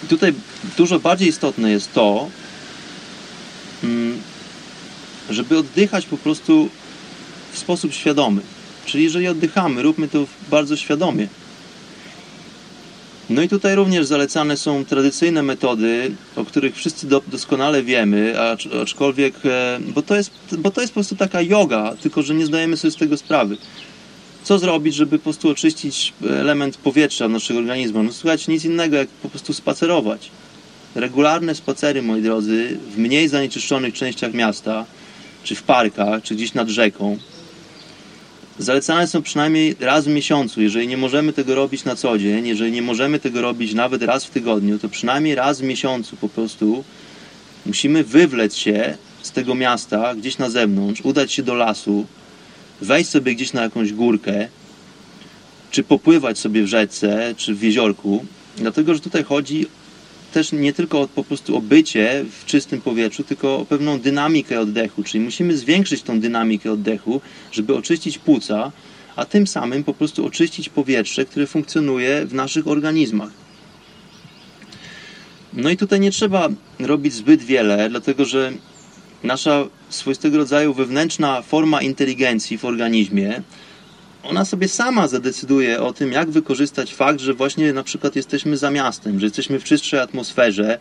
I 0.05 0.07
tutaj 0.07 0.33
dużo 0.77 0.99
bardziej 1.01 1.29
istotne 1.29 1.71
jest 1.71 1.93
to, 1.93 2.29
mm, 3.85 4.23
żeby 5.31 5.59
oddychać 5.59 6.07
po 6.07 6.17
prostu 6.17 6.69
w 7.53 7.59
sposób 7.59 7.95
świadomy. 7.95 8.43
Czyli 8.87 9.05
jeżeli 9.05 9.29
oddychamy, 9.29 9.83
róbmy 9.83 10.09
to 10.09 10.27
bardzo 10.51 10.77
świadomie. 10.77 11.29
No 13.33 13.43
i 13.43 13.49
tutaj 13.49 13.75
również 13.75 14.07
zalecane 14.07 14.57
są 14.57 14.85
tradycyjne 14.85 15.43
metody, 15.43 16.11
o 16.37 16.45
których 16.45 16.77
wszyscy 16.77 17.07
doskonale 17.27 17.83
wiemy, 17.83 18.35
aczkolwiek, 18.83 19.35
e, 19.45 19.79
bo 19.95 20.03
to, 20.03 20.17
jest, 20.17 20.31
bo 20.59 20.71
to 20.71 20.81
jest 20.81 20.93
po 20.93 20.95
prostu 20.95 21.17
taka 21.17 21.43
yoga, 21.43 21.95
tylko 22.01 22.23
że 22.23 22.35
nie 22.35 22.47
zdajemy 22.47 22.77
sobie 22.77 22.91
z 22.91 22.97
tego 22.97 23.17
sprawy. 23.17 23.57
Co 24.45 24.59
zrobić, 24.59 24.95
żeby 24.95 25.19
po 25.19 25.23
prostu 25.23 25.49
oczyścić 25.49 26.13
element 26.29 26.77
powietrza 26.77 27.29
naszego 27.29 27.61
organizmu? 27.61 28.03
No 28.03 28.13
słuchajcie, 28.13 28.53
nic 28.53 28.65
innego 28.65 28.97
jak 28.97 29.09
po 29.09 29.29
prostu 29.29 29.53
spacerować. 29.53 30.31
Regularne 30.95 31.55
spacery, 31.55 32.03
moi 32.03 32.23
drodzy, 32.23 32.79
w 32.95 32.99
mniej 32.99 33.29
zanieczyszczonych 33.29 33.95
częściach 33.95 34.35
miasta, 34.35 34.85
czy 35.45 35.55
w 35.55 35.63
parkach, 35.63 36.23
czy 36.23 36.35
gdzieś 36.35 36.55
nad 36.55 36.69
rzeką, 36.69 37.19
zalecane 38.59 39.07
są 39.07 39.23
przynajmniej 39.23 39.77
raz 39.81 40.05
w 40.05 40.09
miesiącu. 40.09 40.63
Jeżeli 40.63 40.89
nie 40.89 40.97
możemy 40.97 41.33
tego 41.33 41.55
robić 41.55 41.85
na 41.85 41.97
co 41.97 42.19
dzień, 42.19 42.47
jeżeli 42.47 42.73
nie 42.73 42.83
możemy 42.83 43.21
tego 43.21 43.43
robić 43.43 43.75
nawet 43.75 44.03
raz 44.03 44.25
w 44.25 44.31
tygodniu, 44.31 44.79
to 44.79 44.89
przynajmniej 44.89 45.35
raz 45.35 45.61
w 45.61 45.65
miesiącu 45.65 46.17
po 46.17 46.29
prostu 46.29 46.85
musimy 47.67 48.05
wywlec 48.05 48.57
się 48.57 48.97
z 49.23 49.31
tego 49.31 49.55
miasta 49.55 50.15
gdzieś 50.15 50.39
na 50.39 50.51
zewnątrz, 50.51 51.01
udać 51.01 51.33
się 51.33 51.43
do 51.43 51.55
lasu, 51.55 52.07
wejść 52.81 53.11
sobie 53.11 53.35
gdzieś 53.35 53.53
na 53.53 53.63
jakąś 53.63 53.93
górkę, 53.93 54.49
czy 55.71 55.83
popływać 55.83 56.39
sobie 56.39 56.63
w 56.63 56.67
rzece, 56.67 57.35
czy 57.37 57.55
w 57.55 57.63
jeziorku. 57.63 58.25
Dlatego, 58.57 58.95
że 58.95 59.01
tutaj 59.01 59.25
chodzi 59.25 59.67
też 60.33 60.53
nie 60.53 60.73
tylko 60.73 61.09
po 61.09 61.25
prostu 61.25 61.57
o 61.57 61.61
bycie 61.61 62.25
w 62.41 62.45
czystym 62.45 62.81
powietrzu, 62.81 63.25
tylko 63.25 63.57
o 63.59 63.65
pewną 63.65 64.01
dynamikę 64.01 64.61
oddechu, 64.61 65.03
czyli 65.03 65.25
musimy 65.25 65.57
zwiększyć 65.57 66.03
tą 66.03 66.21
dynamikę 66.21 66.73
oddechu, 66.73 67.21
żeby 67.53 67.77
oczyścić 67.77 68.19
płuca, 68.19 68.73
a 69.17 69.25
tym 69.25 69.47
samym 69.47 69.85
po 69.85 69.95
prostu 69.95 70.27
oczyścić 70.27 70.69
powietrze, 70.69 71.25
które 71.25 71.47
funkcjonuje 71.47 72.27
w 72.27 72.35
naszych 72.35 72.69
organizmach. 72.69 73.31
No 75.53 75.71
i 75.71 75.77
tutaj 75.77 76.01
nie 76.01 76.11
trzeba 76.11 76.49
robić 76.79 77.15
zbyt 77.15 77.43
wiele, 77.43 77.91
dlatego 77.91 78.25
że 78.25 78.53
nasza 79.23 79.67
swoistego 79.89 80.37
rodzaju 80.39 80.75
wewnętrzna 80.75 81.43
forma 81.43 81.83
inteligencji 81.83 82.59
w 82.59 82.65
organizmie 82.65 83.43
ona 84.23 84.45
sobie 84.45 84.69
sama 84.69 85.09
zadecyduje 85.09 85.83
o 85.83 85.93
tym, 85.93 86.13
jak 86.13 86.31
wykorzystać 86.31 86.95
fakt, 86.95 87.21
że 87.21 87.35
właśnie 87.35 87.73
na 87.73 87.83
przykład 87.83 88.17
jesteśmy 88.17 88.57
za 88.57 88.71
miastem, 88.71 89.21
że 89.21 89.27
jesteśmy 89.27 89.59
w 89.59 89.65
czystszej 89.65 90.01
atmosferze 90.01 90.79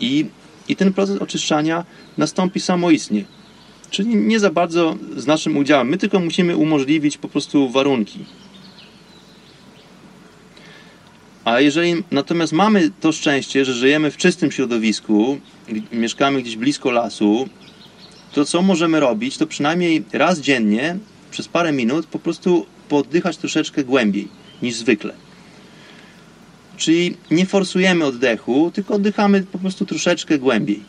i, 0.00 0.26
i 0.68 0.76
ten 0.76 0.92
proces 0.92 1.18
oczyszczania 1.18 1.84
nastąpi 2.18 2.60
samoistnie. 2.60 3.24
Czyli 3.90 4.16
nie 4.16 4.40
za 4.40 4.50
bardzo 4.50 4.96
z 5.16 5.26
naszym 5.26 5.56
udziałem. 5.56 5.88
My 5.88 5.98
tylko 5.98 6.20
musimy 6.20 6.56
umożliwić 6.56 7.18
po 7.18 7.28
prostu 7.28 7.68
warunki. 7.68 8.24
A 11.44 11.60
jeżeli 11.60 12.04
natomiast 12.10 12.52
mamy 12.52 12.90
to 13.00 13.12
szczęście, 13.12 13.64
że 13.64 13.74
żyjemy 13.74 14.10
w 14.10 14.16
czystym 14.16 14.52
środowisku, 14.52 15.38
mieszkamy 15.92 16.42
gdzieś 16.42 16.56
blisko 16.56 16.90
lasu, 16.90 17.48
to 18.32 18.44
co 18.44 18.62
możemy 18.62 19.00
robić, 19.00 19.38
to 19.38 19.46
przynajmniej 19.46 20.04
raz 20.12 20.40
dziennie 20.40 20.98
przez 21.32 21.48
parę 21.48 21.72
minut 21.72 22.06
po 22.06 22.18
prostu 22.18 22.66
poddychać 22.88 23.36
troszeczkę 23.36 23.84
głębiej 23.84 24.28
niż 24.62 24.74
zwykle. 24.76 25.14
Czyli 26.76 27.16
nie 27.30 27.46
forsujemy 27.46 28.04
oddechu, 28.04 28.70
tylko 28.74 28.94
oddychamy 28.94 29.42
po 29.42 29.58
prostu 29.58 29.86
troszeczkę 29.86 30.38
głębiej. 30.38 30.82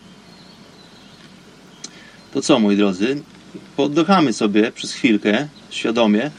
To 2.34 2.42
co, 2.42 2.60
moi 2.60 2.78
drodzy? 2.78 3.22
Poddychamy 3.76 4.34
sobie 4.34 4.72
przez 4.72 4.94
chwilkę, 4.94 5.48
świadomie. 5.70 6.32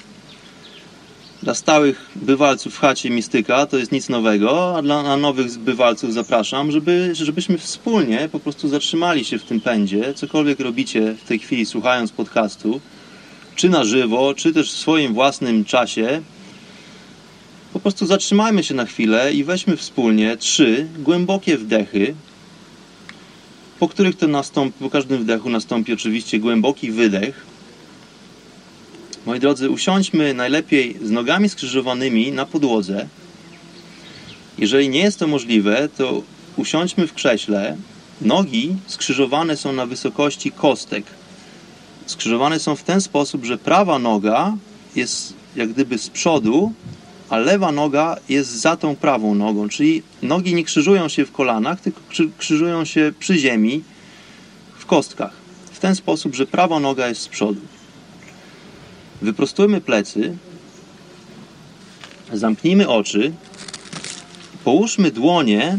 Dla 1.42 1.54
stałych 1.54 2.10
bywalców 2.16 2.74
w 2.74 2.78
chacie 2.78 3.10
Mistyka 3.10 3.66
to 3.66 3.78
jest 3.78 3.92
nic 3.92 4.08
nowego, 4.08 4.76
a 4.76 4.82
dla 4.82 5.16
nowych 5.16 5.58
bywalców 5.58 6.12
zapraszam, 6.12 6.72
żeby, 6.72 7.10
żebyśmy 7.12 7.58
wspólnie 7.58 8.28
po 8.32 8.40
prostu 8.40 8.68
zatrzymali 8.68 9.24
się 9.24 9.38
w 9.38 9.44
tym 9.44 9.60
pędzie, 9.60 10.14
cokolwiek 10.14 10.60
robicie 10.60 11.14
w 11.24 11.28
tej 11.28 11.38
chwili 11.38 11.66
słuchając 11.66 12.12
podcastu, 12.12 12.80
czy 13.56 13.68
na 13.68 13.84
żywo, 13.84 14.34
czy 14.34 14.52
też 14.52 14.72
w 14.72 14.76
swoim 14.76 15.14
własnym 15.14 15.64
czasie, 15.64 16.22
po 17.72 17.80
prostu 17.80 18.06
zatrzymajmy 18.06 18.64
się 18.64 18.74
na 18.74 18.86
chwilę 18.86 19.32
i 19.34 19.44
weźmy 19.44 19.76
wspólnie 19.76 20.36
trzy 20.36 20.88
głębokie 20.98 21.58
wdechy, 21.58 22.14
po 23.78 23.88
których 23.88 24.16
to 24.16 24.28
nastąpi, 24.28 24.78
po 24.78 24.90
każdym 24.90 25.22
wdechu 25.22 25.50
nastąpi 25.50 25.92
oczywiście 25.92 26.38
głęboki 26.38 26.90
wydech. 26.90 27.46
Moi 29.26 29.40
drodzy, 29.40 29.70
usiądźmy 29.70 30.34
najlepiej 30.34 30.96
z 31.02 31.10
nogami 31.10 31.48
skrzyżowanymi 31.48 32.32
na 32.32 32.46
podłodze. 32.46 33.08
Jeżeli 34.58 34.88
nie 34.88 35.00
jest 35.00 35.18
to 35.18 35.26
możliwe, 35.26 35.88
to 35.96 36.22
usiądźmy 36.56 37.06
w 37.06 37.14
krześle. 37.14 37.76
Nogi 38.20 38.76
skrzyżowane 38.86 39.56
są 39.56 39.72
na 39.72 39.86
wysokości 39.86 40.52
kostek 40.52 41.04
skrzyżowane 42.06 42.58
są 42.58 42.76
w 42.76 42.82
ten 42.82 43.00
sposób, 43.00 43.44
że 43.44 43.58
prawa 43.58 43.98
noga 43.98 44.56
jest 44.96 45.34
jak 45.56 45.72
gdyby 45.72 45.98
z 45.98 46.10
przodu, 46.10 46.72
a 47.28 47.38
lewa 47.38 47.72
noga 47.72 48.16
jest 48.28 48.50
za 48.50 48.76
tą 48.76 48.96
prawą 48.96 49.34
nogą, 49.34 49.68
czyli 49.68 50.02
nogi 50.22 50.54
nie 50.54 50.64
krzyżują 50.64 51.08
się 51.08 51.26
w 51.26 51.32
kolanach, 51.32 51.80
tylko 51.80 52.00
krzyżują 52.38 52.84
się 52.84 53.12
przy 53.18 53.38
ziemi 53.38 53.82
w 54.78 54.86
kostkach. 54.86 55.32
W 55.72 55.78
ten 55.78 55.96
sposób, 55.96 56.34
że 56.34 56.46
prawa 56.46 56.80
noga 56.80 57.08
jest 57.08 57.20
z 57.20 57.28
przodu. 57.28 57.60
Wyprostujmy 59.22 59.80
plecy, 59.80 60.36
zamknijmy 62.32 62.88
oczy, 62.88 63.32
połóżmy 64.64 65.10
dłonie 65.10 65.78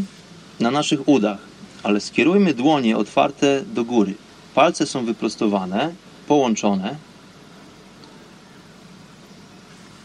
na 0.60 0.70
naszych 0.70 1.08
udach, 1.08 1.38
ale 1.82 2.00
skierujmy 2.00 2.54
dłonie 2.54 2.96
otwarte 2.96 3.62
do 3.74 3.84
góry. 3.84 4.14
Palce 4.54 4.86
są 4.86 5.04
wyprostowane 5.04 5.94
połączone 6.28 6.96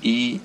i 0.03 0.39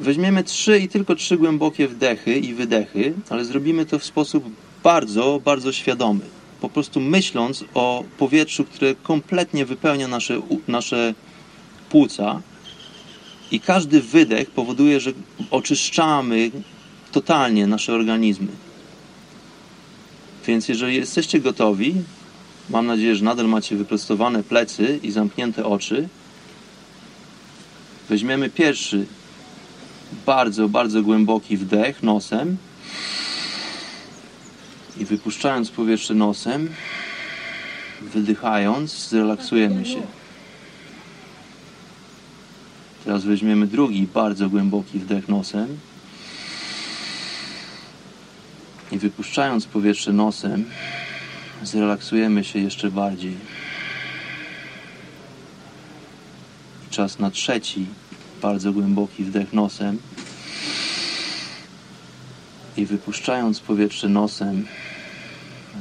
weźmiemy 0.00 0.44
trzy 0.44 0.78
i 0.78 0.88
tylko 0.88 1.14
trzy 1.14 1.36
głębokie 1.36 1.88
wdechy 1.88 2.38
i 2.38 2.54
wydechy, 2.54 3.14
ale 3.30 3.44
zrobimy 3.44 3.86
to 3.86 3.98
w 3.98 4.04
sposób 4.04 4.44
bardzo, 4.82 5.40
bardzo 5.44 5.72
świadomy. 5.72 6.20
Po 6.60 6.68
prostu 6.68 7.00
myśląc 7.00 7.64
o 7.74 8.04
powietrzu, 8.18 8.64
które 8.64 8.94
kompletnie 8.94 9.66
wypełnia 9.66 10.08
nasze, 10.08 10.40
nasze 10.68 11.14
płuca 11.90 12.42
i 13.50 13.60
każdy 13.60 14.00
wydech 14.00 14.50
powoduje, 14.50 15.00
że 15.00 15.12
oczyszczamy 15.50 16.50
totalnie 17.12 17.66
nasze 17.66 17.92
organizmy. 17.94 18.48
Więc 20.46 20.68
jeżeli 20.68 20.94
jesteście 20.94 21.40
gotowi, 21.40 21.94
mam 22.70 22.86
nadzieję, 22.86 23.16
że 23.16 23.24
nadal 23.24 23.48
macie 23.48 23.76
wyprostowane 23.76 24.42
plecy 24.42 25.00
i 25.02 25.10
zamknięte 25.10 25.64
oczy, 25.64 26.08
weźmiemy 28.08 28.50
pierwszy 28.50 29.06
bardzo, 30.26 30.68
bardzo 30.68 31.02
głęboki 31.02 31.56
wdech 31.56 32.02
nosem 32.02 32.56
i 34.98 35.04
wypuszczając 35.04 35.70
powietrze 35.70 36.14
nosem, 36.14 36.68
wydychając, 38.02 39.08
zrelaksujemy 39.08 39.86
się. 39.86 40.02
Teraz 43.04 43.24
weźmiemy 43.24 43.66
drugi 43.66 44.06
bardzo 44.14 44.48
głęboki 44.48 44.98
wdech 44.98 45.28
nosem 45.28 45.78
i 48.92 48.98
wypuszczając 48.98 49.66
powietrze 49.66 50.12
nosem, 50.12 50.64
zrelaksujemy 51.62 52.44
się 52.44 52.58
jeszcze 52.58 52.90
bardziej. 52.90 53.36
Czas 56.90 57.18
na 57.18 57.30
trzeci 57.30 57.86
bardzo 58.42 58.72
głęboki 58.72 59.24
wdech 59.24 59.52
nosem 59.52 59.98
i 62.76 62.86
wypuszczając 62.86 63.60
powietrze 63.60 64.08
nosem, 64.08 64.66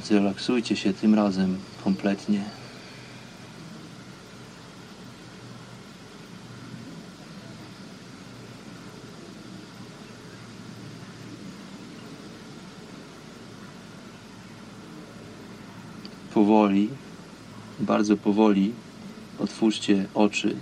zrelaksujcie 0.03 0.75
się 0.75 0.93
tym 0.93 1.15
razem 1.15 1.59
kompletnie. 1.83 2.64
Powoli, 16.35 16.89
bardzo 17.79 18.17
powoli 18.17 18.71
otwórzcie 19.39 20.05
oczy 20.13 20.55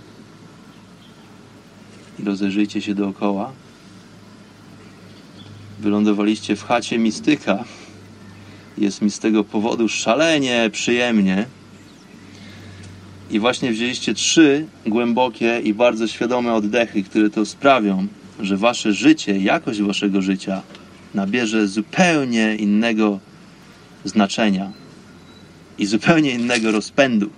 i 2.18 2.24
rozejrzyjcie 2.24 2.80
się 2.80 2.94
dookoła. 2.94 3.52
Wylądowaliście 5.80 6.56
w 6.56 6.64
chacie 6.64 6.98
mistyka. 6.98 7.64
Jest 8.78 9.02
mi 9.02 9.10
z 9.10 9.18
tego 9.18 9.44
powodu 9.44 9.88
szalenie 9.88 10.70
przyjemnie. 10.72 11.46
I 13.30 13.40
właśnie 13.40 13.72
wzięliście 13.72 14.14
trzy 14.14 14.66
głębokie 14.86 15.60
i 15.64 15.74
bardzo 15.74 16.08
świadome 16.08 16.54
oddechy, 16.54 17.02
które 17.02 17.30
to 17.30 17.46
sprawią, 17.46 18.06
że 18.40 18.56
wasze 18.56 18.92
życie, 18.92 19.38
jakość 19.38 19.82
waszego 19.82 20.22
życia 20.22 20.62
nabierze 21.14 21.68
zupełnie 21.68 22.56
innego 22.56 23.18
znaczenia 24.04 24.83
i 25.78 25.86
zupełnie 25.86 26.30
innego 26.30 26.72
rozpędu. 26.72 27.30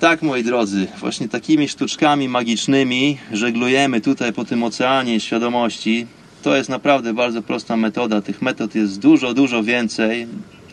Tak, 0.00 0.22
moi 0.22 0.44
drodzy, 0.44 0.86
właśnie 1.00 1.28
takimi 1.28 1.68
sztuczkami 1.68 2.28
magicznymi 2.28 3.18
żeglujemy 3.32 4.00
tutaj 4.00 4.32
po 4.32 4.44
tym 4.44 4.62
oceanie 4.62 5.20
świadomości. 5.20 6.06
To 6.42 6.56
jest 6.56 6.68
naprawdę 6.68 7.14
bardzo 7.14 7.42
prosta 7.42 7.76
metoda. 7.76 8.22
Tych 8.22 8.42
metod 8.42 8.74
jest 8.74 9.00
dużo, 9.00 9.34
dużo 9.34 9.62
więcej. 9.62 10.26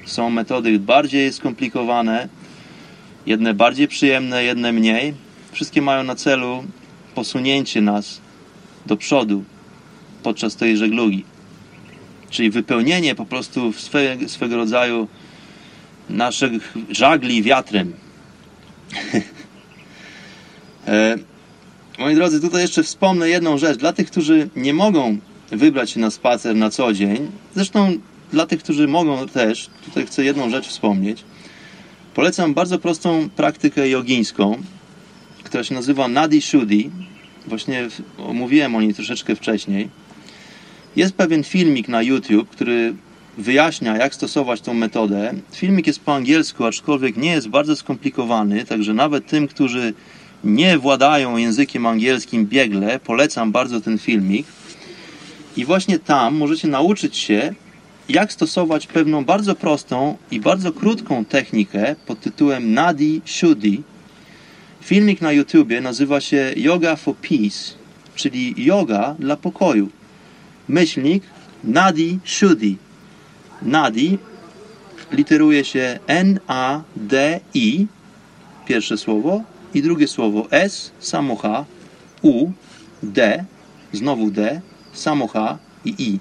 Są 0.06 0.30
metody 0.30 0.80
bardziej 0.80 1.34
skomplikowane, 1.34 2.30
jedne 3.26 3.54
bardziej 3.54 3.88
przyjemne, 3.88 4.44
jedne 4.44 4.72
mniej. 4.72 5.14
Wszystkie 5.52 5.82
mają 5.82 6.04
na 6.04 6.16
celu 6.16 6.64
posunięcie 7.16 7.82
nas 7.82 8.22
do 8.86 8.98
przodu 8.98 9.44
podczas 10.24 10.56
tej 10.56 10.78
żeglugi. 10.78 11.37
Czyli 12.30 12.50
wypełnienie 12.50 13.16
po 13.16 13.26
prostu 13.26 13.74
swego, 13.74 14.30
swego 14.30 14.56
rodzaju 14.56 15.08
naszych 16.10 16.74
żagli 16.90 17.44
wiatrem. 17.44 17.94
e, 20.88 21.16
moi 22.00 22.16
drodzy, 22.16 22.42
tutaj 22.42 22.62
jeszcze 22.62 22.84
wspomnę 22.84 23.30
jedną 23.30 23.58
rzecz. 23.58 23.78
Dla 23.78 23.94
tych, 23.94 24.12
którzy 24.12 24.50
nie 24.56 24.74
mogą 24.74 25.18
wybrać 25.52 25.90
się 25.90 26.00
na 26.00 26.12
spacer 26.12 26.56
na 26.56 26.70
co 26.70 26.94
dzień, 26.94 27.32
zresztą 27.56 27.98
dla 28.32 28.46
tych, 28.46 28.64
którzy 28.64 28.88
mogą 28.88 29.28
też, 29.28 29.70
tutaj 29.86 30.06
chcę 30.06 30.24
jedną 30.24 30.50
rzecz 30.50 30.68
wspomnieć. 30.68 31.24
Polecam 32.14 32.54
bardzo 32.54 32.80
prostą 32.80 33.30
praktykę 33.30 33.90
jogińską, 33.90 34.58
która 35.44 35.64
się 35.64 35.76
nazywa 35.76 36.08
Nadi 36.08 36.42
Shuddhi. 36.42 36.90
Właśnie 37.48 37.88
omówiłem 38.18 38.76
o 38.76 38.82
niej 38.82 38.94
troszeczkę 38.94 39.36
wcześniej. 39.36 39.90
Jest 40.98 41.16
pewien 41.16 41.44
filmik 41.44 41.88
na 41.88 42.02
YouTube, 42.02 42.50
który 42.50 42.94
wyjaśnia, 43.38 43.98
jak 43.98 44.16
stosować 44.16 44.62
tą 44.62 44.74
metodę. 44.74 45.34
Filmik 45.52 45.88
jest 45.88 46.00
po 46.00 46.16
angielsku, 46.16 46.66
aczkolwiek 46.66 47.18
nie 47.18 47.32
jest 47.32 47.48
bardzo 47.48 47.76
skomplikowany, 47.76 48.66
także 48.66 48.94
nawet 48.94 49.28
tym, 49.28 49.48
którzy 49.48 49.94
nie 50.44 50.78
władają 50.78 51.38
językiem 51.38 51.86
angielskim 51.86 52.46
biegle, 52.46 53.00
polecam 53.00 53.52
bardzo 53.52 53.82
ten 53.82 53.98
filmik. 53.98 54.48
I 55.58 55.66
właśnie 55.66 56.00
tam 56.00 56.36
możecie 56.36 56.68
nauczyć 56.68 57.18
się, 57.18 57.54
jak 58.10 58.34
stosować 58.34 58.88
pewną 58.88 59.26
bardzo 59.26 59.56
prostą 59.56 60.18
i 60.32 60.40
bardzo 60.40 60.72
krótką 60.72 61.26
technikę 61.26 61.96
pod 62.06 62.20
tytułem 62.20 62.74
Nadi 62.74 63.22
Shuddhi. 63.26 63.84
Filmik 64.82 65.22
na 65.22 65.32
YouTubie 65.32 65.82
nazywa 65.82 66.22
się 66.22 66.54
Yoga 66.56 66.96
for 66.96 67.16
Peace, 67.16 67.74
czyli 68.16 68.54
yoga 68.58 69.16
dla 69.20 69.36
pokoju. 69.36 69.90
Myślnik 70.70 71.24
Nadi 71.64 72.20
Shuddhi. 72.24 72.78
Nadi 73.62 74.18
literuje 75.12 75.66
się 75.66 76.00
N-A-D-I, 76.08 77.88
pierwsze 78.66 78.98
słowo, 78.98 79.42
i 79.74 79.82
drugie 79.82 80.08
słowo 80.08 80.48
S, 80.52 80.92
samo 81.00 81.36
H, 81.36 81.66
U, 82.22 82.52
D, 83.04 83.46
znowu 83.94 84.32
D, 84.32 84.62
samo 84.94 85.28
H 85.28 85.58
i 85.86 85.96
I. 86.00 86.20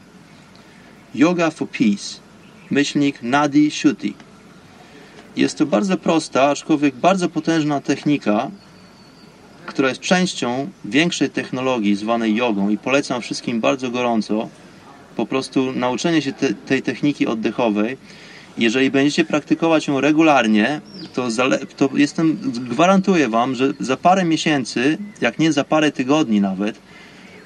Yoga 1.15 1.51
for 1.51 1.69
Peace, 1.69 2.21
myślnik 2.71 3.23
Nadi 3.23 3.71
Shuddhi. 3.71 4.15
Jest 5.37 5.59
to 5.59 5.67
bardzo 5.67 5.97
prosta, 5.97 6.43
aczkolwiek 6.49 6.95
bardzo 6.95 7.29
potężna 7.29 7.81
technika, 7.81 8.51
która 9.67 9.89
jest 9.89 10.01
częścią 10.01 10.69
większej 10.85 11.31
technologii 11.31 11.97
zwanej 11.97 12.35
jogą 12.35 12.69
i 12.69 12.79
polecam 12.79 13.23
wszystkim 13.23 13.61
bardzo 13.61 13.91
gorąco 13.91 14.49
po 15.17 15.27
prostu 15.27 15.73
nauczenie 15.73 16.23
się 16.23 16.33
te, 16.33 16.55
tej 16.55 16.83
techniki 16.83 17.27
oddechowej. 17.27 17.97
Jeżeli 18.59 18.91
będziecie 18.91 19.25
praktykować 19.25 19.87
ją 19.87 20.01
regularnie, 20.01 20.81
to, 21.15 21.29
to 21.77 21.89
jestem, 21.95 22.39
gwarantuję 22.43 23.29
Wam, 23.29 23.55
że 23.55 23.73
za 23.81 23.97
parę 23.97 24.25
miesięcy, 24.25 24.99
jak 25.21 25.39
nie 25.39 25.53
za 25.53 25.65
parę 25.65 25.93
tygodni 25.93 26.41
nawet, 26.41 26.79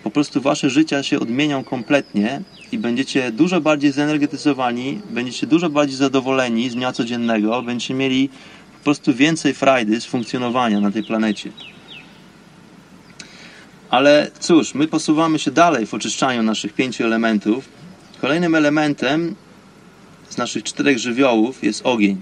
po 0.02 0.10
prostu 0.10 0.40
Wasze 0.40 0.70
życia 0.70 1.02
się 1.02 1.20
odmienią 1.20 1.64
kompletnie 1.64 2.40
i 2.72 2.78
będziecie 2.78 3.32
dużo 3.32 3.60
bardziej 3.60 3.92
zenergetyzowani, 3.92 5.00
będziecie 5.10 5.46
dużo 5.46 5.70
bardziej 5.70 5.96
zadowoleni 5.96 6.70
z 6.70 6.74
dnia 6.74 6.92
codziennego, 6.92 7.62
będziecie 7.62 7.94
mieli 7.94 8.28
po 8.78 8.84
prostu 8.84 9.14
więcej 9.14 9.54
frajdy 9.54 10.00
z 10.00 10.04
funkcjonowania 10.06 10.80
na 10.80 10.90
tej 10.90 11.02
planecie. 11.02 11.50
Ale 13.90 14.30
cóż, 14.40 14.74
my 14.74 14.88
posuwamy 14.88 15.38
się 15.38 15.50
dalej 15.50 15.86
w 15.86 15.94
oczyszczaniu 15.94 16.42
naszych 16.42 16.72
pięciu 16.72 17.04
elementów. 17.04 17.68
Kolejnym 18.20 18.54
elementem 18.54 19.34
z 20.28 20.36
naszych 20.36 20.64
czterech 20.64 20.98
żywiołów 20.98 21.64
jest 21.64 21.86
ogień. 21.86 22.20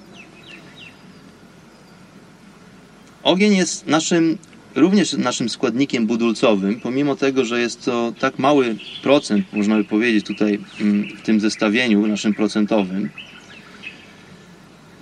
Ogień 3.22 3.56
jest 3.56 3.86
naszym, 3.86 4.38
również 4.74 5.12
naszym 5.12 5.48
składnikiem 5.48 6.06
budulcowym, 6.06 6.80
pomimo 6.80 7.16
tego, 7.16 7.44
że 7.44 7.60
jest 7.60 7.84
to 7.84 8.12
tak 8.20 8.38
mały 8.38 8.76
procent, 9.02 9.52
można 9.52 9.76
by 9.76 9.84
powiedzieć 9.84 10.26
tutaj 10.26 10.58
mm, 10.80 11.08
w 11.16 11.22
tym 11.22 11.40
zestawieniu 11.40 12.06
naszym 12.06 12.34
procentowym. 12.34 13.10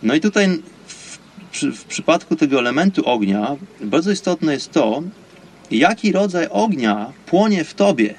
No 0.03 0.15
i 0.15 0.21
tutaj 0.21 0.49
w, 0.87 1.19
w 1.75 1.85
przypadku 1.85 2.37
tego 2.37 2.59
elementu 2.59 3.09
ognia 3.09 3.57
bardzo 3.81 4.11
istotne 4.11 4.53
jest 4.53 4.73
to, 4.73 5.03
jaki 5.71 6.13
rodzaj 6.13 6.49
ognia 6.51 7.13
płonie 7.27 7.65
w 7.65 7.75
tobie. 7.75 8.15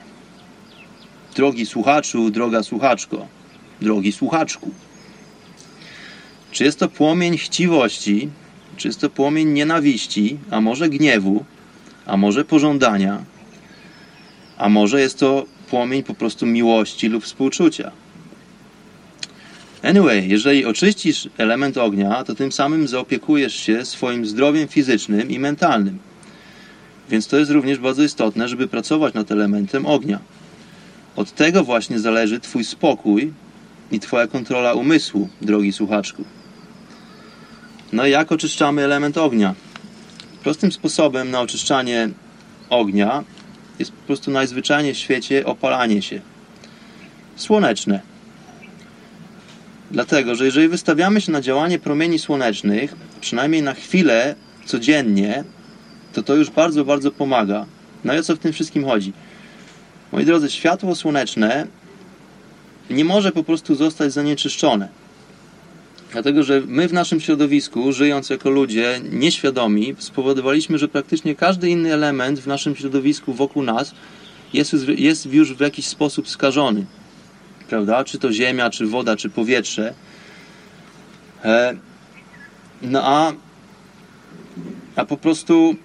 Drogi 1.36 1.66
słuchaczu, 1.66 2.30
droga 2.30 2.64
słuchaczko, 2.64 3.28
drogi 3.82 4.12
słuchaczku. 4.12 4.72
Czy 6.52 6.64
jest 6.64 6.80
to 6.80 6.90
płomień 6.90 7.38
chciwości, 7.38 8.30
czy 8.78 8.88
jest 8.88 9.02
to 9.02 9.10
płomień 9.10 9.50
nienawiści, 9.50 10.38
a 10.52 10.62
może 10.62 10.90
gniewu, 10.90 11.46
a 12.06 12.18
może 12.18 12.46
pożądania, 12.46 13.24
a 14.58 14.70
może 14.70 15.02
jest 15.02 15.20
to 15.20 15.46
płomień 15.70 16.04
po 16.04 16.14
prostu 16.14 16.46
miłości 16.46 17.08
lub 17.08 17.24
współczucia. 17.24 17.92
Anyway, 19.84 20.28
jeżeli 20.28 20.66
oczyścisz 20.66 21.30
element 21.38 21.78
ognia, 21.78 22.24
to 22.24 22.36
tym 22.36 22.52
samym 22.52 22.88
zaopiekujesz 22.88 23.56
się 23.56 23.86
swoim 23.86 24.26
zdrowiem 24.26 24.68
fizycznym 24.68 25.30
i 25.30 25.40
mentalnym. 25.40 26.07
Więc 27.10 27.28
to 27.28 27.38
jest 27.38 27.52
również 27.52 27.80
bardzo 27.80 28.04
istotne, 28.04 28.48
żeby 28.48 28.68
pracować 28.68 29.14
nad 29.14 29.32
elementem 29.32 29.86
ognia. 29.86 30.20
Od 31.16 31.32
tego 31.32 31.64
właśnie 31.64 32.00
zależy 32.00 32.40
Twój 32.40 32.64
spokój 32.64 33.34
i 33.92 34.00
Twoja 34.00 34.28
kontrola 34.28 34.74
umysłu, 34.74 35.30
drogi 35.42 35.74
słuchaczku. 35.74 36.24
No 37.94 38.06
i 38.08 38.12
jak 38.12 38.32
oczyszczamy 38.32 38.84
element 38.84 39.18
ognia? 39.18 39.56
Prostym 40.44 40.72
sposobem 40.72 41.32
na 41.32 41.42
oczyszczanie 41.42 42.10
ognia 42.70 43.24
jest 43.80 43.92
po 43.92 44.08
prostu 44.08 44.32
najzwyczajniej 44.32 44.94
w 44.94 44.98
świecie 44.98 45.46
opalanie 45.46 46.02
się. 46.02 46.22
Słoneczne. 47.36 48.02
Dlatego, 49.92 50.36
że 50.36 50.46
jeżeli 50.46 50.68
wystawiamy 50.68 51.22
się 51.22 51.32
na 51.32 51.42
działanie 51.42 51.80
promieni 51.80 52.20
słonecznych, 52.20 52.96
przynajmniej 53.22 53.62
na 53.62 53.74
chwilę 53.74 54.36
codziennie, 54.66 55.44
to 56.18 56.24
to 56.24 56.36
już 56.36 56.50
bardzo, 56.50 56.86
bardzo 56.86 57.12
pomaga. 57.12 57.66
No 58.04 58.14
i 58.16 58.20
o 58.20 58.24
co 58.24 58.36
w 58.36 58.40
tym 58.40 58.54
wszystkim 58.54 58.86
chodzi? 58.86 59.14
Moi 60.12 60.26
drodzy, 60.26 60.52
światło 60.52 60.96
słoneczne 60.96 61.68
nie 62.90 63.06
może 63.06 63.32
po 63.32 63.44
prostu 63.44 63.76
zostać 63.76 64.14
zanieczyszczone. 64.14 64.90
Dlatego, 66.12 66.44
że 66.44 66.62
my 66.68 66.88
w 66.88 66.94
naszym 66.94 67.20
środowisku, 67.20 67.92
żyjąc 67.92 68.30
jako 68.30 68.50
ludzie 68.50 69.02
nieświadomi, 69.12 69.96
spowodowaliśmy, 70.00 70.78
że 70.78 70.88
praktycznie 70.88 71.36
każdy 71.36 71.70
inny 71.70 71.94
element 71.94 72.40
w 72.40 72.48
naszym 72.48 72.76
środowisku 72.76 73.34
wokół 73.34 73.64
nas 73.64 73.94
jest, 74.54 74.74
jest 74.88 75.26
już 75.26 75.54
w 75.54 75.60
jakiś 75.60 75.88
sposób 75.88 76.30
skażony. 76.30 76.86
Prawda? 77.70 78.04
Czy 78.04 78.18
to 78.18 78.34
ziemia, 78.34 78.70
czy 78.70 78.88
woda, 78.88 79.16
czy 79.16 79.30
powietrze. 79.30 79.94
E, 81.46 81.76
no 82.82 83.02
a, 83.04 83.34
a 84.96 85.06
po 85.06 85.18
prostu 85.18 85.76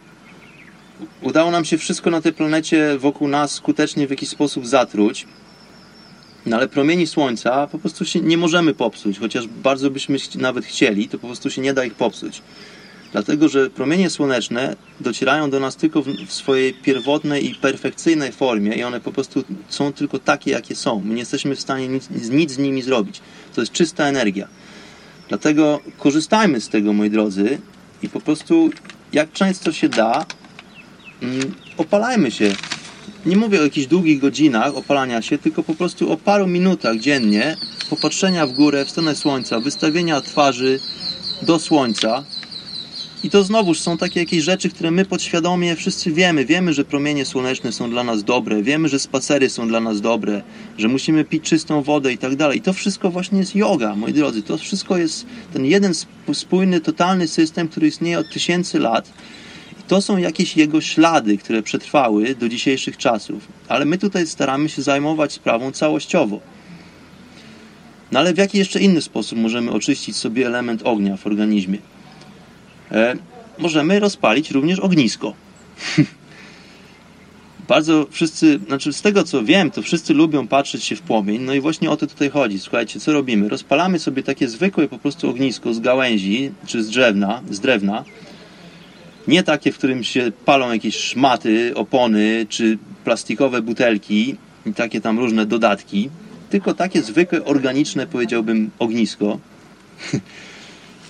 udało 1.22 1.50
nam 1.50 1.64
się 1.64 1.78
wszystko 1.78 2.10
na 2.10 2.20
tej 2.20 2.32
planecie 2.32 2.98
wokół 2.98 3.28
nas 3.28 3.52
skutecznie 3.52 4.06
w 4.06 4.10
jakiś 4.10 4.28
sposób 4.28 4.66
zatruć. 4.66 5.26
No 6.46 6.56
ale 6.56 6.68
promieni 6.68 7.06
słońca 7.06 7.66
po 7.66 7.78
prostu 7.78 8.04
się 8.04 8.20
nie 8.20 8.36
możemy 8.36 8.74
popsuć, 8.74 9.18
chociaż 9.18 9.46
bardzo 9.46 9.90
byśmy 9.90 10.18
nawet 10.38 10.64
chcieli, 10.64 11.08
to 11.08 11.18
po 11.18 11.26
prostu 11.26 11.50
się 11.50 11.62
nie 11.62 11.74
da 11.74 11.84
ich 11.84 11.94
popsuć. 11.94 12.42
Dlatego, 13.12 13.48
że 13.48 13.70
promienie 13.70 14.10
słoneczne 14.10 14.76
docierają 15.00 15.50
do 15.50 15.60
nas 15.60 15.76
tylko 15.76 16.02
w 16.02 16.32
swojej 16.32 16.74
pierwotnej 16.74 17.50
i 17.50 17.54
perfekcyjnej 17.54 18.32
formie 18.32 18.74
i 18.74 18.84
one 18.84 19.00
po 19.00 19.12
prostu 19.12 19.44
są 19.68 19.92
tylko 19.92 20.18
takie, 20.18 20.50
jakie 20.50 20.76
są. 20.76 21.02
My 21.04 21.14
nie 21.14 21.20
jesteśmy 21.20 21.56
w 21.56 21.60
stanie 21.60 21.88
nic, 21.88 22.10
nic 22.30 22.52
z 22.52 22.58
nimi 22.58 22.82
zrobić. 22.82 23.20
To 23.54 23.60
jest 23.60 23.72
czysta 23.72 24.04
energia. 24.04 24.48
Dlatego 25.28 25.80
korzystajmy 25.98 26.60
z 26.60 26.68
tego, 26.68 26.92
moi 26.92 27.10
drodzy, 27.10 27.58
i 28.02 28.08
po 28.08 28.20
prostu 28.20 28.70
jak 29.12 29.32
często 29.32 29.72
się 29.72 29.88
da, 29.88 30.26
opalajmy 31.76 32.30
się 32.30 32.52
nie 33.26 33.36
mówię 33.36 33.60
o 33.60 33.64
jakichś 33.64 33.86
długich 33.86 34.18
godzinach 34.18 34.76
opalania 34.76 35.22
się, 35.22 35.38
tylko 35.38 35.62
po 35.62 35.74
prostu 35.74 36.12
o 36.12 36.16
paru 36.16 36.46
minutach 36.46 36.98
dziennie 36.98 37.56
popatrzenia 37.90 38.46
w 38.46 38.52
górę, 38.52 38.84
w 38.84 38.90
stronę 38.90 39.16
słońca, 39.16 39.60
wystawienia 39.60 40.20
twarzy 40.20 40.80
do 41.42 41.58
słońca. 41.58 42.24
I 43.24 43.30
to 43.30 43.44
znowuż 43.44 43.80
są 43.80 43.98
takie 43.98 44.20
jakieś 44.20 44.44
rzeczy, 44.44 44.70
które 44.70 44.90
my 44.90 45.04
podświadomie 45.04 45.76
wszyscy 45.76 46.12
wiemy. 46.12 46.44
Wiemy, 46.44 46.72
że 46.72 46.84
promienie 46.84 47.24
słoneczne 47.24 47.72
są 47.72 47.90
dla 47.90 48.04
nas 48.04 48.24
dobre, 48.24 48.62
wiemy, 48.62 48.88
że 48.88 48.98
spacery 48.98 49.50
są 49.50 49.68
dla 49.68 49.80
nas 49.80 50.00
dobre, 50.00 50.42
że 50.78 50.88
musimy 50.88 51.24
pić 51.24 51.44
czystą 51.44 51.82
wodę 51.82 52.12
i 52.12 52.18
tak 52.18 52.36
dalej. 52.36 52.58
I 52.58 52.60
to 52.60 52.72
wszystko 52.72 53.10
właśnie 53.10 53.38
jest 53.38 53.56
yoga, 53.56 53.96
moi 53.96 54.12
drodzy. 54.12 54.42
To 54.42 54.58
wszystko 54.58 54.96
jest 54.96 55.26
ten 55.52 55.64
jeden 55.64 55.92
spójny, 56.32 56.80
totalny 56.80 57.28
system, 57.28 57.68
który 57.68 57.86
istnieje 57.86 58.18
od 58.18 58.32
tysięcy 58.32 58.78
lat 58.78 59.12
to 59.88 60.02
są 60.02 60.16
jakieś 60.16 60.56
jego 60.56 60.80
ślady, 60.80 61.38
które 61.38 61.62
przetrwały 61.62 62.34
do 62.34 62.48
dzisiejszych 62.48 62.96
czasów. 62.96 63.48
Ale 63.68 63.84
my 63.84 63.98
tutaj 63.98 64.26
staramy 64.26 64.68
się 64.68 64.82
zajmować 64.82 65.32
sprawą 65.32 65.72
całościowo. 65.72 66.40
No 68.12 68.18
ale 68.18 68.34
w 68.34 68.38
jaki 68.38 68.58
jeszcze 68.58 68.80
inny 68.80 69.02
sposób 69.02 69.38
możemy 69.38 69.70
oczyścić 69.70 70.16
sobie 70.16 70.46
element 70.46 70.82
ognia 70.84 71.16
w 71.16 71.26
organizmie? 71.26 71.78
E, 72.90 73.16
możemy 73.58 74.00
rozpalić 74.00 74.50
również 74.50 74.78
ognisko. 74.78 75.34
Bardzo 77.68 78.06
wszyscy, 78.10 78.60
znaczy 78.66 78.92
z 78.92 79.02
tego 79.02 79.24
co 79.24 79.44
wiem, 79.44 79.70
to 79.70 79.82
wszyscy 79.82 80.14
lubią 80.14 80.46
patrzeć 80.48 80.84
się 80.84 80.96
w 80.96 81.02
płomień, 81.02 81.42
no 81.42 81.54
i 81.54 81.60
właśnie 81.60 81.90
o 81.90 81.96
to 81.96 82.06
tutaj 82.06 82.30
chodzi. 82.30 82.58
Słuchajcie, 82.58 83.00
co 83.00 83.12
robimy? 83.12 83.48
Rozpalamy 83.48 83.98
sobie 83.98 84.22
takie 84.22 84.48
zwykłe 84.48 84.88
po 84.88 84.98
prostu 84.98 85.30
ognisko 85.30 85.74
z 85.74 85.80
gałęzi 85.80 86.50
czy 86.66 86.82
z 86.82 86.88
drzewna, 86.88 87.42
z 87.50 87.60
drewna, 87.60 88.04
nie 89.28 89.42
takie, 89.42 89.72
w 89.72 89.78
którym 89.78 90.04
się 90.04 90.32
palą 90.44 90.72
jakieś 90.72 90.96
szmaty, 90.96 91.72
opony 91.74 92.46
czy 92.48 92.78
plastikowe 93.04 93.62
butelki 93.62 94.36
i 94.66 94.74
takie 94.74 95.00
tam 95.00 95.18
różne 95.18 95.46
dodatki, 95.46 96.10
tylko 96.50 96.74
takie 96.74 97.02
zwykłe, 97.02 97.44
organiczne, 97.44 98.06
powiedziałbym, 98.06 98.70
ognisko. 98.78 99.38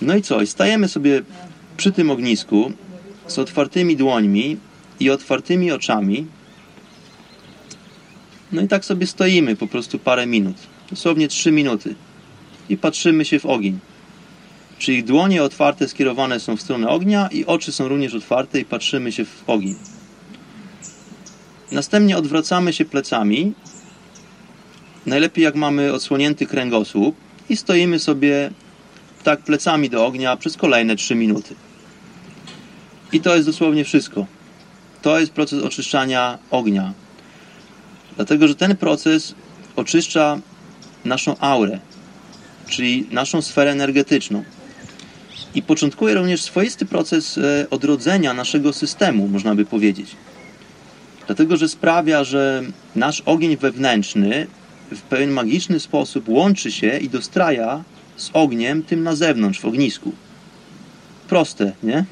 No 0.01 0.15
i 0.15 0.21
co? 0.21 0.45
Stajemy 0.45 0.87
sobie 0.87 1.21
przy 1.77 1.91
tym 1.91 2.11
ognisku 2.11 2.71
z 3.27 3.39
otwartymi 3.39 3.97
dłońmi 3.97 4.57
i 4.99 5.09
otwartymi 5.09 5.71
oczami. 5.71 6.25
No 8.51 8.61
i 8.61 8.67
tak 8.67 8.85
sobie 8.85 9.07
stoimy 9.07 9.55
po 9.55 9.67
prostu 9.67 9.99
parę 9.99 10.25
minut, 10.25 10.55
dosłownie 10.89 11.27
trzy 11.27 11.51
minuty 11.51 11.95
i 12.69 12.77
patrzymy 12.77 13.25
się 13.25 13.39
w 13.39 13.45
ogień. 13.45 13.79
Czyli 14.83 15.03
dłonie 15.03 15.43
otwarte 15.43 15.87
skierowane 15.87 16.39
są 16.39 16.57
w 16.57 16.61
stronę 16.61 16.89
ognia 16.89 17.29
i 17.31 17.45
oczy 17.45 17.71
są 17.71 17.87
również 17.87 18.13
otwarte 18.13 18.59
i 18.59 18.65
patrzymy 18.65 19.11
się 19.11 19.25
w 19.25 19.43
ogień. 19.47 19.75
Następnie 21.71 22.17
odwracamy 22.17 22.73
się 22.73 22.85
plecami, 22.85 23.53
najlepiej 25.05 25.43
jak 25.43 25.55
mamy 25.55 25.93
odsłonięty 25.93 26.45
kręgosłup 26.45 27.15
i 27.49 27.57
stoimy 27.57 27.99
sobie 27.99 28.51
tak 29.23 29.39
plecami 29.39 29.89
do 29.89 30.05
ognia 30.05 30.37
przez 30.37 30.57
kolejne 30.57 30.95
3 30.95 31.15
minuty. 31.15 31.55
I 33.13 33.21
to 33.21 33.35
jest 33.35 33.47
dosłownie 33.47 33.85
wszystko. 33.85 34.25
To 35.01 35.19
jest 35.19 35.31
proces 35.31 35.63
oczyszczania 35.63 36.37
ognia. 36.51 36.93
Dlatego, 38.15 38.47
że 38.47 38.55
ten 38.55 38.77
proces 38.77 39.35
oczyszcza 39.75 40.39
naszą 41.05 41.37
aurę, 41.39 41.79
czyli 42.67 43.07
naszą 43.11 43.41
sferę 43.41 43.71
energetyczną 43.71 44.43
i 45.55 45.61
początkuje 45.61 46.13
również 46.13 46.41
swoisty 46.41 46.85
proces 46.85 47.37
e, 47.37 47.67
odrodzenia 47.69 48.33
naszego 48.33 48.73
systemu, 48.73 49.27
można 49.27 49.55
by 49.55 49.65
powiedzieć. 49.65 50.15
Dlatego, 51.27 51.57
że 51.57 51.69
sprawia, 51.69 52.23
że 52.23 52.63
nasz 52.95 53.21
ogień 53.21 53.57
wewnętrzny 53.57 54.47
w 54.91 55.01
pewien 55.01 55.31
magiczny 55.31 55.79
sposób 55.79 56.29
łączy 56.29 56.71
się 56.71 56.97
i 56.97 57.09
dostraja 57.09 57.83
z 58.17 58.29
ogniem 58.33 58.83
tym 58.83 59.03
na 59.03 59.15
zewnątrz, 59.15 59.59
w 59.59 59.65
ognisku. 59.65 60.11
Proste, 61.27 61.71
nie? 61.83 62.05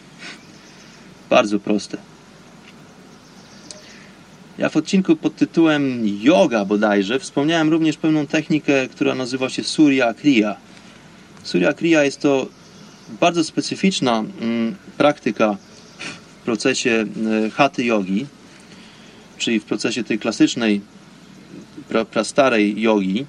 Bardzo 1.30 1.59
proste. 1.59 1.97
Ja 4.57 4.69
w 4.69 4.77
odcinku 4.77 5.15
pod 5.15 5.35
tytułem 5.35 6.01
Yoga 6.22 6.65
bodajże 6.65 7.19
wspomniałem 7.19 7.69
również 7.69 7.97
pewną 7.97 8.27
technikę, 8.27 8.88
która 8.88 9.15
nazywa 9.15 9.49
się 9.49 9.63
Surya 9.63 10.13
Kriya. 10.13 10.55
Surya 11.43 11.73
Kriya 11.73 12.03
jest 12.03 12.19
to 12.22 12.47
bardzo 13.19 13.43
specyficzna 13.43 14.23
mm, 14.41 14.75
praktyka 14.97 15.57
w 16.41 16.43
procesie 16.45 17.05
e, 17.45 17.49
haty 17.49 17.83
jogi, 17.83 18.25
czyli 19.38 19.59
w 19.59 19.65
procesie 19.65 20.03
tej 20.03 20.19
klasycznej, 20.19 20.81
pra, 21.89 22.05
prastarej 22.05 22.81
jogi, 22.81 23.25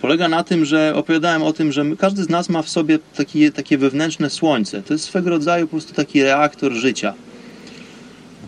polega 0.00 0.28
na 0.28 0.44
tym, 0.44 0.64
że 0.64 0.92
opowiadałem 0.94 1.42
o 1.42 1.52
tym, 1.52 1.72
że 1.72 1.84
każdy 1.98 2.24
z 2.24 2.28
nas 2.28 2.48
ma 2.48 2.62
w 2.62 2.68
sobie 2.68 2.98
taki, 3.16 3.52
takie 3.52 3.78
wewnętrzne 3.78 4.30
słońce. 4.30 4.82
To 4.82 4.94
jest 4.94 5.04
swego 5.04 5.30
rodzaju 5.30 5.66
po 5.66 5.70
prostu 5.70 5.94
taki 5.94 6.22
reaktor 6.22 6.72
życia. 6.72 7.14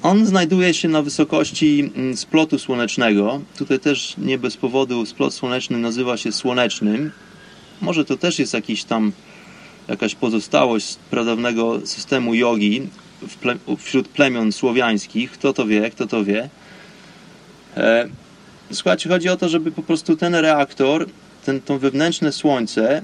On 0.02 0.26
znajduje 0.26 0.74
się 0.74 0.89
na 0.89 1.02
wysokości 1.02 1.90
mm, 1.94 2.16
splotu 2.16 2.59
słonecznego. 2.59 3.40
Tutaj 3.59 3.80
też 3.80 4.14
nie 4.18 4.39
bez 4.39 4.56
powodu 4.56 5.06
splot 5.06 5.34
słoneczny 5.34 5.78
nazywa 5.78 6.16
się 6.16 6.32
słonecznym. 6.32 7.10
Może 7.80 8.05
to 8.05 8.16
też 8.16 8.39
jest 8.39 8.55
jakiś 8.55 8.84
tam 8.84 9.12
jakaś 9.88 10.14
pozostałość 10.14 10.96
pradawnego 11.10 11.86
systemu 11.86 12.34
jogi 12.34 12.88
ple, 13.40 13.56
wśród 13.78 14.09
plemion 14.09 14.52
słowiańskich. 14.52 15.32
Kto 15.32 15.52
to 15.52 15.66
wie, 15.66 15.90
kto 15.90 16.06
to 16.06 16.24
wie. 16.24 16.48
E, 17.76 18.09
słuchajcie, 18.72 19.09
chodzi 19.09 19.28
o 19.28 19.36
to, 19.36 19.48
żeby 19.48 19.72
po 19.72 19.82
prostu 19.82 20.16
ten 20.16 20.34
reaktor, 20.34 21.06
ten, 21.44 21.60
to 21.60 21.78
wewnętrzne 21.78 22.32
słońce 22.32 23.02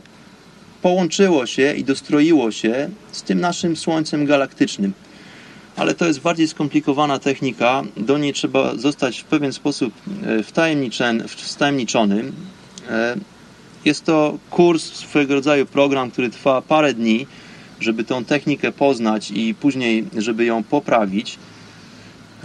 połączyło 0.82 1.46
się 1.46 1.74
i 1.74 1.84
dostroiło 1.84 2.50
się 2.52 2.90
z 3.12 3.22
tym 3.22 3.40
naszym 3.40 3.76
słońcem 3.76 4.26
galaktycznym. 4.26 4.92
Ale 5.76 5.94
to 5.94 6.06
jest 6.06 6.20
bardziej 6.20 6.48
skomplikowana 6.48 7.18
technika. 7.18 7.82
Do 7.96 8.18
niej 8.18 8.32
trzeba 8.32 8.74
zostać 8.74 9.20
w 9.20 9.24
pewien 9.24 9.52
sposób 9.52 9.94
e, 10.26 10.42
wtajemniczonym. 11.44 12.32
Jest 13.84 14.04
to 14.04 14.38
kurs, 14.50 14.82
swojego 14.82 15.34
rodzaju 15.34 15.66
program, 15.66 16.10
który 16.10 16.30
trwa 16.30 16.62
parę 16.62 16.94
dni, 16.94 17.26
żeby 17.80 18.04
tą 18.04 18.24
technikę 18.24 18.72
poznać 18.72 19.30
i 19.30 19.54
później, 19.54 20.04
żeby 20.16 20.44
ją 20.44 20.62
poprawić. 20.62 21.38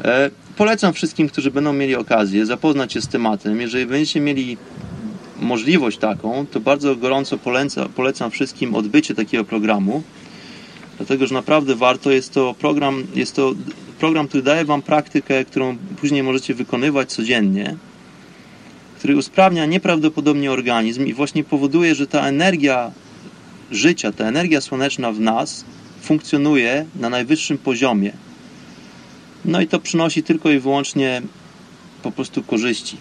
E, 0.04 0.30
polecam 0.56 0.94
wszystkim, 0.94 1.30
którzy 1.30 1.52
będą 1.52 1.74
mieli 1.74 1.96
okazję 1.96 2.46
zapoznać 2.46 2.94
się 2.94 3.02
z 3.02 3.08
tematem. 3.08 3.62
Jeżeli 3.62 3.86
będziecie 3.86 4.20
mieli 4.20 4.58
możliwość 5.40 5.98
taką, 5.98 6.46
to 6.52 6.60
bardzo 6.60 6.96
gorąco 6.96 7.38
polecam, 7.38 7.90
polecam 7.90 8.32
wszystkim 8.32 8.76
odbycie 8.76 9.16
takiego 9.16 9.44
programu, 9.44 10.04
dlatego 10.98 11.28
że 11.28 11.34
naprawdę 11.34 11.76
warto. 11.76 12.12
Jest 12.12 12.34
to 12.34 12.56
program, 12.60 13.04
jest 13.16 13.36
to 13.36 13.54
program, 14.00 14.28
który 14.28 14.44
daje 14.44 14.66
Wam 14.66 14.82
praktykę, 14.82 15.46
którą 15.46 15.78
później 16.02 16.24
możecie 16.24 16.54
wykonywać 16.54 17.12
codziennie, 17.12 17.76
który 19.04 19.18
usprawnia 19.18 19.66
nieprawdopodobnie 19.66 20.52
organizm 20.52 21.06
i 21.06 21.14
właśnie 21.14 21.44
powoduje, 21.44 21.96
że 21.96 22.08
ta 22.08 22.28
energia 22.28 22.92
życia, 23.72 24.12
ta 24.12 24.26
energia 24.26 24.62
słoneczna 24.62 25.12
w 25.12 25.20
nas 25.20 25.66
funkcjonuje 26.02 26.86
na 26.96 27.10
najwyższym 27.10 27.58
poziomie. 27.58 28.14
No 29.46 29.62
i 29.62 29.68
to 29.68 29.80
przynosi 29.80 30.24
tylko 30.24 30.52
i 30.52 30.60
wyłącznie 30.60 31.22
po 32.04 32.12
prostu 32.12 32.44
korzyści. 32.44 32.98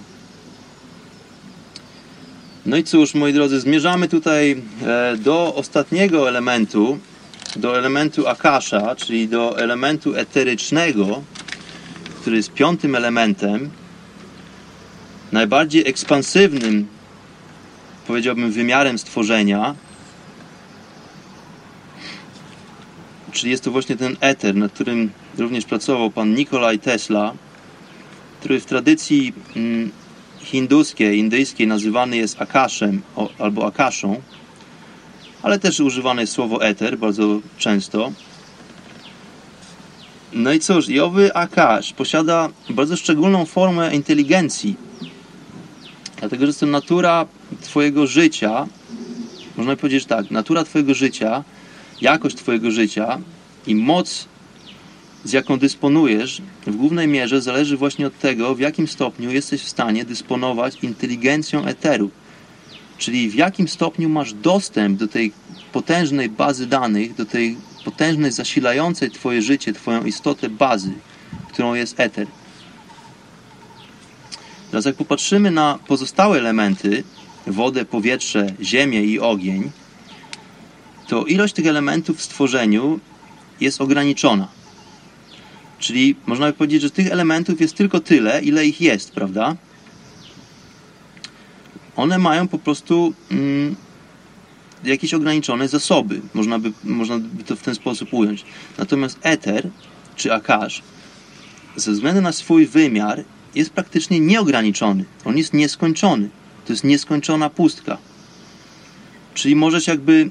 No 2.67 2.77
i 2.77 2.85
cóż, 2.85 3.15
moi 3.15 3.33
drodzy, 3.33 3.61
zmierzamy 3.61 4.09
tutaj 4.09 4.63
e, 4.83 5.17
do 5.17 5.55
ostatniego 5.55 6.29
elementu, 6.29 6.99
do 7.57 7.79
elementu 7.79 8.29
akasza, 8.29 8.97
czyli 8.97 9.29
do 9.29 9.59
elementu 9.59 10.17
eterycznego, 10.17 11.23
który 12.21 12.37
jest 12.37 12.53
piątym 12.53 12.95
elementem, 12.95 13.71
najbardziej 15.33 15.89
ekspansywnym, 15.89 16.87
powiedziałbym, 18.07 18.53
wymiarem 18.53 18.99
stworzenia, 18.99 19.75
czyli 23.33 23.51
jest 23.51 23.65
to 23.65 23.71
właśnie 23.71 23.97
ten 23.97 24.17
eter, 24.21 24.55
nad 24.55 24.73
którym 24.73 25.11
również 25.39 25.65
pracował 25.65 26.11
pan 26.11 26.35
Nikolaj 26.35 26.79
Tesla, 26.79 27.35
który 28.41 28.61
w 28.61 28.67
tradycji 28.67 29.33
mm, 29.57 29.91
hinduskiej, 30.41 31.19
indyjskiej 31.19 31.67
nazywany 31.67 32.17
jest 32.17 32.43
akaszem 32.43 33.03
albo 33.39 33.67
akaszą, 33.67 34.21
ale 35.43 35.59
też 35.59 35.81
używane 35.81 36.23
jest 36.23 36.33
słowo 36.33 36.65
eter 36.65 36.99
bardzo 36.99 37.41
często. 37.59 38.13
No 40.33 40.53
i 40.53 40.61
cóż, 40.61 40.89
i 40.89 41.01
owy 41.01 41.35
akasz 41.35 41.93
posiada 41.93 42.49
bardzo 42.71 42.97
szczególną 42.97 43.47
formę 43.47 43.95
inteligencji, 43.95 44.77
dlatego 46.23 46.47
że 46.47 46.55
to 46.55 46.67
natura 46.67 47.27
Twojego 47.61 48.07
życia, 48.07 48.67
można 49.57 49.77
powiedzieć 49.77 50.05
tak, 50.05 50.31
natura 50.31 50.65
Twojego 50.65 50.95
życia, 50.95 51.45
jakość 52.01 52.37
Twojego 52.37 52.71
życia 52.71 53.19
i 53.67 53.75
moc 53.75 54.29
z 55.25 55.33
jaką 55.33 55.59
dysponujesz, 55.59 56.43
w 56.67 56.77
głównej 56.77 57.09
mierze 57.09 57.43
zależy 57.43 57.77
właśnie 57.77 58.07
od 58.07 58.19
tego, 58.19 58.55
w 58.55 58.61
jakim 58.61 58.89
stopniu 58.89 59.31
jesteś 59.31 59.63
w 59.63 59.69
stanie 59.69 60.05
dysponować 60.05 60.79
inteligencją 60.83 61.65
eteru. 61.65 62.11
Czyli 62.99 63.31
w 63.31 63.35
jakim 63.35 63.69
stopniu 63.69 64.09
masz 64.09 64.33
dostęp 64.33 64.99
do 64.99 65.09
tej 65.09 65.33
potężnej 65.73 66.29
bazy 66.29 66.67
danych, 66.67 67.15
do 67.15 67.27
tej 67.27 67.57
potężnej, 67.85 68.33
zasilającej 68.33 69.11
Twoje 69.11 69.43
życie, 69.43 69.73
Twoją 69.73 70.05
istotę 70.05 70.49
bazy, 70.51 70.93
którą 71.53 71.75
jest 71.75 72.01
eter. 72.01 72.27
Teraz 74.73 74.85
jak 74.85 74.97
popatrzymy 74.97 75.51
na 75.51 75.79
pozostałe 75.87 76.39
elementy, 76.39 77.05
wodę, 77.47 77.85
powietrze, 77.85 78.47
ziemię 78.63 79.05
i 79.05 79.21
ogień, 79.21 79.71
to 81.09 81.25
ilość 81.25 81.55
tych 81.55 81.67
elementów 81.67 82.17
w 82.17 82.23
stworzeniu 82.23 83.01
jest 83.61 83.81
ograniczona. 83.81 84.49
Czyli 85.79 86.17
można 86.27 86.47
by 86.47 86.53
powiedzieć, 86.53 86.83
że 86.83 86.91
tych 86.91 87.07
elementów 87.07 87.61
jest 87.61 87.75
tylko 87.75 88.01
tyle, 88.01 88.43
ile 88.43 88.67
ich 88.67 88.81
jest, 88.81 89.13
prawda? 89.13 89.57
One 91.97 92.19
mają 92.19 92.49
po 92.49 92.59
prostu 92.59 93.15
mm, 93.31 93.77
jakieś 94.85 95.15
ograniczone 95.15 95.69
zasoby. 95.69 96.21
Można 96.35 96.59
by, 96.59 96.73
można 96.85 97.19
by 97.19 97.45
to 97.45 97.57
w 97.57 97.63
ten 97.63 97.75
sposób 97.75 98.15
ująć. 98.15 98.45
Natomiast 98.79 99.19
eter, 99.23 99.69
czy 100.17 100.35
akash, 100.35 100.83
ze 101.77 101.93
względu 101.93 102.21
na 102.21 102.33
swój 102.33 102.67
wymiar, 102.67 103.25
jest 103.55 103.71
praktycznie 103.71 104.21
nieograniczony. 104.21 105.05
On 105.25 105.39
jest 105.39 105.53
nieskończony. 105.53 106.29
To 106.67 106.73
jest 106.73 106.85
nieskończona 106.85 107.51
pustka. 107.51 107.99
Czyli 109.35 109.57
możesz 109.57 109.87
jakby 109.87 110.31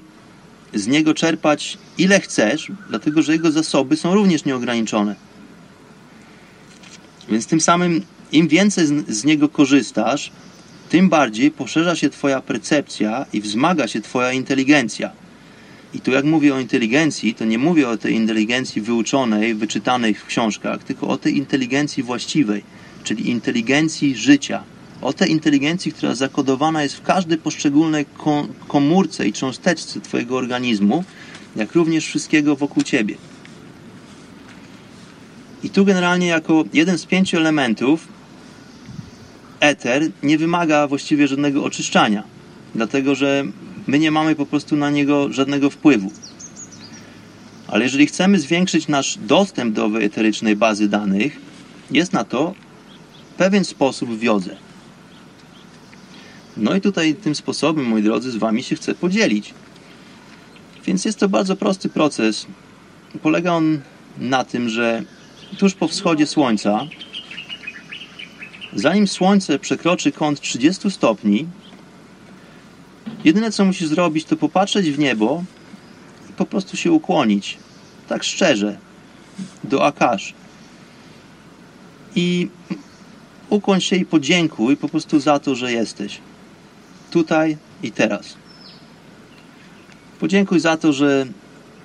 z 0.74 0.88
niego 0.88 1.14
czerpać 1.14 1.78
ile 1.98 2.20
chcesz, 2.20 2.72
dlatego 2.90 3.22
że 3.22 3.34
jego 3.34 3.52
zasoby 3.52 3.98
są 3.98 4.14
również 4.14 4.46
nieograniczone. 4.46 5.16
Więc 7.30 7.48
tym 7.48 7.62
samym 7.62 8.02
im 8.32 8.48
więcej 8.48 8.88
z, 9.08 9.24
niego 9.24 9.50
korzystasz, 9.50 10.32
tym 10.90 11.10
bardziej 11.10 11.52
poszerza 11.52 11.96
się 11.96 12.10
Twoja 12.10 12.42
percepcja 12.42 13.26
i 13.34 13.42
wzmaga 13.42 13.88
się 13.88 14.02
Twoja 14.02 14.32
inteligencja. 14.32 15.12
I 15.94 16.00
tu 16.00 16.12
jak 16.12 16.26
mówię 16.26 16.56
o 16.56 16.60
inteligencji, 16.60 17.36
to 17.36 17.46
nie 17.46 17.58
mówię 17.58 17.90
o 17.90 17.98
tej 17.98 18.14
inteligencji 18.14 18.82
wyuczonej, 18.82 19.56
wyczytanej 19.56 20.14
w 20.14 20.26
książkach, 20.26 20.84
tylko 20.84 21.08
o 21.08 21.18
tej 21.18 21.38
inteligencji 21.38 22.04
właściwej, 22.04 22.64
czyli 23.04 23.30
inteligencji 23.30 24.16
życia. 24.16 24.64
O 25.02 25.14
tej 25.14 25.32
inteligencji, 25.32 25.92
która 25.92 26.16
zakodowana 26.16 26.84
jest 26.84 26.96
w 26.96 27.02
każdej 27.02 27.38
poszczególnej 27.38 28.06
komórce 28.68 29.28
i 29.28 29.34
cząsteczce 29.34 30.02
Twojego 30.02 30.38
organizmu, 30.38 31.04
jak 31.56 31.76
również 31.76 32.06
wszystkiego 32.06 32.56
wokół 32.56 32.84
Ciebie. 32.84 33.16
I 35.64 35.70
tu 35.70 35.86
generalnie 35.86 36.28
jako 36.28 36.64
jeden 36.74 36.98
z 36.98 37.06
pięciu 37.06 37.38
elementów 37.38 38.08
eter 39.60 40.12
nie 40.24 40.38
wymaga 40.38 40.88
właściwie 40.88 41.28
żadnego 41.28 41.64
oczyszczania, 41.64 42.24
dlatego 42.76 43.16
że 43.16 43.44
my 43.88 44.00
nie 44.00 44.12
mamy 44.12 44.36
po 44.36 44.46
prostu 44.46 44.76
na 44.76 44.90
niego 44.90 45.34
żadnego 45.34 45.70
wpływu. 45.70 46.12
Ale 47.68 47.84
jeżeli 47.84 48.08
chcemy 48.08 48.40
zwiększyć 48.40 48.88
nasz 48.88 49.18
dostęp 49.18 49.76
do 49.76 50.02
eterycznej 50.02 50.56
bazy 50.56 50.90
danych, 50.90 51.40
jest 51.92 52.14
na 52.14 52.24
to 52.24 52.54
pewien 53.38 53.66
sposób 53.66 54.10
w 54.10 54.20
wiodze. 54.20 54.58
No 56.58 56.76
i 56.76 56.82
tutaj 56.82 57.16
tym 57.16 57.36
sposobem, 57.36 57.86
moi 57.86 58.04
drodzy, 58.04 58.32
z 58.32 58.36
Wami 58.36 58.64
się 58.64 58.76
chcę 58.76 58.96
podzielić. 58.96 59.54
Więc 60.86 61.06
jest 61.06 61.20
to 61.20 61.30
bardzo 61.30 61.56
prosty 61.56 61.90
proces. 61.90 62.46
Polega 63.22 63.54
on 63.54 63.82
na 64.18 64.44
tym, 64.44 64.70
że 64.70 65.04
tuż 65.58 65.74
po 65.74 65.88
wschodzie 65.88 66.28
słońca, 66.28 66.88
zanim 68.74 69.08
słońce 69.08 69.60
przekroczy 69.60 70.12
kąt 70.12 70.42
30 70.42 70.92
stopni, 70.92 71.48
jedyne 73.24 73.52
co 73.52 73.66
musisz 73.66 73.88
zrobić, 73.88 74.26
to 74.26 74.36
popatrzeć 74.36 74.92
w 74.92 75.00
niebo 75.00 75.44
i 76.30 76.34
po 76.34 76.46
prostu 76.46 76.78
się 76.78 76.92
ukłonić, 76.92 77.58
tak 78.08 78.24
szczerze, 78.24 78.78
do 79.64 79.86
Akash. 79.86 80.34
I 82.16 82.48
ukłoń 83.52 83.82
się 83.82 83.96
i 83.96 84.06
podziękuj 84.06 84.78
po 84.78 84.90
prostu 84.90 85.20
za 85.20 85.40
to, 85.40 85.56
że 85.56 85.72
jesteś. 85.72 86.20
Tutaj 87.12 87.58
i 87.84 87.92
teraz. 87.92 88.36
Podziękuj 90.20 90.60
za 90.60 90.78
to, 90.78 90.94
że 90.94 91.26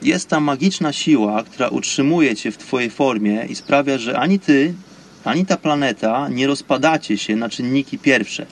jest 0.03 0.29
ta 0.29 0.41
magiczna 0.41 0.93
siła, 0.93 1.43
która 1.43 1.69
utrzymuje 1.69 2.37
cię 2.37 2.53
w 2.53 2.59
twojej 2.59 2.91
formie 2.91 3.47
i 3.49 3.55
sprawia, 3.55 3.99
że 3.99 4.19
ani 4.19 4.39
ty, 4.39 4.75
ani 5.25 5.47
ta 5.47 5.57
planeta 5.57 6.29
nie 6.29 6.47
rozpadacie 6.47 7.19
się 7.19 7.37
na 7.37 7.49
czynniki 7.49 7.99
pierwsze. 7.99 8.47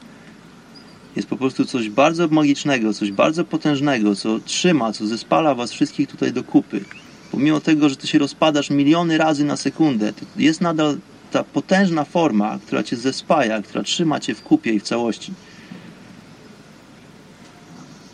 Jest 1.16 1.28
po 1.28 1.36
prostu 1.36 1.64
coś 1.64 1.88
bardzo 1.88 2.28
magicznego, 2.28 2.94
coś 2.94 3.12
bardzo 3.12 3.44
potężnego, 3.44 4.16
co 4.16 4.38
trzyma, 4.38 4.92
co 4.92 5.06
zespala 5.06 5.54
was 5.54 5.72
wszystkich 5.72 6.08
tutaj 6.08 6.32
do 6.32 6.44
kupy. 6.44 6.84
Pomimo 7.30 7.60
tego, 7.60 7.88
że 7.88 7.96
ty 7.96 8.06
się 8.06 8.18
rozpadasz 8.18 8.70
miliony 8.70 9.18
razy 9.18 9.44
na 9.44 9.56
sekundę, 9.56 10.12
jest 10.36 10.60
nadal 10.60 10.96
ta 11.34 11.44
potężna 11.44 12.04
forma, 12.04 12.58
która 12.66 12.82
cię 12.82 12.96
zespaja, 12.96 13.62
która 13.62 13.84
trzyma 13.84 14.20
cię 14.20 14.34
w 14.34 14.42
kupie 14.42 14.72
i 14.72 14.80
w 14.80 14.82
całości. 14.82 15.32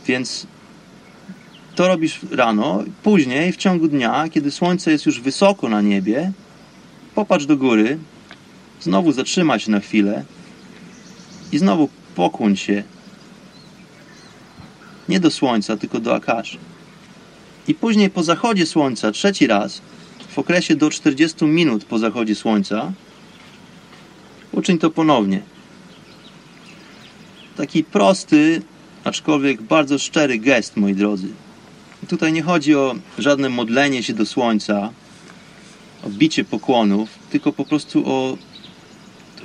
Więc 0.06 0.46
to 1.74 1.88
robisz 1.88 2.20
rano, 2.30 2.84
później 3.02 3.52
w 3.52 3.56
ciągu 3.56 3.88
dnia, 3.88 4.28
kiedy 4.28 4.50
słońce 4.50 4.92
jest 4.92 5.06
już 5.06 5.20
wysoko 5.20 5.68
na 5.68 5.80
niebie, 5.80 6.32
popatrz 7.14 7.46
do 7.46 7.56
góry, 7.56 7.98
znowu 8.80 9.12
zatrzymaj 9.12 9.60
się 9.60 9.70
na 9.70 9.80
chwilę 9.80 10.24
i 11.52 11.58
znowu 11.58 11.88
pokłoń 12.14 12.56
się 12.56 12.82
nie 15.08 15.20
do 15.20 15.30
słońca, 15.30 15.76
tylko 15.76 16.00
do 16.00 16.14
Akasz. 16.14 16.58
I 17.68 17.74
później 17.74 18.10
po 18.10 18.22
zachodzie 18.22 18.66
słońca, 18.66 19.12
trzeci 19.12 19.46
raz, 19.46 19.82
w 20.28 20.38
okresie 20.38 20.76
do 20.76 20.90
40 20.90 21.44
minut 21.44 21.84
po 21.84 21.98
zachodzie 21.98 22.34
słońca, 22.34 22.92
uczyń 24.52 24.78
to 24.78 24.90
ponownie. 24.90 25.42
Taki 27.56 27.84
prosty, 27.84 28.62
aczkolwiek 29.04 29.62
bardzo 29.62 29.98
szczery 29.98 30.38
gest, 30.38 30.76
moi 30.76 30.94
drodzy. 30.94 31.28
Tutaj 32.08 32.32
nie 32.32 32.42
chodzi 32.42 32.74
o 32.74 32.94
żadne 33.18 33.48
modlenie 33.48 34.02
się 34.02 34.14
do 34.14 34.26
słońca, 34.26 34.90
o 36.06 36.08
bicie 36.08 36.44
pokłonów, 36.44 37.08
tylko 37.30 37.52
po 37.52 37.64
prostu 37.64 38.02
o 38.06 38.36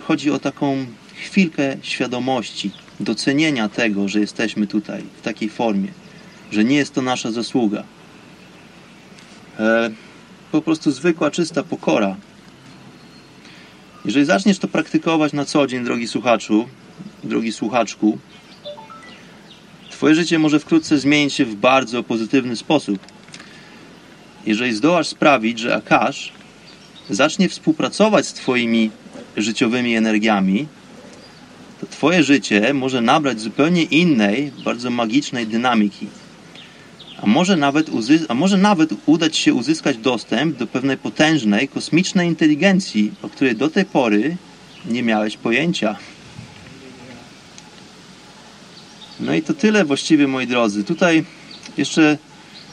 chodzi 0.02 0.32
o 0.32 0.40
taką 0.40 0.86
chwilkę 1.15 1.77
świadomości, 1.82 2.72
docenienia 2.99 3.69
tego, 3.69 4.07
że 4.07 4.19
jesteśmy 4.19 4.68
tutaj 4.68 5.03
w 5.18 5.22
takiej 5.22 5.49
formie, 5.49 5.88
że 6.52 6.64
nie 6.64 6.76
jest 6.76 6.94
to 6.94 7.02
nasza 7.02 7.32
zasługa. 7.32 7.84
E, 9.60 9.90
po 10.52 10.61
prostu 10.61 10.91
zwykła, 10.91 11.32
czysta 11.32 11.64
pokora. 11.64 12.15
Jeżeli 14.06 14.26
zaczniesz 14.26 14.60
to 14.60 14.68
praktykować 14.68 15.34
na 15.34 15.45
co 15.45 15.68
dzień, 15.68 15.84
drogi 15.84 16.07
słuchaczu, 16.07 16.68
drogi 17.23 17.52
słuchaczku, 17.52 18.18
Twoje 19.91 20.15
życie 20.15 20.40
może 20.40 20.60
wkrótce 20.60 20.98
zmienić 20.98 21.34
się 21.34 21.45
w 21.45 21.56
bardzo 21.56 22.03
pozytywny 22.03 22.56
sposób. 22.56 22.99
Jeżeli 24.45 24.73
zdołasz 24.73 25.07
sprawić, 25.07 25.60
że 25.60 25.76
Akash 25.76 26.32
zacznie 27.10 27.49
współpracować 27.49 28.27
z 28.27 28.34
Twoimi 28.34 28.91
życiowymi 29.38 29.95
energiami, 29.95 30.68
to 31.82 31.88
Twoje 31.88 32.23
życie 32.23 32.73
może 32.73 33.02
nabrać 33.02 33.41
zupełnie 33.41 33.84
innej, 33.84 34.52
bardzo 34.65 34.90
magicznej 34.90 35.48
dynamiki. 35.48 36.07
A 37.22 37.26
może, 37.26 37.56
nawet 37.58 37.90
a 38.28 38.34
może 38.34 38.58
nawet 38.58 38.90
udać 39.06 39.38
się 39.38 39.54
uzyskać 39.54 39.98
dostęp 39.98 40.58
do 40.58 40.68
pewnej 40.68 40.98
potężnej, 40.98 41.68
kosmicznej 41.68 42.28
inteligencji, 42.28 43.12
o 43.22 43.30
której 43.30 43.56
do 43.56 43.70
tej 43.70 43.86
pory 43.86 44.38
nie 44.86 45.04
miałeś 45.04 45.38
pojęcia. 45.38 45.96
No 49.20 49.34
i 49.34 49.42
to 49.42 49.54
tyle 49.54 49.86
właściwie, 49.86 50.28
moi 50.28 50.48
drodzy. 50.48 50.84
Tutaj 50.84 51.26
jeszcze 51.78 52.18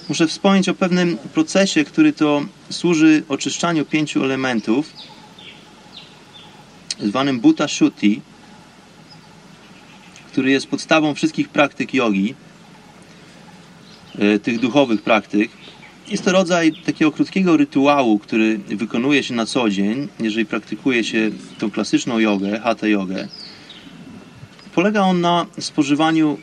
muszę 0.09 0.27
wspomnieć 0.27 0.69
o 0.69 0.75
pewnym 0.75 1.19
procesie, 1.35 1.85
który 1.85 2.13
to 2.13 2.43
służy 2.71 3.23
oczyszczaniu 3.29 3.85
pięciu 3.85 4.25
elementów, 4.25 4.93
zwanym 7.01 7.41
Bhuta 7.41 7.69
Shuti, 7.69 8.21
który 10.33 10.51
jest 10.51 10.67
podstawą 10.67 11.15
wszystkich 11.15 11.49
praktyk 11.49 11.95
jogi, 11.95 12.35
tych 14.43 14.61
duchowych 14.61 15.03
praktyk. 15.03 15.51
Jest 16.09 16.25
to 16.25 16.33
rodzaj 16.33 16.73
takiego 16.73 17.13
krótkiego 17.13 17.57
rytuału, 17.57 18.19
który 18.19 18.59
wykonuje 18.59 19.23
się 19.23 19.35
na 19.35 19.47
co 19.47 19.71
dzień, 19.71 20.09
jeżeli 20.21 20.47
praktykuje 20.47 21.05
się 21.05 21.31
tą 21.59 21.71
klasyczną 21.71 22.19
jogę, 22.19 22.61
hatha 22.61 22.87
jogę. 22.87 23.29
Polega 24.75 25.01
on 25.01 25.21
na 25.21 25.47
spożywaniu 25.59 26.39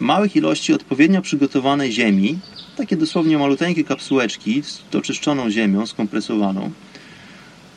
małych 0.00 0.36
ilości 0.36 0.72
odpowiednio 0.72 1.22
przygotowanej 1.22 1.92
ziemi, 1.92 2.38
takie 2.76 2.96
dosłownie 2.96 3.38
maluteńkie 3.38 3.84
kapsułeczki 3.84 4.62
z 4.62 4.94
oczyszczoną 4.94 5.50
ziemią, 5.50 5.86
skompresowaną, 5.86 6.70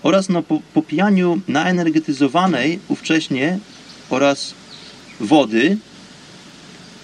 oraz 0.03 0.29
na 0.29 0.43
popijaniu 0.73 1.41
naenergetyzowanej 1.47 2.79
ówcześnie 2.87 3.59
oraz 4.09 4.53
wody 5.19 5.77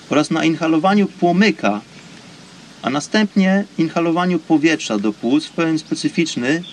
oraz 0.09 0.31
na 0.31 0.45
inhalowaniu 0.45 1.07
płomyka, 1.07 1.81
a 2.81 2.89
następnie 2.89 3.65
inhalowaniu 3.77 4.39
powietrza 4.39 4.97
do 4.97 5.13
płuc 5.13 5.45
w 5.45 5.51
pewien 5.51 5.79
specyficzny, 5.79 6.63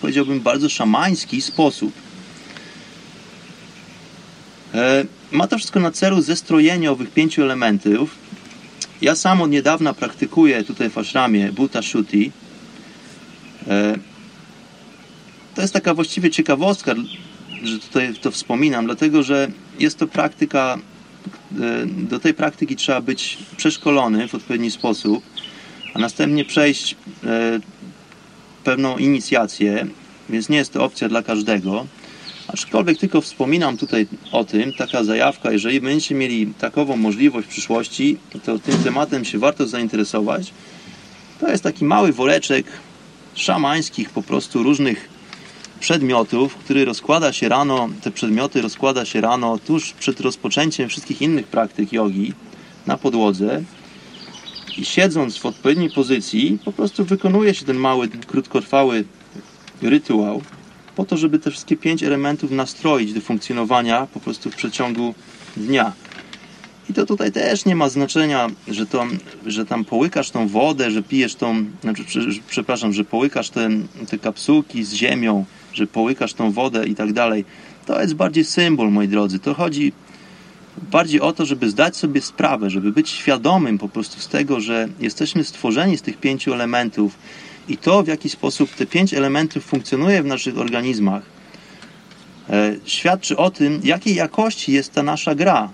powiedziałbym 0.00 0.40
bardzo 0.40 0.68
szamański 0.68 1.42
sposób. 1.42 1.92
E, 4.74 5.04
ma 5.32 5.46
to 5.46 5.58
wszystko 5.58 5.80
na 5.80 5.90
celu 5.90 6.22
zestrojenie 6.22 6.90
owych 6.90 7.10
pięciu 7.10 7.42
elementów. 7.42 8.14
Ja 9.02 9.14
sam 9.14 9.42
od 9.42 9.50
niedawna 9.50 9.94
praktykuję 9.94 10.64
tutaj 10.64 10.90
w 10.90 10.98
ashramie 10.98 11.52
Bhuta 11.52 11.82
Shuti. 11.82 12.32
E, 13.68 13.98
to 15.54 15.62
jest 15.62 15.74
taka 15.74 15.94
właściwie 15.94 16.30
ciekawostka, 16.30 16.94
że 17.62 17.78
tutaj 17.78 18.14
to 18.14 18.30
wspominam, 18.30 18.84
dlatego 18.84 19.22
że 19.22 19.50
jest 19.78 19.98
to 19.98 20.06
praktyka, 20.06 20.78
e, 21.60 21.86
do 21.86 22.20
tej 22.20 22.34
praktyki 22.34 22.76
trzeba 22.76 23.00
być 23.00 23.38
przeszkolony 23.56 24.28
w 24.28 24.34
odpowiedni 24.34 24.70
sposób, 24.70 25.33
a 25.94 25.98
następnie 25.98 26.44
przejść 26.44 26.96
pewną 28.64 28.98
inicjację, 28.98 29.86
więc 30.28 30.48
nie 30.48 30.56
jest 30.56 30.72
to 30.72 30.84
opcja 30.84 31.08
dla 31.08 31.22
każdego. 31.22 31.86
Aczkolwiek 32.48 32.98
tylko 32.98 33.20
wspominam 33.20 33.76
tutaj 33.76 34.06
o 34.32 34.44
tym, 34.44 34.72
taka 34.72 35.04
zajawka, 35.04 35.52
jeżeli 35.52 35.80
będziecie 35.80 36.14
mieli 36.14 36.46
takową 36.46 36.96
możliwość 36.96 37.46
w 37.46 37.50
przyszłości, 37.50 38.18
to 38.44 38.58
tym 38.58 38.78
tematem 38.78 39.24
się 39.24 39.38
warto 39.38 39.66
zainteresować. 39.66 40.52
To 41.40 41.50
jest 41.50 41.62
taki 41.62 41.84
mały 41.84 42.12
woreczek 42.12 42.66
szamańskich 43.34 44.10
po 44.10 44.22
prostu 44.22 44.62
różnych 44.62 45.08
przedmiotów, 45.80 46.56
który 46.56 46.84
rozkłada 46.84 47.32
się 47.32 47.48
rano, 47.48 47.88
te 48.02 48.10
przedmioty 48.10 48.62
rozkłada 48.62 49.04
się 49.04 49.20
rano 49.20 49.58
tuż 49.58 49.92
przed 49.92 50.20
rozpoczęciem 50.20 50.88
wszystkich 50.88 51.22
innych 51.22 51.46
praktyk 51.46 51.92
jogi 51.92 52.32
na 52.86 52.98
podłodze 52.98 53.62
i 54.78 54.84
siedząc 54.84 55.38
w 55.38 55.46
odpowiedniej 55.46 55.90
pozycji 55.90 56.58
po 56.64 56.72
prostu 56.72 57.04
wykonuje 57.04 57.54
się 57.54 57.64
ten 57.64 57.76
mały, 57.76 58.08
krótkotrwały 58.08 59.04
rytuał 59.82 60.42
po 60.96 61.04
to, 61.04 61.16
żeby 61.16 61.38
te 61.38 61.50
wszystkie 61.50 61.76
pięć 61.76 62.02
elementów 62.02 62.50
nastroić 62.50 63.12
do 63.12 63.20
funkcjonowania 63.20 64.06
po 64.06 64.20
prostu 64.20 64.50
w 64.50 64.56
przeciągu 64.56 65.14
dnia. 65.56 65.92
I 66.90 66.94
to 66.94 67.06
tutaj 67.06 67.32
też 67.32 67.64
nie 67.64 67.76
ma 67.76 67.88
znaczenia, 67.88 68.50
że, 68.68 68.86
to, 68.86 69.06
że 69.46 69.66
tam 69.66 69.84
połykasz 69.84 70.30
tą 70.30 70.48
wodę, 70.48 70.90
że 70.90 71.02
pijesz 71.02 71.34
tą, 71.34 71.64
znaczy, 71.80 72.04
przepraszam, 72.48 72.92
że 72.92 73.04
połykasz 73.04 73.50
te, 73.50 73.70
te 74.08 74.18
kapsułki 74.18 74.84
z 74.84 74.92
ziemią, 74.92 75.44
że 75.72 75.86
połykasz 75.86 76.34
tą 76.34 76.52
wodę 76.52 76.86
i 76.86 76.94
tak 76.94 77.12
dalej. 77.12 77.44
To 77.86 78.00
jest 78.00 78.14
bardziej 78.14 78.44
symbol, 78.44 78.90
moi 78.90 79.08
drodzy. 79.08 79.38
To 79.38 79.54
chodzi 79.54 79.92
bardziej 80.82 81.20
o 81.20 81.32
to, 81.32 81.46
żeby 81.46 81.70
zdać 81.70 81.96
sobie 81.96 82.20
sprawę, 82.22 82.70
żeby 82.70 82.92
być 82.92 83.10
świadomym 83.10 83.78
po 83.78 83.88
prostu 83.88 84.20
z 84.20 84.28
tego, 84.28 84.60
że 84.60 84.88
jesteśmy 85.00 85.44
stworzeni 85.44 85.98
z 85.98 86.02
tych 86.02 86.16
pięciu 86.16 86.54
elementów 86.54 87.18
i 87.68 87.76
to, 87.76 88.02
w 88.02 88.08
jaki 88.08 88.28
sposób 88.28 88.70
te 88.70 88.86
pięć 88.86 89.14
elementów 89.14 89.64
funkcjonuje 89.64 90.22
w 90.22 90.26
naszych 90.26 90.58
organizmach, 90.58 91.22
e, 92.50 92.76
świadczy 92.84 93.36
o 93.36 93.50
tym, 93.50 93.80
jakiej 93.84 94.14
jakości 94.14 94.72
jest 94.72 94.92
ta 94.92 95.02
nasza 95.02 95.34
gra. 95.34 95.68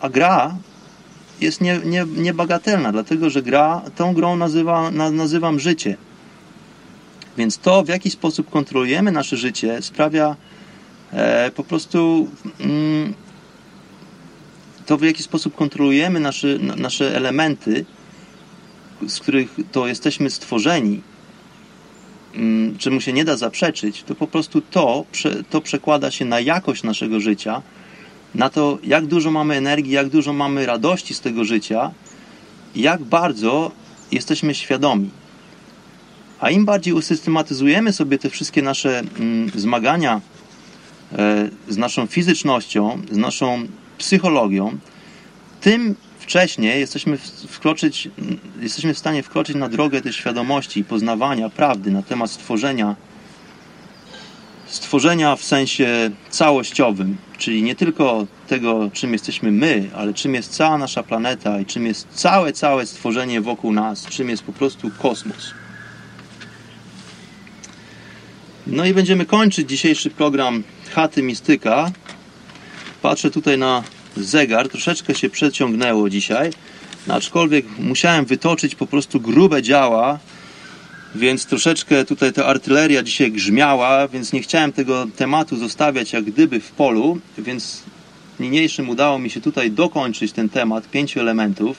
A 0.00 0.08
gra 0.08 0.56
jest 1.40 1.60
nie, 1.60 1.80
nie, 1.84 2.04
niebagatelna, 2.16 2.92
dlatego 2.92 3.30
że 3.30 3.42
gra, 3.42 3.82
tą 3.96 4.14
grą 4.14 4.36
nazywa, 4.36 4.90
na, 4.90 5.10
nazywam 5.10 5.60
życie. 5.60 5.96
Więc 7.36 7.58
to, 7.58 7.82
w 7.82 7.88
jaki 7.88 8.10
sposób 8.10 8.50
kontrolujemy 8.50 9.12
nasze 9.12 9.36
życie, 9.36 9.82
sprawia 9.82 10.36
e, 11.12 11.50
po 11.50 11.64
prostu 11.64 12.28
mm, 12.60 13.14
to, 14.86 14.98
w 14.98 15.02
jaki 15.02 15.22
sposób 15.22 15.54
kontrolujemy 15.54 16.20
nasze, 16.20 16.58
nasze 16.58 17.16
elementy, 17.16 17.84
z 19.08 19.20
których 19.20 19.56
to 19.72 19.86
jesteśmy 19.86 20.30
stworzeni, 20.30 21.00
mm, 22.34 22.78
czemu 22.78 23.00
się 23.00 23.12
nie 23.12 23.24
da 23.24 23.36
zaprzeczyć, 23.36 24.02
to 24.02 24.14
po 24.14 24.26
prostu 24.26 24.60
to, 24.60 25.04
to 25.50 25.60
przekłada 25.60 26.10
się 26.10 26.24
na 26.24 26.40
jakość 26.40 26.82
naszego 26.82 27.20
życia, 27.20 27.62
na 28.34 28.50
to, 28.50 28.78
jak 28.84 29.06
dużo 29.06 29.30
mamy 29.30 29.54
energii, 29.54 29.92
jak 29.92 30.08
dużo 30.08 30.32
mamy 30.32 30.66
radości 30.66 31.14
z 31.14 31.20
tego 31.20 31.44
życia, 31.44 31.90
jak 32.76 33.02
bardzo 33.02 33.70
jesteśmy 34.12 34.54
świadomi. 34.54 35.10
A 36.40 36.50
im 36.50 36.64
bardziej 36.64 36.94
usystematyzujemy 36.94 37.92
sobie 37.92 38.18
te 38.18 38.30
wszystkie 38.30 38.62
nasze 38.62 38.98
mm, 38.98 39.50
zmagania 39.54 40.20
e, 41.12 41.48
z 41.68 41.76
naszą 41.76 42.06
fizycznością, 42.06 43.02
z 43.10 43.16
naszą 43.16 43.66
psychologią, 43.98 44.78
tym 45.60 45.94
wcześniej 46.18 46.80
jesteśmy, 46.80 47.18
wkroczyć, 47.48 48.08
jesteśmy 48.60 48.94
w 48.94 48.98
stanie 48.98 49.22
wkroczyć 49.22 49.56
na 49.56 49.68
drogę 49.68 50.00
tej 50.00 50.12
świadomości 50.12 50.80
i 50.80 50.84
poznawania 50.84 51.48
prawdy 51.48 51.90
na 51.90 52.02
temat 52.02 52.30
stworzenia, 52.30 52.96
stworzenia 54.66 55.36
w 55.36 55.44
sensie 55.44 56.10
całościowym, 56.30 57.16
czyli 57.38 57.62
nie 57.62 57.74
tylko 57.74 58.26
tego, 58.48 58.90
czym 58.92 59.12
jesteśmy 59.12 59.50
my, 59.50 59.90
ale 59.96 60.14
czym 60.14 60.34
jest 60.34 60.52
cała 60.52 60.78
nasza 60.78 61.02
planeta 61.02 61.60
i 61.60 61.66
czym 61.66 61.86
jest 61.86 62.08
całe, 62.10 62.52
całe 62.52 62.86
stworzenie 62.86 63.40
wokół 63.40 63.72
nas, 63.72 64.06
czym 64.06 64.28
jest 64.28 64.42
po 64.42 64.52
prostu 64.52 64.90
kosmos. 64.98 65.54
No 68.66 68.84
i 68.86 68.94
będziemy 68.94 69.26
kończyć 69.26 69.68
dzisiejszy 69.68 70.10
program 70.10 70.62
Chaty 70.90 71.22
Mistyka. 71.22 71.90
Patrzę 73.04 73.30
tutaj 73.30 73.58
na 73.58 73.82
zegar 74.16 74.68
troszeczkę 74.68 75.14
się 75.14 75.30
przeciągnęło 75.30 76.10
dzisiaj, 76.10 76.50
no, 77.06 77.14
aczkolwiek 77.14 77.66
musiałem 77.78 78.24
wytoczyć 78.24 78.74
po 78.74 78.86
prostu 78.86 79.20
grube 79.20 79.62
działa, 79.62 80.18
więc 81.14 81.46
troszeczkę 81.46 82.04
tutaj 82.04 82.32
ta 82.32 82.46
artyleria 82.46 83.02
dzisiaj 83.02 83.32
grzmiała, 83.32 84.08
więc 84.08 84.32
nie 84.32 84.42
chciałem 84.42 84.72
tego 84.72 85.06
tematu 85.16 85.56
zostawiać 85.56 86.12
jak 86.12 86.24
gdyby 86.24 86.60
w 86.60 86.70
polu, 86.70 87.18
więc 87.38 87.82
niniejszym 88.40 88.88
udało 88.88 89.18
mi 89.18 89.30
się 89.30 89.40
tutaj 89.40 89.70
dokończyć 89.70 90.32
ten 90.32 90.48
temat 90.48 90.90
pięciu 90.90 91.20
elementów. 91.20 91.76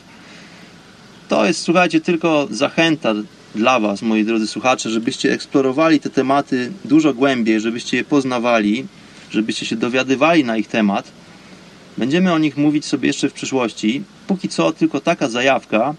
To 1.27 1.45
jest, 1.45 1.61
słuchajcie, 1.61 2.02
tylko 2.02 2.47
zachęta 2.52 3.14
dla 3.56 3.80
Was, 3.80 4.02
moi 4.02 4.23
drodzy 4.23 4.47
słuchacze, 4.47 4.89
żebyście 4.89 5.34
eksplorowali 5.34 5.99
te 5.99 6.10
tematy 6.10 6.72
dużo 6.85 7.14
głębiej, 7.14 7.60
żebyście 7.60 7.97
je 7.97 8.03
poznawali, 8.03 8.85
żebyście 9.35 9.65
się 9.65 9.75
dowiadywali 9.75 10.43
na 10.43 10.57
ich 10.57 10.67
temat. 10.67 11.11
Będziemy 11.97 12.33
o 12.33 12.37
nich 12.37 12.57
mówić 12.57 12.85
sobie 12.85 13.07
jeszcze 13.07 13.29
w 13.29 13.33
przyszłości. 13.33 14.03
Póki 14.27 14.49
co 14.49 14.71
tylko 14.71 15.01
taka 15.01 15.29
zajawka. 15.29 15.93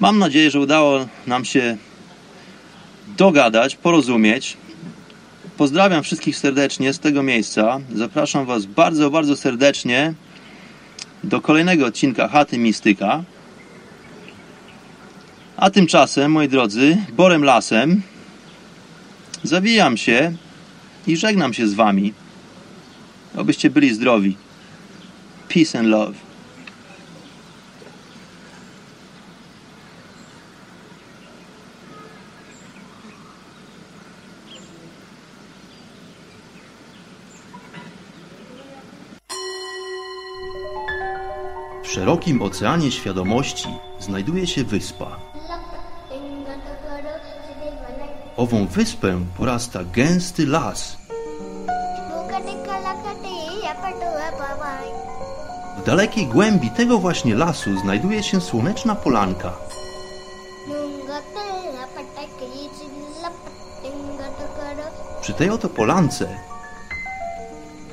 Mam 0.00 0.18
nadzieję, 0.18 0.50
że 0.50 0.60
udało 0.60 1.08
nam 1.26 1.44
się 1.44 1.76
dogadać, 3.16 3.76
porozumieć. 3.76 4.56
Pozdrawiam 5.56 6.02
wszystkich 6.02 6.36
serdecznie 6.36 6.92
z 6.92 6.98
tego 6.98 7.22
miejsca. 7.22 7.80
Zapraszam 7.94 8.46
Was 8.46 8.66
bardzo, 8.66 9.10
bardzo 9.10 9.36
serdecznie 9.36 10.14
do 11.24 11.40
kolejnego 11.40 11.86
odcinka 11.86 12.28
Chaty 12.28 12.58
Mistyka. 12.58 13.24
A 15.56 15.70
tymczasem, 15.70 16.32
moi 16.32 16.48
drodzy, 16.48 16.96
borem 17.12 17.44
lasem 17.44 18.02
zawijam 19.42 19.96
się 19.96 20.32
i 21.06 21.16
żegnam 21.16 21.54
się 21.54 21.68
z 21.68 21.74
Wami. 21.74 22.12
Obyście 23.36 23.70
byli 23.70 23.94
zdrowi. 23.94 24.36
Peace 25.48 25.78
and 25.78 25.88
love. 25.88 26.14
W 41.82 41.88
szerokim 41.88 42.42
oceanie 42.42 42.92
świadomości 42.92 43.68
znajduje 44.00 44.46
się 44.46 44.64
wyspa. 44.64 45.35
Ową 48.36 48.66
wyspę 48.66 49.20
porasta 49.36 49.80
gęsty 49.84 50.46
las. 50.46 50.96
W 55.78 55.86
dalekiej 55.86 56.26
głębi 56.26 56.70
tego 56.70 56.98
właśnie 56.98 57.34
lasu 57.34 57.78
znajduje 57.78 58.22
się 58.22 58.40
słoneczna 58.40 58.94
polanka. 58.94 59.52
Przy 65.20 65.32
tej 65.32 65.50
oto 65.50 65.68
polance, 65.68 66.28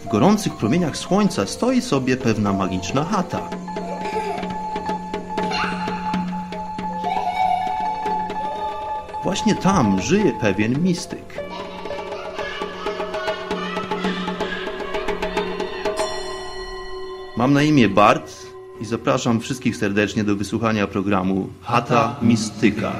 w 0.05 0.07
gorących 0.07 0.55
promieniach 0.55 0.97
słońca 0.97 1.45
stoi 1.45 1.81
sobie 1.81 2.17
pewna 2.17 2.53
magiczna 2.53 3.03
chata. 3.03 3.49
Właśnie 9.23 9.55
tam 9.55 10.01
żyje 10.01 10.33
pewien 10.41 10.83
mistyk. 10.83 11.39
Mam 17.37 17.53
na 17.53 17.63
imię 17.63 17.89
Bart 17.89 18.31
i 18.81 18.85
zapraszam 18.85 19.39
wszystkich 19.39 19.77
serdecznie 19.77 20.23
do 20.23 20.35
wysłuchania 20.35 20.87
programu 20.87 21.49
Chata 21.61 22.15
Mistyka. 22.21 22.91